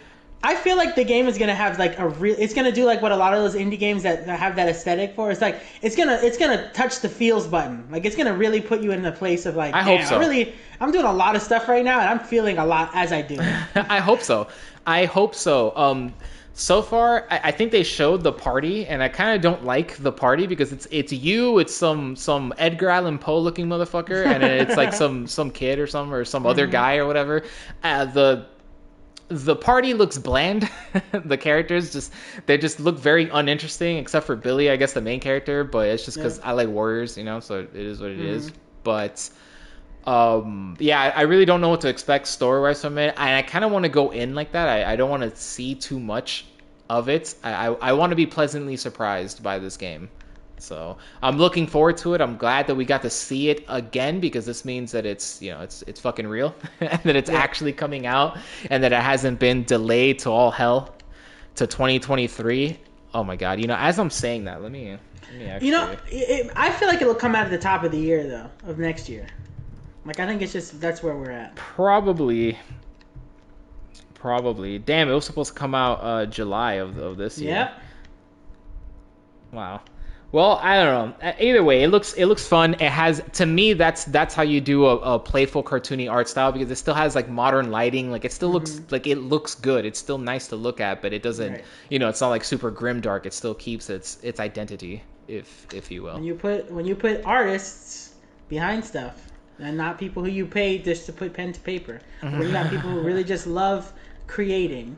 I 0.43 0.55
feel 0.55 0.77
like 0.77 0.95
the 0.95 1.05
game 1.05 1.27
is 1.27 1.37
gonna 1.37 1.55
have 1.55 1.79
like 1.79 1.99
a 1.99 2.09
real. 2.09 2.37
It's 2.39 2.55
gonna 2.55 2.71
do 2.71 2.85
like 2.85 3.03
what 3.03 3.11
a 3.11 3.17
lot 3.17 3.35
of 3.35 3.43
those 3.43 3.61
indie 3.61 3.79
games 3.79 4.05
that, 4.05 4.27
that 4.27 4.39
have 4.39 4.55
that 4.57 4.69
aesthetic 4.69 5.15
for. 5.17 5.33
It's 5.33 5.41
like 5.41 5.61
it's 5.83 5.97
gonna 5.97 6.19
it's 6.23 6.39
gonna 6.39 6.71
touch 6.73 7.01
the 7.01 7.09
feels 7.09 7.49
button. 7.49 7.89
Like 7.91 8.05
it's 8.05 8.15
gonna 8.15 8.35
really 8.35 8.61
put 8.61 8.81
you 8.81 8.93
in 8.93 9.03
the 9.03 9.11
place 9.11 9.47
of 9.47 9.57
like. 9.57 9.75
I 9.75 9.83
hope 9.83 10.03
so." 10.03 10.17
I 10.17 10.21
really, 10.21 10.55
I'm 10.81 10.93
doing 10.93 11.07
a 11.07 11.13
lot 11.13 11.35
of 11.35 11.43
stuff 11.43 11.69
right 11.69 11.85
now, 11.85 11.99
and 11.99 12.09
I'm 12.09 12.21
feeling 12.21 12.59
a 12.59 12.65
lot 12.65 12.91
as 12.95 13.13
I 13.13 13.23
do. 13.23 13.39
I 13.75 13.99
hope 13.99 14.21
so. 14.21 14.47
I 14.87 15.07
hope 15.07 15.35
so. 15.35 15.77
Um, 15.77 16.15
so 16.55 16.83
far, 16.83 17.27
I, 17.31 17.41
I 17.45 17.51
think 17.51 17.73
they 17.73 17.83
showed 17.83 18.23
the 18.23 18.33
party, 18.33 18.87
and 18.87 19.03
I 19.03 19.09
kind 19.09 19.35
of 19.35 19.43
don't 19.43 19.65
like 19.65 19.97
the 19.97 20.13
party 20.13 20.47
because 20.47 20.73
it's 20.73 20.87
it's 20.93 21.13
you, 21.13 21.59
it's 21.59 21.75
some 21.75 22.15
some 22.15 22.55
Edgar 22.59 22.91
Allan 22.91 23.19
Poe 23.19 23.39
looking 23.39 23.67
motherfucker, 23.67 24.25
and 24.25 24.45
it's 24.45 24.77
like 24.77 24.93
some 25.03 25.27
some 25.27 25.51
kid 25.51 25.81
or 25.81 25.89
some 25.89 26.15
or 26.15 26.25
some 26.25 26.47
other 26.47 26.69
guy 26.69 26.99
or 26.99 27.07
whatever. 27.07 27.43
Uh, 27.83 28.05
the 28.05 28.47
the 29.29 29.57
party 29.57 29.95
looks 29.95 30.19
bland. 30.19 30.69
the 31.13 31.37
characters 31.37 31.93
just 31.93 32.13
they 32.47 32.59
just 32.59 32.81
look 32.81 32.99
very 32.99 33.29
uninteresting, 33.29 33.99
except 33.99 34.27
for 34.27 34.37
Billy, 34.37 34.71
I 34.71 34.77
guess 34.77 34.95
the 34.95 35.01
main 35.01 35.21
character. 35.21 35.65
But 35.65 35.89
it's 35.89 36.05
just 36.05 36.17
because 36.17 36.41
I 36.41 36.53
like 36.53 36.69
warriors, 36.69 37.17
you 37.17 37.25
know. 37.25 37.41
So 37.41 37.61
it 37.61 37.75
is 37.75 38.01
what 38.01 38.11
it 38.11 38.21
is. 38.21 38.51
But 38.85 39.29
um, 40.07 40.77
yeah, 40.79 41.01
I, 41.01 41.09
I 41.11 41.21
really 41.23 41.45
don't 41.45 41.61
know 41.61 41.69
what 41.69 41.83
to 41.83 41.89
expect 41.89 42.27
story 42.27 42.63
wise 42.63 42.81
from 42.81 42.97
it, 42.99 43.15
and 43.17 43.37
I 43.37 43.43
kind 43.43 43.65
of 43.65 43.71
want 43.71 43.85
to 43.85 43.91
go 43.91 44.11
in 44.11 44.35
like 44.35 44.53
that. 44.53 44.69
I, 44.69 44.93
I 44.93 44.97
don't 44.97 45.11
want 45.11 45.23
to 45.23 45.37
see 45.37 45.75
too 45.75 46.01
much 46.01 46.47
of 46.89 47.09
it. 47.09 47.35
I 47.45 47.69
I, 47.69 47.73
I 47.73 47.93
want 47.93 48.11
to 48.11 48.17
be 48.17 48.27
pleasantly 48.27 48.77
surprised 48.77 49.43
by 49.43 49.59
this 49.59 49.77
game. 49.77 50.09
So 50.61 50.97
I'm 51.23 51.39
looking 51.39 51.67
forward 51.67 51.97
to 51.99 52.15
it. 52.15 52.21
I'm 52.21 52.37
glad 52.37 52.67
that 52.67 52.75
we 52.75 52.85
got 52.85 53.03
to 53.03 53.11
see 53.11 53.49
it 53.51 53.65
again 53.69 54.21
because 54.21 54.45
this 54.45 54.65
means 54.65 54.93
that 54.93 55.07
it's 55.07 55.41
you 55.41 55.51
know 55.53 55.61
it's 55.61 55.83
it's 55.83 56.01
fucking 56.01 56.27
real 56.27 56.55
and 56.81 57.01
that 57.05 57.17
it's 57.17 57.31
Yeah. 57.31 57.39
actually 57.39 57.73
coming 57.73 58.07
out 58.07 58.39
and 58.71 58.83
that 58.83 58.93
it 58.93 59.01
hasn't 59.01 59.39
been 59.39 59.63
delayed 59.65 60.19
to 60.21 60.31
all 60.31 60.51
hell 60.51 60.95
to 61.57 61.67
2023. 61.67 62.79
Oh 63.15 63.25
my 63.25 63.37
god! 63.37 63.61
You 63.61 63.67
know, 63.69 63.77
as 63.77 63.99
I'm 63.99 64.11
saying 64.11 64.45
that, 64.45 64.63
let 64.63 64.71
me 64.73 64.97
let 65.31 65.35
me 65.39 65.47
actually. 65.47 65.69
You 65.69 65.73
know, 65.75 65.97
it, 66.09 66.51
I 66.57 66.71
feel 66.73 66.89
like 66.89 67.01
it'll 67.01 67.15
come 67.15 67.35
out 67.35 67.45
at 67.45 67.51
the 67.51 67.59
top 67.59 67.85
of 67.85 67.91
the 67.93 67.99
year 67.99 68.27
though, 68.27 68.51
of 68.71 68.79
next 68.79 69.09
year. 69.09 69.27
Like 70.05 70.21
I 70.21 70.27
think 70.27 70.43
it's 70.43 70.53
just 70.53 70.81
that's 70.81 71.03
where 71.03 71.17
we're 71.17 71.31
at. 71.31 71.55
probably 71.57 72.59
probably 74.15 74.79
damn 74.81 75.09
it 75.09 75.15
was 75.15 75.25
supposed 75.25 75.53
to 75.53 75.59
come 75.59 75.75
out 75.77 76.01
uh 76.03 76.27
july 76.27 76.75
of, 76.75 76.99
of 76.99 77.17
this 77.17 77.39
year 77.39 77.55
Yep. 77.55 77.73
wow 79.53 79.81
well 80.31 80.59
i 80.63 80.77
don't 80.77 80.93
know 81.21 81.27
Uh, 81.29 81.33
either 81.41 81.63
way 81.65 81.83
it 81.83 81.89
looks 81.89 82.13
it 82.15 82.27
looks 82.27 82.47
fun 82.47 82.75
it 82.75 82.91
has 82.91 83.23
to 83.33 83.47
me 83.47 83.73
that's 83.73 84.05
that's 84.05 84.35
how 84.35 84.43
you 84.43 84.61
do 84.61 84.85
a, 84.87 84.97
a 85.15 85.19
playful 85.19 85.63
cartoony 85.63 86.11
art 86.11 86.29
style 86.29 86.53
because 86.53 86.71
it 86.71 86.77
still 86.77 86.95
has 86.95 87.15
like 87.15 87.29
modern 87.29 87.71
lighting 87.71 88.11
like 88.11 88.25
it 88.25 88.33
still 88.33 88.51
looks 88.51 88.81
like 88.91 89.07
it 89.07 89.17
looks 89.19 89.55
good 89.55 89.87
it's 89.87 89.99
still 89.99 90.19
nice 90.19 90.49
to 90.49 90.57
look 90.57 90.81
at 90.81 91.01
but 91.03 91.13
it 91.13 91.23
doesn't 91.23 91.47
Mm-hmm. 91.47 91.55
Right. 91.55 91.65
you 91.89 91.99
know 91.99 92.09
it's 92.09 92.21
not 92.21 92.29
like 92.29 92.45
super 92.45 92.71
grim 92.71 93.01
dark 93.01 93.25
it 93.27 93.33
still 93.33 93.55
keeps 93.55 93.89
its 93.91 94.19
its 94.23 94.39
identity 94.41 95.03
if 95.29 95.67
if 95.73 95.91
you 95.91 96.03
will 96.03 96.15
When 96.15 96.25
you 96.25 96.35
put 96.35 96.71
when 96.71 96.85
you 96.85 96.95
put 96.95 97.25
artists 97.25 98.15
behind 98.49 98.85
stuff 98.85 99.15
and 99.59 99.77
not 99.77 99.99
people 99.99 100.23
who 100.25 100.31
you 100.31 100.47
pay 100.47 100.79
just 100.79 101.07
to 101.07 101.13
put 101.13 101.33
pen 101.33 101.53
to 101.53 101.61
paper. 101.61 102.01
When 102.21 102.43
you 102.43 102.53
got 102.53 102.71
people 102.71 102.91
who 102.91 103.01
really 103.01 103.25
just 103.25 103.45
love 103.47 103.93
creating, 104.29 104.97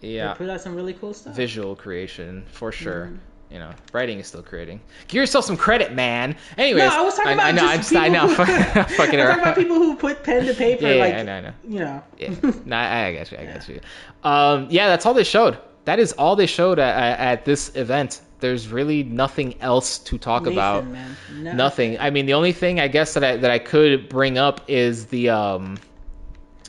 yeah 0.00 0.34
put 0.34 0.50
out 0.50 0.60
some 0.60 0.74
really 0.76 0.92
cool 0.92 1.14
stuff. 1.14 1.34
visual 1.34 1.74
creation 1.76 2.44
for 2.52 2.70
sure. 2.72 3.06
Mm-hmm. 3.06 3.16
You 3.50 3.60
know, 3.60 3.70
writing 3.92 4.18
is 4.18 4.26
still 4.26 4.42
creating. 4.42 4.80
Give 5.06 5.20
yourself 5.20 5.44
some 5.44 5.56
credit, 5.56 5.94
man. 5.94 6.34
Anyways, 6.58 6.82
No, 6.82 6.88
I 6.98 7.02
was 7.02 7.14
talking 7.14 7.32
about 7.34 7.46
I 7.46 7.52
know, 7.52 7.76
just 7.76 7.94
I'm, 7.94 8.02
I 8.02 8.08
know, 8.08 8.28
people 8.28 8.44
who- 8.44 8.62
fucking, 8.96 9.20
I'm 9.20 9.26
talking 9.28 9.40
about 9.42 9.54
people 9.56 9.76
who 9.76 9.94
put 9.96 10.24
pen 10.24 10.46
to 10.46 10.54
paper, 10.54 10.82
Yeah, 10.82 10.94
yeah, 10.94 11.00
like 11.04 11.14
I 11.14 11.22
know, 11.22 11.32
I 11.36 11.40
know. 11.42 11.52
you 11.68 11.78
know. 11.80 12.02
Yeah, 12.18 12.34
no, 12.64 12.76
I, 12.76 13.06
I 13.06 13.14
got 13.14 13.30
you, 13.32 13.38
I 13.38 13.44
got 13.46 13.68
you. 13.68 13.80
Um, 14.24 14.66
yeah, 14.68 14.88
that's 14.88 15.06
all 15.06 15.14
they 15.14 15.22
showed. 15.24 15.58
That 15.84 16.00
is 16.00 16.12
all 16.14 16.34
they 16.34 16.46
showed 16.46 16.80
at, 16.80 16.96
at, 16.96 17.20
at 17.20 17.44
this 17.44 17.74
event. 17.76 18.20
There's 18.40 18.68
really 18.68 19.04
nothing 19.04 19.54
else 19.62 19.98
to 20.00 20.18
talk 20.18 20.42
Nathan, 20.42 20.52
about. 20.58 20.86
man. 20.88 21.16
No- 21.36 21.52
Nothing. 21.52 21.98
I 22.00 22.10
mean, 22.10 22.26
the 22.26 22.34
only 22.34 22.52
thing 22.52 22.80
I 22.80 22.88
guess 22.88 23.14
that 23.14 23.22
I 23.22 23.36
that 23.36 23.50
I 23.52 23.60
could 23.60 24.08
bring 24.08 24.36
up 24.38 24.60
is 24.68 25.06
the 25.06 25.30
um 25.30 25.78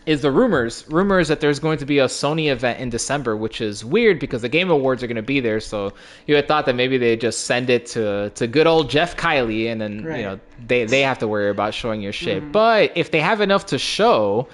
is 0.08 0.22
the 0.22 0.32
rumors 0.32 0.86
rumors 0.90 1.28
that 1.28 1.42
there's 1.42 1.60
going 1.60 1.78
to 1.78 1.86
be 1.86 2.00
a 2.00 2.06
Sony 2.06 2.50
event 2.50 2.80
in 2.80 2.90
December, 2.90 3.36
which 3.36 3.62
is 3.62 3.84
weird 3.86 4.20
because 4.20 4.42
the 4.42 4.50
Game 4.50 4.72
Awards 4.72 5.04
are 5.04 5.08
going 5.08 5.18
to 5.18 5.22
be 5.22 5.42
there. 5.42 5.60
So 5.60 5.94
you 6.26 6.36
had 6.36 6.48
thought 6.48 6.66
that 6.66 6.76
maybe 6.76 6.98
they 6.98 7.16
just 7.18 7.42
send 7.42 7.70
it 7.70 7.86
to 7.88 8.32
to 8.32 8.48
good 8.48 8.66
old 8.66 8.90
Jeff 8.90 9.16
Keighley, 9.18 9.68
and 9.68 9.80
then 9.80 10.04
Right. 10.06 10.18
you 10.20 10.24
know 10.24 10.40
they 10.66 10.86
they 10.86 11.02
have 11.02 11.20
to 11.20 11.28
worry 11.28 11.50
about 11.50 11.74
showing 11.74 12.02
your 12.02 12.14
shit. 12.14 12.42
Mm-hmm. 12.42 12.52
But 12.54 12.94
if 12.96 13.12
they 13.12 13.20
have 13.20 13.42
enough 13.42 13.68
to 13.68 13.78
show. 13.78 14.48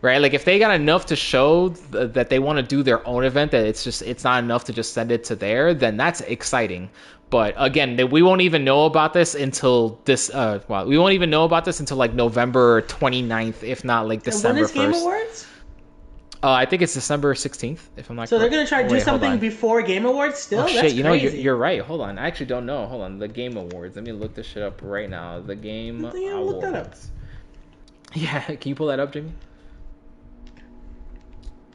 Right, 0.00 0.18
like 0.18 0.32
if 0.32 0.44
they 0.44 0.60
got 0.60 0.72
enough 0.76 1.06
to 1.06 1.16
show 1.16 1.70
th- 1.70 2.12
that 2.12 2.30
they 2.30 2.38
want 2.38 2.58
to 2.58 2.62
do 2.62 2.84
their 2.84 3.04
own 3.04 3.24
event, 3.24 3.50
that 3.50 3.66
it's 3.66 3.82
just 3.82 4.00
it's 4.02 4.22
not 4.22 4.44
enough 4.44 4.62
to 4.66 4.72
just 4.72 4.92
send 4.92 5.10
it 5.10 5.24
to 5.24 5.34
there, 5.34 5.74
then 5.74 5.96
that's 5.96 6.20
exciting. 6.20 6.88
But 7.30 7.54
again, 7.58 8.08
we 8.10 8.22
won't 8.22 8.40
even 8.40 8.64
know 8.64 8.86
about 8.86 9.12
this 9.12 9.34
until 9.34 10.00
this. 10.04 10.30
Uh, 10.30 10.60
well, 10.68 10.86
we 10.86 10.96
won't 10.96 11.12
even 11.12 11.28
know 11.28 11.44
about 11.44 11.64
this 11.66 11.78
until 11.80 11.98
like 11.98 12.14
November 12.14 12.82
29th, 12.82 13.62
if 13.62 13.84
not 13.84 14.08
like 14.08 14.18
And 14.18 14.24
December 14.24 14.54
when 14.62 14.64
is 14.64 14.70
Game 14.72 14.92
1st. 14.92 15.00
Awards? 15.00 15.46
Uh, 16.40 16.52
I 16.52 16.66
think 16.66 16.82
it's 16.82 16.94
December 16.94 17.34
16th, 17.34 17.80
if 17.96 18.08
I'm 18.08 18.16
not. 18.16 18.28
So 18.28 18.38
they're 18.38 18.48
gonna 18.48 18.66
try 18.66 18.82
to 18.82 18.88
do 18.88 18.94
Wait, 18.94 19.02
something 19.02 19.38
before 19.38 19.82
Game 19.82 20.06
Awards 20.06 20.38
still? 20.38 20.60
Oh 20.60 20.62
That's 20.62 20.72
shit! 20.78 20.92
You 20.94 21.02
know 21.02 21.12
you're, 21.12 21.32
you're 21.32 21.56
right. 21.56 21.82
Hold 21.82 22.00
on, 22.00 22.16
I 22.16 22.26
actually 22.28 22.46
don't 22.46 22.64
know. 22.64 22.86
Hold 22.86 23.02
on, 23.02 23.18
the 23.18 23.26
Game 23.28 23.56
Awards. 23.56 23.96
Let 23.96 24.04
me 24.04 24.12
look 24.12 24.34
this 24.34 24.46
shit 24.46 24.62
up 24.62 24.80
right 24.82 25.10
now. 25.10 25.40
The 25.40 25.56
Game 25.56 26.04
Yeah, 26.14 26.34
Awards. 26.34 26.52
look 26.52 26.60
that 26.62 26.74
up. 26.74 26.94
Yeah, 28.14 28.40
can 28.40 28.68
you 28.70 28.74
pull 28.74 28.86
that 28.86 29.00
up, 29.00 29.12
Jimmy? 29.12 29.32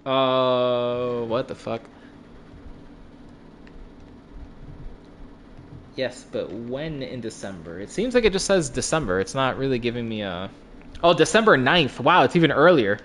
Uh, 0.05 1.21
what 1.25 1.47
the 1.47 1.55
fuck? 1.55 1.81
Yes, 5.95 6.25
but 6.31 6.51
when 6.51 7.03
in 7.03 7.21
December? 7.21 7.79
It 7.79 7.91
seems 7.91 8.15
like 8.15 8.25
it 8.25 8.33
just 8.33 8.45
says 8.45 8.69
December. 8.69 9.19
It's 9.19 9.35
not 9.35 9.57
really 9.57 9.79
giving 9.79 10.07
me 10.07 10.21
a. 10.21 10.49
Oh, 11.03 11.13
December 11.13 11.57
9th. 11.57 11.99
Wow, 11.99 12.23
it's 12.23 12.35
even 12.35 12.51
earlier. 12.51 12.99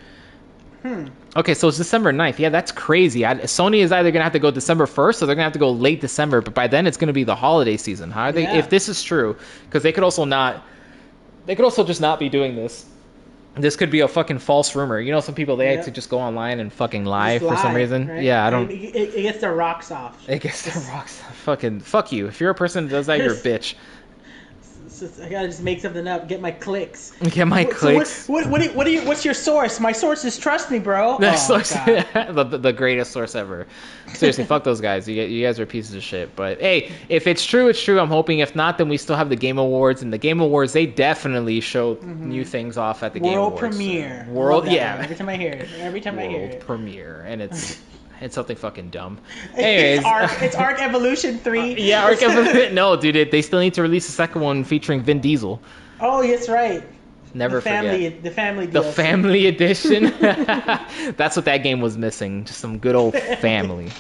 Hmm. 0.83 1.09
Okay, 1.37 1.55
so 1.55 1.69
it's 1.69 1.77
December 1.77 2.13
9th. 2.13 2.39
Yeah, 2.39 2.49
that's 2.51 2.71
crazy. 2.73 3.27
I, 3.27 3.35
Sony 3.35 3.79
is 3.81 3.91
either 3.93 4.11
going 4.11 4.21
to 4.21 4.25
have 4.25 4.33
to 4.33 4.39
go 4.39 4.51
December 4.51 4.87
1st 4.87 5.23
or 5.23 5.27
they're 5.27 5.35
going 5.35 5.39
to 5.39 5.43
have 5.45 5.53
to 5.55 5.59
go 5.59 5.73
late 5.73 6.01
December, 6.01 6.41
but 6.41 6.55
by 6.55 6.69
then 6.69 6.87
it's 6.87 6.97
going 6.97 7.09
to 7.09 7.13
be 7.13 7.25
the 7.25 7.35
holiday 7.35 7.77
season. 7.77 8.11
How 8.11 8.25
are 8.25 8.33
they, 8.33 8.43
Yeah. 8.43 8.55
if 8.59 8.71
this 8.71 8.89
is 8.89 9.03
true, 9.03 9.37
because 9.67 9.83
they 9.83 9.93
could 9.93 10.05
also 10.05 10.25
not, 10.25 10.65
they 11.47 11.57
could 11.57 11.65
also 11.65 11.85
just 11.85 12.01
not 12.01 12.21
be 12.21 12.29
doing 12.29 12.55
this. 12.55 12.87
This 13.61 13.77
could 13.77 13.91
be 13.91 14.01
a 14.01 14.09
fucking 14.09 14.39
false 14.39 14.75
rumor. 14.75 14.99
You 15.01 15.13
know, 15.13 15.21
some 15.21 15.35
people, 15.35 15.57
they 15.57 15.71
Yeah. 15.71 15.77
like 15.77 15.85
to 15.87 15.91
just 15.91 16.09
go 16.09 16.19
online 16.19 16.61
and 16.61 16.73
fucking 16.73 17.05
lie 17.05 17.39
Just 17.39 17.51
for 17.51 17.57
some 17.57 17.75
reason. 17.75 18.09
right? 18.09 18.23
Yeah, 18.23 18.47
I 18.47 18.51
don't. 18.51 18.71
It, 18.71 18.95
it, 18.95 19.15
it 19.15 19.23
gets 19.23 19.41
their 19.41 19.55
rocks 19.55 19.91
off. 19.91 20.29
It 20.29 20.41
gets 20.43 20.63
the 20.63 20.81
rocks. 20.93 21.21
Off. 21.23 21.37
Fucking 21.45 21.81
fuck 21.81 22.13
you. 22.13 22.27
If 22.29 22.41
you're 22.41 22.51
a 22.51 22.55
person 22.55 22.85
that 22.87 22.91
does 22.91 23.07
that, 23.07 23.19
you're 23.19 23.35
a 23.35 23.37
bitch. 23.37 23.75
Just- 25.01 25.21
I 25.21 25.29
gotta 25.29 25.49
just 25.49 25.63
make 25.63 25.81
something 25.81 26.07
up, 26.09 26.29
get 26.29 26.41
my 26.41 26.51
clicks. 26.51 27.13
Get 27.31 27.47
my 27.49 27.65
What- 27.65 27.73
so 27.73 27.79
clicks. 27.79 28.29
what, 28.29 28.47
what, 28.47 28.51
what, 28.51 28.59
do 28.61 28.65
you- 28.67 28.71
what 28.77 28.85
do 28.85 28.91
you, 28.93 29.05
what's 29.07 29.25
your 29.25 29.35
source? 29.35 29.81
My 29.81 29.93
source 29.93 30.25
is 30.25 30.39
trust 30.39 30.71
me, 30.71 30.79
bro. 30.79 31.19
The, 31.19 31.33
Oh, 31.33 31.37
source, 31.37 31.71
the, 31.85 32.59
the- 32.61 32.73
greatest 32.73 33.13
source 33.13 33.35
ever. 33.35 33.67
Seriously, 34.15 34.45
fuck 34.45 34.65
those 34.65 34.81
guys. 34.81 35.09
You, 35.09 35.23
you 35.23 35.45
guys 35.47 35.59
are 35.61 35.67
pieces 35.67 35.95
of 35.95 36.03
shit. 36.03 36.35
But 36.37 36.61
hey, 36.61 36.93
if 37.09 37.27
it's 37.27 37.45
true, 37.45 37.69
it's 37.69 37.83
true. 37.83 37.99
I'm 38.01 38.09
hoping. 38.09 38.39
If 38.39 38.55
not, 38.57 38.79
then 38.79 38.89
we 38.89 38.97
still 38.97 39.17
have 39.17 39.29
the 39.29 39.37
Game 39.37 39.59
Awards. 39.59 40.03
And 40.03 40.13
the 40.13 40.19
Game 40.19 40.41
Awards, 40.41 40.73
they 40.73 40.87
definitely 40.87 41.61
show 41.61 41.97
mm-hmm. 41.97 42.29
new 42.29 42.45
things 42.45 42.77
off 42.79 43.03
at 43.03 43.13
the 43.13 43.21
Game 43.21 43.35
World 43.35 43.53
Awards. 43.59 43.77
premiere. 43.77 44.27
World, 44.31 44.65
Love 44.65 44.65
that 44.67 44.75
yeah. 44.75 45.01
Every 45.03 45.17
time 45.17 45.29
I 45.29 45.37
hear 45.37 45.53
it. 45.53 45.69
Every 45.79 46.01
time 46.01 46.19
I 46.19 46.27
hear 46.27 46.41
it. 46.45 46.51
World 46.53 46.61
premiere, 46.67 47.25
and 47.27 47.43
it's 47.43 47.81
it's 48.21 48.35
something 48.35 48.57
fucking 48.57 48.91
dumb. 48.91 49.19
Anyways, 49.55 49.99
it's 49.99 50.07
Arc. 50.07 50.31
It's 50.43 50.57
Arc 50.57 50.81
Evolution 50.81 51.39
Three. 51.39 51.75
yeah, 51.75 52.05
Arc 52.05 52.23
Evolution. 52.23 52.75
No, 52.75 52.97
dude, 52.97 53.17
it, 53.17 53.31
they 53.31 53.43
still 53.43 53.61
need 53.61 53.75
to 53.75 53.83
release 53.83 54.09
a 54.09 54.13
second 54.13 54.41
one 54.43 54.65
featuring 54.65 55.03
Vin 55.03 55.21
Diesel. 55.21 55.61
Oh, 56.01 56.27
that's 56.27 56.49
right. 56.49 56.83
Never 57.35 57.57
the 57.57 57.63
family. 57.63 58.05
forget. 58.11 58.23
The 58.23 58.31
family. 58.31 58.67
The 58.67 58.83
family 58.83 59.47
edition. 59.47 60.05
That's 60.21 61.37
what 61.37 61.45
that 61.45 61.59
game 61.59 61.81
was 61.81 61.99
missing. 61.99 62.45
Just 62.45 62.61
some 62.61 62.79
good 62.79 62.95
old 62.95 63.15
family. 63.15 63.91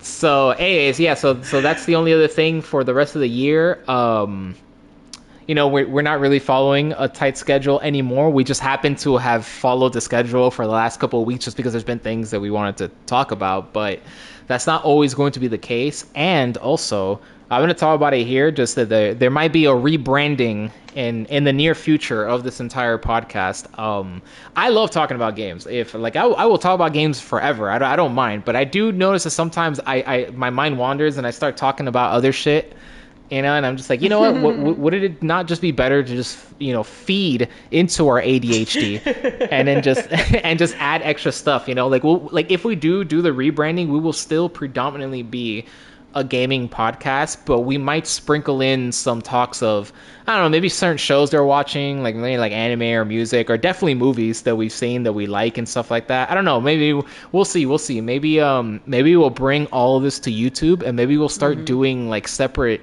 So, 0.00 0.50
anyways, 0.50 0.98
yeah. 1.00 1.14
So, 1.14 1.42
so 1.42 1.60
that's 1.60 1.84
the 1.86 1.96
only 1.96 2.12
other 2.12 2.28
thing 2.28 2.60
for 2.62 2.84
the 2.84 2.94
rest 2.94 3.14
of 3.14 3.20
the 3.20 3.28
year. 3.28 3.82
Um, 3.88 4.54
you 5.46 5.54
know, 5.54 5.68
we're 5.68 5.88
we're 5.88 6.02
not 6.02 6.20
really 6.20 6.38
following 6.38 6.92
a 6.98 7.08
tight 7.08 7.36
schedule 7.36 7.80
anymore. 7.80 8.30
We 8.30 8.44
just 8.44 8.60
happen 8.60 8.94
to 8.96 9.16
have 9.16 9.44
followed 9.44 9.92
the 9.92 10.00
schedule 10.00 10.50
for 10.50 10.66
the 10.66 10.72
last 10.72 11.00
couple 11.00 11.20
of 11.20 11.26
weeks, 11.26 11.44
just 11.44 11.56
because 11.56 11.72
there's 11.72 11.84
been 11.84 11.98
things 11.98 12.30
that 12.30 12.40
we 12.40 12.50
wanted 12.50 12.76
to 12.78 12.90
talk 13.06 13.30
about. 13.32 13.72
But 13.72 14.00
that's 14.46 14.66
not 14.66 14.84
always 14.84 15.14
going 15.14 15.32
to 15.32 15.40
be 15.40 15.48
the 15.48 15.58
case. 15.58 16.06
And 16.14 16.56
also, 16.56 17.20
I'm 17.50 17.60
gonna 17.62 17.74
talk 17.74 17.96
about 17.96 18.14
it 18.14 18.26
here. 18.26 18.50
Just 18.50 18.76
that 18.76 18.88
there 18.88 19.14
there 19.14 19.30
might 19.30 19.52
be 19.52 19.66
a 19.66 19.70
rebranding 19.70 20.70
in 20.94 21.26
in 21.26 21.44
the 21.44 21.52
near 21.52 21.74
future 21.74 22.24
of 22.24 22.44
this 22.44 22.60
entire 22.60 22.98
podcast. 22.98 23.78
Um, 23.78 24.22
I 24.56 24.68
love 24.68 24.90
talking 24.90 25.16
about 25.16 25.36
games. 25.36 25.66
If 25.66 25.94
like 25.94 26.16
I, 26.16 26.22
I 26.24 26.44
will 26.46 26.58
talk 26.58 26.74
about 26.74 26.92
games 26.92 27.20
forever. 27.20 27.70
I 27.70 27.78
don't, 27.78 27.88
I 27.88 27.96
don't 27.96 28.14
mind. 28.14 28.44
But 28.44 28.56
I 28.56 28.64
do 28.64 28.92
notice 28.92 29.24
that 29.24 29.30
sometimes 29.30 29.80
I, 29.80 29.96
I 30.02 30.30
my 30.30 30.50
mind 30.50 30.78
wanders 30.78 31.18
and 31.18 31.26
I 31.26 31.30
start 31.30 31.56
talking 31.56 31.88
about 31.88 32.12
other 32.12 32.32
shit. 32.32 32.74
You 33.32 33.40
know, 33.40 33.54
and 33.54 33.64
I'm 33.64 33.78
just 33.78 33.88
like, 33.88 34.02
you 34.02 34.10
know 34.10 34.20
what? 34.20 34.36
what? 34.42 34.76
Would 34.76 34.92
it 34.92 35.22
not 35.22 35.46
just 35.46 35.62
be 35.62 35.72
better 35.72 36.02
to 36.02 36.14
just, 36.14 36.38
you 36.58 36.70
know, 36.70 36.82
feed 36.82 37.48
into 37.70 38.06
our 38.06 38.20
ADHD 38.20 39.48
and 39.50 39.66
then 39.66 39.82
just 39.82 40.06
and 40.44 40.58
just 40.58 40.76
add 40.76 41.00
extra 41.00 41.32
stuff? 41.32 41.66
You 41.66 41.74
know, 41.74 41.88
like 41.88 42.04
we'll 42.04 42.28
like 42.30 42.50
if 42.50 42.62
we 42.62 42.76
do 42.76 43.04
do 43.04 43.22
the 43.22 43.30
rebranding, 43.30 43.88
we 43.88 43.98
will 43.98 44.12
still 44.12 44.50
predominantly 44.50 45.22
be 45.22 45.64
a 46.14 46.22
gaming 46.22 46.68
podcast, 46.68 47.38
but 47.46 47.60
we 47.60 47.78
might 47.78 48.06
sprinkle 48.06 48.60
in 48.60 48.92
some 48.92 49.22
talks 49.22 49.62
of 49.62 49.94
I 50.26 50.34
don't 50.34 50.44
know, 50.44 50.50
maybe 50.50 50.68
certain 50.68 50.98
shows 50.98 51.30
they're 51.30 51.42
watching, 51.42 52.02
like 52.02 52.14
maybe 52.14 52.36
like 52.36 52.52
anime 52.52 52.82
or 52.82 53.06
music, 53.06 53.48
or 53.48 53.56
definitely 53.56 53.94
movies 53.94 54.42
that 54.42 54.56
we've 54.56 54.70
seen 54.70 55.04
that 55.04 55.14
we 55.14 55.26
like 55.26 55.56
and 55.56 55.66
stuff 55.66 55.90
like 55.90 56.08
that. 56.08 56.30
I 56.30 56.34
don't 56.34 56.44
know, 56.44 56.60
maybe 56.60 57.00
we'll 57.32 57.46
see, 57.46 57.64
we'll 57.64 57.78
see. 57.78 58.02
Maybe 58.02 58.40
um 58.42 58.82
maybe 58.84 59.16
we'll 59.16 59.30
bring 59.30 59.68
all 59.68 59.96
of 59.96 60.02
this 60.02 60.18
to 60.20 60.30
YouTube 60.30 60.82
and 60.82 60.98
maybe 60.98 61.16
we'll 61.16 61.30
start 61.30 61.56
mm-hmm. 61.56 61.64
doing 61.64 62.10
like 62.10 62.28
separate 62.28 62.82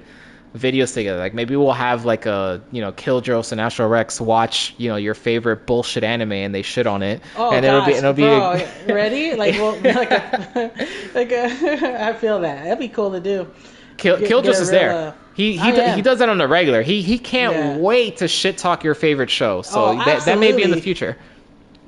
videos 0.54 0.94
together. 0.94 1.18
Like 1.18 1.34
maybe 1.34 1.56
we'll 1.56 1.72
have 1.72 2.04
like 2.04 2.26
a 2.26 2.62
you 2.72 2.80
know 2.80 2.92
Killjoys 2.92 3.52
and 3.52 3.60
Astro 3.60 3.86
Rex 3.86 4.20
watch 4.20 4.74
you 4.78 4.88
know 4.88 4.96
your 4.96 5.14
favorite 5.14 5.66
bullshit 5.66 6.04
anime 6.04 6.32
and 6.32 6.54
they 6.54 6.62
shit 6.62 6.86
on 6.86 7.02
it. 7.02 7.22
Oh 7.36 7.52
and 7.52 7.64
gosh, 7.64 7.70
it'll 7.70 7.86
be, 7.86 7.92
it'll 7.92 8.12
be 8.12 8.22
bro, 8.22 8.52
a... 8.88 8.92
ready? 8.94 9.34
Like 9.34 9.54
well, 9.54 9.72
like 9.82 10.10
a, 10.10 10.72
like 11.14 11.32
a, 11.32 12.08
I 12.08 12.12
feel 12.14 12.40
that 12.40 12.64
that'd 12.64 12.78
be 12.78 12.88
cool 12.88 13.12
to 13.12 13.20
do. 13.20 13.50
Kill 13.96 14.18
get, 14.18 14.28
get 14.28 14.46
is 14.46 14.70
there. 14.70 14.92
Uh, 14.92 15.12
he 15.34 15.56
he, 15.56 15.72
do, 15.72 15.82
he 15.82 16.02
does 16.02 16.18
that 16.18 16.28
on 16.28 16.38
the 16.38 16.48
regular. 16.48 16.82
He 16.82 17.02
he 17.02 17.18
can't 17.18 17.54
yeah. 17.54 17.76
wait 17.76 18.18
to 18.18 18.28
shit 18.28 18.58
talk 18.58 18.82
your 18.82 18.94
favorite 18.94 19.30
show. 19.30 19.62
So 19.62 19.84
oh, 19.84 20.04
that 20.04 20.24
that 20.24 20.38
may 20.38 20.52
be 20.52 20.62
in 20.62 20.70
the 20.70 20.80
future. 20.80 21.16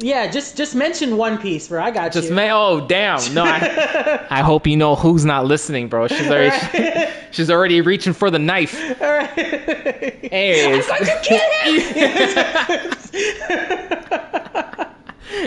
Yeah, 0.03 0.31
just 0.31 0.57
just 0.57 0.75
mention 0.75 1.17
One 1.17 1.39
Piece, 1.39 1.69
bro. 1.69 1.83
I 1.83 1.91
got 1.91 2.13
just 2.13 2.29
you. 2.29 2.35
Just 2.35 2.51
oh 2.51 2.87
damn 2.87 3.19
no. 3.35 3.45
I, 3.45 4.27
I 4.29 4.41
hope 4.41 4.67
you 4.67 4.77
know 4.77 4.97
who's 4.97 5.25
not 5.25 5.47
listening, 5.47 5.89
bro. 5.89 6.09
She's 6.09 6.29
already 6.29 6.51
right. 6.51 7.09
she, 7.09 7.31
she's 7.31 7.51
already 7.51 7.81
reaching 7.81 8.13
for 8.13 8.31
the 8.31 8.39
knife. 8.39 8.75
All 9.01 9.09
right. 9.09 9.39
Anyways. 10.33 10.87
I'm 10.91 11.05
going 11.05 11.23
to 11.23 11.29
kill 11.29 11.39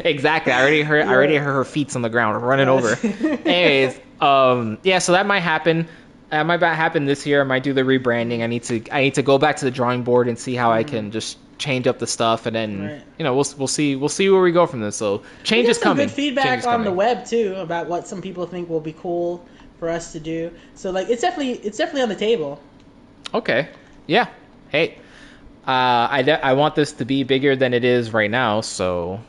exactly. 0.04 0.52
I 0.52 0.62
already 0.62 0.82
heard. 0.82 1.06
I 1.06 1.14
already 1.14 1.36
heard 1.36 1.54
her 1.54 1.66
feet 1.66 1.96
on 1.96 2.02
the 2.02 2.10
ground 2.10 2.42
running 2.44 2.68
over. 2.68 2.98
Anyways, 3.46 4.00
um, 4.22 4.78
yeah. 4.84 5.00
So 5.00 5.12
that 5.14 5.26
might 5.26 5.42
happen. 5.42 5.88
That 6.30 6.46
might 6.46 6.62
happen 6.62 7.06
this 7.06 7.26
year. 7.26 7.42
I 7.42 7.44
might 7.44 7.64
do 7.64 7.74
the 7.74 7.82
rebranding. 7.82 8.42
I 8.42 8.48
need 8.48 8.64
to. 8.64 8.84
I 8.92 9.02
need 9.02 9.16
to 9.16 9.22
go 9.22 9.38
back 9.38 9.58
to 9.58 9.66
the 9.66 9.72
drawing 9.72 10.04
board 10.04 10.28
and 10.28 10.38
see 10.38 10.56
how 10.56 10.70
mm-hmm. 10.70 10.80
I 10.80 10.84
can 10.84 11.12
just 11.12 11.38
change 11.58 11.88
up 11.88 12.00
the 12.00 12.08
stuff, 12.08 12.46
and 12.46 12.56
then 12.56 12.88
right. 12.88 13.04
you 13.18 13.24
know 13.24 13.34
we'll 13.34 13.48
we'll 13.58 13.68
see 13.68 13.96
we'll 13.96 14.10
see 14.10 14.30
where 14.30 14.42
we 14.42 14.52
go 14.52 14.66
from 14.66 14.82
this. 14.82 14.96
So 14.96 15.24
change 15.44 15.68
is 15.68 15.78
coming. 15.78 16.08
Good 16.08 16.16
feedback 16.16 16.66
on 16.66 16.84
the 16.84 16.92
web 16.92 17.26
too 17.26 17.56
about 17.58 17.88
what 17.88 18.08
some 18.08 18.22
people 18.22 18.46
think 18.46 18.70
will 18.70 18.80
be 18.80 18.94
cool 18.94 19.46
for 19.80 19.90
us 19.90 20.12
to 20.14 20.20
do. 20.20 20.52
So 20.76 20.92
like 20.92 21.10
it's 21.10 21.22
definitely 21.22 21.54
it's 21.66 21.78
definitely 21.78 22.04
on 22.04 22.10
the 22.10 22.16
table. 22.16 22.62
Okay. 23.34 23.70
Yeah. 24.08 24.28
Hey. 24.70 24.98
Uh, 25.68 26.08
I, 26.12 26.22
de- 26.22 26.46
I 26.46 26.54
want 26.54 26.76
this 26.76 26.92
to 26.94 27.06
be 27.06 27.24
bigger 27.24 27.56
than 27.56 27.74
it 27.74 27.84
is 27.84 28.14
right 28.14 28.30
now, 28.30 28.62
so 28.62 29.20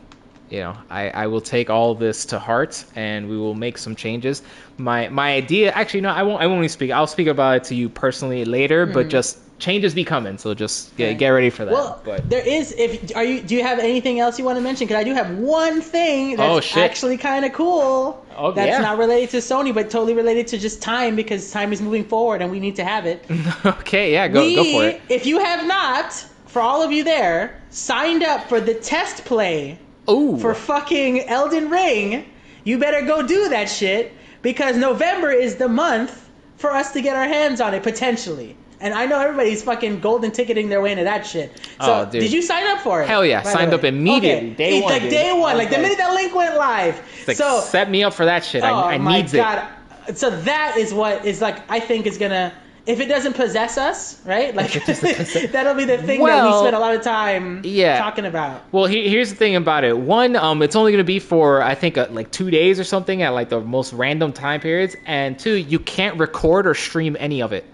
you 0.51 0.61
know 0.61 0.77
I, 0.91 1.09
I 1.09 1.27
will 1.29 1.41
take 1.41 1.71
all 1.71 1.95
this 1.95 2.27
to 2.27 2.39
heart 2.39 2.85
and 2.95 3.29
we 3.29 3.39
will 3.39 3.55
make 3.55 3.79
some 3.79 3.97
changes. 3.97 4.43
My 4.77 5.09
my 5.09 5.33
idea 5.33 5.73
actually 5.73 6.03
no 6.03 6.11
I 6.11 6.23
won't 6.23 6.43
I 6.43 6.47
won't 6.47 6.59
even 6.59 6.69
speak 6.69 6.91
I'll 6.91 7.07
speak 7.07 7.27
about 7.27 7.57
it 7.57 7.65
to 7.65 7.75
you 7.75 7.89
personally 7.89 8.45
later, 8.45 8.85
mm-hmm. 8.85 8.95
but 8.95 9.09
just 9.09 9.39
changes 9.59 9.95
be 9.95 10.05
coming, 10.05 10.39
so 10.39 10.55
just 10.55 10.97
get, 10.97 11.19
get 11.19 11.29
ready 11.29 11.51
for 11.51 11.65
that. 11.65 11.73
Well, 11.73 12.01
but 12.05 12.29
there 12.29 12.47
is. 12.47 12.73
If 12.77 13.15
are 13.17 13.25
you? 13.25 13.41
Do 13.41 13.55
you 13.55 13.63
have 13.63 13.79
anything 13.79 14.21
else 14.21 14.39
you 14.39 14.45
want 14.45 14.57
to 14.57 14.63
mention? 14.63 14.87
Because 14.87 15.01
I 15.01 15.05
do 15.05 15.15
have 15.15 15.39
one 15.39 15.81
thing 15.81 16.37
that's 16.37 16.77
oh, 16.77 16.81
actually 16.81 17.17
kind 17.17 17.45
of 17.45 17.53
cool. 17.53 18.25
Oh, 18.37 18.53
that's 18.53 18.69
yeah. 18.69 18.81
not 18.81 18.99
related 18.99 19.31
to 19.31 19.37
Sony, 19.39 19.75
but 19.75 19.91
totally 19.91 20.15
related 20.15 20.47
to 20.49 20.59
just 20.59 20.83
time 20.83 21.17
because 21.17 21.51
time 21.51 21.73
is 21.73 21.81
moving 21.81 22.05
forward 22.05 22.43
and 22.43 22.51
we 22.51 22.61
need 22.61 22.77
to 22.77 22.85
have 22.85 23.07
it. 23.07 23.25
okay, 23.67 24.13
yeah, 24.13 24.29
go 24.29 24.43
we, 24.43 24.55
go 24.55 24.65
for 24.65 24.89
it. 24.89 25.01
If 25.09 25.27
you 25.27 25.39
have 25.39 25.67
not, 25.67 26.13
for 26.47 26.61
all 26.61 26.83
of 26.83 26.93
you 26.93 27.05
there, 27.05 27.61
signed 27.71 28.23
up 28.23 28.49
for 28.49 28.61
the 28.61 28.75
test 28.75 29.25
play. 29.25 29.79
Ooh. 30.09 30.39
For 30.39 30.55
fucking 30.55 31.29
Elden 31.29 31.69
Ring, 31.69 32.27
you 32.65 32.79
better 32.79 33.05
go 33.05 33.27
do 33.27 33.49
that 33.49 33.69
shit 33.69 34.13
because 34.43 34.77
November 34.77 35.31
is 35.33 35.57
the 35.57 35.69
month 35.69 36.29
for 36.57 36.71
us 36.71 36.93
to 36.93 37.01
get 37.01 37.17
our 37.17 37.27
hands 37.27 37.61
on 37.61 37.75
it 37.75 37.83
potentially. 37.83 38.57
And 38.81 38.93
I 38.93 39.07
know 39.07 39.19
everybody's 39.19 39.63
fucking 39.63 40.01
golden 40.01 40.33
ticketing 40.33 40.69
their 40.69 40.83
way 40.83 40.93
into 40.93 41.05
that 41.05 41.27
shit. 41.27 41.57
So, 41.81 42.07
oh, 42.07 42.11
did 42.11 42.33
you 42.33 42.43
sign 42.43 42.67
up 42.67 42.81
for 42.81 43.03
it? 43.03 43.09
Hell 43.09 43.25
yeah, 43.25 43.43
signed 43.43 43.73
up 43.73 43.85
immediately. 43.85 44.51
Okay. 44.51 44.55
Day 44.55 44.77
it's 44.77 44.85
one. 44.85 44.93
like 44.93 45.03
dude. 45.03 45.11
day 45.11 45.33
one, 45.33 45.57
okay. 45.57 45.65
like 45.65 45.71
the 45.71 45.79
minute 45.79 45.99
that 45.99 46.13
link 46.13 46.35
went 46.35 46.57
live. 46.57 47.25
Like, 47.27 47.37
so 47.37 47.61
set 47.61 47.91
me 47.91 48.05
up 48.05 48.13
for 48.13 48.27
that 48.27 48.45
shit. 48.45 48.63
Oh, 48.63 48.67
I, 48.67 48.95
I 48.95 48.99
my 48.99 49.23
God. 49.23 49.69
it. 50.09 50.19
So 50.19 50.31
that 50.31 50.77
is 50.77 50.93
what 50.93 51.25
is 51.25 51.41
like. 51.41 51.71
I 51.71 51.81
think 51.81 52.07
is 52.07 52.19
gonna. 52.19 52.53
If 52.85 53.01
it 53.01 53.07
doesn't 53.07 53.33
possess 53.33 53.79
us, 53.79 54.25
right? 54.25 54.55
Like 54.55 54.73
that'll 54.85 55.75
be 55.75 55.87
the 55.87 55.99
thing 55.99 56.21
well, 56.21 56.45
that 56.45 56.55
we 56.55 56.61
spend 56.61 56.77
a 56.77 56.79
lot 56.79 56.95
of 56.95 57.03
time 57.03 57.63
yeah. 57.65 57.99
talking 57.99 58.25
about. 58.25 58.63
Well, 58.71 58.87
he, 58.87 59.09
here's 59.09 59.31
the 59.31 59.35
thing 59.35 59.57
about 59.57 59.83
it. 59.83 59.99
One, 59.99 60.37
um, 60.37 60.63
it's 60.63 60.77
only 60.77 60.93
going 60.93 61.03
to 61.03 61.05
be 61.05 61.19
for 61.19 61.61
I 61.61 61.75
think 61.75 61.99
uh, 61.99 62.07
like 62.11 62.31
two 62.31 62.49
days 62.49 62.79
or 62.79 62.85
something 62.85 63.23
at 63.23 63.31
like 63.31 63.49
the 63.49 63.61
most 63.61 63.93
random 63.93 64.33
time 64.33 64.61
periods, 64.61 64.95
and 65.05 65.37
two, 65.37 65.55
you 65.55 65.81
can't 65.81 66.21
record 66.21 66.69
or 66.69 66.75
stream 66.75 67.17
any 67.19 67.43
of 67.43 67.53
it. 67.53 67.65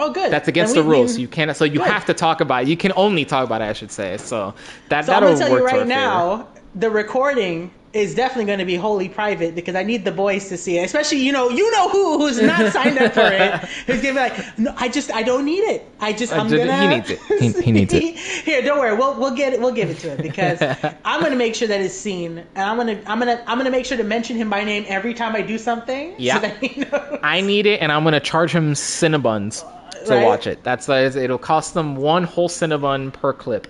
Oh, 0.00 0.10
good. 0.12 0.32
That's 0.32 0.48
against 0.48 0.74
the 0.74 0.82
rules. 0.82 1.18
You 1.18 1.28
can't. 1.28 1.54
So 1.56 1.64
you 1.64 1.78
good. 1.78 1.88
have 1.88 2.06
to 2.06 2.14
talk 2.14 2.40
about. 2.40 2.62
It. 2.62 2.68
You 2.68 2.76
can 2.76 2.92
only 2.96 3.24
talk 3.24 3.44
about 3.44 3.60
it. 3.62 3.66
I 3.66 3.72
should 3.72 3.92
say. 3.92 4.16
So 4.16 4.54
that 4.88 5.04
so 5.04 5.12
that'll 5.12 5.28
I'm 5.28 5.34
gonna 5.34 5.48
tell 5.48 5.58
you 5.58 5.64
right 5.64 5.86
now. 5.86 6.48
The 6.74 6.88
recording 6.88 7.72
is 7.92 8.14
definitely 8.14 8.44
going 8.44 8.60
to 8.60 8.64
be 8.64 8.76
wholly 8.76 9.08
private 9.08 9.54
because 9.54 9.74
I 9.74 9.82
need 9.82 10.04
the 10.04 10.12
boys 10.12 10.48
to 10.48 10.56
see 10.56 10.78
it. 10.78 10.84
Especially, 10.84 11.18
you 11.18 11.32
know, 11.32 11.48
you 11.48 11.68
know 11.72 11.88
who 11.88 12.18
who's 12.18 12.40
not 12.40 12.72
signed 12.72 12.98
up 12.98 13.14
for 13.14 13.20
it. 13.20 13.54
Who's 13.86 14.00
gonna 14.00 14.14
be 14.14 14.20
like, 14.20 14.58
no, 14.58 14.74
I 14.76 14.88
just, 14.88 15.12
I 15.12 15.22
don't 15.22 15.44
need 15.44 15.60
it. 15.60 15.84
I 15.98 16.12
just, 16.12 16.32
I'm 16.32 16.48
gonna. 16.48 16.80
He 16.80 16.86
needs 16.86 17.10
it. 17.10 17.20
He, 17.40 17.62
he 17.62 17.72
needs 17.72 17.92
it. 17.92 18.16
Here, 18.44 18.62
don't 18.62 18.78
worry. 18.78 18.96
We'll, 18.96 19.18
we'll 19.18 19.34
get 19.34 19.52
it. 19.52 19.60
We'll 19.60 19.72
give 19.72 19.90
it 19.90 19.98
to 19.98 20.14
him 20.14 20.22
because 20.22 20.62
I'm 21.04 21.20
gonna 21.20 21.36
make 21.36 21.54
sure 21.54 21.68
that 21.68 21.80
it's 21.80 21.94
seen, 21.94 22.38
and 22.38 22.48
I'm 22.58 22.76
gonna, 22.76 23.00
I'm 23.06 23.18
gonna, 23.18 23.42
I'm 23.46 23.58
gonna 23.58 23.70
make 23.70 23.86
sure 23.86 23.96
to 23.96 24.04
mention 24.04 24.36
him 24.36 24.50
by 24.50 24.62
name 24.62 24.84
every 24.86 25.14
time 25.14 25.34
I 25.34 25.42
do 25.42 25.58
something. 25.58 26.14
Yeah. 26.18 26.40
So 26.40 27.18
I 27.22 27.40
need 27.40 27.66
it, 27.66 27.80
and 27.80 27.90
I'm 27.90 28.04
gonna 28.04 28.20
charge 28.20 28.52
him 28.52 28.74
Cinnabons 28.74 29.64
to 30.06 30.14
right? 30.14 30.24
watch 30.24 30.46
it. 30.46 30.62
That's 30.62 30.88
it'll 30.88 31.38
cost 31.38 31.74
them 31.74 31.96
one 31.96 32.24
whole 32.24 32.48
Cinnabon 32.48 33.12
per 33.12 33.32
clip. 33.32 33.66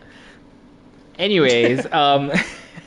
Anyways, 1.19 1.87
um, 1.93 2.33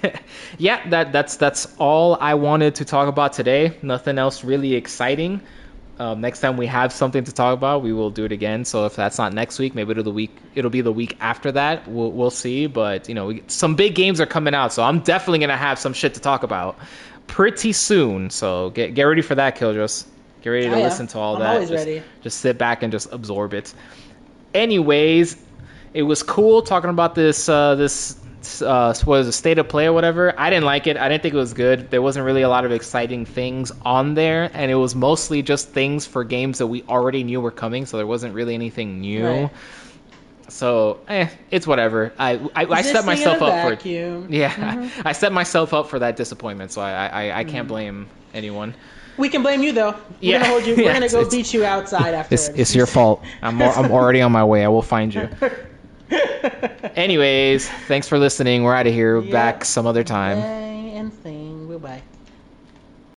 yeah, 0.58 0.88
that 0.90 1.12
that's 1.12 1.38
that's 1.38 1.68
all 1.78 2.18
I 2.20 2.34
wanted 2.36 2.76
to 2.76 2.86
talk 2.86 3.08
about 3.08 3.34
today. 3.34 3.78
Nothing 3.82 4.18
else 4.18 4.44
really 4.44 4.76
exciting. 4.76 5.42
Um, 6.00 6.22
next 6.22 6.40
time 6.40 6.58
we 6.58 6.66
have 6.66 6.92
something 6.92 7.24
to 7.24 7.32
talk 7.32 7.56
about, 7.56 7.84
we 7.84 7.94
will 7.94 8.10
do 8.10 8.26
it 8.26 8.32
again. 8.32 8.66
So 8.66 8.86
if 8.88 8.96
that's 8.96 9.20
not 9.20 9.32
next 9.32 9.60
week, 9.60 9.76
maybe 9.76 9.92
it'll 9.92 10.04
the 10.04 10.12
week 10.12 10.36
it'll 10.56 10.72
be 10.72 10.82
the 10.82 10.92
week 10.92 11.18
after 11.20 11.52
that. 11.52 11.88
We'll 11.88 12.12
we'll 12.12 12.32
see. 12.32 12.66
But 12.66 13.08
you 13.08 13.16
know, 13.16 13.28
we, 13.28 13.44
some 13.48 13.76
big 13.76 13.94
games 13.94 14.20
are 14.20 14.26
coming 14.26 14.56
out, 14.56 14.74
so 14.74 14.84
I'm 14.84 15.00
definitely 15.00 15.40
gonna 15.40 15.58
have 15.58 15.78
some 15.78 15.94
shit 15.94 16.16
to 16.16 16.20
talk 16.20 16.44
about 16.44 16.78
pretty 17.28 17.74
soon. 17.74 18.32
So 18.32 18.72
get 18.72 18.96
get 18.96 19.04
ready 19.04 19.22
for 19.22 19.36
that, 19.36 19.58
Killjoys. 19.58 20.06
Get 20.44 20.50
ready 20.50 20.68
to 20.68 20.74
oh, 20.74 20.78
yeah. 20.78 20.84
listen 20.84 21.08
to 21.08 21.20
all 21.20 21.36
I'm 21.36 21.42
that. 21.42 21.54
Always 21.54 21.70
just, 21.70 21.86
ready. 21.88 22.04
just 22.22 22.40
sit 22.40 22.58
back 22.58 22.84
and 22.84 22.92
just 22.92 23.12
absorb 23.14 23.54
it. 23.54 23.74
Anyways, 24.54 25.38
it 25.94 26.04
was 26.04 26.22
cool 26.22 26.62
talking 26.62 26.90
about 26.90 27.16
this 27.16 27.48
uh, 27.48 27.76
this 27.76 28.20
uh, 28.62 28.94
was 29.06 29.26
a 29.26 29.32
state 29.32 29.58
of 29.58 29.70
play 29.70 29.86
or 29.86 29.94
whatever. 29.94 30.38
I 30.38 30.50
didn't 30.50 30.66
like 30.66 30.86
it. 30.86 30.98
I 30.98 31.08
didn't 31.08 31.24
think 31.24 31.34
it 31.34 31.38
was 31.38 31.54
good. 31.54 31.90
There 31.90 32.02
wasn't 32.02 32.26
really 32.26 32.42
a 32.42 32.50
lot 32.50 32.66
of 32.66 32.74
exciting 32.74 33.26
things 33.26 33.72
on 33.86 34.16
there, 34.16 34.52
and 34.54 34.70
it 34.70 34.76
was 34.76 34.96
mostly 34.96 35.42
just 35.42 35.70
things 35.70 36.06
for 36.06 36.26
games 36.26 36.58
that 36.58 36.68
we 36.68 36.84
already 36.84 37.24
knew 37.24 37.40
were 37.40 37.50
coming. 37.50 37.86
So 37.86 37.96
there 37.96 38.06
wasn't 38.06 38.34
really 38.34 38.54
anything 38.54 39.00
new. 39.00 39.26
Right. 39.26 39.50
So, 40.50 41.00
eh, 41.08 41.30
it's 41.52 41.66
whatever. 41.66 42.12
I 42.20 42.34
I, 42.54 42.66
I 42.66 42.82
set 42.82 43.06
myself 43.06 43.42
up 43.42 43.78
vacuum. 43.78 44.28
for 44.28 44.34
yeah. 44.34 44.54
Mm-hmm. 44.84 45.08
I 45.08 45.14
set 45.14 45.32
myself 45.32 45.74
up 45.74 45.88
for 45.88 46.00
that 46.00 46.18
disappointment. 46.18 46.74
So 46.74 46.82
I 46.82 47.08
I, 47.08 47.40
I 47.40 47.44
can't 47.46 47.66
mm. 47.66 47.70
blame 47.70 48.08
anyone. 48.34 48.76
We 49.18 49.30
can 49.30 49.44
blame 49.44 49.62
you 49.62 49.72
though. 49.72 49.92
We're 49.92 49.98
yeah. 50.22 50.40
gonna 50.40 50.52
hold 50.52 50.66
you. 50.66 50.76
We're 50.78 50.84
yeah, 50.84 50.94
gonna 50.94 51.10
go 51.10 51.30
beat 51.30 51.54
you 51.54 51.66
outside 51.66 52.14
after. 52.14 52.34
It's, 52.34 52.50
it's 52.50 52.76
your 52.76 52.88
fault. 52.88 53.24
I'm 53.42 53.62
I'm 53.62 53.92
already 53.92 54.22
on 54.22 54.32
my 54.32 54.44
way. 54.44 54.64
I 54.64 54.68
will 54.68 54.82
find 54.82 55.14
you. 55.14 55.30
Anyways, 56.96 57.70
thanks 57.88 58.08
for 58.08 58.18
listening. 58.18 58.64
We're 58.64 58.76
out 58.76 58.88
of 58.88 58.94
here. 58.94 59.20
Yep. 59.20 59.32
Back 59.32 59.66
some 59.66 59.88
other 59.88 60.04
time. 60.04 60.38
And 60.38 61.14
thing. 61.14 61.68
Goodbye. 61.68 62.02